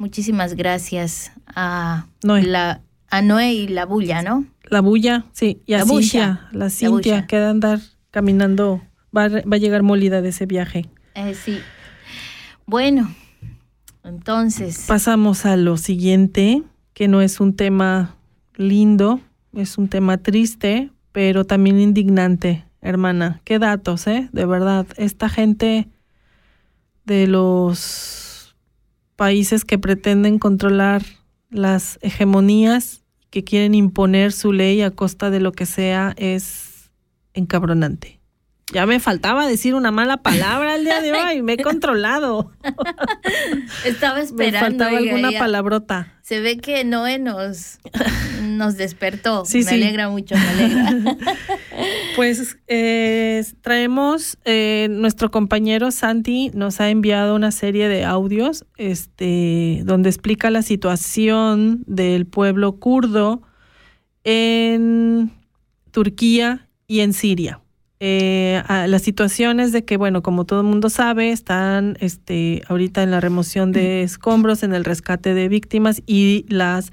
Muchísimas 0.00 0.54
gracias 0.54 1.30
a 1.46 2.06
Noé. 2.22 2.44
la 2.44 2.80
a 3.10 3.20
Noé 3.20 3.52
y 3.52 3.68
la 3.68 3.84
bulla, 3.84 4.22
¿no? 4.22 4.46
La 4.64 4.80
bulla, 4.80 5.26
sí, 5.32 5.60
y 5.66 5.74
a 5.74 5.80
la 5.80 5.84
Cintia, 5.84 6.48
la 6.52 6.70
Cintia, 6.70 7.26
que 7.26 7.36
a 7.36 7.50
andar 7.50 7.80
caminando, 8.10 8.80
va, 9.14 9.28
va, 9.28 9.56
a 9.56 9.58
llegar 9.58 9.82
molida 9.82 10.22
de 10.22 10.30
ese 10.30 10.46
viaje. 10.46 10.88
Eh, 11.14 11.34
sí. 11.34 11.58
Bueno, 12.64 13.14
entonces. 14.02 14.86
Pasamos 14.88 15.44
a 15.44 15.56
lo 15.56 15.76
siguiente, 15.76 16.62
que 16.94 17.06
no 17.06 17.20
es 17.20 17.38
un 17.38 17.54
tema 17.54 18.16
lindo, 18.56 19.20
es 19.52 19.76
un 19.76 19.88
tema 19.88 20.16
triste, 20.16 20.90
pero 21.12 21.44
también 21.44 21.78
indignante, 21.78 22.64
hermana. 22.80 23.42
Qué 23.44 23.58
datos, 23.58 24.06
¿eh? 24.06 24.30
De 24.32 24.46
verdad, 24.46 24.86
esta 24.96 25.28
gente 25.28 25.88
de 27.04 27.26
los 27.26 28.29
países 29.20 29.66
que 29.66 29.78
pretenden 29.78 30.38
controlar 30.38 31.02
las 31.50 31.98
hegemonías 32.00 33.04
que 33.28 33.44
quieren 33.44 33.74
imponer 33.74 34.32
su 34.32 34.50
ley 34.50 34.80
a 34.80 34.92
costa 34.92 35.28
de 35.28 35.40
lo 35.40 35.52
que 35.52 35.66
sea 35.66 36.14
es 36.16 36.90
encabronante. 37.34 38.19
Ya 38.72 38.86
me 38.86 39.00
faltaba 39.00 39.46
decir 39.46 39.74
una 39.74 39.90
mala 39.90 40.18
palabra 40.18 40.76
el 40.76 40.84
día 40.84 41.00
de 41.00 41.12
hoy, 41.12 41.42
me 41.42 41.54
he 41.54 41.56
controlado. 41.62 42.52
Estaba 43.84 44.20
esperando. 44.20 44.58
Me 44.58 44.60
faltaba 44.60 44.96
alguna 44.98 45.30
palabrota. 45.38 46.14
Se 46.22 46.38
ve 46.38 46.58
que 46.58 46.84
Noé 46.84 47.18
nos, 47.18 47.80
nos 48.42 48.76
despertó. 48.76 49.42
me 49.52 49.68
alegra 49.68 50.08
mucho, 50.08 50.36
me 50.36 50.48
alegra. 50.48 51.16
Pues 52.14 52.58
eh, 52.66 53.42
traemos, 53.62 54.36
eh, 54.44 54.88
nuestro 54.90 55.30
compañero 55.30 55.90
Santi 55.90 56.50
nos 56.52 56.80
ha 56.80 56.90
enviado 56.90 57.34
una 57.34 57.50
serie 57.52 57.88
de 57.88 58.04
audios 58.04 58.66
este, 58.76 59.80
donde 59.84 60.10
explica 60.10 60.50
la 60.50 60.60
situación 60.60 61.82
del 61.86 62.26
pueblo 62.26 62.72
kurdo 62.78 63.42
en 64.24 65.32
Turquía 65.90 66.68
y 66.86 67.00
en 67.00 67.14
Siria. 67.14 67.60
Eh, 68.02 68.62
las 68.66 69.02
situaciones 69.02 69.72
de 69.72 69.84
que, 69.84 69.98
bueno, 69.98 70.22
como 70.22 70.46
todo 70.46 70.62
el 70.62 70.66
mundo 70.66 70.88
sabe, 70.88 71.32
están 71.32 71.98
este, 72.00 72.62
ahorita 72.66 73.02
en 73.02 73.10
la 73.10 73.20
remoción 73.20 73.72
de 73.72 74.02
escombros, 74.02 74.62
en 74.62 74.72
el 74.72 74.86
rescate 74.86 75.34
de 75.34 75.48
víctimas 75.50 76.02
y 76.06 76.46
las 76.48 76.92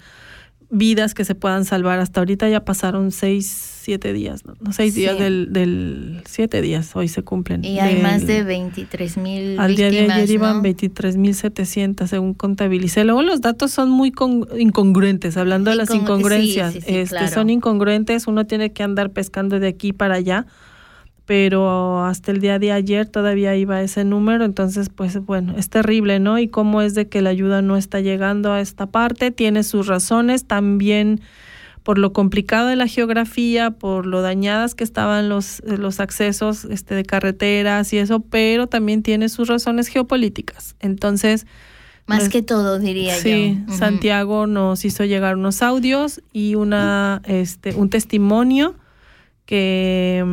vidas 0.69 1.13
que 1.13 1.23
se 1.23 1.33
puedan 1.33 1.63
salvar. 1.63 1.99
Hasta 1.99 2.19
ahorita 2.19 2.49
ya 2.49 2.65
pasaron 2.65 3.11
seis, 3.11 3.47
siete 3.47 4.11
días, 4.11 4.43
¿no? 4.45 4.55
seis 4.73 4.95
días 4.95 5.17
del, 5.17 5.53
del, 5.53 6.23
siete 6.25 6.61
días, 6.61 6.93
hoy 6.93 7.07
se 7.07 7.23
cumplen. 7.23 7.63
Y 7.63 7.79
hay 7.79 8.01
más 8.01 8.27
de 8.27 8.43
23 8.43 9.15
mil. 9.15 9.59
Al 9.61 9.77
día 9.77 9.89
de 9.89 10.11
ayer 10.11 10.27
¿no? 10.27 10.33
iban 10.33 10.61
23 10.61 11.15
mil 11.15 11.35
700 11.35 12.09
según 12.09 12.33
contabilicé. 12.33 13.05
Luego 13.05 13.21
los 13.21 13.39
datos 13.39 13.71
son 13.71 13.89
muy 13.89 14.11
incongruentes, 14.57 15.37
hablando 15.37 15.71
de 15.71 15.77
las 15.77 15.95
incongruencias. 15.95 16.73
Sí, 16.73 16.81
sí, 16.81 16.85
sí, 16.85 16.95
este, 16.97 17.15
claro. 17.15 17.33
Son 17.33 17.49
incongruentes, 17.49 18.27
uno 18.27 18.45
tiene 18.45 18.73
que 18.73 18.83
andar 18.83 19.11
pescando 19.11 19.61
de 19.61 19.69
aquí 19.69 19.93
para 19.93 20.15
allá 20.15 20.45
pero 21.27 22.05
hasta 22.05 22.31
el 22.31 22.39
día 22.39 22.57
de 22.57 22.71
ayer 22.71 23.05
todavía 23.05 23.53
iba 23.57 23.81
ese 23.81 24.05
número, 24.05 24.45
entonces 24.45 24.87
pues 24.87 25.23
bueno, 25.23 25.55
es 25.57 25.69
terrible, 25.69 26.19
¿no? 26.19 26.39
Y 26.39 26.47
cómo 26.47 26.81
es 26.81 26.95
de 26.95 27.09
que 27.09 27.21
la 27.21 27.29
ayuda 27.29 27.61
no 27.61 27.75
está 27.75 27.99
llegando 27.99 28.53
a 28.53 28.61
esta 28.61 28.87
parte, 28.87 29.29
tiene 29.29 29.63
sus 29.63 29.87
razones 29.87 30.45
también 30.45 31.19
por 31.83 31.97
lo 31.97 32.13
complicado 32.13 32.69
de 32.69 32.77
la 32.77 32.87
geografía, 32.87 33.71
por 33.71 34.05
lo 34.05 34.21
dañadas 34.21 34.73
que 34.73 34.85
estaban 34.85 35.27
los, 35.27 35.61
los 35.65 35.99
accesos 35.99 36.63
este, 36.63 36.95
de 36.95 37.03
carreteras 37.03 37.91
y 37.91 37.97
eso, 37.97 38.21
pero 38.21 38.67
también 38.67 39.03
tiene 39.03 39.27
sus 39.27 39.49
razones 39.49 39.89
geopolíticas. 39.89 40.75
Entonces... 40.79 41.45
Más 42.05 42.19
pues, 42.19 42.29
que 42.29 42.41
todo, 42.41 42.79
diría 42.79 43.15
sí, 43.15 43.19
yo. 43.19 43.35
Sí, 43.35 43.63
uh 43.67 43.71
-huh. 43.71 43.77
Santiago 43.77 44.47
nos 44.47 44.85
hizo 44.85 45.03
llegar 45.03 45.35
unos 45.35 45.61
audios 45.61 46.21
y 46.31 46.55
una, 46.55 47.21
este, 47.25 47.75
un 47.75 47.89
testimonio 47.89 48.75
que 49.45 50.23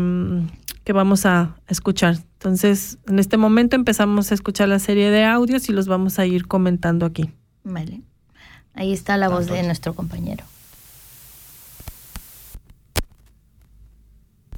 que 0.85 0.93
vamos 0.93 1.27
a 1.27 1.57
escuchar. 1.69 2.19
Entonces, 2.35 2.99
en 3.09 3.19
este 3.19 3.37
momento 3.37 3.75
empezamos 3.75 4.31
a 4.31 4.35
escuchar 4.35 4.69
la 4.69 4.79
serie 4.79 5.11
de 5.11 5.25
audios 5.25 5.69
y 5.69 5.73
los 5.73 5.87
vamos 5.87 6.19
a 6.19 6.27
ir 6.27 6.47
comentando 6.47 7.07
aquí. 7.07 7.31
Vale. 7.65 8.03
Ahí 8.75 8.93
está 8.93 9.17
la 9.17 9.29
voz 9.29 9.47
de 9.47 9.63
nuestro 9.63 9.95
compañero. 9.95 10.45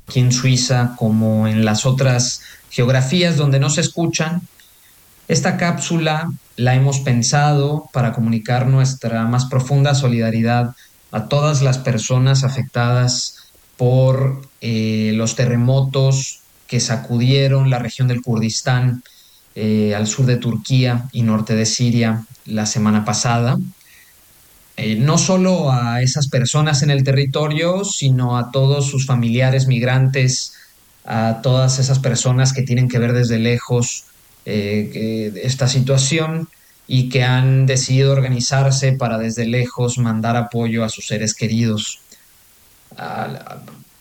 Aquí 0.09 0.21
en 0.21 0.33
Suiza, 0.33 0.95
como 0.97 1.47
en 1.47 1.65
las 1.65 1.87
otras 1.87 2.43
geografías 2.71 3.37
donde 3.37 3.61
no 3.61 3.71
se 3.71 3.81
escuchan, 3.81 4.43
esta 5.29 5.57
cápsula 5.57 6.33
la 6.57 6.75
hemos 6.75 7.01
pensado 7.01 7.89
para 7.93 8.13
comunicar 8.13 8.67
nuestra 8.67 9.25
más 9.25 9.47
profunda 9.47 9.95
solidaridad 9.95 10.75
a 11.11 11.29
todas 11.29 11.63
las 11.63 11.79
personas 11.79 12.45
afectadas 12.45 13.46
por 13.77 14.43
eh, 14.61 15.13
los 15.15 15.37
terremotos 15.37 16.41
que 16.67 16.81
sacudieron 16.81 17.71
la 17.71 17.79
región 17.79 18.09
del 18.09 18.23
Kurdistán 18.23 19.03
eh, 19.55 19.95
al 19.95 20.07
sur 20.07 20.27
de 20.27 20.37
Turquía 20.37 21.09
y 21.13 21.23
norte 21.23 21.55
de 21.55 21.67
Siria 21.67 22.25
la 22.47 22.67
semana 22.67 23.05
pasada. 23.05 23.59
Eh, 24.77 24.97
no 24.97 25.17
solo 25.17 25.73
a 25.73 26.03
esas 26.03 26.29
personas 26.29 26.83
en 26.83 26.91
el 26.91 27.05
territorio, 27.05 27.85
sino 27.85 28.37
a 28.37 28.51
todos 28.51 28.91
sus 28.91 29.07
familiares 29.07 29.67
migrantes, 29.67 30.53
a 31.05 31.41
todas 31.43 31.79
esas 31.79 31.99
personas 31.99 32.53
que 32.53 32.63
tienen 32.63 32.89
que 32.89 32.99
ver 32.99 33.13
desde 33.13 33.39
lejos 33.39 34.05
esta 34.45 35.67
situación 35.67 36.49
y 36.87 37.09
que 37.09 37.25
han 37.25 37.67
decidido 37.67 38.13
organizarse 38.13 38.93
para 38.93 39.19
desde 39.19 39.45
lejos 39.45 39.99
mandar 39.99 40.37
apoyo 40.37 40.85
a 40.85 40.89
sus 40.89 41.09
seres 41.09 41.35
queridos. 41.35 42.01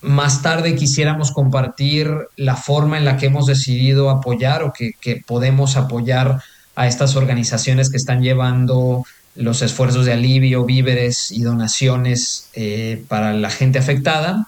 Más 0.02 0.42
tarde 0.42 0.76
quisiéramos 0.76 1.32
compartir 1.32 2.12
la 2.36 2.56
forma 2.56 2.98
en 2.98 3.06
la 3.06 3.18
que 3.18 3.26
hemos 3.26 3.48
decidido 3.48 4.10
apoyar 4.10 4.64
o 4.64 4.72
que, 4.72 5.24
podemos 5.26 5.78
apoyar 5.78 6.42
a 6.76 6.88
estas 6.88 7.16
organizaciones 7.16 7.90
que 7.90 7.98
están 7.98 8.22
llevando 8.22 9.04
los 9.36 9.62
esfuerzos 9.62 10.06
de 10.06 10.14
alivio, 10.14 10.64
víveres 10.64 11.32
y 11.32 11.42
donaciones 11.42 12.50
eh, 12.54 13.04
para 13.08 13.34
la 13.34 13.50
gente 13.50 13.80
afectada. 13.80 14.48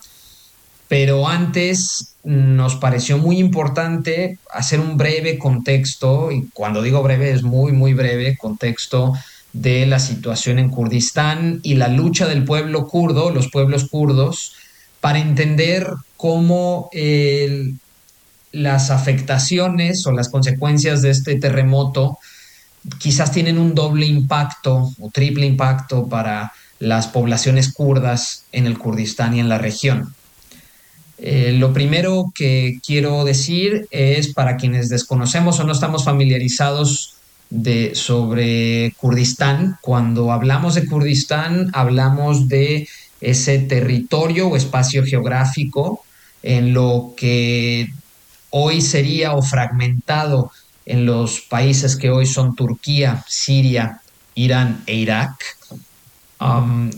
Pero 0.88 1.28
antes 1.28 2.14
nos 2.24 2.76
pareció 2.76 3.18
muy 3.18 3.40
importante 3.40 4.38
hacer 4.54 4.80
un 4.80 4.96
breve 4.96 5.38
contexto, 5.38 6.32
y 6.32 6.48
cuando 6.54 6.82
digo 6.82 7.02
breve 7.04 7.32
es 7.32 7.44
muy, 7.44 7.72
muy 7.72 7.94
breve, 7.94 8.38
contexto 8.38 9.14
de 9.62 9.86
la 9.86 10.00
situación 10.00 10.60
en 10.60 10.70
Kurdistán 10.70 11.60
y 11.64 11.76
la 11.76 11.88
lucha 11.88 12.28
del 12.28 12.44
pueblo 12.44 12.88
kurdo, 12.88 13.32
los 13.32 13.50
pueblos 13.50 13.90
kurdos, 13.90 14.54
para 15.02 15.20
entender 15.20 15.88
cómo 16.16 16.90
las 18.52 18.92
afectaciones 18.92 20.06
o 20.06 20.12
las 20.12 20.30
consecuencias 20.30 21.02
de 21.02 21.12
este 21.12 21.36
terremoto 21.36 22.18
quizás 23.00 23.32
tienen 23.32 23.58
un 23.58 23.76
doble 23.76 24.06
impacto 24.06 24.92
o 25.00 25.10
triple 25.12 25.46
impacto 25.46 26.08
para 26.08 26.54
las 26.80 27.08
poblaciones 27.08 27.74
kurdas 27.74 28.46
en 28.52 28.66
el 28.66 28.78
Kurdistán 28.78 29.36
y 29.36 29.40
en 29.40 29.50
la 29.50 29.58
región. 29.58 30.14
Eh, 31.18 31.56
lo 31.58 31.74
primero 31.74 32.32
que 32.36 32.80
quiero 32.86 33.26
decir 33.26 33.88
es 33.90 34.34
para 34.34 34.56
quienes 34.56 34.88
desconocemos 34.88 35.60
o 35.60 35.64
no 35.64 35.74
estamos 35.74 36.06
familiarizados 36.06 37.17
de, 37.50 37.96
sobre 37.96 38.94
Kurdistán, 38.98 39.78
cuando 39.82 40.32
hablamos 40.32 40.76
de 40.76 40.86
Kurdistán 40.86 41.70
hablamos 41.74 42.48
de 42.48 42.88
ese 43.22 43.60
territorio 43.60 44.50
o 44.50 44.58
espacio 44.58 45.04
geográfico 45.04 46.04
en 46.44 46.74
lo 46.74 47.14
que 47.18 47.90
hoy 48.50 48.82
sería 48.82 49.34
o 49.34 49.42
fragmentado 49.42 50.52
en 50.86 51.06
los 51.06 51.42
países 51.42 51.96
que 51.96 52.10
hoy 52.10 52.26
son 52.26 52.56
Turquía, 52.56 53.24
Siria, 53.28 54.02
Irán 54.36 54.84
e 54.86 54.96
Irak. 54.96 55.34
Um, 56.40 56.92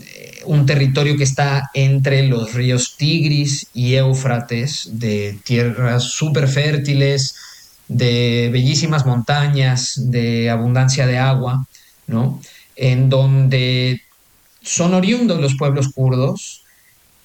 un 0.44 0.66
territorio 0.66 1.16
que 1.16 1.24
está 1.24 1.70
entre 1.74 2.26
los 2.28 2.52
ríos 2.52 2.96
Tigris 2.96 3.66
y 3.72 3.94
Éufrates, 3.94 4.90
de 4.92 5.38
tierras 5.44 6.04
súper 6.04 6.46
fértiles, 6.46 7.34
de 7.90 8.48
bellísimas 8.52 9.04
montañas, 9.04 10.10
de 10.10 10.48
abundancia 10.48 11.08
de 11.08 11.18
agua, 11.18 11.66
¿no? 12.06 12.40
En 12.76 13.10
donde 13.10 14.00
son 14.62 14.94
oriundos 14.94 15.40
los 15.40 15.56
pueblos 15.56 15.88
kurdos 15.92 16.62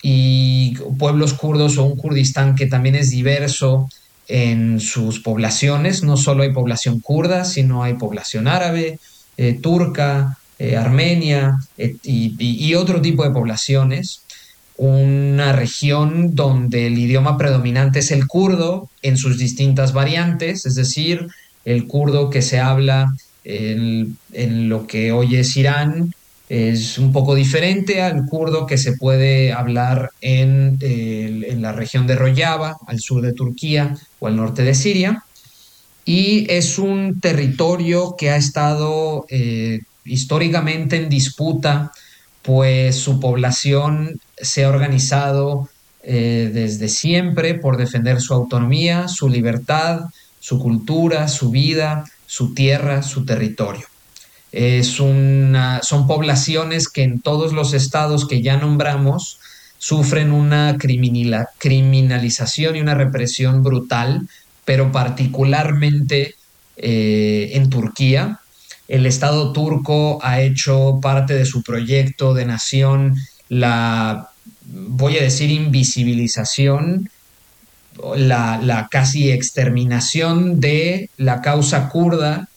y 0.01 0.75
pueblos 0.97 1.33
kurdos 1.33 1.77
o 1.77 1.83
un 1.83 1.95
Kurdistán 1.95 2.55
que 2.55 2.65
también 2.65 2.95
es 2.95 3.11
diverso 3.11 3.89
en 4.27 4.79
sus 4.79 5.19
poblaciones. 5.19 6.01
No 6.01 6.17
solo 6.17 6.41
hay 6.41 6.51
población 6.51 6.99
kurda, 6.99 7.45
sino 7.45 7.83
hay 7.83 7.93
población 7.93 8.47
árabe, 8.47 8.97
eh, 9.37 9.59
turca, 9.61 10.39
eh, 10.57 10.77
armenia 10.77 11.59
eh, 11.77 11.95
y, 12.03 12.73
otro 12.73 13.01
tipo 13.01 13.23
de 13.23 13.29
poblaciones. 13.29 14.23
Una 14.77 15.53
región 15.53 16.35
donde 16.35 16.88
el 16.88 16.97
idioma 16.97 17.38
predominante 17.38 17.99
es 17.99 18.11
el 18.11 18.27
kurdo 18.27 18.89
en 19.02 19.18
sus 19.18 19.38
distintas 19.38 19.93
variantes, 19.93 20.65
es 20.65 20.76
decir, 20.76 21.27
el 21.64 21.88
kurdo 21.88 22.30
que 22.30 22.41
se 22.41 22.60
habla 22.60 23.15
en, 23.45 24.18
lo 24.69 24.85
que 24.88 25.11
hoy 25.11 25.38
es 25.38 25.56
Irán, 25.56 26.14
es 26.49 26.97
un 26.97 27.11
poco 27.11 27.34
diferente 27.35 28.02
al 28.02 28.26
kurdo 28.26 28.65
que 28.68 28.77
se 28.77 28.93
puede 28.97 29.52
hablar 29.53 30.11
en, 30.22 30.77
la 31.61 31.72
región 31.72 32.06
de 32.06 32.15
Rojava, 32.15 32.77
al 32.85 32.99
sur 32.99 33.22
de 33.22 33.34
Turquía 33.34 33.95
o 34.19 34.27
al 34.27 34.35
norte 34.35 34.64
de 34.64 34.76
Siria. 34.76 35.23
Y 36.03 36.45
es 36.52 36.77
un 36.77 37.19
territorio 37.19 38.15
que 38.15 38.30
ha 38.30 38.35
estado 38.35 39.26
eh, 39.30 39.80
históricamente 40.03 40.97
en 40.97 41.10
disputa, 41.10 41.91
pues 42.43 42.95
su 42.95 43.19
población 43.19 44.19
se 44.38 44.66
ha 44.66 44.70
organizado 44.70 45.70
eh, 46.03 46.52
desde 46.53 46.88
siempre 46.88 47.56
por 47.56 47.78
defender 47.78 48.22
su 48.22 48.34
autonomía, 48.34 49.07
su 49.07 49.28
libertad, 49.30 50.02
su 50.40 50.60
cultura, 50.60 51.28
su 51.28 51.49
vida, 51.49 52.06
su 52.28 52.53
tierra, 52.53 53.02
su 53.02 53.26
territorio. 53.26 53.88
Es 54.52 54.99
una, 54.99 55.82
son 55.82 56.06
poblaciones 56.07 56.88
que 56.90 57.03
en 57.03 57.20
todos 57.20 57.53
los 57.53 57.74
estados 57.74 58.28
que 58.28 58.41
ya 58.41 58.57
nombramos 58.57 59.40
sufren 59.80 60.32
una 60.32 60.78
criminalización 60.78 62.76
y 62.76 62.82
una 62.82 62.94
represión 62.94 63.64
brutal, 63.64 64.28
pero 64.64 64.91
particularmente 64.91 66.36
eh, 66.78 67.52
en 67.53 67.70
Turquía. 67.70 68.40
El 68.88 69.06
Estado 69.06 69.52
turco 69.53 70.20
ha 70.24 70.41
hecho 70.41 70.99
parte 71.02 71.34
de 71.34 71.45
su 71.45 71.64
proyecto 71.64 72.34
de 72.34 72.45
nación 72.45 73.16
la, 73.49 74.30
voy 74.65 75.17
a 75.17 75.23
decir, 75.23 75.51
invisibilización, 75.51 77.09
la, 78.17 78.59
la 78.61 78.88
casi 78.89 79.31
exterminación 79.31 80.59
de 80.59 81.09
la 81.17 81.41
causa 81.41 81.89
kurda 81.89 82.49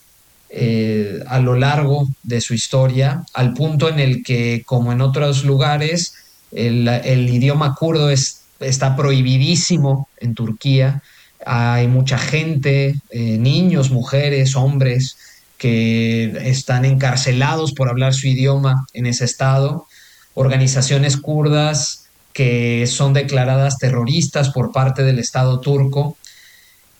eh, 0.51 1.23
a 1.27 1.39
lo 1.39 1.55
largo 1.55 2.07
de 2.23 2.41
su 2.41 2.55
historia, 2.55 3.23
al 3.35 3.53
punto 3.53 3.87
en 3.87 3.99
el 3.99 4.23
que, 4.23 4.63
como 4.65 4.91
en 4.91 5.01
otros 5.01 5.45
lugares, 5.45 6.15
el, 6.51 7.29
idioma 7.29 7.75
kurdo 7.75 8.09
está 8.09 8.95
prohibidísimo 8.95 10.09
en 10.17 10.33
Turquía. 10.33 11.03
Hay 11.45 11.87
mucha 11.87 12.17
gente, 12.17 12.95
eh, 13.11 13.37
niños, 13.37 13.91
mujeres, 13.91 14.55
hombres, 14.55 15.17
que 15.59 16.49
están 16.49 16.83
encarcelados 16.83 17.73
por 17.73 17.87
hablar 17.87 18.15
su 18.15 18.27
idioma 18.27 18.87
en 18.93 19.05
ese 19.05 19.25
estado. 19.25 19.85
Organizaciones 20.33 21.17
kurdas 21.17 22.05
que 22.33 22.87
son 22.87 23.13
declaradas 23.13 23.77
terroristas 23.77 24.49
por 24.49 24.71
parte 24.71 25.03
del 25.03 25.19
Estado 25.19 25.59
turco 25.59 26.17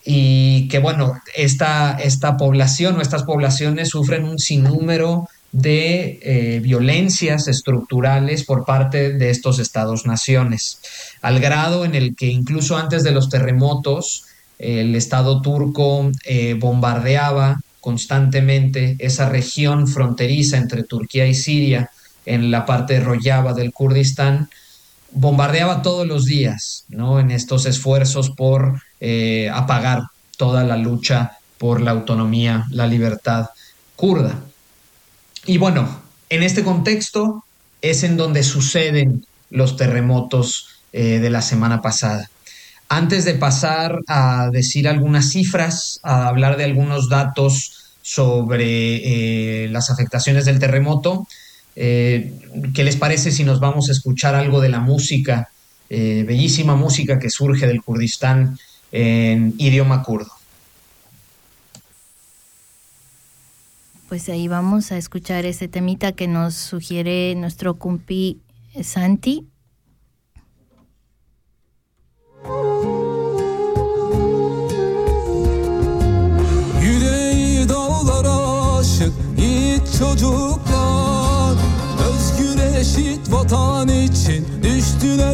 y 0.04 0.68
que 0.68 0.78
bueno, 0.78 1.20
esta, 1.34 1.92
esta 1.92 2.36
población 2.36 2.96
o 2.96 3.00
estas 3.00 3.22
poblaciones 3.22 3.90
sufren 3.90 4.24
un 4.24 4.38
sinnúmero 4.38 5.28
de 5.52 6.20
eh, 6.22 6.60
violencias 6.60 7.48
estructurales 7.48 8.44
por 8.44 8.64
parte 8.64 9.12
de 9.12 9.30
estos 9.30 9.58
estados-naciones, 9.58 10.80
al 11.22 11.40
grado 11.40 11.84
en 11.84 11.94
el 11.94 12.14
que 12.14 12.26
incluso 12.26 12.76
antes 12.76 13.02
de 13.02 13.10
los 13.10 13.28
terremotos 13.28 14.24
el 14.58 14.94
Estado 14.94 15.40
turco 15.40 16.10
eh, 16.24 16.54
bombardeaba 16.54 17.60
constantemente 17.80 18.96
esa 18.98 19.28
región 19.28 19.88
fronteriza 19.88 20.58
entre 20.58 20.84
Turquía 20.84 21.26
y 21.26 21.34
Siria 21.34 21.90
en 22.26 22.50
la 22.50 22.66
parte 22.66 23.00
de 23.00 23.54
del 23.54 23.72
Kurdistán, 23.72 24.48
bombardeaba 25.12 25.82
todos 25.82 26.06
los 26.06 26.24
días 26.24 26.84
¿no? 26.88 27.20
en 27.20 27.30
estos 27.30 27.66
esfuerzos 27.66 28.30
por 28.30 28.82
eh, 29.00 29.50
apagar 29.52 30.04
toda 30.36 30.64
la 30.64 30.76
lucha 30.76 31.38
por 31.58 31.80
la 31.80 31.90
autonomía, 31.90 32.66
la 32.70 32.86
libertad 32.86 33.50
kurda. 33.96 34.38
Y 35.46 35.58
bueno, 35.58 36.00
en 36.28 36.42
este 36.42 36.64
contexto 36.64 37.44
es 37.82 38.02
en 38.02 38.16
donde 38.16 38.42
suceden 38.42 39.26
los 39.50 39.76
terremotos 39.76 40.68
eh, 40.92 41.18
de 41.18 41.30
la 41.30 41.42
semana 41.42 41.82
pasada. 41.82 42.30
Antes 42.88 43.24
de 43.24 43.34
pasar 43.34 44.00
a 44.08 44.48
decir 44.50 44.88
algunas 44.88 45.30
cifras, 45.30 46.00
a 46.02 46.28
hablar 46.28 46.56
de 46.56 46.64
algunos 46.64 47.08
datos 47.08 47.94
sobre 48.02 49.64
eh, 49.64 49.68
las 49.68 49.90
afectaciones 49.90 50.44
del 50.44 50.58
terremoto, 50.58 51.26
¿qué 51.80 52.84
les 52.84 52.96
parece 52.96 53.30
si 53.32 53.44
nos 53.44 53.58
vamos 53.58 53.88
a 53.88 53.92
escuchar 53.92 54.34
algo 54.34 54.60
de 54.60 54.68
la 54.68 54.80
música, 54.80 55.48
bellísima 55.88 56.76
música 56.76 57.18
que 57.18 57.30
surge 57.30 57.66
del 57.66 57.82
Kurdistán 57.82 58.58
en 58.92 59.54
idioma 59.58 60.02
kurdo. 60.02 60.30
Pues 64.08 64.28
ahí 64.28 64.48
vamos 64.48 64.90
a 64.90 64.98
escuchar 64.98 65.46
ese 65.46 65.68
temita 65.68 66.12
que 66.12 66.26
nos 66.26 66.54
sugiere 66.54 67.34
nuestro 67.36 67.74
cumpi 67.76 68.40
Santi. 68.82 69.46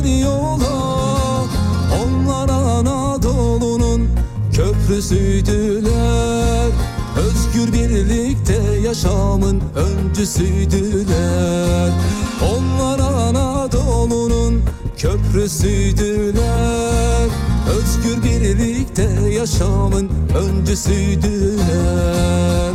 Düştüler 0.06 0.20
yola 0.20 1.46
Anadolu'nun 2.78 4.08
köprüsüydüler 4.52 6.70
Özgür 7.16 7.72
birlikte 7.72 8.62
yaşamın 8.84 9.62
öncüsüydüler 9.76 11.90
Onlar 12.42 12.98
Anadolu'nun 12.98 14.62
köprüsüydüler 14.98 17.28
Özgür 17.76 18.24
birlikte 18.24 19.30
yaşamın 19.30 20.10
öncüsüydüler 20.34 22.74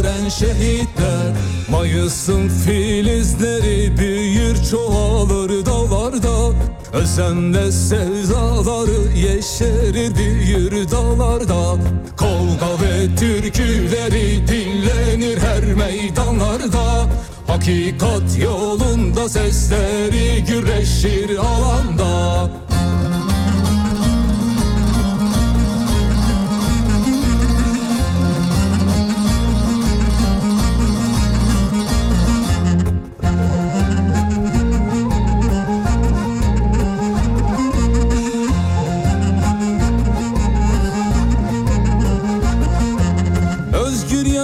gösteren 0.00 0.28
şehitler. 0.28 1.32
Mayıs'ın 1.70 2.48
filizleri 2.48 3.98
büyür 3.98 4.56
çoğalır 4.70 5.66
dağlarda. 5.66 6.56
Özlem 6.92 7.54
ve 7.54 7.72
sevdaları 7.72 9.18
yeşerir 9.18 10.14
büyür 10.16 10.90
dağlarda. 10.90 11.76
Kavga 12.16 12.82
ve 12.82 13.16
türküleri 13.16 14.48
dinlenir 14.48 15.38
her 15.38 15.64
meydanlarda. 15.74 17.06
Hakikat 17.46 18.38
yolunda 18.42 19.28
sesleri 19.28 20.44
güreşir 20.44 21.36
alanda 21.36 22.50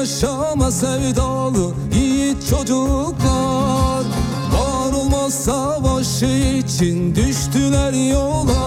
yaşama 0.07 0.71
sevdalı 0.71 1.73
yiğit 1.95 2.49
çocuklar. 2.51 4.05
Var 4.53 4.93
olmaz 4.93 5.35
savaşı 5.35 6.27
için 6.27 7.15
düştüler 7.15 8.11
yola. 8.11 8.67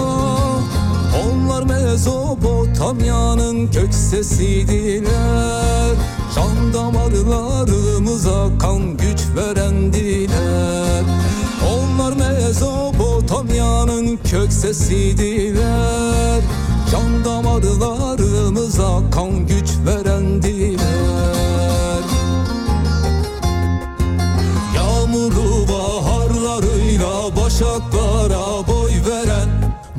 Onlar 1.24 1.64
Mezopotamya'nın 1.64 3.68
kök 3.68 3.94
sesiydiler 3.94 5.96
Can 6.36 6.74
damarlarımıza 6.74 8.58
kan 8.60 8.98
güç 8.98 9.22
verendiler 9.36 11.04
Onlar 11.70 12.14
Mezopotamya'nın 12.14 14.20
kök 14.32 14.54
sesiydiler 14.54 16.42
Can 16.92 17.26
damarlarımıza 17.26 19.02
kan 19.12 19.48
güç 19.48 19.70
verendiler 19.86 20.80
Yağmurlu 24.76 25.66
baharlarıyla 25.68 27.36
başaklara 27.36 28.68
boy 28.68 28.92
veren 29.08 29.50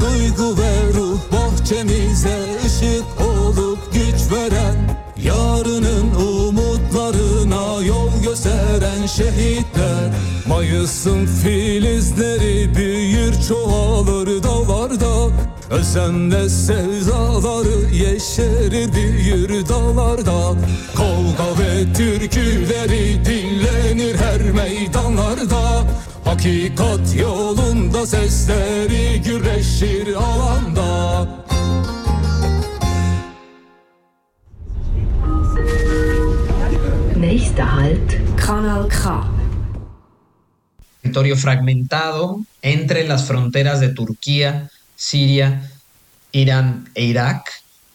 Duygu 0.00 0.58
ve 0.58 0.92
ruh 0.94 1.18
bahçemize 1.32 2.56
ışık 2.66 3.04
olup 3.20 3.78
güç 3.92 4.32
veren 4.32 5.00
Yarının 5.22 6.14
umutlarına 6.14 7.84
yol 7.84 8.22
gösteren 8.22 9.06
şehitler. 9.06 10.10
Mayıs'ın 10.48 11.26
filizleri 11.26 12.74
büyür 12.74 13.34
çoğalır 13.48 14.42
dağlarda 14.42 15.30
Özlemle 15.70 16.48
sevdaları 16.48 17.94
yeşerir 17.94 18.92
büyür 18.92 19.68
dağlarda 19.68 20.54
Kavga 20.96 21.62
ve 21.62 21.92
türküleri 21.92 23.24
dinlenir 23.24 24.14
her 24.14 24.42
meydanlarda 24.42 25.86
Hakikat 26.24 27.16
yolunda 27.20 28.06
sesleri 28.06 29.22
güreşir 29.22 30.14
alanda 30.14 31.28
Nächster 37.16 37.64
Halt. 37.64 38.16
Kanal 38.46 38.88
K. 38.88 39.24
territorio 41.10 41.36
fragmentado 41.36 42.40
entre 42.62 43.06
las 43.06 43.26
fronteras 43.26 43.80
de 43.80 43.88
Turquía, 43.88 44.70
Siria, 45.00 45.62
Irán 46.30 46.90
e 46.94 47.04
Irak, 47.04 47.50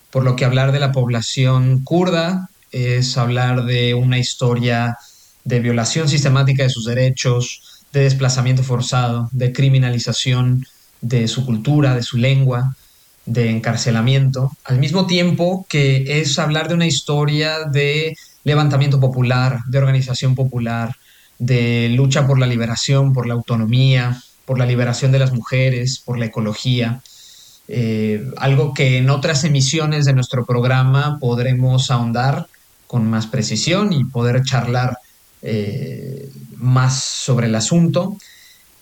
por 0.10 0.24
lo 0.24 0.36
que 0.36 0.44
hablar 0.44 0.72
de 0.72 0.80
la 0.80 0.92
población 0.92 1.84
kurda 1.84 2.50
es 2.72 3.16
hablar 3.16 3.66
de 3.66 3.94
una 3.94 4.18
historia 4.18 4.98
de 5.44 5.60
violación 5.60 6.10
sistemática 6.10 6.64
de 6.64 6.72
sus 6.72 6.86
derechos, 6.86 7.84
de 7.94 8.02
desplazamiento 8.02 8.64
forzado, 8.64 9.30
de 9.34 9.54
criminalización 9.54 10.66
de 11.00 11.28
su 11.28 11.46
cultura, 11.46 11.94
de 11.94 12.02
su 12.02 12.18
lengua, 12.18 12.76
de 13.28 13.52
encarcelamiento, 13.52 14.52
al 14.64 14.80
mismo 14.80 15.06
tiempo 15.06 15.68
que 15.70 16.20
es 16.20 16.40
hablar 16.40 16.70
de 16.70 16.74
una 16.74 16.88
historia 16.88 17.66
de 17.66 18.18
levantamiento 18.44 19.00
popular, 19.00 19.60
de 19.68 19.78
organización 19.78 20.34
popular, 20.34 20.96
de 21.38 21.90
lucha 21.90 22.26
por 22.26 22.40
la 22.40 22.48
liberación, 22.48 23.14
por 23.14 23.28
la 23.28 23.36
autonomía, 23.36 24.24
por 24.46 24.60
la 24.60 24.66
liberación 24.66 25.12
de 25.12 25.20
las 25.20 25.34
mujeres, 25.34 26.00
por 26.00 26.18
la 26.18 26.26
ecología. 26.26 27.02
Eh, 27.68 28.24
algo 28.38 28.74
que 28.74 28.98
en 28.98 29.10
otras 29.10 29.44
emisiones 29.44 30.06
de 30.06 30.14
nuestro 30.14 30.46
programa 30.46 31.18
podremos 31.20 31.90
ahondar 31.90 32.48
con 32.88 33.10
más 33.10 33.26
precisión 33.26 33.92
y 33.92 34.06
poder 34.06 34.44
charlar 34.44 35.00
eh, 35.42 36.30
más 36.58 37.04
sobre 37.04 37.48
el 37.48 37.56
asunto. 37.56 38.18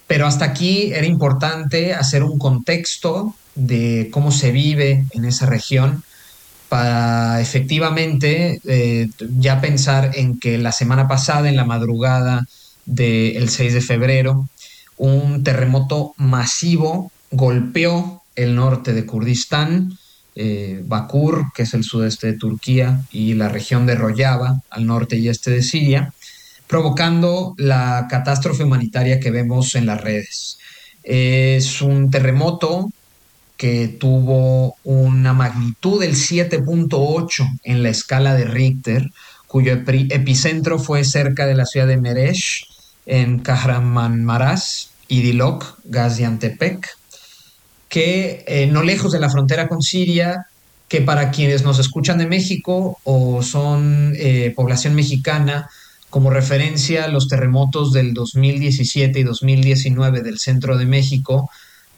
Pero 0.07 0.27
hasta 0.27 0.45
aquí 0.45 0.91
era 0.93 1.07
importante 1.07 1.93
hacer 1.93 2.23
un 2.23 2.37
contexto 2.37 3.35
de 3.55 4.09
cómo 4.11 4.31
se 4.31 4.51
vive 4.51 5.05
en 5.11 5.25
esa 5.25 5.45
región 5.45 6.03
para 6.69 7.39
efectivamente 7.39 8.59
eh, 8.65 9.07
ya 9.37 9.61
pensar 9.61 10.11
en 10.15 10.39
que 10.39 10.57
la 10.57 10.71
semana 10.71 11.07
pasada, 11.07 11.47
en 11.47 11.55
la 11.55 11.65
madrugada 11.65 12.47
del 12.85 13.49
6 13.49 13.73
de 13.73 13.81
febrero, 13.81 14.49
un 14.97 15.43
terremoto 15.43 16.13
masivo 16.17 17.11
golpeó 17.31 18.21
el 18.35 18.55
norte 18.55 18.93
de 18.93 19.05
Kurdistán, 19.05 19.97
eh, 20.35 20.81
Bakur, 20.85 21.51
que 21.53 21.63
es 21.63 21.73
el 21.73 21.83
sudeste 21.83 22.27
de 22.27 22.37
Turquía, 22.37 23.01
y 23.11 23.33
la 23.33 23.49
región 23.49 23.85
de 23.85 23.95
Rojava, 23.95 24.61
al 24.69 24.85
norte 24.85 25.17
y 25.17 25.29
este 25.29 25.51
de 25.51 25.61
Siria, 25.61 26.13
provocando 26.67 27.53
la 27.57 28.07
catástrofe 28.09 28.63
humanitaria 28.63 29.19
que 29.19 29.31
vemos 29.31 29.75
en 29.75 29.85
las 29.85 30.01
redes. 30.01 30.57
Es 31.03 31.81
un 31.81 32.09
terremoto 32.09 32.89
que 33.57 33.87
tuvo 33.87 34.75
una 34.83 35.33
magnitud 35.33 36.01
del 36.01 36.15
7.8 36.15 37.59
en 37.63 37.83
la 37.83 37.89
escala 37.89 38.33
de 38.33 38.45
Richter, 38.45 39.11
cuyo 39.47 39.73
epicentro 39.73 40.79
fue 40.79 41.03
cerca 41.03 41.45
de 41.45 41.53
la 41.53 41.65
ciudad 41.65 41.87
de 41.87 41.97
Meresh, 41.97 42.67
en 43.05 43.39
Kahramanmaraş 43.39 44.87
y 45.07 45.21
Dilok, 45.21 45.79
Gaziantepec, 45.85 46.87
que 47.89 48.43
eh, 48.47 48.67
no 48.67 48.81
lejos 48.81 49.11
de 49.11 49.19
la 49.19 49.29
frontera 49.29 49.67
con 49.67 49.81
Siria, 49.81 50.47
que 50.87 51.01
para 51.01 51.31
quienes 51.31 51.63
nos 51.63 51.79
escuchan 51.79 52.17
de 52.17 52.27
México 52.27 52.99
o 53.03 53.41
son 53.41 54.13
eh, 54.15 54.53
población 54.55 54.95
mexicana, 54.95 55.69
como 56.09 56.29
referencia 56.29 57.07
los 57.07 57.27
terremotos 57.27 57.91
del 57.91 58.13
2017 58.13 59.19
y 59.19 59.23
2019 59.23 60.21
del 60.21 60.37
centro 60.39 60.77
de 60.77 60.85
México, 60.85 61.49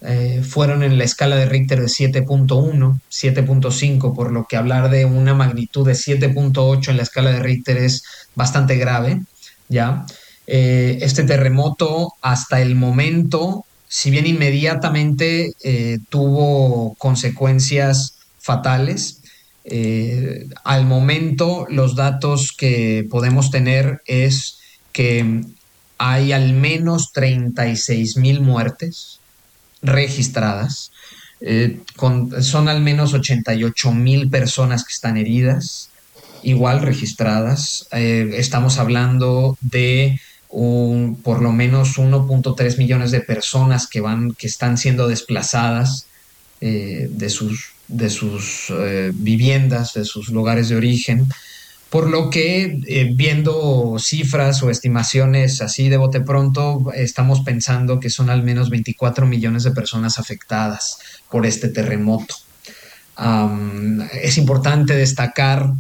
eh, 0.02 0.44
fueron 0.48 0.84
en 0.84 0.98
la 0.98 1.03
escala 1.03 1.36
de 1.36 1.45
Richter 1.45 1.82
de 1.82 1.88
7.1, 1.88 2.99
7.5, 3.10 4.15
por 4.15 4.32
lo 4.32 4.45
que 4.45 4.56
hablar 4.56 4.90
de 4.90 5.06
una 5.06 5.34
magnitud 5.34 5.86
de 5.86 5.94
7.8 5.94 6.90
en 6.90 6.98
la 6.98 7.03
escala 7.03 7.32
de 7.32 7.40
Richter 7.40 7.77
es 7.77 8.03
bastante 8.36 8.76
grave, 8.76 9.22
¿ya? 9.68 10.06
Eh, 10.47 10.99
este 11.01 11.23
terremoto 11.23 12.13
hasta 12.22 12.61
el 12.61 12.76
momento, 12.76 13.65
si 13.88 14.11
bien 14.11 14.27
inmediatamente 14.27 15.53
eh, 15.63 15.99
tuvo 16.09 16.93
consecuencias 16.95 18.15
fatales, 18.39 19.22
eh, 19.63 20.47
al 20.63 20.85
momento 20.85 21.65
los 21.69 21.95
datos 21.95 22.51
que 22.55 23.07
podemos 23.09 23.49
tener 23.49 24.03
es 24.05 24.59
que 24.91 25.41
hay 25.97 26.31
al 26.31 26.53
menos 26.53 27.11
36 27.11 28.17
mil 28.17 28.41
muertes 28.41 29.19
registradas. 29.81 30.91
Son 32.41 32.69
al 32.69 32.81
menos 32.81 33.13
88 33.13 33.91
mil 33.91 34.30
personas 34.30 34.84
que 34.84 34.93
están 34.93 35.17
heridas, 35.17 35.89
igual 36.43 36.81
registradas. 36.81 37.88
Estamos 37.91 38.80
hablando 38.80 39.57
de 39.61 40.19
por 41.23 41.41
lo 41.41 41.52
menos 41.52 41.98
1.3 41.98 42.77
millones 42.77 43.11
de 43.11 43.19
personas 43.19 43.88
que, 43.88 43.99
van, 43.99 44.34
que 44.34 44.48
están 44.48 44.77
siendo 44.77 45.07
desplazadas 45.07 46.07
eh, 46.61 47.10
de 47.11 47.30
sus, 47.30 47.72
de 47.90 48.10
sus 48.10 48.69
eh, 48.69 49.11
viviendas, 49.14 49.94
de 49.94 50.06
sus 50.06 50.30
lugares 50.30 50.69
de 50.69 50.77
origen. 50.77 51.27
Por 51.90 52.10
lo 52.10 52.30
que, 52.30 52.80
eh, 52.88 53.11
viendo 53.14 53.98
cifras 53.99 54.64
o 54.64 54.69
estimaciones 54.69 55.61
así 55.61 55.90
de 55.90 55.98
bote 55.98 56.22
pronto, 56.22 56.91
estamos 56.94 57.41
pensando 57.41 57.99
que 57.99 58.10
son 58.10 58.30
al 58.30 58.44
menos 58.44 58.69
24 58.69 59.26
millones 59.26 59.64
de 59.64 59.72
personas 59.72 60.19
afectadas 60.19 60.99
por 61.30 61.45
este 61.45 61.68
terremoto. 61.68 62.36
Es 64.22 64.38
importante 64.38 64.94
destacar 64.94 65.72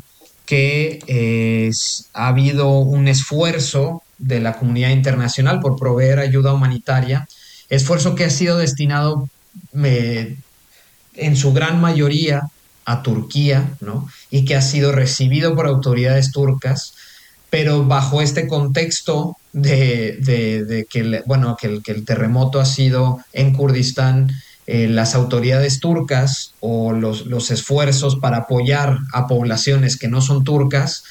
que 0.45 1.69
ha 2.13 2.27
habido 2.27 2.79
un 2.79 3.09
esfuerzo 3.09 4.04
de 4.17 4.39
la 4.39 4.53
comunidad 4.53 4.89
internacional 4.89 5.59
por 5.59 5.77
proveer 5.77 6.19
ayuda 6.19 6.53
humanitaria, 6.53 7.27
esfuerzo 7.69 8.15
que 8.15 8.25
ha 8.25 8.29
sido 8.29 8.57
destinado 8.57 9.27
en 9.73 11.35
su 11.35 11.53
gran 11.53 11.81
mayoría 11.81 12.49
a 12.85 13.01
Turquía, 13.01 13.73
¿no? 13.81 14.07
Y 14.29 14.45
que 14.45 14.55
ha 14.55 14.61
sido 14.61 14.91
recibido 14.91 15.55
por 15.55 15.67
autoridades 15.67 16.31
turcas, 16.31 16.93
pero 17.49 17.83
bajo 17.85 18.21
este 18.21 18.47
contexto 18.47 19.37
de, 19.53 20.85
que, 20.89 20.99
el, 20.99 21.23
bueno, 21.25 21.57
que 21.59 21.67
el, 21.67 22.05
terremoto 22.05 22.59
ha 22.59 22.65
sido 22.65 23.19
en 23.33 23.53
Kurdistán, 23.53 24.31
eh, 24.67 24.87
las 24.87 25.15
autoridades 25.15 25.79
turcas 25.79 26.53
o 26.59 26.91
los, 26.91 27.27
los, 27.27 27.51
esfuerzos 27.51 28.15
para 28.17 28.37
apoyar 28.37 28.97
a 29.13 29.27
poblaciones 29.27 29.97
que 29.97 30.07
no 30.07 30.21
son 30.21 30.43
turcas 30.43 31.03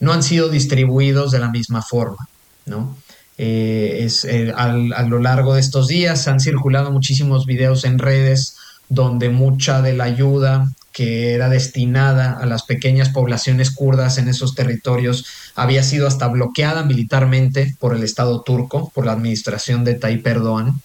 no 0.00 0.12
han 0.12 0.22
sido 0.22 0.48
distribuidos 0.48 1.30
de 1.30 1.38
la 1.38 1.50
misma 1.50 1.82
forma, 1.82 2.28
¿no? 2.66 2.96
Eh, 3.38 4.00
es, 4.04 4.24
eh, 4.24 4.52
a 4.54 5.02
lo 5.02 5.18
largo 5.18 5.54
de 5.54 5.60
estos 5.60 5.88
días 5.88 6.28
han 6.28 6.40
circulado 6.40 6.90
muchísimos 6.90 7.46
videos 7.46 7.84
en 7.84 7.98
redes 7.98 8.56
donde 8.88 9.30
mucha 9.30 9.80
de 9.80 9.94
la 9.94 10.04
ayuda 10.04 10.70
que 10.92 11.32
era 11.32 11.48
destinada 11.48 12.32
a 12.32 12.46
las 12.46 12.64
pequeñas 12.64 13.08
poblaciones 13.08 13.70
kurdas 13.70 14.18
en 14.18 14.28
esos 14.28 14.54
territorios 14.54 15.24
había 15.54 15.82
sido 15.82 16.06
hasta 16.06 16.28
bloqueada 16.28 16.84
militarmente 16.84 17.74
por 17.80 17.96
el 17.96 18.02
Estado 18.02 18.42
turco, 18.42 18.90
por 18.94 19.06
la 19.06 19.12
administración 19.12 19.84
de 19.84 19.94
Tayyip 19.94 20.26
Erdogan. 20.26 20.80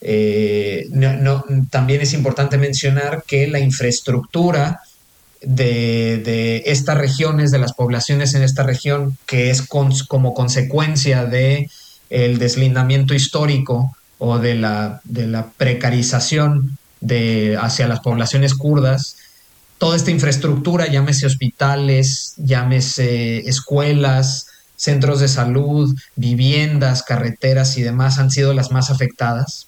Eh, 0.00 0.86
no, 0.90 1.44
también 1.70 2.02
es 2.02 2.12
importante 2.12 2.58
mencionar 2.58 3.24
que 3.26 3.48
la 3.48 3.58
infraestructura 3.58 4.80
de, 5.42 6.20
de, 6.24 6.62
estas 6.66 6.98
regiones, 6.98 7.50
de 7.50 7.58
las 7.58 7.72
poblaciones 7.72 8.34
en 8.34 8.42
esta 8.42 8.62
región, 8.62 9.16
que 9.26 9.50
es 9.50 9.62
como 9.62 10.34
consecuencia 10.34 11.24
de 11.24 11.70
el 12.10 12.38
deslindamiento 12.38 13.14
histórico 13.14 13.96
o 14.18 14.38
de 14.38 14.54
la, 14.54 15.00
de 15.04 15.26
la 15.26 15.50
precarización 15.50 16.78
de, 17.00 17.56
hacia 17.60 17.86
las 17.88 18.00
poblaciones 18.00 18.54
kurdas, 18.54 19.16
toda 19.78 19.96
esta 19.96 20.10
infraestructura, 20.10 20.88
llámese 20.88 21.26
hospitales, 21.26 22.34
llámese 22.36 23.48
escuelas, 23.48 24.46
centros 24.76 25.20
de 25.20 25.28
salud, 25.28 25.94
viviendas, 26.16 27.02
carreteras 27.02 27.76
y 27.78 27.82
demás, 27.82 28.18
han 28.18 28.30
sido 28.30 28.54
las 28.54 28.70
más 28.70 28.90
afectadas, 28.90 29.66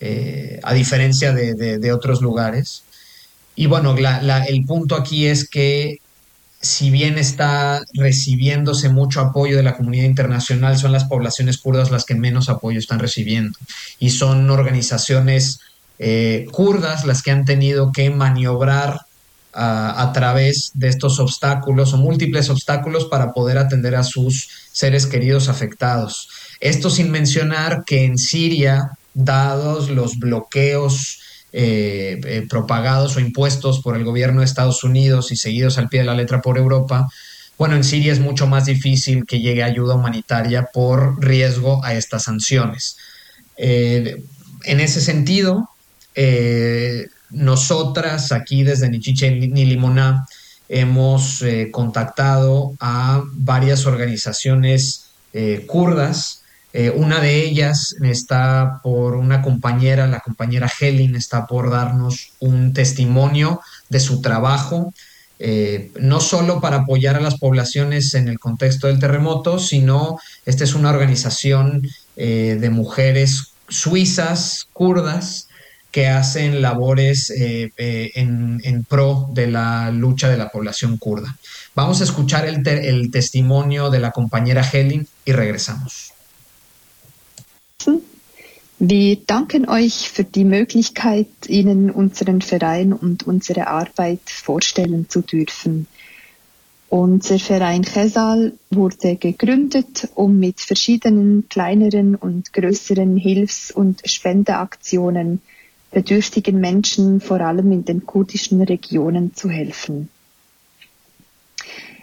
eh, 0.00 0.60
a 0.62 0.74
diferencia 0.74 1.32
de, 1.32 1.92
otros 1.92 2.22
lugares. 2.22 2.84
Y 3.54 3.66
bueno, 3.66 3.94
el 3.96 4.64
punto 4.64 4.96
aquí 4.96 5.26
es 5.26 5.48
que 5.48 5.98
si 6.60 6.90
bien 6.90 7.18
está 7.18 7.82
recibiéndose 7.94 8.88
mucho 8.88 9.20
apoyo 9.20 9.56
de 9.56 9.64
la 9.64 9.76
comunidad 9.76 10.04
internacional, 10.04 10.78
son 10.78 10.92
las 10.92 11.04
poblaciones 11.04 11.58
kurdas 11.58 11.90
las 11.90 12.04
que 12.04 12.14
menos 12.14 12.48
apoyo 12.48 12.78
están 12.78 13.00
recibiendo. 13.00 13.58
Y 13.98 14.10
son 14.10 14.48
organizaciones 14.48 15.60
eh, 15.98 16.46
kurdas 16.52 17.04
las 17.04 17.22
que 17.22 17.32
han 17.32 17.44
tenido 17.44 17.90
que 17.92 18.10
maniobrar 18.10 19.00
a, 19.54 20.10
través 20.14 20.70
de 20.74 20.88
estos 20.88 21.20
obstáculos 21.20 21.92
o 21.92 21.98
múltiples 21.98 22.48
obstáculos 22.48 23.04
para 23.06 23.32
poder 23.32 23.58
atender 23.58 23.94
a 23.94 24.02
sus 24.02 24.48
seres 24.72 25.06
queridos 25.06 25.48
afectados. 25.48 26.28
Esto 26.60 26.88
sin 26.90 27.10
mencionar 27.10 27.84
que 27.84 28.04
en 28.04 28.16
Siria, 28.16 28.92
dados 29.14 29.90
los 29.90 30.18
bloqueos 30.18 31.20
eh, 31.54 32.18
eh, 32.24 32.46
propagados 32.48 33.16
o 33.16 33.20
impuestos 33.20 33.80
por 33.80 33.94
el 33.94 34.04
gobierno 34.04 34.40
de 34.40 34.46
Estados 34.46 34.84
Unidos 34.84 35.32
y 35.32 35.36
seguidos 35.36 35.76
al 35.76 35.90
pie 35.90 36.00
de 36.00 36.06
la 36.06 36.14
letra 36.14 36.40
por 36.40 36.56
Europa, 36.56 37.08
bueno, 37.58 37.76
en 37.76 37.84
Siria 37.84 38.12
es 38.12 38.20
mucho 38.20 38.46
más 38.46 38.64
difícil 38.64 39.26
que 39.26 39.40
llegue 39.40 39.62
ayuda 39.62 39.94
humanitaria 39.94 40.70
por 40.72 41.22
riesgo 41.22 41.84
a 41.84 41.92
estas 41.92 42.22
sanciones. 42.24 42.96
Eh, 43.58 44.24
en 44.64 44.80
ese 44.80 45.02
sentido, 45.02 45.68
nosotras 47.30 48.32
aquí 48.32 48.62
desde 48.62 48.88
Nichiche 48.88 49.30
ni 49.30 49.64
Limoná 49.66 50.26
hemos 50.68 51.44
contactado 51.70 52.74
a 52.80 53.22
varias 53.32 53.86
organizaciones 53.86 55.06
kurdas 55.66 56.41
eh, 56.72 56.90
una 56.90 57.20
de 57.20 57.44
ellas 57.44 57.94
está 58.02 58.80
por 58.82 59.14
una 59.14 59.42
compañera, 59.42 60.06
la 60.06 60.20
compañera 60.20 60.70
Helen 60.80 61.14
está 61.16 61.46
por 61.46 61.70
darnos 61.70 62.32
un 62.40 62.72
testimonio 62.72 63.60
de 63.90 64.00
su 64.00 64.22
trabajo, 64.22 64.94
eh, 65.38 65.90
no 66.00 66.20
solo 66.20 66.60
para 66.60 66.78
apoyar 66.78 67.16
a 67.16 67.20
las 67.20 67.38
poblaciones 67.38 68.14
en 68.14 68.28
el 68.28 68.38
contexto 68.38 68.86
del 68.86 69.00
terremoto, 69.00 69.58
sino 69.58 70.18
esta 70.46 70.64
es 70.64 70.74
una 70.74 70.90
organización 70.90 71.82
eh, 72.16 72.56
de 72.58 72.70
mujeres 72.70 73.52
suizas, 73.68 74.66
kurdas, 74.72 75.48
que 75.90 76.08
hacen 76.08 76.62
labores 76.62 77.30
en, 77.36 78.86
pro 78.88 79.28
de 79.34 79.46
la 79.46 79.90
lucha 79.90 80.30
de 80.30 80.38
la 80.38 80.48
población 80.48 80.96
kurda. 80.96 81.36
Vamos 81.74 82.00
a 82.00 82.04
escuchar 82.04 82.46
el, 82.46 82.66
el 82.66 83.10
testimonio 83.10 83.90
de 83.90 84.00
la 84.00 84.10
compañera 84.10 84.66
Helen 84.66 85.06
y 85.26 85.32
regresamos. 85.32 86.11
Wir 88.78 89.16
danken 89.16 89.68
euch 89.68 90.10
für 90.10 90.24
die 90.24 90.44
Möglichkeit, 90.44 91.28
Ihnen 91.46 91.90
unseren 91.90 92.40
Verein 92.40 92.92
und 92.92 93.26
unsere 93.26 93.68
Arbeit 93.68 94.28
vorstellen 94.28 95.08
zu 95.08 95.22
dürfen. 95.22 95.86
Unser 96.88 97.38
Verein 97.38 97.84
Chesal 97.84 98.52
wurde 98.70 99.16
gegründet, 99.16 100.08
um 100.14 100.38
mit 100.38 100.60
verschiedenen 100.60 101.48
kleineren 101.48 102.16
und 102.16 102.52
größeren 102.52 103.16
Hilfs- 103.16 103.70
und 103.70 104.02
Spendeaktionen 104.04 105.40
bedürftigen 105.92 106.60
Menschen 106.60 107.20
vor 107.20 107.40
allem 107.40 107.70
in 107.70 107.84
den 107.84 108.04
kurdischen 108.04 108.60
Regionen 108.62 109.34
zu 109.34 109.48
helfen. 109.48 110.08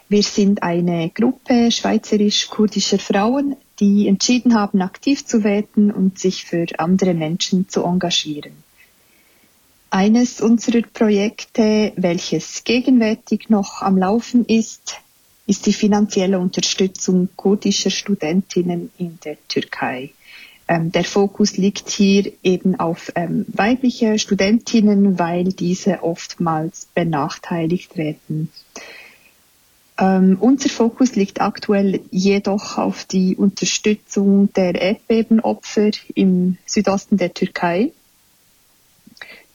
Wir 0.08 0.22
sind 0.22 0.62
eine 0.62 1.10
Gruppe 1.10 1.70
schweizerisch-kurdischer 1.70 2.98
Frauen, 2.98 3.56
die 3.80 4.06
entschieden 4.06 4.54
haben, 4.54 4.82
aktiv 4.82 5.24
zu 5.24 5.42
werden 5.42 5.90
und 5.90 6.18
sich 6.18 6.44
für 6.44 6.66
andere 6.78 7.14
Menschen 7.14 7.68
zu 7.68 7.84
engagieren. 7.84 8.52
Eines 9.88 10.40
unserer 10.40 10.82
Projekte, 10.82 11.92
welches 11.96 12.62
gegenwärtig 12.62 13.48
noch 13.48 13.82
am 13.82 13.98
Laufen 13.98 14.44
ist, 14.44 14.98
ist 15.46 15.66
die 15.66 15.72
finanzielle 15.72 16.38
Unterstützung 16.38 17.28
kurdischer 17.34 17.90
Studentinnen 17.90 18.92
in 18.98 19.18
der 19.24 19.36
Türkei. 19.48 20.10
Ähm, 20.68 20.92
der 20.92 21.02
Fokus 21.02 21.56
liegt 21.56 21.90
hier 21.90 22.30
eben 22.44 22.78
auf 22.78 23.10
ähm, 23.16 23.44
weibliche 23.48 24.20
Studentinnen, 24.20 25.18
weil 25.18 25.52
diese 25.52 26.04
oftmals 26.04 26.86
benachteiligt 26.94 27.96
werden. 27.96 28.52
Ähm, 30.00 30.38
unser 30.40 30.70
Fokus 30.70 31.14
liegt 31.14 31.42
aktuell 31.42 32.00
jedoch 32.10 32.78
auf 32.78 33.04
die 33.04 33.36
Unterstützung 33.36 34.50
der 34.54 34.74
Erdbebenopfer 34.74 35.90
im 36.14 36.56
Südosten 36.64 37.18
der 37.18 37.34
Türkei. 37.34 37.92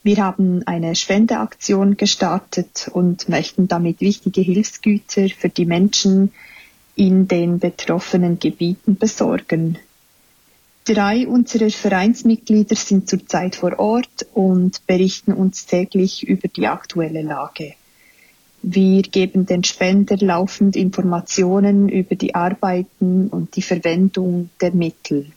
Wir 0.04 0.18
haben 0.18 0.62
eine 0.68 0.96
Spendeaktion 0.96 1.98
gestartet 1.98 2.92
und 2.94 3.28
möchten 3.28 3.68
damit 3.68 4.02
wichtige 4.02 4.42
Hilfsgüter 4.42 5.30
für 5.30 5.50
die 5.50 5.66
Menschen 5.66 6.32
in 6.96 7.28
den 7.28 7.58
betroffenen 7.58 8.38
Gebieten 8.38 8.98
besorgen. 8.98 9.80
Drei 10.84 11.28
unserer 11.28 11.72
Vereinsmitglieder 11.72 12.76
sind 12.76 13.10
zurzeit 13.10 13.56
vor 13.56 13.80
Ort 13.80 14.28
und 14.36 14.86
berichten 14.86 15.34
uns 15.34 15.66
täglich 15.66 16.28
über 16.28 16.48
die 16.50 16.68
aktuelle 16.68 17.24
Lage. 17.24 17.74
Wir 18.68 19.04
geben 19.04 19.46
den 19.46 19.64
Spender 19.64 20.18
laufend 20.18 20.76
Informationen 20.76 21.88
über 21.88 22.16
die 22.16 22.34
Arbeiten 22.34 23.28
und 23.28 23.56
die 23.56 23.62
Verwendung 23.62 24.50
der 24.60 24.72
Mittel. 24.72 25.28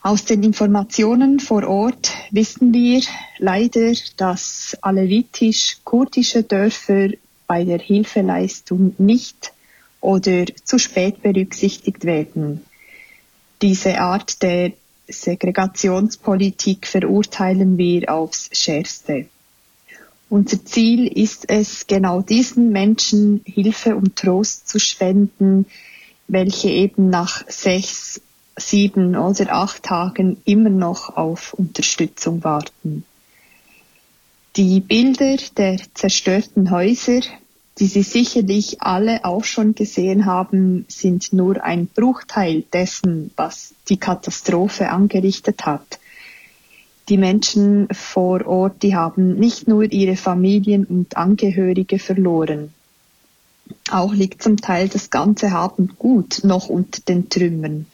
Aus 0.00 0.24
den 0.24 0.42
Informationen 0.42 1.38
vor 1.38 1.68
Ort 1.68 2.14
wissen 2.30 2.72
wir 2.72 3.02
leider, 3.36 3.92
dass 4.16 4.74
alevitisch-kurdische 4.80 6.44
Dörfer 6.44 7.10
bei 7.46 7.64
der 7.64 7.80
Hilfeleistung 7.80 8.94
nicht 8.96 9.52
oder 10.00 10.46
zu 10.64 10.78
spät 10.78 11.20
berücksichtigt 11.20 12.06
werden. 12.06 12.64
Diese 13.60 14.00
Art 14.00 14.42
der 14.42 14.72
Segregationspolitik 15.08 16.86
verurteilen 16.86 17.76
wir 17.76 18.10
aufs 18.10 18.48
Schärfste. 18.52 19.26
Unser 20.30 20.62
Ziel 20.64 21.06
ist 21.06 21.48
es, 21.48 21.86
genau 21.86 22.20
diesen 22.20 22.70
Menschen 22.70 23.40
Hilfe 23.44 23.96
und 23.96 24.16
Trost 24.16 24.68
zu 24.68 24.78
spenden, 24.78 25.66
welche 26.26 26.68
eben 26.68 27.08
nach 27.08 27.48
sechs, 27.48 28.20
sieben 28.56 29.16
oder 29.16 29.52
acht 29.52 29.84
Tagen 29.84 30.36
immer 30.44 30.68
noch 30.68 31.16
auf 31.16 31.54
Unterstützung 31.54 32.44
warten. 32.44 33.04
Die 34.56 34.80
Bilder 34.80 35.36
der 35.56 35.80
zerstörten 35.94 36.70
Häuser, 36.70 37.20
die 37.78 37.86
Sie 37.86 38.02
sicherlich 38.02 38.82
alle 38.82 39.24
auch 39.24 39.44
schon 39.44 39.74
gesehen 39.74 40.26
haben, 40.26 40.84
sind 40.88 41.32
nur 41.32 41.62
ein 41.62 41.86
Bruchteil 41.86 42.64
dessen, 42.72 43.30
was 43.36 43.74
die 43.88 43.98
Katastrophe 43.98 44.90
angerichtet 44.90 45.64
hat. 45.64 45.97
Die 47.08 47.16
Menschen 47.16 47.88
vor 47.90 48.46
Ort, 48.46 48.82
die 48.82 48.94
haben 48.94 49.38
nicht 49.38 49.66
nur 49.66 49.84
ihre 49.90 50.16
Familien 50.16 50.84
und 50.84 51.16
Angehörige 51.16 51.98
verloren. 51.98 52.74
Auch 53.90 54.12
liegt 54.12 54.42
zum 54.42 54.58
Teil 54.58 54.88
das 54.88 55.10
ganze 55.10 55.52
Hab 55.52 55.78
und 55.78 55.98
Gut 55.98 56.40
noch 56.44 56.68
unter 56.68 57.00
den 57.00 57.30
Trümmern. 57.30 57.86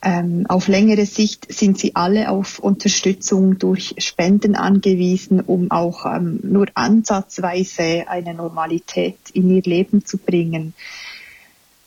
Ähm, 0.00 0.46
auf 0.48 0.68
längere 0.68 1.06
Sicht 1.06 1.52
sind 1.52 1.78
sie 1.78 1.96
alle 1.96 2.30
auf 2.30 2.60
Unterstützung 2.60 3.58
durch 3.58 3.96
Spenden 3.98 4.54
angewiesen, 4.54 5.40
um 5.40 5.72
auch 5.72 6.06
ähm, 6.06 6.38
nur 6.44 6.68
ansatzweise 6.74 8.04
eine 8.06 8.34
Normalität 8.34 9.18
in 9.32 9.50
ihr 9.50 9.62
Leben 9.62 10.04
zu 10.04 10.18
bringen. 10.18 10.74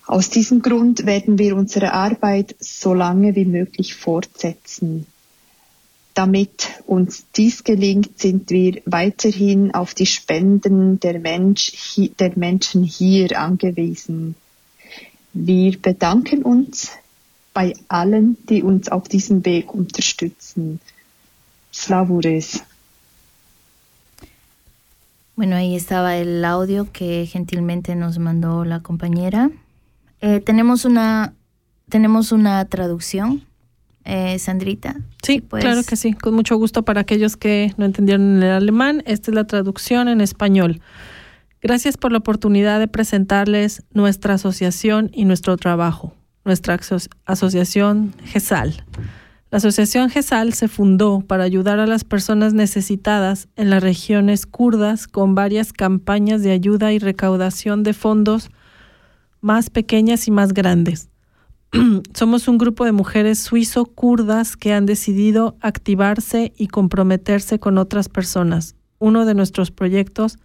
Aus 0.06 0.28
diesem 0.28 0.60
Grund 0.60 1.06
werden 1.06 1.38
wir 1.38 1.56
unsere 1.56 1.94
Arbeit 1.94 2.54
so 2.58 2.92
lange 2.92 3.34
wie 3.34 3.46
möglich 3.46 3.94
fortsetzen. 3.94 5.06
Damit 6.14 6.82
uns 6.86 7.26
dies 7.34 7.64
gelingt, 7.64 8.18
sind 8.18 8.50
wir 8.50 8.82
weiterhin 8.84 9.72
auf 9.72 9.94
die 9.94 10.06
Spenden 10.06 11.00
der, 11.00 11.18
Mensch, 11.18 11.96
der 12.18 12.32
Menschen 12.36 12.84
hier 12.84 13.38
angewiesen. 13.38 14.34
Wir 15.32 15.80
bedanken 15.80 16.42
uns 16.42 16.90
bei 17.54 17.72
allen, 17.88 18.36
die 18.48 18.62
uns 18.62 18.88
auf 18.88 19.08
diesem 19.08 19.44
Weg 19.44 19.72
unterstützen. 19.74 20.80
Slavures. 21.72 22.62
Bueno, 25.34 25.56
ahí 25.56 25.74
estaba 25.74 26.16
el 26.16 26.44
audio 26.44 26.92
que 26.92 27.26
gentilmente 27.26 27.94
nos 27.94 28.18
mandó 28.18 28.64
la 28.66 28.80
compañera. 28.80 29.50
Eh, 30.20 30.40
tenemos 30.40 30.84
una 30.84 31.32
tenemos 31.88 32.32
una 32.32 32.64
traducción, 32.66 33.44
eh, 34.04 34.38
Sandrita. 34.38 34.96
Sí, 35.22 35.40
claro 35.40 35.82
que 35.84 35.96
sí, 35.96 36.12
con 36.12 36.34
mucho 36.34 36.56
gusto 36.56 36.84
para 36.84 37.00
aquellos 37.02 37.36
que 37.36 37.72
no 37.76 37.84
entendieron 37.84 38.42
el 38.42 38.50
alemán. 38.50 39.02
Esta 39.06 39.30
es 39.30 39.34
la 39.34 39.46
traducción 39.46 40.08
en 40.08 40.20
español. 40.20 40.80
Gracias 41.60 41.96
por 41.96 42.10
la 42.10 42.18
oportunidad 42.18 42.80
de 42.80 42.88
presentarles 42.88 43.84
nuestra 43.92 44.34
asociación 44.34 45.10
y 45.12 45.24
nuestro 45.24 45.56
trabajo, 45.56 46.12
nuestra 46.44 46.78
asociación 47.24 48.14
GESAL. 48.24 48.84
La 49.52 49.58
asociación 49.58 50.10
GESAL 50.10 50.54
se 50.54 50.66
fundó 50.66 51.20
para 51.20 51.44
ayudar 51.44 51.78
a 51.78 51.86
las 51.86 52.02
personas 52.02 52.52
necesitadas 52.52 53.48
en 53.54 53.70
las 53.70 53.82
regiones 53.82 54.46
kurdas 54.46 55.06
con 55.06 55.36
varias 55.36 55.72
campañas 55.72 56.42
de 56.42 56.50
ayuda 56.50 56.92
y 56.92 56.98
recaudación 56.98 57.82
de 57.82 57.92
fondos 57.92 58.50
más 59.40 59.70
pequeñas 59.70 60.26
y 60.26 60.30
más 60.30 60.54
grandes. 60.54 61.11
Somos 62.14 62.48
un 62.48 62.58
grupo 62.58 62.84
de 62.84 62.92
mujeres 62.92 63.38
suizo-kurdas 63.38 64.56
que 64.56 64.74
han 64.74 64.84
decidido 64.84 65.56
activarse 65.60 66.52
y 66.56 66.68
comprometerse 66.68 67.58
con 67.58 67.78
otras 67.78 68.08
personas. 68.08 68.76
Uno 68.98 69.24
de 69.24 69.34
nuestros 69.34 69.70
proyectos 69.70 70.38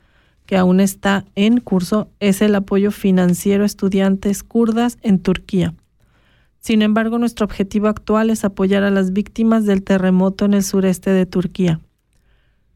que 0.45 0.55
aún 0.55 0.79
está 0.79 1.25
en 1.35 1.59
curso 1.59 2.09
es 2.21 2.41
el 2.41 2.55
apoyo 2.55 2.91
financiero 2.91 3.63
a 3.63 3.65
estudiantes 3.65 4.43
kurdas 4.43 4.97
en 5.01 5.19
Turquía. 5.19 5.73
Sin 6.59 6.81
embargo, 6.81 7.19
nuestro 7.19 7.45
objetivo 7.45 7.87
actual 7.87 8.29
es 8.29 8.45
apoyar 8.45 8.83
a 8.83 8.91
las 8.91 9.11
víctimas 9.11 9.65
del 9.65 9.83
terremoto 9.83 10.45
en 10.45 10.53
el 10.53 10.63
sureste 10.63 11.11
de 11.11 11.25
Turquía. 11.25 11.81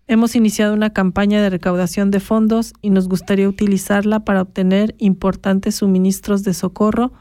Hemos 0.07 0.35
iniciado 0.35 0.73
una 0.73 0.91
campaña 0.91 1.41
de 1.41 1.49
recaudación 1.49 2.11
de 2.11 2.19
fondos 2.19 2.73
y 2.81 2.89
nos 2.89 3.07
gustaría 3.07 3.47
utilizarla 3.47 4.25
para 4.25 4.41
obtener 4.41 4.93
importantes 4.97 5.75
suministros 5.75 6.43
de 6.43 6.53
socorro 6.53 7.13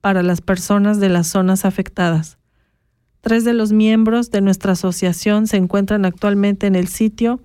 para 0.00 0.22
las 0.22 0.40
personas 0.40 1.00
de 1.00 1.08
las 1.08 1.26
zonas 1.26 1.64
afectadas. 1.64 2.38
Tres 3.20 3.44
de 3.44 3.52
los 3.52 3.72
miembros 3.72 4.30
de 4.30 4.40
nuestra 4.40 4.72
asociación 4.72 5.46
se 5.46 5.56
encuentran 5.56 6.04
actualmente 6.04 6.66
en 6.66 6.76
el 6.76 6.88
sitio 6.88 7.40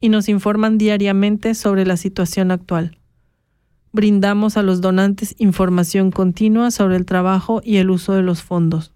y 0.00 0.08
nos 0.08 0.28
informan 0.28 0.78
diariamente 0.78 1.54
sobre 1.54 1.84
la 1.84 1.96
situación 1.96 2.50
actual. 2.50 2.98
Brindamos 3.92 4.56
a 4.56 4.62
los 4.62 4.80
donantes 4.80 5.34
información 5.38 6.10
continua 6.10 6.70
sobre 6.70 6.96
el 6.96 7.06
trabajo 7.06 7.60
y 7.64 7.78
el 7.78 7.90
uso 7.90 8.12
de 8.12 8.22
los 8.22 8.42
fondos. 8.42 8.92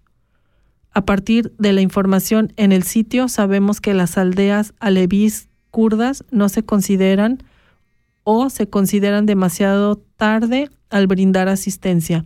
A 0.93 1.05
partir 1.05 1.53
de 1.57 1.73
la 1.73 1.81
información 1.81 2.53
en 2.57 2.71
el 2.71 2.83
sitio 2.83 3.27
sabemos 3.27 3.81
que 3.81 3.93
las 3.93 4.17
aldeas 4.17 4.73
alevis 4.79 5.49
kurdas 5.71 6.23
no 6.31 6.49
se 6.49 6.63
consideran 6.63 7.43
o 8.23 8.49
se 8.49 8.69
consideran 8.69 9.25
demasiado 9.25 9.97
tarde 10.17 10.69
al 10.89 11.07
brindar 11.07 11.47
asistencia. 11.47 12.25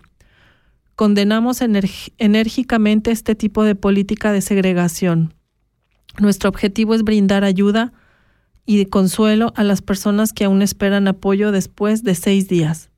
Condenamos 0.96 1.62
enérgicamente 1.62 3.12
este 3.12 3.36
tipo 3.36 3.64
de 3.64 3.76
política 3.76 4.32
de 4.32 4.42
segregación. 4.42 5.34
Nuestro 6.20 6.50
objetivo 6.50 6.96
es 6.96 7.04
brindar 7.04 7.44
ayuda 7.44 7.92
y 8.66 8.86
consuelo 8.86 9.52
a 9.56 9.64
las 9.64 9.82
personas 9.82 10.32
que 10.32 10.46
aún 10.46 10.62
esperan 10.62 11.08
apoyo 11.08 11.52
después 11.52 12.04
de 12.04 12.16
seis 12.16 12.48
días. 12.48 12.90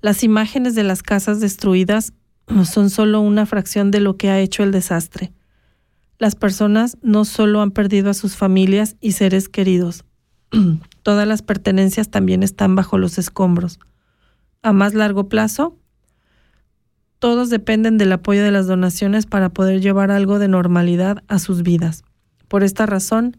Las 0.00 0.22
imágenes 0.22 0.76
de 0.76 0.84
las 0.84 1.02
casas 1.02 1.40
destruidas 1.40 2.12
son 2.64 2.88
solo 2.88 3.20
una 3.20 3.46
fracción 3.46 3.90
de 3.90 4.00
lo 4.00 4.16
que 4.16 4.30
ha 4.30 4.38
hecho 4.38 4.62
el 4.62 4.70
desastre. 4.70 5.32
Las 6.18 6.36
personas 6.36 6.98
no 7.02 7.24
solo 7.24 7.60
han 7.60 7.72
perdido 7.72 8.10
a 8.10 8.14
sus 8.14 8.36
familias 8.36 8.96
y 9.00 9.12
seres 9.12 9.48
queridos, 9.48 10.04
todas 11.02 11.26
las 11.26 11.42
pertenencias 11.42 12.10
también 12.10 12.42
están 12.42 12.74
bajo 12.74 12.96
los 12.96 13.18
escombros. 13.18 13.78
A 14.62 14.72
más 14.72 14.94
largo 14.94 15.28
plazo, 15.28 15.76
todos 17.18 17.50
dependen 17.50 17.98
del 17.98 18.12
apoyo 18.12 18.44
de 18.44 18.52
las 18.52 18.66
donaciones 18.66 19.26
para 19.26 19.48
poder 19.48 19.80
llevar 19.80 20.10
algo 20.10 20.38
de 20.38 20.48
normalidad 20.48 21.22
a 21.28 21.38
sus 21.38 21.62
vidas. 21.62 22.04
Por 22.46 22.62
esta 22.62 22.86
razón, 22.86 23.36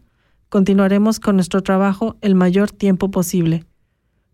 continuaremos 0.48 1.20
con 1.20 1.36
nuestro 1.36 1.62
trabajo 1.62 2.16
el 2.20 2.34
mayor 2.34 2.70
tiempo 2.70 3.10
posible. 3.10 3.64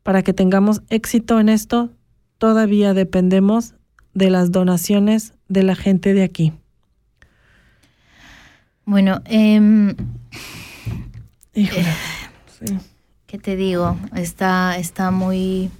Para 0.03 0.23
que 0.23 0.33
tengamos 0.33 0.83
éxito 0.89 1.39
en 1.41 1.49
esto, 1.49 1.91
todavía 2.39 2.95
dependemos 2.95 3.75
de 4.15 4.31
las 4.31 4.51
donaciones 4.51 5.35
de 5.49 5.63
la 5.63 5.77
gente 5.77 6.15
de 6.15 6.23
aquí. 6.23 6.53
Bueno, 8.85 9.21
eh, 9.25 9.95
Híjole, 11.55 11.87
sí. 12.61 12.79
¿qué 13.27 13.39
te 13.39 13.57
digo? 13.57 13.97
Está, 14.15 14.77
está 14.79 15.11
muy, 15.11 15.71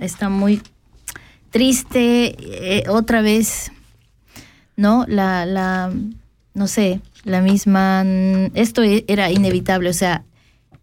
está 0.00 0.28
muy 0.28 0.62
triste 1.50 2.36
eh, 2.40 2.84
otra 2.88 3.22
vez, 3.22 3.70
¿no? 4.76 5.04
La, 5.08 5.44
la, 5.46 5.92
no 6.54 6.66
sé, 6.66 7.00
la 7.24 7.40
misma, 7.42 8.04
esto 8.54 8.82
e, 8.82 9.04
era 9.08 9.30
inevitable, 9.30 9.90
o 9.90 9.94
sea, 9.94 10.24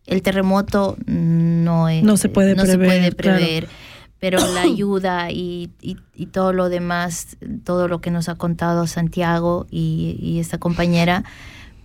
el 0.05 0.21
terremoto 0.21 0.97
no, 1.05 1.89
es, 1.89 2.03
No 2.03 2.15
se 2.17 2.29
puede 2.29 2.55
no 2.55 2.65
se 2.65 2.77
prever, 2.77 2.87
puede 2.87 3.11
prever, 3.11 3.67
pero 4.19 4.39
la 4.53 4.61
ayuda 4.73 5.31
y, 5.31 5.71
y- 5.81 5.97
y 6.15 6.25
todo 6.27 6.53
lo 6.53 6.69
demás, 6.69 7.37
todo 7.63 7.87
lo 7.87 7.99
que 8.01 8.11
nos 8.11 8.29
ha 8.29 8.35
contado 8.35 8.87
Santiago 8.87 9.67
y, 9.71 10.17
y 10.21 10.39
esta 10.39 10.57
compañera, 10.59 11.23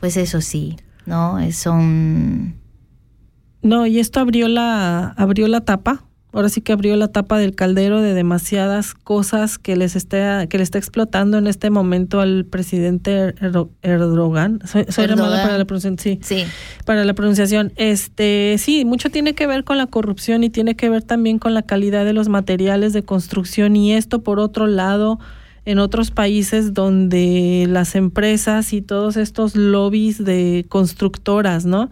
pues 0.00 0.16
eso 0.16 0.40
sí, 0.40 0.76
¿no? 1.06 1.38
Es- 1.38 1.56
Son... 1.56 2.56
No, 3.62 3.86
y 3.86 4.00
esto 4.00 4.18
abrió 4.18 4.48
la, 4.48 5.10
abrió 5.16 5.46
la 5.46 5.60
tapa. 5.60 6.02
Ahora 6.34 6.48
sí 6.48 6.62
que 6.62 6.72
abrió 6.72 6.96
la 6.96 7.08
tapa 7.08 7.38
del 7.38 7.54
caldero 7.54 8.00
de 8.00 8.14
demasiadas 8.14 8.94
cosas 8.94 9.58
que 9.58 9.76
les 9.76 9.96
está, 9.96 10.46
que 10.46 10.56
le 10.56 10.64
está 10.64 10.78
explotando 10.78 11.36
en 11.36 11.46
este 11.46 11.68
momento 11.68 12.20
al 12.20 12.46
presidente 12.46 13.34
Erdo- 13.36 13.68
Erdogan. 13.82 14.60
Soy, 14.66 14.86
soy 14.88 15.08
mala 15.08 15.12
Erdogan. 15.22 15.42
para 15.42 15.58
la 15.58 15.64
pronunciación, 15.66 15.98
sí. 15.98 16.18
Sí. 16.22 16.44
Para 16.86 17.04
la 17.04 17.12
pronunciación. 17.12 17.72
Este, 17.76 18.56
sí, 18.58 18.84
mucho 18.86 19.10
tiene 19.10 19.34
que 19.34 19.46
ver 19.46 19.64
con 19.64 19.76
la 19.76 19.86
corrupción 19.86 20.42
y 20.42 20.48
tiene 20.48 20.74
que 20.74 20.88
ver 20.88 21.02
también 21.02 21.38
con 21.38 21.52
la 21.52 21.62
calidad 21.62 22.04
de 22.06 22.14
los 22.14 22.28
materiales 22.30 22.94
de 22.94 23.02
construcción. 23.02 23.76
Y 23.76 23.92
esto, 23.92 24.22
por 24.22 24.38
otro 24.40 24.66
lado, 24.66 25.18
en 25.66 25.78
otros 25.78 26.10
países 26.10 26.72
donde 26.72 27.66
las 27.68 27.94
empresas 27.94 28.72
y 28.72 28.80
todos 28.80 29.16
estos 29.18 29.54
lobbies 29.54 30.24
de 30.24 30.64
constructoras, 30.70 31.66
¿no? 31.66 31.90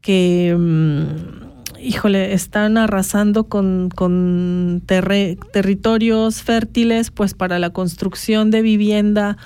Que, 0.00 0.56
mm, 0.56 1.51
híjole, 1.82 2.32
están 2.32 2.78
arrasando 2.78 3.44
con, 3.48 3.88
con 3.94 4.82
terre- 4.86 5.36
territorios 5.52 6.42
fértiles, 6.42 7.10
pues 7.10 7.34
para 7.34 7.58
la 7.58 7.70
construcción 7.70 8.50
de 8.50 8.62
vivienda 8.62 9.36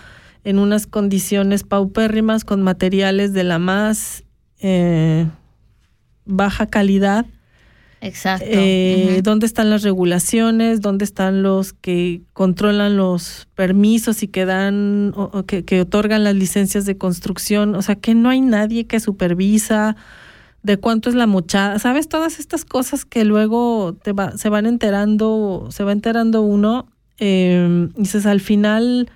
en 0.44 0.58
unas 0.58 0.86
condiciones 0.86 1.64
paupérrimas 1.64 2.44
con 2.44 2.62
materiales 2.62 3.32
de 3.32 3.44
la 3.44 3.58
más 3.58 4.22
eh, 4.60 5.26
baja 6.24 6.66
calidad. 6.66 7.26
Exacto. 8.00 8.44
Eh. 8.48 9.20
¿Dónde 9.24 9.46
están 9.46 9.70
las 9.70 9.82
regulaciones? 9.82 10.80
¿Dónde 10.82 11.04
están 11.04 11.42
los 11.42 11.72
que 11.72 12.20
controlan 12.34 12.96
los 12.96 13.48
permisos 13.54 14.22
y 14.22 14.28
que 14.28 14.44
dan 14.44 15.12
o- 15.16 15.30
o 15.32 15.44
que, 15.46 15.64
que 15.64 15.80
otorgan 15.80 16.22
las 16.22 16.34
licencias 16.36 16.84
de 16.84 16.96
construcción? 16.98 17.74
O 17.74 17.82
sea, 17.82 17.96
que 17.96 18.14
no 18.14 18.28
hay 18.28 18.42
nadie 18.42 18.86
que 18.86 19.00
supervisa 19.00 19.96
de 20.66 20.78
cuánto 20.78 21.08
es 21.08 21.14
la 21.14 21.28
mochada, 21.28 21.78
¿sabes? 21.78 22.08
Todas 22.08 22.40
estas 22.40 22.64
cosas 22.64 23.04
que 23.04 23.24
luego 23.24 23.96
te 24.02 24.12
va- 24.12 24.36
se 24.36 24.48
van 24.48 24.66
enterando, 24.66 25.68
se 25.70 25.84
va 25.84 25.92
enterando 25.92 26.42
uno. 26.42 26.88
eh, 27.18 27.88
dices, 27.96 28.26
al 28.26 28.40
final 28.40 29.08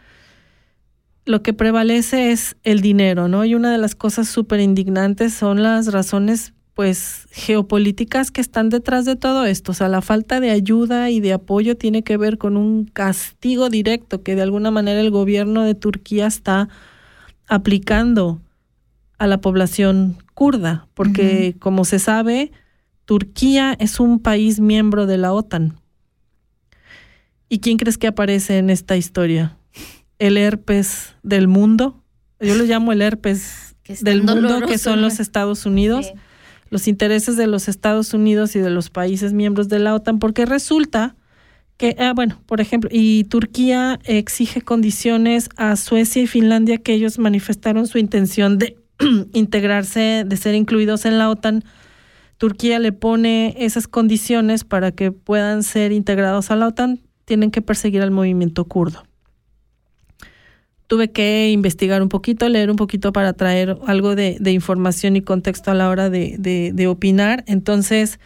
lo 1.27 1.43
que 1.43 1.53
prevalece 1.53 2.31
es 2.33 2.57
el 2.63 2.81
dinero, 2.81 3.29
¿no? 3.29 3.45
Y 3.45 3.55
una 3.55 3.71
de 3.71 3.79
las 3.79 3.95
cosas 3.95 4.27
súper 4.29 4.61
indignantes 4.61 5.35
son 5.35 5.63
las 5.63 5.93
razones, 5.93 6.55
pues, 6.75 7.27
geopolíticas 7.31 8.31
que 8.31 8.41
están 8.41 8.71
detrás 8.71 9.05
de 9.05 9.17
todo 9.17 9.45
esto. 9.45 9.73
O 9.73 9.75
sea, 9.75 9.89
la 9.89 10.01
falta 10.01 10.41
de 10.41 10.51
ayuda 10.51 11.11
y 11.11 11.21
de 11.21 11.35
apoyo 11.35 11.77
tiene 11.77 12.03
que 12.03 12.17
ver 12.17 12.39
con 12.39 12.57
un 12.57 12.87
castigo 12.87 13.69
directo 13.69 14.23
que 14.23 14.35
de 14.35 14.43
alguna 14.43 14.71
manera 14.71 15.01
el 15.01 15.11
gobierno 15.11 15.65
de 15.65 15.75
Turquía 15.75 16.27
está 16.27 16.69
aplicando 17.49 18.41
a 19.21 19.27
la 19.27 19.41
población 19.43 20.17
kurda, 20.33 20.89
porque 20.95 21.55
como 21.59 21.85
se 21.85 21.99
sabe, 21.99 22.53
Turquía 23.05 23.77
es 23.79 24.01
un 24.01 24.19
país 24.19 24.61
miembro 24.61 25.07
de 25.07 25.19
la 25.19 25.33
OTAN. 25.35 25.79
¿Y 27.49 27.59
quién 27.61 27.77
crees 27.77 27.99
que 27.99 28.07
aparece 28.07 28.57
en 28.59 28.71
esta 28.71 28.97
historia? 28.97 29.57
El 30.19 30.39
herpes 30.39 31.15
del 31.23 31.49
mundo. 31.49 32.03
Yo 32.41 32.55
lo 32.55 32.65
llamo 32.65 32.93
el 32.93 33.03
herpes 33.03 33.77
del 34.01 34.23
mundo, 34.23 34.63
que 34.67 34.79
son 34.79 35.03
los 35.03 35.21
Estados 35.21 35.67
Unidos, 35.67 36.07
Sí. 36.07 36.13
los 36.71 36.89
intereses 36.89 37.37
de 37.37 37.47
los 37.47 37.69
Estados 37.69 38.15
Unidos 38.15 38.57
y 38.57 38.61
de 38.61 38.71
los 38.71 38.89
países 38.89 39.35
miembros 39.35 39.69
de 39.69 39.81
la 39.81 39.95
OTAN, 39.95 40.19
porque 40.19 40.47
resulta 40.47 41.15
que, 41.77 41.95
ah, 41.99 42.13
bueno, 42.15 42.41
por 42.47 42.63
ejemplo, 42.63 42.89
y 42.91 43.25
Turquía 43.25 43.99
exige 44.05 44.63
condiciones 44.63 45.51
a 45.57 45.77
Suecia 45.77 46.23
y 46.23 46.27
Finlandia 46.27 46.79
que 46.79 46.95
ellos 46.95 47.19
manifestaron 47.19 47.87
su 47.87 47.99
intención 47.99 48.57
de 48.59 48.77
integrarse, 49.33 50.25
de 50.27 50.37
ser 50.37 50.55
incluidos 50.55 51.05
en 51.05 51.19
la 51.19 51.31
OTAN. 51.31 51.65
Turquía 52.39 52.79
le 52.79 52.93
pone 52.93 53.55
esas 53.59 53.89
condiciones 53.89 54.65
para 54.65 54.93
que 54.93 55.13
puedan 55.13 55.63
ser 55.63 55.93
integrados 55.93 56.51
a 56.51 56.57
la 56.57 56.69
OTAN, 56.69 57.01
tienen 57.25 57.51
que 57.51 57.63
perseguir 57.63 58.03
al 58.03 58.11
movimiento 58.11 58.65
kurdo. 58.65 59.05
tuve 60.87 61.13
que 61.13 61.51
investigar 61.53 62.03
un 62.03 62.09
poquito, 62.09 62.49
leer 62.49 62.69
un 62.69 62.77
poquito 62.77 63.13
para 63.13 63.33
traer 63.33 63.79
algo 63.87 64.17
de, 64.17 64.39
información 64.51 65.15
y 65.15 65.21
contexto 65.21 65.71
a 65.71 65.75
la 65.75 65.89
hora 65.89 66.11
de, 66.11 66.37
de 66.75 66.87
opinar. 66.89 67.45
Entonces, 67.47 68.19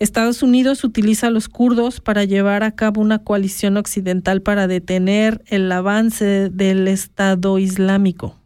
Estados 0.00 0.42
Unidos 0.42 0.84
utiliza 0.84 1.28
a 1.28 1.30
los 1.30 1.48
kurdos 1.48 2.00
para 2.00 2.24
llevar 2.24 2.62
a 2.62 2.72
cabo 2.72 3.00
una 3.00 3.20
coalición 3.20 3.76
occidental 3.76 4.42
para 4.42 4.66
detener 4.66 5.42
el 5.46 5.70
avance 5.72 6.50
del 6.50 6.88
Estado 6.88 7.58
Islámico. 7.58 8.36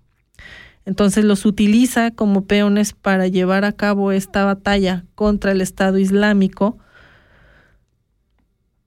Entonces 0.88 1.22
los 1.22 1.44
utiliza 1.44 2.12
como 2.12 2.46
peones 2.46 2.94
para 2.94 3.28
llevar 3.28 3.66
a 3.66 3.72
cabo 3.72 4.10
esta 4.10 4.46
batalla 4.46 5.04
contra 5.14 5.52
el 5.52 5.60
Estado 5.60 5.98
Islámico. 5.98 6.78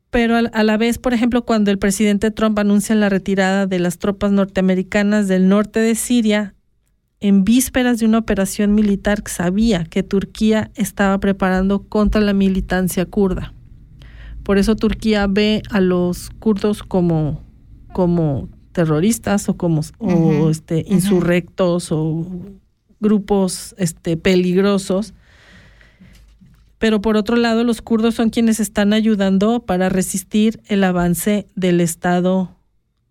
Pero 0.10 0.36
a 0.36 0.64
la 0.64 0.78
vez, 0.78 0.98
por 0.98 1.14
ejemplo, 1.14 1.45
cuando 1.45 1.69
el 1.69 1.78
presidente 1.78 2.32
Trump 2.32 2.57
anuncia 2.57 2.95
la 2.95 3.10
retirada 3.10 3.68
de 3.68 3.78
las 3.78 3.99
tropas 3.99 4.32
norteamericanas 4.32 5.28
del 5.28 5.48
norte 5.48 5.80
de 5.80 5.94
Siria, 5.94 6.56
en 7.19 7.44
vísperas 7.44 7.99
de 7.99 8.07
una 8.07 8.18
operación 8.18 8.73
militar 8.73 9.22
que 9.22 9.32
sabía 9.32 9.84
que 9.84 10.02
Turquía 10.02 10.72
estaba 10.73 11.19
preparando 11.19 11.84
contra 11.84 12.19
la 12.19 12.34
militancia 12.34 13.06
kurda. 13.06 13.53
Por 14.41 14.57
eso 14.57 14.76
Turquía 14.76 15.28
ve 15.28 15.61
a 15.69 15.80
los 15.80 16.32
kurdos 16.40 16.82
como, 16.82 17.44
como 17.94 18.49
terroristas 18.72 19.49
o 19.49 19.56
como 19.56 19.81
o 19.99 20.49
este 20.49 20.85
insurrectos 20.88 21.91
o 21.91 22.26
grupos 22.99 23.76
este 23.77 24.18
peligrosos 24.18 25.14
pero 26.81 26.99
por 26.99 27.15
otro 27.15 27.35
lado 27.35 27.64
los 27.64 27.84
kurdos 27.84 28.15
son 28.15 28.31
quienes 28.31 28.60
están 28.60 28.91
ayudando 28.91 29.60
para 29.64 29.88
resistir 29.88 30.60
el 30.65 30.84
avance 30.84 31.45
del 31.56 31.80
Estado 31.80 32.57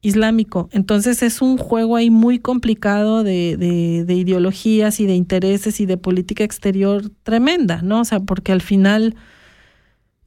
Islámico. 0.02 0.68
Entonces 0.72 1.22
es 1.22 1.40
un 1.40 1.56
juego 1.56 1.94
ahí 1.94 2.10
muy 2.10 2.40
complicado 2.40 3.22
de, 3.22 3.56
de, 3.56 4.04
de, 4.04 4.14
ideologías 4.14 4.98
y 4.98 5.06
de 5.06 5.14
intereses 5.14 5.78
y 5.78 5.86
de 5.86 5.96
política 5.96 6.42
exterior 6.42 7.12
tremenda, 7.22 7.80
¿no? 7.82 8.00
O 8.00 8.04
sea, 8.04 8.18
porque 8.18 8.50
al 8.50 8.60
final 8.60 9.14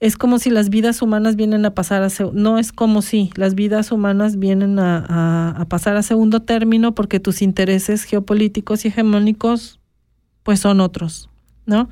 es 0.03 0.17
como 0.17 0.37
si 0.37 0.49
las 0.49 0.69
vidas 0.69 1.01
humanas 1.01 1.37
vienen 1.37 1.65
a 1.65 1.73
pasar 1.73 2.03
a 2.03 2.09
no 2.33 2.59
es 2.59 2.73
como 2.73 3.01
si 3.01 3.31
las 3.37 3.55
vidas 3.55 3.89
humanas 3.89 4.37
vienen 4.37 4.77
a, 4.77 5.65
pasar 5.69 5.95
a 5.95 6.03
segundo 6.03 6.41
término 6.41 6.93
porque 6.93 7.21
tus 7.21 7.41
intereses 7.41 8.03
geopolíticos 8.03 8.83
y 8.83 8.89
hegemónicos 8.89 9.79
pues 10.43 10.59
son 10.59 10.81
otros, 10.81 11.29
¿no? 11.65 11.87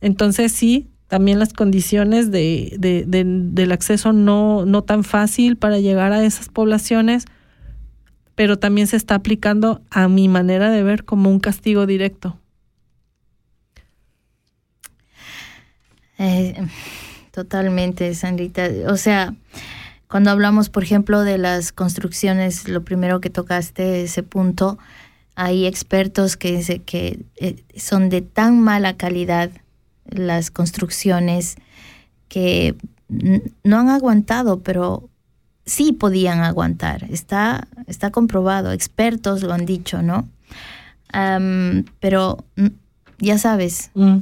Entonces 0.00 0.52
sí, 0.52 0.86
también 1.08 1.40
las 1.40 1.52
condiciones 1.52 2.30
de, 2.30 2.76
del 2.78 3.72
acceso 3.72 4.12
no, 4.12 4.64
no 4.64 4.82
tan 4.82 5.02
fácil 5.02 5.56
para 5.56 5.80
llegar 5.80 6.12
a 6.12 6.24
esas 6.24 6.48
poblaciones, 6.48 7.24
pero 8.36 8.60
también 8.60 8.86
se 8.86 8.96
está 8.96 9.16
aplicando 9.16 9.82
a 9.90 10.06
mi 10.06 10.28
manera 10.28 10.70
de 10.70 10.84
ver 10.84 11.04
como 11.04 11.30
un 11.30 11.40
castigo 11.40 11.84
directo. 11.84 12.38
Eh, 16.16 16.54
Totalmente, 17.34 18.14
Sandrita. 18.14 18.68
O 18.86 18.96
sea, 18.96 19.34
cuando 20.06 20.30
hablamos, 20.30 20.70
por 20.70 20.84
ejemplo, 20.84 21.22
de 21.22 21.36
las 21.36 21.72
construcciones, 21.72 22.68
lo 22.68 22.84
primero 22.84 23.20
que 23.20 23.28
tocaste, 23.28 24.04
ese 24.04 24.22
punto, 24.22 24.78
hay 25.34 25.66
expertos 25.66 26.36
que, 26.36 26.80
que 26.86 27.24
eh, 27.40 27.56
son 27.76 28.08
de 28.08 28.22
tan 28.22 28.60
mala 28.60 28.96
calidad 28.96 29.50
las 30.04 30.52
construcciones 30.52 31.56
que 32.28 32.76
no 33.08 33.78
han 33.80 33.88
aguantado, 33.88 34.60
pero 34.60 35.08
sí 35.66 35.90
podían 35.90 36.38
aguantar. 36.38 37.02
Está, 37.10 37.66
está 37.88 38.12
comprobado, 38.12 38.70
expertos 38.70 39.42
lo 39.42 39.52
han 39.52 39.66
dicho, 39.66 40.02
¿no? 40.02 40.28
pero 42.00 42.44
ya 43.18 43.38
sabes, 43.38 43.92
mm 43.94 44.18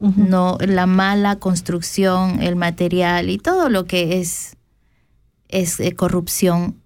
no 0.00 0.58
la 0.60 0.86
mala 0.86 1.36
construcción, 1.36 2.40
el 2.40 2.56
material 2.56 3.30
y 3.30 3.38
todo 3.38 3.68
lo 3.68 3.84
que 3.86 4.20
es, 4.20 4.56
es 5.48 5.80
eh, 5.80 5.92
corrupción 5.94 6.76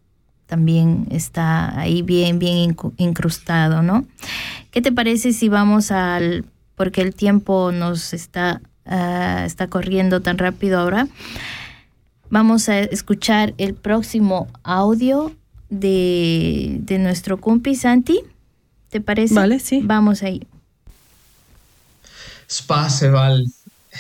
también 0.47 1.07
está 1.11 1.79
ahí 1.79 2.03
bien, 2.03 2.39
bien 2.39 2.77
incrustado, 2.99 3.83
¿no? 3.83 4.05
¿Qué 4.71 4.83
te 4.83 4.93
parece 4.93 5.33
si 5.33 5.49
vamos 5.49 5.91
al, 5.91 6.45
porque 6.75 7.01
el 7.01 7.15
tiempo 7.15 7.73
nos 7.73 8.13
está, 8.13 8.61
ah, 8.85 9.45
está 9.47 9.69
corriendo 9.69 10.21
tan 10.21 10.37
rápido 10.37 10.79
ahora? 10.79 11.09
Vamos 12.29 12.69
a 12.69 12.81
escuchar 12.81 13.55
el 13.57 13.75
próximo 13.75 14.49
audio 14.63 15.33
de, 15.71 16.79
de 16.81 16.99
nuestro 16.99 17.41
cumpi 17.41 17.75
Santi. 17.75 18.21
¿Te 18.91 19.01
parece? 19.01 19.35
Vale, 19.35 19.59
sí. 19.59 19.81
Vamos 19.83 20.23
ahí. 20.23 20.47
Spaseval, 22.53 23.47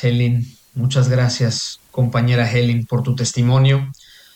Helen, 0.02 0.46
muchas 0.74 1.08
gracias, 1.08 1.80
compañera 1.90 2.50
Helen, 2.50 2.84
por 2.84 3.02
tu 3.02 3.16
testimonio. 3.16 3.90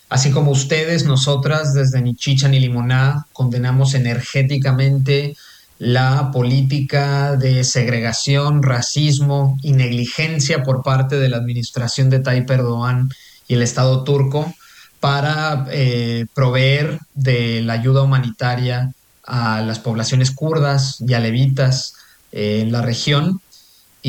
Así 0.09 0.31
como 0.31 0.51
ustedes, 0.51 1.05
nosotras 1.05 1.73
desde 1.73 2.01
Ni 2.01 2.15
Chicha 2.15 2.47
ni 2.47 2.59
Limoná 2.59 3.27
condenamos 3.33 3.93
energéticamente 3.93 5.35
la 5.77 6.31
política 6.31 7.35
de 7.35 7.63
segregación, 7.63 8.63
racismo 8.63 9.59
y 9.61 9.73
negligencia 9.73 10.63
por 10.63 10.81
parte 10.81 11.17
de 11.17 11.29
la 11.29 11.37
administración 11.37 12.09
de 12.09 12.19
Tayyip 12.19 12.49
Erdogan 12.49 13.09
y 13.47 13.53
el 13.53 13.61
Estado 13.61 14.03
turco 14.03 14.51
para 14.99 15.67
eh, 15.69 16.25
proveer 16.33 16.99
de 17.13 17.61
la 17.61 17.73
ayuda 17.73 18.01
humanitaria 18.01 18.93
a 19.23 19.61
las 19.61 19.77
poblaciones 19.77 20.31
kurdas 20.31 21.03
y 21.05 21.13
alevitas 21.13 21.93
eh, 22.31 22.61
en 22.61 22.71
la 22.71 22.81
región 22.81 23.41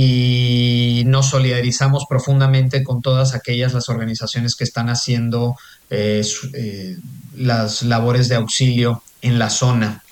y 0.01 1.03
nos 1.07 1.31
solidarizamos 1.31 2.07
profundamente 2.09 2.85
con 2.85 3.03
todas 3.03 3.35
aquellas 3.35 3.75
las 3.75 3.89
organizaciones 3.89 4.55
que 4.55 4.63
están 4.63 4.91
haciendo 4.91 5.57
eh, 5.91 6.25
eh, 6.55 6.97
las 7.37 7.83
labores 7.83 8.29
de 8.29 8.37
auxilio 8.37 9.03
en 9.23 9.41
la 9.41 9.51
zona. 9.51 10.05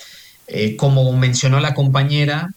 Eh, 0.49 0.75
como 0.75 1.13
mencionó 1.13 1.61
la 1.61 1.73
compañera, 1.73 2.51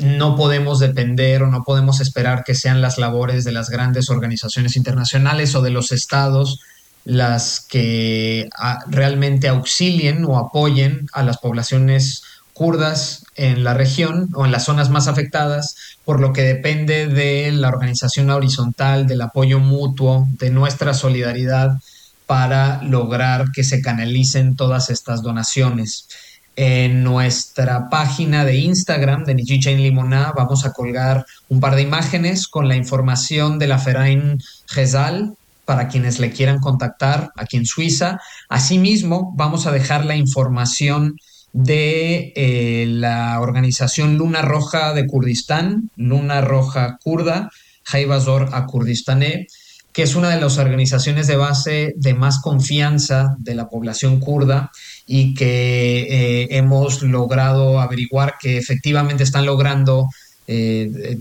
no 0.00 0.34
podemos 0.34 0.80
depender 0.80 1.44
o 1.44 1.46
no 1.46 1.62
podemos 1.62 2.00
esperar 2.00 2.42
que 2.42 2.56
sean 2.56 2.80
las 2.80 2.98
labores 2.98 3.44
de 3.44 3.52
las 3.52 3.70
grandes 3.70 4.10
organizaciones 4.10 4.74
internacionales 4.74 5.54
o 5.54 5.62
de 5.62 5.70
los 5.70 5.92
estados 5.92 6.58
las 7.04 7.60
que 7.60 8.48
realmente 8.88 9.46
auxilien 9.46 10.24
o 10.24 10.36
apoyen 10.36 11.06
a 11.12 11.22
las 11.22 11.38
poblaciones 11.38 12.24
kurdas 12.54 13.24
en 13.36 13.64
la 13.64 13.74
región 13.74 14.28
o 14.34 14.44
en 14.44 14.52
las 14.52 14.64
zonas 14.64 14.90
más 14.90 15.08
afectadas, 15.08 15.76
por 16.04 16.20
lo 16.20 16.32
que 16.32 16.42
depende 16.42 17.06
de 17.06 17.52
la 17.52 17.68
organización 17.68 18.30
horizontal, 18.30 19.06
del 19.06 19.22
apoyo 19.22 19.60
mutuo, 19.60 20.28
de 20.38 20.50
nuestra 20.50 20.94
solidaridad 20.94 21.78
para 22.26 22.82
lograr 22.82 23.50
que 23.52 23.64
se 23.64 23.80
canalicen 23.80 24.56
todas 24.56 24.90
estas 24.90 25.22
donaciones. 25.22 26.08
En 26.56 27.02
nuestra 27.02 27.88
página 27.88 28.44
de 28.44 28.56
Instagram 28.56 29.24
de 29.24 29.34
Nichicha 29.34 29.70
en 29.70 29.82
Limoná 29.82 30.32
vamos 30.36 30.66
a 30.66 30.72
colgar 30.72 31.24
un 31.48 31.60
par 31.60 31.74
de 31.74 31.82
imágenes 31.82 32.48
con 32.48 32.68
la 32.68 32.76
información 32.76 33.58
de 33.58 33.66
la 33.68 33.78
Ferain 33.78 34.38
Gezal 34.66 35.34
para 35.64 35.88
quienes 35.88 36.18
le 36.18 36.32
quieran 36.32 36.58
contactar 36.58 37.30
aquí 37.36 37.56
en 37.56 37.64
Suiza. 37.64 38.20
Asimismo, 38.48 39.32
vamos 39.36 39.66
a 39.66 39.72
dejar 39.72 40.04
la 40.04 40.16
información 40.16 41.16
de 41.52 42.32
eh, 42.36 42.86
la 42.86 43.40
organización 43.40 44.16
Luna 44.16 44.42
Roja 44.42 44.94
de 44.94 45.06
Kurdistán, 45.06 45.90
Luna 45.96 46.40
Roja 46.40 46.98
Kurda, 47.02 47.50
Haibazor 47.86 48.50
a 48.52 48.66
Kurdistané, 48.66 49.48
que 49.92 50.04
es 50.04 50.14
una 50.14 50.30
de 50.30 50.40
las 50.40 50.58
organizaciones 50.58 51.26
de 51.26 51.36
base 51.36 51.94
de 51.96 52.14
más 52.14 52.40
confianza 52.40 53.34
de 53.38 53.56
la 53.56 53.68
población 53.68 54.20
kurda 54.20 54.70
y 55.06 55.34
que 55.34 56.02
eh, 56.02 56.48
hemos 56.52 57.02
logrado 57.02 57.80
averiguar 57.80 58.34
que 58.40 58.56
efectivamente 58.56 59.24
están 59.24 59.46
logrando 59.46 60.08
eh, 60.46 61.18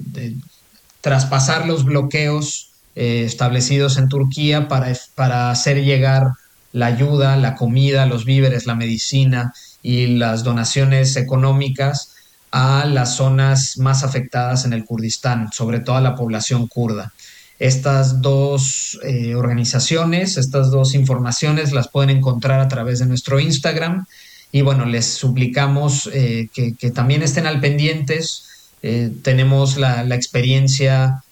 traspasar 1.02 1.66
los 1.66 1.86
bloqueos 1.86 2.68
establecidos 2.96 3.98
en 3.98 4.10
Turquía 4.10 4.68
para, 4.68 4.94
para 5.16 5.52
hacer 5.52 5.86
llegar 5.86 6.34
la 6.74 6.88
ayuda, 6.88 7.38
la 7.38 7.56
comida, 7.56 8.06
los 8.06 8.26
víveres, 8.26 8.66
la 8.66 8.76
medicina 8.76 9.54
y 9.82 10.08
las 10.18 10.44
donaciones 10.44 11.16
económicas 11.16 12.16
a 12.52 12.86
las 12.86 13.16
zonas 13.16 13.78
más 13.78 14.04
afectadas 14.04 14.66
en 14.66 14.74
el 14.74 14.86
Kurdistán, 14.86 15.52
sobre 15.52 15.80
todo 15.80 15.98
a 15.98 16.02
la 16.02 16.16
población 16.16 16.68
kurda. 16.68 17.14
Estas 17.60 18.22
dos 18.22 19.00
eh, 19.04 19.36
organizaciones, 19.36 20.38
estas 20.38 20.72
dos 20.72 20.96
informaciones 20.96 21.74
las 21.74 21.90
pueden 21.90 22.10
encontrar 22.10 22.60
a 22.62 22.68
través 22.68 23.00
de 23.00 23.06
nuestro 23.06 23.40
Instagram 23.40 24.06
y 24.52 24.62
bueno, 24.62 24.86
les 24.86 25.06
suplicamos 25.06 26.10
eh, 26.14 26.48
que, 26.54 26.92
también 26.92 27.22
estén 27.22 27.46
al 27.46 27.60
pendientes. 27.60 28.46
Eh, 28.82 29.12
tenemos 29.24 29.78
la, 29.78 30.04
la 30.04 30.16
experiencia 30.16 31.24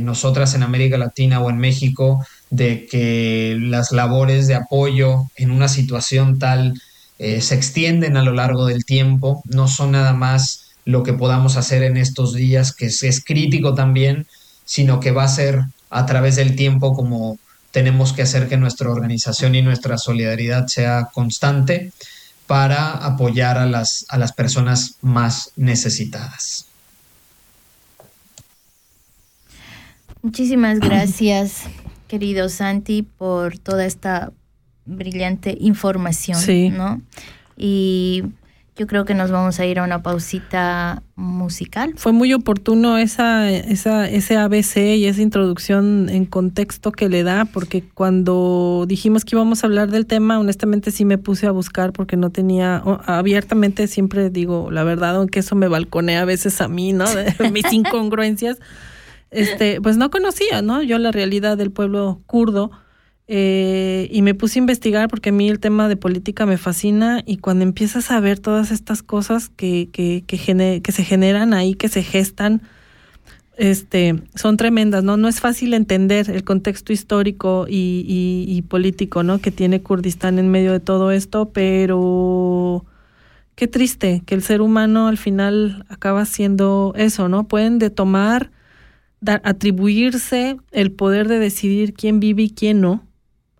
nosotras 0.00 0.54
en 0.54 0.62
América 0.62 0.98
Latina 0.98 1.40
o 1.40 1.48
en 1.48 1.56
México 1.56 2.26
de 2.50 2.84
que 2.84 3.56
las 3.58 3.90
labores 3.90 4.46
de 4.46 4.54
apoyo 4.54 5.30
en 5.34 5.50
una 5.50 5.66
situación 5.66 6.38
tal 6.38 6.74
eh, 7.22 7.40
se 7.40 7.54
extienden 7.54 8.16
a 8.16 8.24
lo 8.24 8.32
largo 8.32 8.66
del 8.66 8.84
tiempo, 8.84 9.44
no 9.44 9.68
son 9.68 9.92
nada 9.92 10.12
más 10.12 10.72
lo 10.84 11.04
que 11.04 11.12
podamos 11.12 11.56
hacer 11.56 11.84
en 11.84 11.96
estos 11.96 12.34
días, 12.34 12.74
que 12.74 12.86
es, 12.86 13.22
crítico 13.24 13.74
también, 13.74 14.26
sino 14.64 14.98
que 14.98 15.12
va 15.12 15.22
a 15.22 15.28
ser 15.28 15.62
a 15.88 16.04
través 16.04 16.34
del 16.34 16.56
tiempo 16.56 16.94
como 16.94 17.38
tenemos 17.70 18.12
que 18.12 18.22
hacer 18.22 18.48
que 18.48 18.56
nuestra 18.56 18.90
organización 18.90 19.54
y 19.54 19.62
nuestra 19.62 19.98
solidaridad 19.98 20.66
sea 20.66 21.10
constante 21.14 21.92
para 22.48 22.90
apoyar 22.90 23.56
a 23.56 23.66
las, 23.66 24.04
a 24.08 24.18
las 24.18 24.32
personas 24.32 24.96
más 25.00 25.52
necesitadas. 25.54 26.66
Muchísimas 30.22 30.80
gracias, 30.80 31.62
querido 32.08 32.48
Santi, 32.48 33.02
por 33.02 33.58
toda 33.58 33.86
esta 33.86 34.32
brillante 34.84 35.56
información, 35.60 36.38
Sí. 36.38 36.70
¿no? 36.70 37.00
Y 37.56 38.24
yo 38.74 38.86
creo 38.86 39.04
que 39.04 39.14
nos 39.14 39.30
vamos 39.30 39.60
a 39.60 39.66
ir 39.66 39.78
a 39.78 39.84
una 39.84 40.02
pausita 40.02 41.02
musical. 41.14 41.92
Fue 41.96 42.12
muy 42.12 42.32
oportuno 42.32 42.96
esa, 42.96 43.50
esa, 43.50 44.08
ese 44.08 44.38
ABC 44.38 44.96
y 44.96 45.04
esa 45.04 45.20
introducción 45.20 46.08
en 46.08 46.24
contexto 46.24 46.90
que 46.90 47.10
le 47.10 47.22
da, 47.22 47.44
porque 47.44 47.84
cuando 47.94 48.86
dijimos 48.88 49.26
que 49.26 49.36
íbamos 49.36 49.62
a 49.62 49.66
hablar 49.66 49.90
del 49.90 50.06
tema, 50.06 50.38
honestamente 50.40 50.90
sí 50.90 51.04
me 51.04 51.18
puse 51.18 51.46
a 51.46 51.50
buscar 51.50 51.92
porque 51.92 52.16
no 52.16 52.30
tenía, 52.30 52.82
abiertamente 53.04 53.86
siempre 53.86 54.30
digo 54.30 54.70
la 54.70 54.84
verdad, 54.84 55.16
aunque 55.16 55.40
eso 55.40 55.54
me 55.54 55.68
balconea 55.68 56.22
a 56.22 56.24
veces 56.24 56.60
a 56.62 56.68
mí, 56.68 56.94
¿no? 56.94 57.04
De 57.38 57.50
mis 57.50 57.70
incongruencias. 57.72 58.58
Este, 59.30 59.80
pues 59.80 59.96
no 59.96 60.10
conocía, 60.10 60.60
¿no? 60.62 60.82
Yo 60.82 60.98
la 60.98 61.10
realidad 61.12 61.56
del 61.56 61.70
pueblo 61.70 62.20
kurdo. 62.26 62.70
Eh, 63.34 64.08
y 64.10 64.20
me 64.20 64.34
puse 64.34 64.58
a 64.58 64.60
investigar 64.60 65.08
porque 65.08 65.30
a 65.30 65.32
mí 65.32 65.48
el 65.48 65.58
tema 65.58 65.88
de 65.88 65.96
política 65.96 66.44
me 66.44 66.58
fascina 66.58 67.22
y 67.24 67.38
cuando 67.38 67.64
empiezas 67.64 68.10
a 68.10 68.20
ver 68.20 68.38
todas 68.38 68.70
estas 68.70 69.02
cosas 69.02 69.48
que, 69.48 69.88
que, 69.90 70.22
que, 70.26 70.92
se 70.92 71.02
generan 71.02 71.54
ahí, 71.54 71.74
que 71.74 71.88
se 71.88 72.02
gestan, 72.02 72.60
este, 73.56 74.22
son 74.34 74.58
tremendas, 74.58 75.02
¿no? 75.02 75.16
No 75.16 75.28
es 75.28 75.40
fácil 75.40 75.72
entender 75.72 76.28
el 76.28 76.44
contexto 76.44 76.92
histórico 76.92 77.64
y, 77.66 78.62
político, 78.68 79.22
¿no? 79.22 79.38
Que 79.38 79.50
tiene 79.50 79.80
Kurdistán 79.80 80.38
en 80.38 80.50
medio 80.50 80.72
de 80.72 80.80
todo 80.80 81.10
esto, 81.10 81.52
pero 81.54 82.84
qué 83.54 83.66
triste 83.66 84.22
que 84.26 84.34
el 84.34 84.42
ser 84.42 84.60
humano 84.60 85.08
al 85.08 85.16
final 85.16 85.86
acaba 85.88 86.26
siendo 86.26 86.92
eso, 86.98 87.30
¿no? 87.30 87.48
Pueden 87.48 87.78
de 87.78 87.88
tomar, 87.88 88.50
atribuirse 89.24 90.58
el 90.70 90.92
poder 90.92 91.28
de 91.28 91.38
decidir 91.38 91.94
quién 91.94 92.20
vive 92.20 92.42
y 92.42 92.50
quién 92.50 92.82
no, 92.82 93.06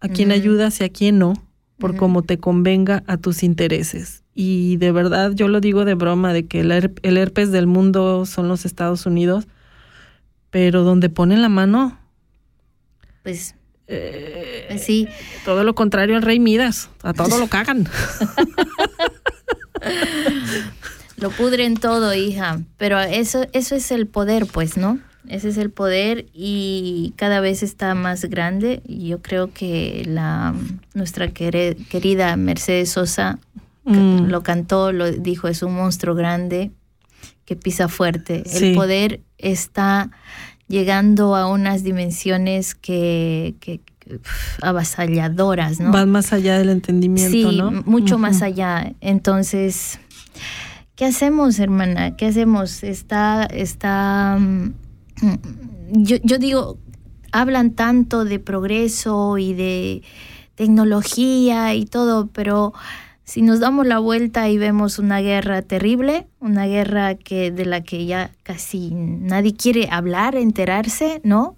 a 0.03 0.09
quién 0.09 0.33
ayudas 0.33 0.81
y 0.81 0.85
a 0.85 0.89
quién 0.91 1.19
no, 1.19 1.35
por 1.79 1.97
cómo 1.97 2.23
te 2.23 2.39
convenga 2.39 3.03
a 3.07 3.17
tus 3.17 3.43
intereses. 3.43 4.23
Y 4.35 4.77
de 4.79 4.93
verdad, 4.93 5.33
yo 5.35 5.49
lo 5.49 5.61
digo 5.61 5.85
de 5.85 5.95
broma, 5.95 6.33
de 6.33 6.47
que 6.47 6.61
el, 6.61 6.71
her- 6.73 6.93
el 7.03 7.17
herpes 7.19 7.51
del 7.53 7.67
mundo 7.67 8.25
son 8.27 8.49
los 8.49 8.65
Estados 8.65 9.05
Unidos, 9.07 9.47
pero 10.51 10.83
donde 10.83 11.09
ponen 11.09 11.41
la 11.43 11.49
mano, 11.49 11.99
Pues, 13.23 13.55
eh, 13.89 14.67
pues 14.69 14.83
sí, 14.85 15.07
todo 15.45 15.65
lo 15.65 15.75
contrario 15.75 16.17
al 16.17 16.23
rey 16.23 16.39
Midas, 16.41 16.89
a 17.03 17.13
todo 17.13 17.39
lo 17.39 17.47
cagan. 17.49 17.87
lo 21.17 21.31
pudren 21.31 21.77
todo, 21.77 22.15
hija. 22.15 22.61
Pero 22.79 22.99
eso, 23.01 23.47
eso 23.53 23.75
es 23.75 23.91
el 23.93 24.07
poder, 24.07 24.47
pues, 24.47 24.77
¿no? 24.77 24.99
Ese 25.29 25.49
es 25.51 25.57
el 25.57 25.71
poder 25.71 26.27
y 26.35 27.15
cada 27.17 27.41
vez 27.41 27.63
está 27.63 27.95
más 27.95 28.25
grande. 28.25 28.83
Y 28.87 29.09
yo 29.09 29.23
creo 29.23 29.53
que 29.53 30.05
la 30.07 30.55
nuestra 30.95 31.29
querida 31.33 32.37
Mercedes 32.37 32.91
Sosa 32.91 33.39
Mm. 33.85 34.27
lo 34.29 34.45
cantó, 34.45 34.93
lo 34.93 35.11
dijo, 35.11 35.49
es 35.49 35.61
un 35.65 35.75
monstruo 35.75 36.15
grande 36.15 36.71
que 37.45 37.57
pisa 37.57 37.89
fuerte. 37.89 38.45
Sí. 38.47 38.67
El 38.69 38.75
poder 38.77 39.21
está 39.39 40.11
llegando 40.69 41.35
a 41.35 41.49
unas 41.49 41.83
dimensiones 41.83 42.77
que, 42.77 43.57
que- 43.59 43.81
avasalladoras, 44.61 45.81
¿no? 45.81 45.91
Van 45.91 46.11
más 46.11 46.33
allá 46.33 46.59
del 46.59 46.69
entendimiento, 46.69 47.51
sí, 47.51 47.59
¿no? 47.59 47.71
mucho 47.85 48.19
más 48.19 48.43
allá. 48.43 48.93
Entonces, 49.01 49.99
¿qué 50.95 51.05
hacemos, 51.07 51.59
hermana? 51.59 52.17
¿Qué 52.17 52.27
hacemos? 52.27 52.83
Está, 52.85 53.45
está, 53.47 54.37
mm, 54.39 54.73
yo, 55.93 56.17
yo 56.23 56.39
digo, 56.39 56.79
hablan 57.33 57.71
tanto 57.73 58.25
de 58.25 58.39
progreso 58.39 59.39
y 59.39 59.55
de 59.55 60.03
tecnología 60.55 61.75
y 61.75 61.87
todo, 61.87 62.27
pero 62.29 62.73
si 63.25 63.41
nos 63.43 63.61
damos 63.61 63.87
la 63.87 63.99
vuelta 63.99 64.49
y 64.51 64.59
vemos 64.59 64.99
una 64.99 65.21
guerra 65.21 65.63
terrible, 65.63 66.27
una 66.41 66.67
guerra 66.67 67.15
que 67.15 67.51
de 67.51 67.65
la 67.65 67.83
que 67.83 68.05
ya 68.07 68.31
casi 68.43 68.91
nadie 68.93 69.55
quiere 69.55 69.89
hablar, 69.91 70.35
enterarse, 70.35 71.21
¿no? 71.25 71.57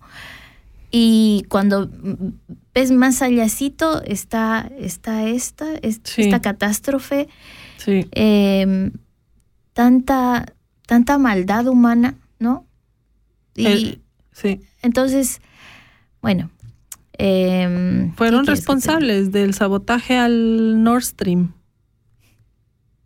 Y 0.91 1.45
cuando 1.49 1.89
mm, 1.89 2.15
ves 2.75 2.93
más 2.93 3.21
allácito 3.23 4.03
está, 4.05 4.71
está 4.79 5.27
esta, 5.27 5.67
Sí. 6.05 6.23
esta 6.23 6.41
catástrofe, 6.41 7.29
Sí. 7.79 8.07
eh, 8.13 8.91
tanta, 9.73 10.47
tanta 10.87 11.19
maldad 11.19 11.67
humana. 11.67 12.15
Y 13.55 13.67
El- 13.67 14.03
sí. 14.33 14.61
entonces, 14.83 15.41
bueno. 16.23 16.51
eh, 17.19 18.11
Fueron 18.17 18.47
responsables 18.47 19.31
del 19.33 19.55
sabotaje 19.55 20.17
al 20.17 20.83
Nord 20.83 21.03
Stream. 21.05 21.53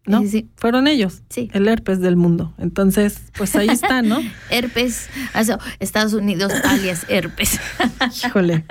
¿No? 0.07 0.23
Sí, 0.23 0.29
sí. 0.29 0.49
Fueron 0.57 0.87
ellos, 0.89 1.21
Sí. 1.29 1.51
el 1.53 1.69
herpes 1.69 2.01
del 2.01 2.17
mundo. 2.17 2.55
Entonces, 2.57 3.21
pues 3.37 3.55
ahí 3.57 3.69
está, 3.69 4.01
¿no? 4.01 4.19
Herpes, 4.51 5.11
Estados 5.81 6.15
Unidos 6.15 6.51
alias 6.65 7.05
herpes. 7.11 7.61
Híjole. 8.25 8.65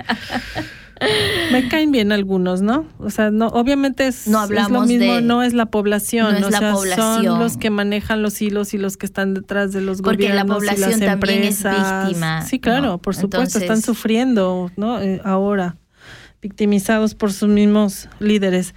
Me 1.52 1.68
caen 1.68 1.92
bien 1.92 2.12
algunos, 2.12 2.60
¿no? 2.62 2.86
O 2.98 3.10
sea, 3.10 3.30
no, 3.30 3.46
obviamente 3.48 4.06
es, 4.06 4.26
No 4.26 4.42
es 4.44 4.50
lo 4.50 4.60
hablamos 4.60 4.86
mismo, 4.88 5.14
de- 5.14 5.22
no 5.22 5.42
es 5.42 5.54
la 5.54 5.66
población, 5.66 6.32
no 6.32 6.38
es 6.38 6.44
o 6.46 6.50
la 6.50 6.58
sea, 6.58 6.72
población. 6.72 7.24
son 7.24 7.38
los 7.38 7.56
que 7.56 7.70
manejan 7.70 8.22
los 8.22 8.40
hilos 8.42 8.74
y 8.74 8.78
los 8.78 8.96
que 8.96 9.06
están 9.06 9.34
detrás 9.34 9.72
de 9.72 9.80
los 9.80 10.02
Porque 10.02 10.24
la 10.28 10.42
gobiernos 10.42 10.56
y 10.56 10.58
población 10.58 10.90
las 10.90 11.00
también 11.00 11.42
es 11.44 11.64
empresas. 11.64 12.06
víctima, 12.06 12.42
Sí, 12.42 12.58
claro, 12.58 12.86
¿no? 12.86 12.98
por 12.98 13.14
supuesto, 13.16 13.58
están 13.58 13.82
sufriendo, 13.82 14.70
¿no? 14.76 15.00
Eh, 15.00 15.20
ahora, 15.24 15.76
victimizados 16.42 17.14
por 17.14 17.32
sus 17.32 17.48
mismos 17.48 18.08
líderes. 18.20 18.74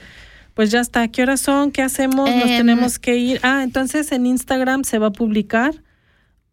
Pues 0.53 0.69
ya 0.72 0.80
está, 0.81 1.07
¿qué 1.07 1.23
horas 1.23 1.39
son? 1.41 1.72
¿Qué 1.72 1.81
hacemos? 1.81 2.30
Nos 2.30 2.49
Em, 2.49 2.57
tenemos 2.57 2.99
que 2.99 3.15
ir. 3.18 3.39
Ah, 3.43 3.61
entonces 3.64 4.11
en 4.11 4.26
Instagram 4.26 4.84
se 4.84 4.99
va 4.99 5.07
a 5.07 5.11
publicar 5.11 5.73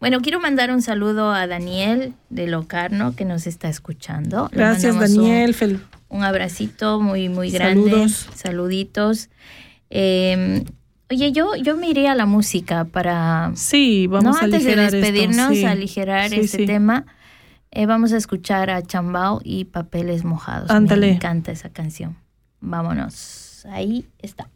bueno, 0.01 0.21
quiero 0.23 0.41
mandar 0.41 0.73
un 0.73 0.83
saludo 0.83 1.31
a 1.33 1.47
Daniel 1.47 2.15
de 2.31 2.49
Locarno 2.49 3.15
que 3.15 3.25
nos 3.25 3.47
está 3.47 3.69
escuchando. 3.69 4.49
Gracias, 4.53 4.95
un- 4.95 5.01
Daniel. 5.01 5.55
Un, 6.09 6.25
abracito 6.25 7.01
muy, 7.01 7.29
muy 7.29 7.51
grande. 7.53 7.91
Saludos. 7.91 8.29
Saluditos. 8.35 9.29
Eh, 9.91 10.65
oye, 11.12 11.32
yo, 11.32 11.56
yo 11.56 11.76
me 11.78 11.90
iría 11.90 12.12
a 12.12 12.16
la 12.16 12.26
música 12.26 12.86
para... 12.86 13.52
Sí, 13.56 14.08
vamos 14.08 14.36
no, 14.36 14.42
a 14.42 14.44
antes 14.46 14.64
de 14.64 14.74
aligerar 14.74 14.86
esto, 14.86 14.98
despedirnos, 14.98 15.50
sí. 15.50 15.66
a 15.66 15.72
aligerar 15.72 16.30
Sí, 16.30 16.40
este 16.42 16.58
sí. 16.58 16.66
tema, 16.66 17.06
eh, 17.72 17.86
vamos 17.86 18.14
a 18.14 18.18
escuchar 18.18 18.70
a 18.70 18.82
Chambao 18.82 19.42
y 19.44 19.66
Papeles 19.66 20.24
Mojados. 20.24 20.70
Ándale. 20.70 21.08
Me 21.08 21.14
encanta 21.14 21.52
esa 21.52 21.70
canción. 21.70 22.18
Vámonos. 22.62 23.66
Ahí 23.70 24.06
está. 24.20 24.50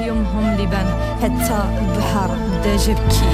يومهم 0.00 0.54
لبن 0.54 0.86
حتى 1.22 1.58
البحر 1.80 2.30
بدا 2.36 2.74
يبكي 2.74 3.32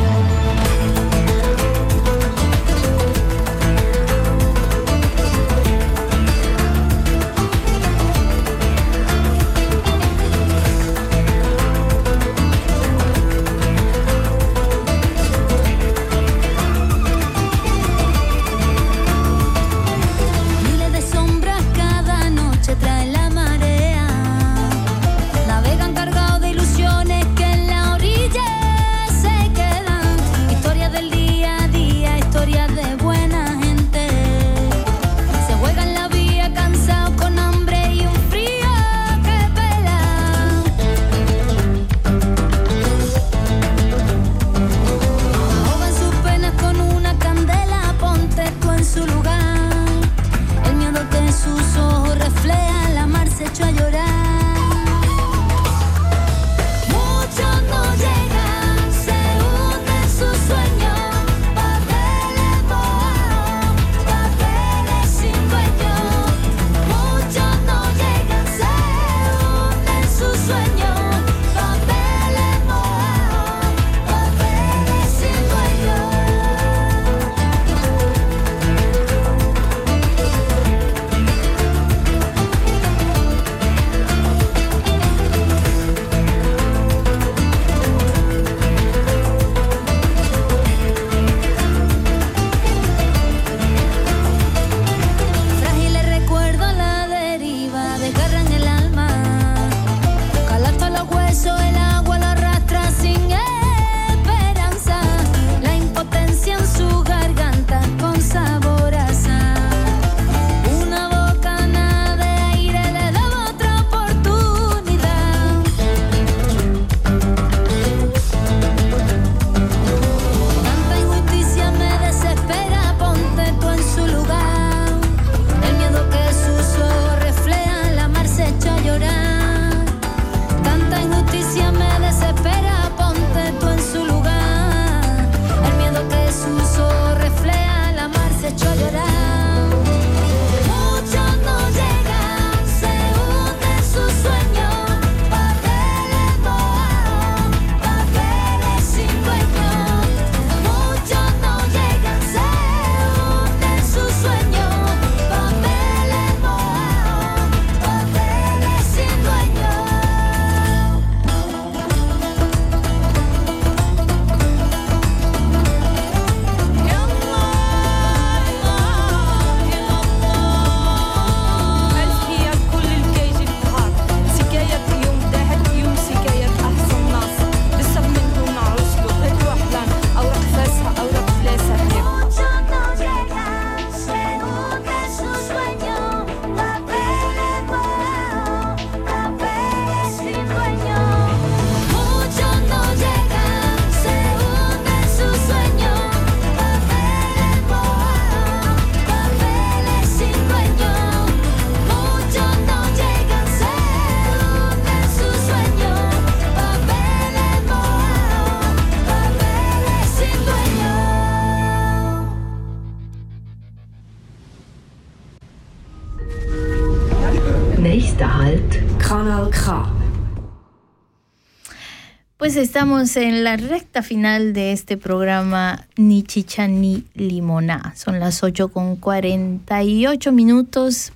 Pues 222.53 222.67
estamos 222.67 223.17
en 223.17 223.43
la 223.43 223.57
recta 223.57 224.03
final 224.03 224.53
de 224.53 224.73
este 224.73 224.95
programa 224.95 225.87
Ni 225.95 226.21
Chicha 226.21 226.67
ni 226.67 227.03
Limona. 227.15 227.95
Son 227.97 228.19
las 228.19 228.43
8 228.43 228.67
con 228.67 228.95
48 228.95 230.31
minutos 230.31 231.13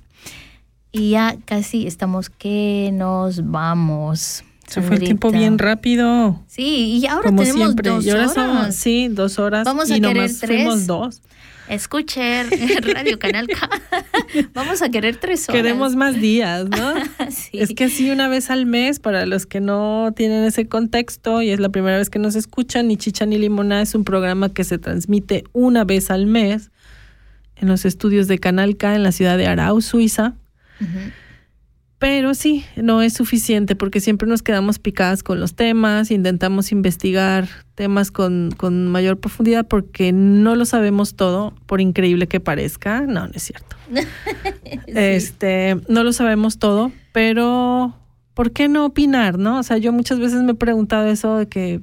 y 0.90 1.10
ya 1.10 1.36
casi 1.44 1.86
estamos 1.86 2.28
que 2.28 2.90
nos 2.92 3.48
vamos. 3.48 4.42
Se 4.66 4.82
fue 4.82 4.96
el 4.96 5.04
tiempo 5.04 5.30
bien 5.30 5.60
rápido. 5.60 6.42
Sí, 6.48 6.98
y 7.00 7.06
ahora 7.06 7.28
como 7.28 7.42
tenemos 7.42 7.62
siempre. 7.68 7.90
dos 7.90 8.04
y 8.04 8.10
ahora 8.10 8.32
horas. 8.32 8.74
sí, 8.74 9.06
dos 9.06 9.38
horas. 9.38 9.64
Vamos 9.64 9.92
a 9.92 9.96
y 9.96 10.00
querer 10.00 10.16
nomás 10.16 10.38
tres. 10.40 10.64
fuimos 10.64 10.86
dos. 10.88 11.22
Escuchen 11.68 12.48
Radio 12.94 13.18
Canal 13.18 13.46
K. 13.46 13.68
Vamos 14.54 14.80
a 14.82 14.88
querer 14.88 15.16
tres 15.16 15.48
horas. 15.48 15.62
Queremos 15.62 15.96
más 15.96 16.20
días, 16.20 16.68
¿no? 16.68 16.94
Sí. 17.30 17.58
Es 17.58 17.74
que 17.74 17.84
así 17.84 18.10
una 18.10 18.28
vez 18.28 18.50
al 18.50 18.64
mes, 18.64 19.00
para 19.00 19.26
los 19.26 19.44
que 19.44 19.60
no 19.60 20.12
tienen 20.16 20.44
ese 20.44 20.66
contexto 20.66 21.42
y 21.42 21.50
es 21.50 21.60
la 21.60 21.68
primera 21.68 21.98
vez 21.98 22.08
que 22.10 22.18
nos 22.18 22.36
escuchan, 22.36 22.88
ni 22.88 22.96
Chicha 22.96 23.26
ni 23.26 23.38
Limona 23.38 23.82
es 23.82 23.94
un 23.94 24.04
programa 24.04 24.52
que 24.52 24.64
se 24.64 24.78
transmite 24.78 25.44
una 25.52 25.84
vez 25.84 26.10
al 26.10 26.26
mes 26.26 26.70
en 27.56 27.68
los 27.68 27.84
estudios 27.84 28.28
de 28.28 28.38
Canal 28.38 28.76
K 28.76 28.94
en 28.94 29.02
la 29.02 29.12
ciudad 29.12 29.36
de 29.36 29.46
Arau, 29.46 29.80
Suiza. 29.82 30.34
Pero 31.98 32.34
sí, 32.34 32.64
no 32.76 33.02
es 33.02 33.14
suficiente 33.14 33.74
porque 33.74 34.00
siempre 34.00 34.28
nos 34.28 34.42
quedamos 34.42 34.78
picadas 34.78 35.24
con 35.24 35.40
los 35.40 35.54
temas, 35.54 36.12
intentamos 36.12 36.70
investigar 36.70 37.48
temas 37.74 38.12
con, 38.12 38.54
con 38.56 38.86
mayor 38.86 39.18
profundidad 39.18 39.66
porque 39.66 40.12
no 40.12 40.54
lo 40.54 40.64
sabemos 40.64 41.16
todo, 41.16 41.54
por 41.66 41.80
increíble 41.80 42.28
que 42.28 42.38
parezca. 42.38 43.00
No, 43.00 43.26
no 43.26 43.32
es 43.34 43.42
cierto. 43.42 43.76
Este, 44.86 45.76
no 45.88 46.04
lo 46.04 46.12
sabemos 46.12 46.58
todo, 46.58 46.92
pero 47.12 47.94
¿por 48.34 48.52
qué 48.52 48.68
no 48.68 48.84
opinar, 48.84 49.38
no? 49.38 49.58
O 49.58 49.62
sea, 49.62 49.78
yo 49.78 49.92
muchas 49.92 50.18
veces 50.18 50.42
me 50.42 50.52
he 50.52 50.54
preguntado 50.54 51.06
eso 51.08 51.36
de 51.36 51.48
que, 51.48 51.80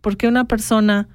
¿por 0.00 0.16
qué 0.16 0.28
una 0.28 0.44
persona 0.44 1.08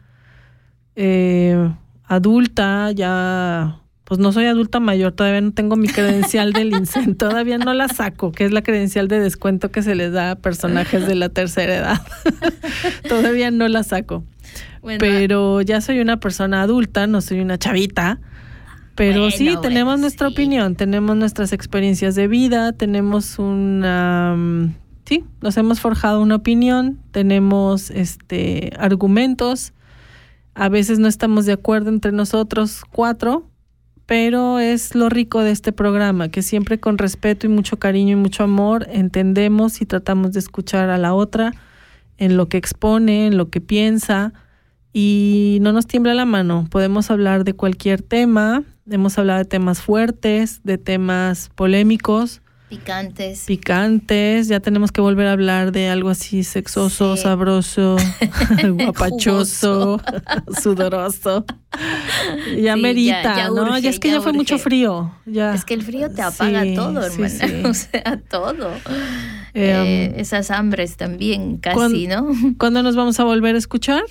eh, 0.95 1.73
adulta, 2.05 2.91
ya, 2.91 3.80
pues 4.11 4.19
no 4.19 4.33
soy 4.33 4.43
adulta 4.47 4.81
mayor, 4.81 5.13
todavía 5.13 5.39
no 5.39 5.53
tengo 5.53 5.77
mi 5.77 5.87
credencial 5.87 6.51
del 6.51 6.73
INSEN, 6.75 7.15
todavía 7.17 7.57
no 7.57 7.73
la 7.73 7.87
saco, 7.87 8.33
que 8.33 8.43
es 8.43 8.51
la 8.51 8.61
credencial 8.61 9.07
de 9.07 9.21
descuento 9.21 9.71
que 9.71 9.81
se 9.83 9.95
les 9.95 10.11
da 10.11 10.31
a 10.31 10.35
personajes 10.35 11.07
de 11.07 11.15
la 11.15 11.29
tercera 11.29 11.75
edad. 11.77 12.01
todavía 13.07 13.51
no 13.51 13.69
la 13.69 13.83
saco. 13.83 14.25
Bueno, 14.81 14.97
pero 14.99 15.61
ya 15.61 15.79
soy 15.79 16.01
una 16.01 16.19
persona 16.19 16.61
adulta, 16.61 17.07
no 17.07 17.21
soy 17.21 17.39
una 17.39 17.57
chavita. 17.57 18.19
Pero 18.95 19.21
Bueno, 19.21 19.31
sí, 19.31 19.45
bueno, 19.45 19.61
tenemos 19.61 19.97
nuestra 20.01 20.27
sí. 20.27 20.33
opinión, 20.33 20.75
tenemos 20.75 21.15
nuestras 21.15 21.53
experiencias 21.53 22.13
de 22.13 22.27
vida, 22.27 22.73
tenemos 22.73 23.39
una... 23.39 24.35
mm, 24.37 24.75
Sí, 25.05 25.23
nos 25.39 25.55
hemos 25.55 25.79
forjado 25.79 26.21
una 26.21 26.35
opinión, 26.35 26.99
tenemos 27.11 27.89
este 27.91 28.73
argumentos, 28.77 29.71
a 30.53 30.67
veces 30.67 30.99
no 30.99 31.07
estamos 31.07 31.45
de 31.45 31.53
acuerdo 31.53 31.89
entre 31.89 32.11
nosotros 32.11 32.81
cuatro, 32.91 33.50
pero 34.11 34.59
es 34.59 34.93
lo 34.93 35.07
rico 35.07 35.39
de 35.39 35.51
este 35.51 35.71
programa, 35.71 36.27
que 36.27 36.41
siempre 36.41 36.81
con 36.81 36.97
respeto 36.97 37.45
y 37.45 37.49
mucho 37.49 37.79
cariño 37.79 38.17
y 38.17 38.19
mucho 38.19 38.43
amor 38.43 38.85
entendemos 38.91 39.79
y 39.79 39.85
tratamos 39.85 40.33
de 40.33 40.39
escuchar 40.39 40.89
a 40.89 40.97
la 40.97 41.13
otra 41.13 41.53
en 42.17 42.35
lo 42.35 42.49
que 42.49 42.57
expone, 42.57 43.27
en 43.27 43.37
lo 43.37 43.49
que 43.49 43.61
piensa 43.61 44.33
y 44.91 45.59
no 45.61 45.71
nos 45.71 45.87
tiembla 45.87 46.13
la 46.13 46.25
mano. 46.25 46.67
Podemos 46.69 47.09
hablar 47.09 47.45
de 47.45 47.53
cualquier 47.53 48.01
tema, 48.01 48.63
hemos 48.89 49.17
hablado 49.17 49.39
de 49.39 49.45
temas 49.45 49.81
fuertes, 49.81 50.59
de 50.65 50.77
temas 50.77 51.49
polémicos, 51.55 52.41
picantes. 52.71 53.43
picantes, 53.45 54.47
ya 54.47 54.59
tenemos 54.61 54.91
que 54.91 55.01
volver 55.01 55.27
a 55.27 55.33
hablar 55.33 55.71
de 55.71 55.89
algo 55.89 56.09
así 56.09 56.43
sexoso, 56.43 57.15
Sí. 57.17 57.23
sabroso, 57.23 57.97
guapachoso, 58.75 60.01
sudoroso. 60.61 61.45
Ya 62.57 62.75
Sí, 62.75 62.81
merita, 62.81 63.21
ya- 63.23 63.35
ya 63.35 63.47
¿no? 63.49 63.61
urge, 63.63 63.81
ya 63.81 63.89
es 63.89 63.99
que 63.99 64.07
ya 64.09 64.15
ya, 64.15 64.21
fue 64.21 64.33
mucho 64.33 64.57
frío. 64.57 65.13
Ya. 65.25 65.53
Es 65.53 65.65
que 65.65 65.73
el 65.73 65.83
frío 65.83 66.09
te 66.11 66.21
apaga 66.21 66.63
Sí, 66.63 66.73
todo, 66.75 67.05
hermana. 67.05 67.69
O 67.69 67.73
sea, 67.73 68.19
todo. 68.29 68.69
Eh, 69.53 69.71
Eh, 69.73 70.13
esas 70.17 70.49
hambres 70.51 70.95
también, 70.97 71.57
casi, 71.57 71.75
¿cuán- 71.75 72.07
¿no? 72.07 72.27
¿Cuándo 72.57 72.83
nos 72.83 72.95
vamos 72.95 73.19
a 73.19 73.23
volver 73.25 73.55
a 73.55 73.57
escuchar? 73.57 74.03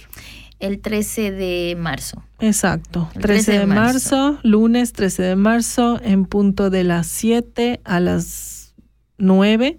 El 0.61 0.81
13 0.81 1.33
de 1.33 1.75
marzo. 1.79 2.23
Exacto, 2.39 3.11
El 3.15 3.23
13 3.23 3.59
de 3.61 3.67
marzo, 3.67 4.39
lunes 4.43 4.93
13 4.93 5.23
de 5.23 5.37
marzo, 5.37 5.99
en 6.03 6.25
punto 6.27 6.71
de 6.71 6.85
las 6.85 7.07
7 7.09 7.81
a 7.85 7.99
las 8.01 8.75
9 9.19 9.79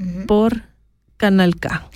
Ujú. 0.00 0.26
por 0.26 0.62
Canal 1.16 1.56
K. 1.56 1.88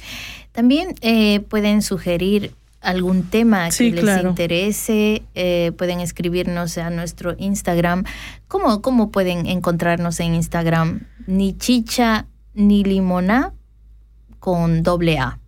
También 0.53 0.95
eh, 1.01 1.41
pueden 1.41 1.83
sugerir 1.83 2.53
algún 2.81 3.25
tema 3.25 3.67
que 3.67 3.73
Sí, 3.73 3.91
les 3.93 4.01
claro. 4.01 4.31
interese, 4.31 5.23
eh, 5.35 5.73
pueden 5.77 6.01
escribirnos 6.01 6.77
a 6.79 6.91
nuestro 6.91 7.35
Instagram. 7.39 8.05
¿Cómo, 8.49 8.81
¿Cómo 8.83 9.11
pueden 9.11 9.47
encontrarnos 9.47 10.19
en 10.21 10.35
Instagram? 10.35 11.03
Ni 11.27 11.57
chicha 11.57 12.27
ni 12.55 12.83
limona 12.83 13.53
con 14.39 14.83
doble 14.83 15.19
A 15.19 15.39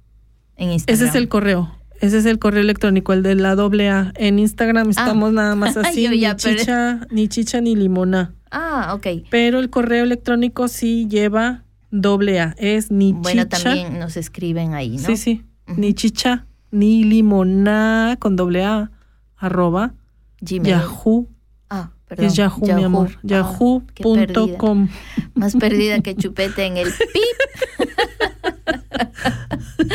en 0.57 0.73
Instagram. 0.73 0.95
Ese 1.03 1.09
es 1.09 1.15
el 1.17 1.29
correo. 1.29 1.75
Ese 2.03 2.19
es 2.19 2.27
el 2.27 2.39
correo 2.41 2.61
electrónico, 2.63 3.13
el 3.13 3.23
de 3.23 3.37
la 3.37 3.55
doble 3.55 3.89
A. 3.89 4.13
En 4.17 4.39
Instagram 4.41 4.91
estamos 4.91 5.33
nada 5.33 5.55
más 5.55 5.77
así, 5.79 6.07
Ah. 6.07 6.11
Ni 6.11 6.19
ya 6.19 6.37
chicha, 6.37 7.01
ni 7.11 7.29
chicha 7.29 7.61
ni 7.61 7.77
limona. 7.77 8.35
Ah, 8.51 8.93
ok. 8.95 9.07
Pero 9.31 9.61
el 9.61 9.71
correo 9.71 10.03
electrónico 10.05 10.67
sí 10.69 11.07
lleva 11.09 11.63
doble 11.93 12.41
A. 12.41 12.55
Es 12.59 12.91
ni 12.91 13.13
Bueno, 13.13 13.45
chicha. 13.45 13.63
también 13.63 13.99
nos 14.01 14.17
escriben 14.17 14.75
ahí, 14.75 14.97
¿no? 14.97 15.05
Sí, 15.07 15.17
sí. 15.17 15.45
Ni 15.69 15.95
chicha, 15.95 16.45
ni 16.73 17.05
limona 17.05 18.17
con 18.19 18.35
doble 18.37 18.65
A. 18.65 18.91
Arroba 19.37 19.95
Gmail. 20.41 20.67
Yahoo. 20.71 21.29
Ah, 21.71 21.91
perdón. 22.09 22.27
es 22.27 22.35
Yahoo, 22.35 22.67
mi 22.75 22.83
amor. 22.85 23.11
Ah. 23.15 23.21
Yahoo.com. 23.23 24.89
Más 25.35 25.55
perdida 25.55 26.01
que 26.01 26.15
chupete 26.17 26.65
en 26.67 26.77
el 26.79 26.89
pip. 26.89 27.89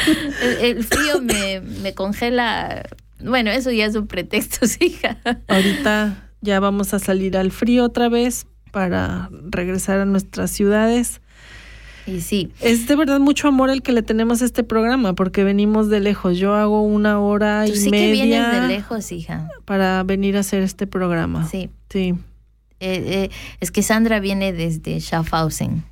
el, 0.61 0.77
el 0.77 0.83
frío 0.83 1.21
me, 1.21 1.61
me 1.61 1.93
congela. 1.93 2.83
Bueno, 3.23 3.51
eso 3.51 3.71
ya 3.71 3.85
es 3.85 3.95
un 3.95 4.07
pretexto, 4.07 4.65
hija. 4.79 5.17
Ahorita 5.47 6.29
ya 6.41 6.59
vamos 6.59 6.93
a 6.93 6.99
salir 6.99 7.37
al 7.37 7.51
frío 7.51 7.85
otra 7.85 8.09
vez 8.09 8.45
para 8.71 9.29
regresar 9.49 9.99
a 9.99 10.05
nuestras 10.05 10.51
ciudades. 10.51 11.21
Y 12.05 12.21
sí, 12.21 12.53
Es 12.61 12.87
de 12.87 12.95
verdad 12.95 13.19
mucho 13.19 13.49
amor 13.49 13.69
el 13.69 13.81
que 13.81 13.91
le 13.91 14.01
tenemos 14.01 14.41
a 14.41 14.45
este 14.45 14.63
programa 14.63 15.13
porque 15.13 15.43
venimos 15.43 15.89
de 15.89 15.99
lejos. 15.99 16.37
Yo 16.37 16.55
hago 16.55 16.81
una 16.81 17.19
hora 17.19 17.65
tú 17.65 17.73
y 17.73 17.75
sí 17.75 17.91
que 17.91 18.11
vienes 18.11 18.39
media 18.47 18.61
de 18.61 18.67
lejos, 18.69 19.11
hija. 19.11 19.49
para 19.65 20.03
venir 20.03 20.37
a 20.37 20.39
hacer 20.39 20.63
este 20.63 20.87
programa. 20.87 21.45
Sí. 21.49 21.69
Sí. 21.89 22.15
Eh, 22.79 23.03
eh, 23.29 23.29
es 23.59 23.71
que 23.71 23.81
Sandra 23.83 24.21
viene 24.21 24.53
desde 24.53 24.99
Schaffhausen. 25.01 25.83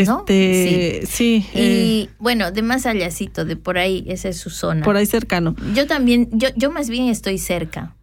Este, 0.00 1.02
sí, 1.06 1.46
eh, 1.54 2.06
Y 2.08 2.10
bueno, 2.18 2.50
de 2.52 2.62
más 2.62 2.86
allácito, 2.86 3.44
de 3.44 3.56
por 3.56 3.78
ahí, 3.78 4.04
esa 4.08 4.28
es 4.28 4.36
su 4.38 4.50
zona. 4.50 4.84
por 4.84 4.96
ahí 4.96 5.06
cercano. 5.06 5.54
Yo 5.74 5.86
también, 5.86 6.28
yo, 6.32 6.48
yo 6.56 6.70
más 6.70 6.88
bien 6.88 7.08
estoy 7.08 7.38
cerca. 7.38 7.94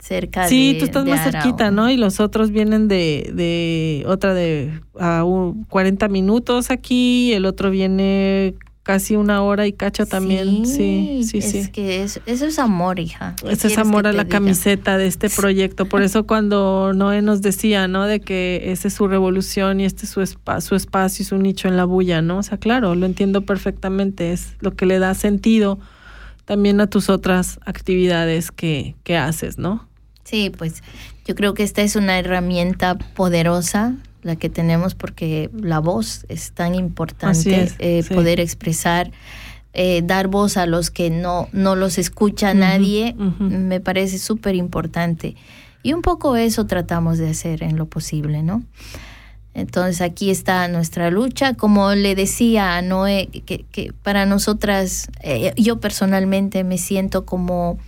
Cerca 0.00 0.46
Sí, 0.48 0.74
de- 0.74 0.78
tú 0.78 0.84
estás 0.84 1.04
de 1.04 1.10
más 1.10 1.26
Arao. 1.26 1.42
cerquita, 1.42 1.70
¿no? 1.70 1.90
Y 1.90 1.96
los 1.96 2.20
otros 2.20 2.50
vienen 2.50 2.86
de, 2.86 3.32
de 3.34 4.04
otra 4.06 4.34
de 4.34 4.80
a 5.00 5.24
un 5.24 5.64
40 5.64 6.06
minutos 6.08 6.70
aquí, 6.70 7.32
el 7.32 7.44
otro 7.44 7.70
viene 7.70 8.54
casi 8.86 9.16
una 9.16 9.42
hora 9.42 9.66
y 9.66 9.72
cacho 9.72 10.06
también. 10.06 10.64
Sí, 10.64 11.22
sí, 11.24 11.38
es 11.38 11.50
sí. 11.50 11.70
que 11.72 12.04
eso, 12.04 12.20
eso 12.24 12.46
es 12.46 12.60
amor, 12.60 13.00
hija. 13.00 13.34
¿Qué 13.42 13.50
Ese 13.52 13.66
es 13.66 13.78
amor 13.78 14.06
a 14.06 14.12
la 14.12 14.22
diga? 14.22 14.36
camiseta 14.38 14.96
de 14.96 15.08
este 15.08 15.28
proyecto. 15.28 15.86
Por 15.86 16.02
eso 16.04 16.24
cuando 16.24 16.92
Noé 16.94 17.20
nos 17.20 17.42
decía, 17.42 17.88
¿no? 17.88 18.04
De 18.06 18.20
que 18.20 18.70
esa 18.70 18.86
es 18.86 18.94
su 18.94 19.08
revolución 19.08 19.80
y 19.80 19.84
este 19.86 20.04
es 20.04 20.10
su, 20.10 20.20
espa- 20.22 20.60
su 20.60 20.76
espacio 20.76 21.24
y 21.24 21.26
su 21.26 21.36
nicho 21.36 21.66
en 21.66 21.76
la 21.76 21.84
bulla, 21.84 22.22
¿no? 22.22 22.38
O 22.38 22.42
sea, 22.44 22.58
claro, 22.58 22.94
lo 22.94 23.06
entiendo 23.06 23.40
perfectamente. 23.40 24.32
Es 24.32 24.54
lo 24.60 24.76
que 24.76 24.86
le 24.86 25.00
da 25.00 25.14
sentido 25.14 25.80
también 26.44 26.80
a 26.80 26.86
tus 26.86 27.10
otras 27.10 27.58
actividades 27.66 28.52
que, 28.52 28.94
que 29.02 29.16
haces, 29.16 29.58
¿no? 29.58 29.88
Sí, 30.22 30.50
pues 30.56 30.82
yo 31.26 31.34
creo 31.34 31.54
que 31.54 31.64
esta 31.64 31.82
es 31.82 31.96
una 31.96 32.18
herramienta 32.20 32.96
poderosa 32.96 33.94
la 34.26 34.36
que 34.36 34.50
tenemos 34.50 34.94
porque 34.94 35.50
la 35.58 35.78
voz 35.78 36.26
es 36.28 36.52
tan 36.52 36.74
importante, 36.74 37.62
es, 37.62 37.74
eh, 37.78 38.02
sí. 38.02 38.12
poder 38.12 38.40
expresar, 38.40 39.10
eh, 39.72 40.02
dar 40.04 40.28
voz 40.28 40.56
a 40.56 40.66
los 40.66 40.90
que 40.90 41.10
no, 41.10 41.48
no 41.52 41.76
los 41.76 41.98
escucha 41.98 42.52
nadie, 42.52 43.14
me 43.38 43.80
parece 43.80 44.18
súper 44.18 44.54
importante. 44.54 45.36
Y 45.82 45.92
un 45.92 46.02
poco 46.02 46.36
eso 46.36 46.66
tratamos 46.66 47.18
de 47.18 47.30
hacer 47.30 47.62
en 47.62 47.76
lo 47.76 47.86
posible, 47.86 48.42
¿no? 48.42 48.62
Entonces 49.54 50.02
aquí 50.02 50.30
está 50.30 50.68
nuestra 50.68 51.10
lucha. 51.10 51.54
Como 51.54 51.94
le 51.94 52.14
decía 52.14 52.76
a 52.76 52.82
Noé, 52.82 53.28
que, 53.28 53.64
que 53.70 53.92
para 54.02 54.26
nosotras, 54.26 55.08
eh, 55.22 55.54
yo 55.56 55.80
personalmente 55.80 56.64
me 56.64 56.76
siento 56.76 57.24
como 57.24 57.78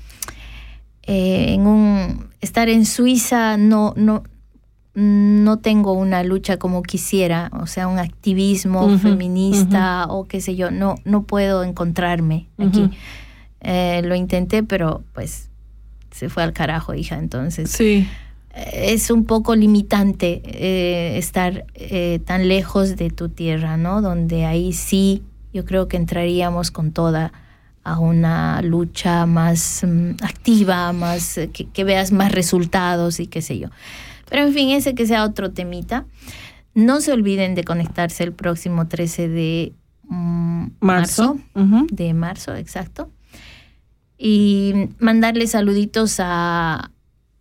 eh, 1.03 1.55
en 1.55 1.67
un 1.67 2.29
estar 2.43 2.69
en 2.69 2.85
Suiza 2.85 3.57
no 3.57 3.95
no 3.97 4.25
no 5.01 5.59
tengo 5.59 5.93
una 5.93 6.25
lucha 6.25 6.57
como 6.57 6.83
quisiera, 6.83 7.51
o 7.61 7.67
sea, 7.69 7.87
un 7.87 7.99
activismo 8.01 8.99
feminista 8.99 10.07
o 10.09 10.25
qué 10.27 10.41
sé 10.41 10.57
yo, 10.57 10.73
no, 10.73 10.97
no 11.05 11.23
puedo 11.23 11.63
encontrarme 11.63 12.49
aquí. 12.59 12.91
Eh, 13.61 14.03
lo 14.05 14.15
intenté, 14.17 14.63
pero 14.65 15.05
pues 15.15 15.51
se 16.11 16.29
fue 16.29 16.43
al 16.43 16.53
carajo, 16.53 16.95
hija, 16.95 17.17
entonces 17.17 17.71
Sí. 17.71 18.09
eh, 18.55 18.93
es 18.93 19.11
un 19.13 19.25
poco 19.25 19.55
limitante 19.55 20.43
eh, 20.45 21.17
estar 21.17 21.65
eh, 21.75 22.19
tan 22.25 22.49
lejos 22.49 22.97
de 22.97 23.11
tu 23.11 23.29
tierra, 23.29 23.77
¿no? 23.77 24.03
Donde 24.03 24.47
ahí 24.47 24.73
sí 24.73 25.23
yo 25.53 25.65
creo 25.65 25.87
que 25.87 25.97
entraríamos 25.97 26.71
con 26.73 26.91
toda 26.91 27.33
a 27.85 28.01
una 28.01 28.61
lucha 28.63 29.27
más 29.27 29.83
mm, 29.87 30.11
activa, 30.23 30.93
más 30.93 31.39
que, 31.53 31.67
que 31.69 31.85
veas 31.85 32.11
más 32.11 32.33
resultados 32.33 33.21
y 33.21 33.29
qué 33.29 33.43
sé 33.43 33.59
yo. 33.61 33.69
Pero 34.29 34.47
en 34.47 34.53
fin, 34.53 34.71
ese 34.71 34.95
que 34.95 35.07
sea 35.07 35.25
otro 35.25 35.53
temita. 35.53 36.07
No 36.75 37.01
se 37.01 37.13
olviden 37.13 37.55
de 37.55 37.65
conectarse 37.65 38.23
el 38.23 38.33
próximo 38.33 38.87
13 38.87 39.29
de 39.29 39.73
mm, 40.05 40.67
Marzo. 40.81 41.39
de 41.55 42.15
marzo, 42.15 42.55
exacto. 42.55 43.11
Y 44.17 44.89
mandarle 44.99 45.47
saluditos 45.47 46.17
a, 46.19 46.91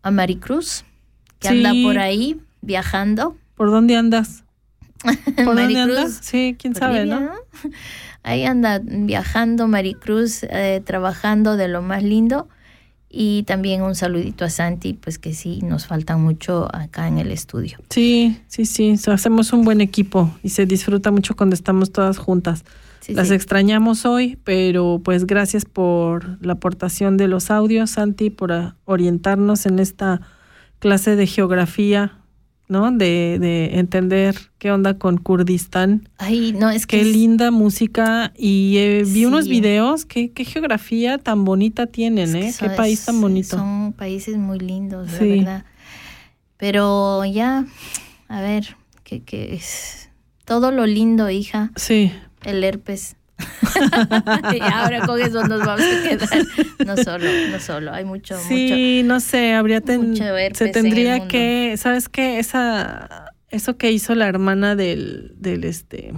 a 0.01 0.11
Maricruz, 0.11 0.85
que 1.39 1.49
anda 1.49 1.72
por 1.84 1.97
ahí 1.97 2.39
viajando. 2.61 3.35
¿Por 3.55 3.72
dónde 3.72 3.95
andas? 3.95 4.43
¿Por 5.35 5.55
dónde 5.55 5.80
andas? 5.80 6.19
Sí, 6.22 6.55
quién 6.57 6.76
sabe, 6.76 7.01
Libia, 7.01 7.19
¿no? 7.19 7.31
Ahí 8.23 8.43
anda 8.43 8.81
viajando 8.84 9.68
Maricruz, 9.68 10.43
eh, 10.43 10.81
trabajando 10.85 11.57
de 11.57 11.68
lo 11.68 11.81
más 11.81 12.03
lindo. 12.03 12.49
Y 13.10 13.44
también 13.44 13.82
un 13.84 13.96
saludito 13.96 14.44
a 14.44 14.50
Santi, 14.50 14.94
pues 14.94 15.18
que 15.18 15.34
sí, 15.34 15.62
nos 15.62 15.88
falta 15.88 16.18
mucho 16.18 16.68
acá 16.76 17.08
en 17.08 17.20
el 17.20 17.32
estudio. 17.32 17.78
Sí, 17.90 18.38
sí, 18.48 18.66
sí. 18.66 18.96
hacemos 19.08 19.54
un 19.54 19.64
buen 19.64 19.80
equipo 19.80 20.30
y 20.44 20.50
se 20.50 20.66
disfruta 20.66 21.10
mucho 21.12 21.36
cuando 21.36 21.54
estamos 21.54 21.92
todas 21.92 22.18
juntas. 22.18 22.66
Sí, 23.00 23.14
Las 23.14 23.30
sí. 23.30 23.36
extrañamos 23.36 24.06
hoy, 24.06 24.38
pero 24.44 25.00
pues 25.04 25.26
gracias 25.26 25.64
por 25.64 26.44
la 26.46 26.54
aportación 26.54 27.16
de 27.16 27.30
los 27.30 27.50
audios, 27.50 27.92
Santi, 27.92 28.30
por 28.30 28.76
orientarnos 28.84 29.66
en 29.66 29.80
esta 29.80 30.20
clase 30.80 31.16
de 31.16 31.28
geografía, 31.28 32.16
¿no? 32.69 32.91
De, 32.91 33.38
de 33.39 33.80
entender 33.80 34.35
qué 34.57 34.72
onda 34.72 34.98
con 34.98 35.18
Kurdistán. 35.18 36.10
Ay, 36.18 36.53
no, 36.53 36.69
es 36.69 36.85
que 36.88 36.98
Qué 36.98 37.02
es- 37.10 37.15
linda 37.15 37.52
música 37.52 38.34
y 38.38 38.77
eh, 38.77 39.03
vi 39.06 39.26
unos 39.26 39.48
videos, 39.48 40.06
qué, 40.06 40.31
qué 40.31 40.45
geografía 40.45 41.18
tan 41.18 41.45
bonita 41.45 41.88
tienen, 41.88 42.35
¿eh? 42.35 42.52
son- 42.52 42.69
Qué 42.69 42.76
país 42.76 43.06
tan 43.06 43.19
bonito. 43.22 43.57
Son 43.57 43.94
países 43.94 44.38
muy 44.38 44.60
lindos, 44.60 45.11
la 45.11 45.18
Sí. 45.19 45.30
verdad. 45.30 45.65
Pero 46.57 47.23
ya, 47.26 47.65
a 48.30 48.41
ver, 48.41 48.76
que, 49.03 49.22
que 49.22 49.53
es 49.53 50.10
todo 50.45 50.72
lo 50.72 50.85
lindo, 50.85 51.30
hija. 51.30 51.72
Sí. 51.76 52.11
El 52.45 52.64
herpes. 52.64 53.16
y 54.55 54.59
ahora 54.61 55.05
con 55.05 55.19
eso 55.22 55.45
nos 55.47 55.59
vamos 55.65 55.85
a 55.85 56.09
quedar. 56.09 56.30
No 56.85 56.97
solo, 56.97 57.26
no 57.51 57.59
solo, 57.59 57.93
hay 57.93 58.05
mucho, 58.05 58.38
Sí, 58.47 59.01
no 59.05 59.19
sé, 59.19 59.53
habría 59.53 59.81
ten- 59.81 60.11
mucho 60.11 60.23
se 60.53 60.68
tendría 60.69 61.27
que, 61.27 61.76
¿sabes 61.77 62.09
qué? 62.09 62.39
Esa 62.39 63.34
eso 63.49 63.77
que 63.77 63.91
hizo 63.91 64.14
la 64.15 64.27
hermana 64.27 64.76
del 64.76 65.34
del 65.38 65.64
este 65.64 66.14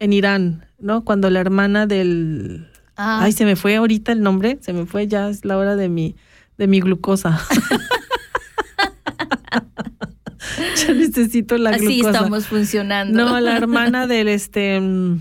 en 0.00 0.12
Irán, 0.12 0.66
¿no? 0.78 1.04
Cuando 1.04 1.30
la 1.30 1.40
hermana 1.40 1.86
del 1.86 2.68
Ah. 2.96 3.22
Ay, 3.24 3.32
se 3.32 3.44
me 3.44 3.56
fue 3.56 3.74
ahorita 3.74 4.12
el 4.12 4.22
nombre, 4.22 4.58
se 4.60 4.72
me 4.72 4.86
fue 4.86 5.08
ya 5.08 5.28
es 5.28 5.44
la 5.44 5.58
hora 5.58 5.74
de 5.74 5.88
mi 5.88 6.14
de 6.58 6.68
mi 6.68 6.78
glucosa. 6.80 7.40
ya 10.86 10.92
necesito 10.94 11.58
la 11.58 11.70
Así 11.70 11.86
glucosa. 11.86 12.10
estamos 12.18 12.46
funcionando. 12.46 13.24
No, 13.24 13.40
la 13.40 13.56
hermana 13.56 14.06
del 14.06 14.28
este 14.28 14.80
mm, 14.80 15.20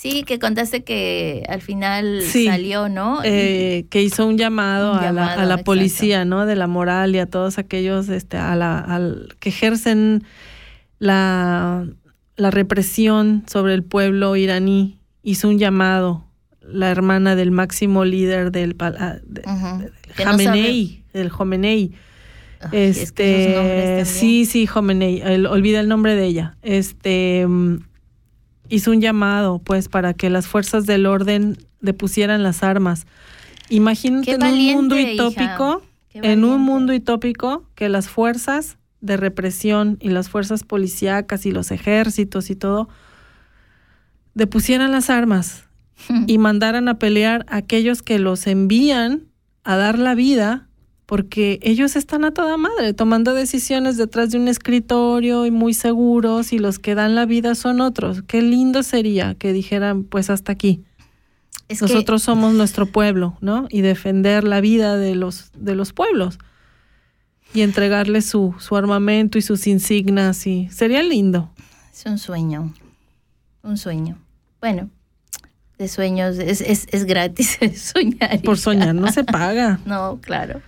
Sí, 0.00 0.22
que 0.22 0.38
contaste 0.38 0.82
que 0.82 1.44
al 1.48 1.60
final 1.60 2.22
Sí. 2.22 2.46
salió, 2.46 2.88
¿no? 2.88 3.20
eh, 3.22 3.84
que 3.90 4.02
hizo 4.02 4.26
un 4.26 4.38
llamado, 4.38 4.92
Un 4.94 4.98
a 4.98 5.12
la, 5.12 5.26
a 5.32 5.36
la 5.36 5.42
exacto. 5.42 5.64
policía, 5.64 6.24
¿no? 6.24 6.46
De 6.46 6.56
la 6.56 6.66
moral 6.66 7.14
y 7.14 7.18
a 7.18 7.26
todos 7.26 7.58
aquellos 7.58 8.08
este, 8.08 8.38
a 8.38 8.56
la, 8.56 8.78
al, 8.78 9.36
que 9.40 9.50
ejercen 9.50 10.24
la, 10.98 11.86
la 12.36 12.50
represión 12.50 13.44
sobre 13.46 13.74
el 13.74 13.82
pueblo 13.82 14.36
iraní. 14.36 14.98
Hizo 15.22 15.48
un 15.48 15.58
llamado 15.58 16.24
la 16.62 16.90
hermana 16.90 17.36
del 17.36 17.50
máximo 17.50 18.06
líder 18.06 18.52
del 18.52 18.76
ah, 18.80 19.16
de- 19.22 19.42
Ujú. 19.42 19.90
Que 20.16 20.24
no 20.24 20.30
Jamenei, 20.30 21.04
del 21.12 21.28
Jomenei. 21.28 21.92
Ay, 22.62 22.70
es 22.72 23.12
que 23.12 23.42
esos 23.44 23.54
nombres 23.56 24.08
Este, 24.08 24.18
sí, 24.18 24.44
sí, 24.46 24.66
Jomenei, 24.66 25.20
el- 25.22 25.44
olvida 25.46 25.80
el 25.80 25.88
nombre 25.88 26.14
de 26.16 26.24
ella. 26.24 26.56
Este 26.62 27.46
mm, 27.46 27.80
hizo 28.70 28.92
un 28.92 29.00
llamado, 29.00 29.58
pues, 29.58 29.88
para 29.88 30.14
que 30.14 30.30
las 30.30 30.46
fuerzas 30.46 30.86
del 30.86 31.06
orden 31.06 31.58
depusieran 31.80 32.42
las 32.42 32.62
armas. 32.62 33.06
Imagínate 33.68 34.32
en 34.32 34.42
un 34.42 34.72
mundo 34.74 34.96
utópico, 34.96 35.82
en 36.14 36.44
un 36.44 36.60
mundo 36.62 36.94
utópico, 36.94 37.66
que 37.74 37.88
las 37.88 38.08
fuerzas 38.08 38.78
de 39.00 39.16
represión 39.16 39.98
y 40.00 40.08
las 40.10 40.28
fuerzas 40.28 40.64
policíacas 40.64 41.46
y 41.46 41.52
los 41.52 41.70
ejércitos 41.70 42.50
y 42.50 42.56
todo 42.56 42.88
depusieran 44.34 44.92
las 44.92 45.10
armas 45.10 45.64
y 46.26 46.38
mandaran 46.38 46.88
a 46.88 46.98
pelear 46.98 47.44
a 47.48 47.56
aquellos 47.56 48.02
que 48.02 48.18
los 48.18 48.46
envían 48.46 49.26
a 49.64 49.76
dar 49.76 49.98
la 49.98 50.14
vida 50.14 50.69
porque 51.10 51.58
ellos 51.62 51.96
están 51.96 52.24
a 52.24 52.30
toda 52.30 52.56
madre 52.56 52.94
tomando 52.94 53.34
decisiones 53.34 53.96
detrás 53.96 54.30
de 54.30 54.38
un 54.38 54.46
escritorio 54.46 55.44
y 55.44 55.50
muy 55.50 55.74
seguros 55.74 56.52
y 56.52 56.60
los 56.60 56.78
que 56.78 56.94
dan 56.94 57.16
la 57.16 57.26
vida 57.26 57.56
son 57.56 57.80
otros. 57.80 58.22
Qué 58.28 58.42
lindo 58.42 58.84
sería 58.84 59.34
que 59.34 59.52
dijeran 59.52 60.04
pues 60.04 60.30
hasta 60.30 60.52
aquí. 60.52 60.84
Es 61.68 61.80
que- 61.80 61.86
Nosotros 61.86 62.22
somos 62.22 62.54
nuestro 62.54 62.86
pueblo, 62.86 63.36
¿no? 63.40 63.66
Y 63.70 63.80
defender 63.80 64.44
la 64.44 64.60
vida 64.60 64.96
de 64.96 65.16
los 65.16 65.50
de 65.56 65.74
los 65.74 65.92
pueblos 65.92 66.38
y 67.54 67.62
entregarles 67.62 68.26
su 68.26 68.54
su 68.60 68.76
armamento 68.76 69.36
y 69.36 69.42
sus 69.42 69.66
insignias 69.66 70.46
y 70.46 70.68
sería 70.68 71.02
lindo. 71.02 71.50
Es 71.92 72.04
un 72.06 72.18
sueño, 72.18 72.72
un 73.64 73.76
sueño. 73.76 74.16
Bueno, 74.60 74.90
de 75.80 75.88
sueños 75.88 76.38
es, 76.38 76.60
es, 76.60 76.86
es 76.92 77.04
gratis 77.06 77.58
soñar. 77.76 78.40
Por 78.42 78.58
soñar 78.58 78.94
no 78.94 79.10
se 79.10 79.24
paga. 79.24 79.80
No, 79.86 80.18
claro. 80.20 80.60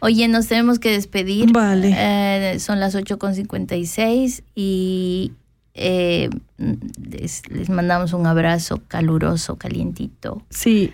Oye, 0.00 0.28
nos 0.28 0.46
tenemos 0.46 0.78
que 0.78 0.90
despedir. 0.92 1.52
Vale. 1.52 1.94
Eh, 1.96 2.60
son 2.60 2.80
las 2.80 2.94
8.56 2.94 4.42
y 4.54 5.32
eh, 5.74 6.28
les, 6.58 7.48
les 7.50 7.70
mandamos 7.70 8.12
un 8.12 8.26
abrazo 8.26 8.82
caluroso, 8.88 9.56
calientito, 9.56 10.42
Sí, 10.50 10.92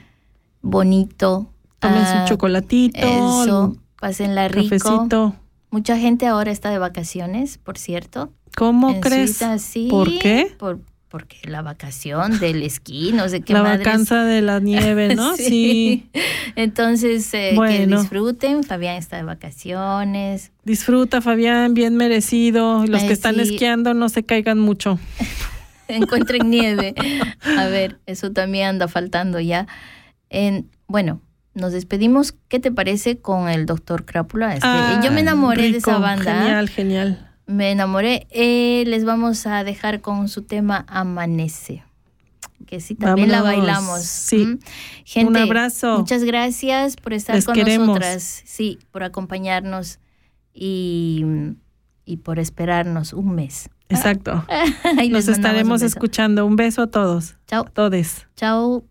bonito. 0.63 1.49
tomen 1.81 1.99
Ah, 1.99 2.23
su 2.27 2.33
chocolatito, 2.35 2.99
Eso, 2.99 3.77
pásenla 4.01 4.49
rico. 4.49 4.77
cafecito. 4.79 5.35
Mucha 5.71 5.99
gente 5.99 6.27
ahora 6.27 6.53
está 6.53 6.71
de 6.71 6.79
vacaciones, 6.79 7.59
por 7.59 7.77
cierto. 7.79 8.31
¿Cómo 8.57 8.91
En 8.91 9.01
crees? 9.01 9.31
Suiza, 9.39 9.59
sí. 9.59 9.89
¿Por 9.91 10.17
qué? 10.19 10.55
Por, 10.59 10.79
porque 11.09 11.37
la 11.45 11.63
vacación 11.63 12.39
del 12.41 12.63
esquí, 12.63 13.13
no 13.13 13.29
sé 13.29 13.41
qué 13.41 13.53
La 13.53 13.63
madres. 13.63 13.87
vacanza 13.87 14.25
de 14.25 14.43
la 14.43 14.59
nieve, 14.61 15.15
¿no? 15.15 15.37
sí. 15.37 16.11
Entonces, 16.57 17.33
eh, 17.35 17.57
que 17.69 17.87
disfruten. 17.87 18.65
Fabián 18.65 18.97
está 18.97 19.17
de 19.17 19.23
vacaciones. 19.23 20.53
Disfruta, 20.65 21.21
Fabián, 21.21 21.75
bien 21.75 21.97
merecido. 21.97 22.85
Los 22.87 23.03
Ay, 23.03 23.09
que 23.09 23.13
están 23.15 23.37
sí. 23.37 23.43
esquiando 23.43 23.95
no 23.95 24.09
se 24.09 24.25
caigan 24.25 24.59
mucho. 24.59 24.99
Encuentren 25.89 26.51
nieve. 26.51 26.95
A 27.59 27.67
ver, 27.67 27.99
eso 28.07 28.33
también 28.33 28.67
anda 28.67 28.89
faltando 28.89 29.39
ya. 29.39 29.67
En, 30.31 30.69
bueno, 30.89 31.21
nos 31.55 31.73
despedimos. 31.73 32.35
¿Qué 32.49 32.59
te 32.59 32.73
parece 32.73 33.19
con 33.19 33.49
el 33.49 33.67
doctor 33.67 34.05
Crápula? 34.05 34.55
Es 34.55 34.61
que 34.63 34.67
Ah, 34.69 35.01
yo 35.05 35.13
me 35.13 35.21
enamoré 35.21 35.71
de 35.71 35.79
esa 35.79 35.99
banda. 35.99 36.41
Genial, 36.43 36.69
genial. 36.69 37.26
Me 37.47 37.71
enamoré. 37.71 38.27
Eh, 38.31 38.85
les 38.87 39.05
vamos 39.05 39.47
a 39.47 39.63
dejar 39.65 40.01
con 40.01 40.29
su 40.29 40.43
tema 40.43 40.85
Amanece. 40.89 41.85
Que 42.67 42.81
sí, 42.81 42.95
también 42.97 43.31
la 43.31 43.43
Vámonos. 43.43 43.59
bailamos. 43.67 44.03
Sí. 44.03 44.39
¿Mm? 44.45 44.59
Gente, 45.05 45.29
Un 45.31 45.37
abrazo. 45.37 45.99
Muchas 45.99 46.25
gracias 46.25 46.97
por 46.97 47.13
estar 47.13 47.37
Les 47.37 47.45
con 47.45 47.55
queremos. 47.55 47.87
nosotras. 47.89 48.43
Sí, 48.45 48.79
por 48.91 49.05
acompañarnos 49.05 50.01
y, 50.53 51.25
y 52.05 52.17
por 52.17 52.39
esperarnos 52.41 53.13
un 53.13 53.35
mes. 53.37 53.71
Exacto. 53.89 54.45
Nos 55.11 55.29
un 55.29 55.35
estaremos 55.35 55.83
beso. 55.83 55.87
escuchando. 55.95 56.45
Un 56.45 56.57
beso 56.57 56.83
a 56.83 56.87
todos. 56.89 57.37
Chao. 57.47 57.65
Todes. 57.73 58.27
Ciao. 58.37 58.83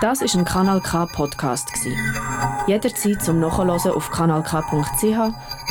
Das 0.00 0.20
ist 0.22 0.34
ein 0.34 0.44
Kanal 0.44 0.80
K 0.80 1.06
Podcast 1.14 1.68
gsi. 1.72 1.94
Jederzeit 2.66 3.22
zum 3.22 3.38
Nachhören 3.40 3.70
auf 3.70 4.10
kanalk.ch 4.10 5.51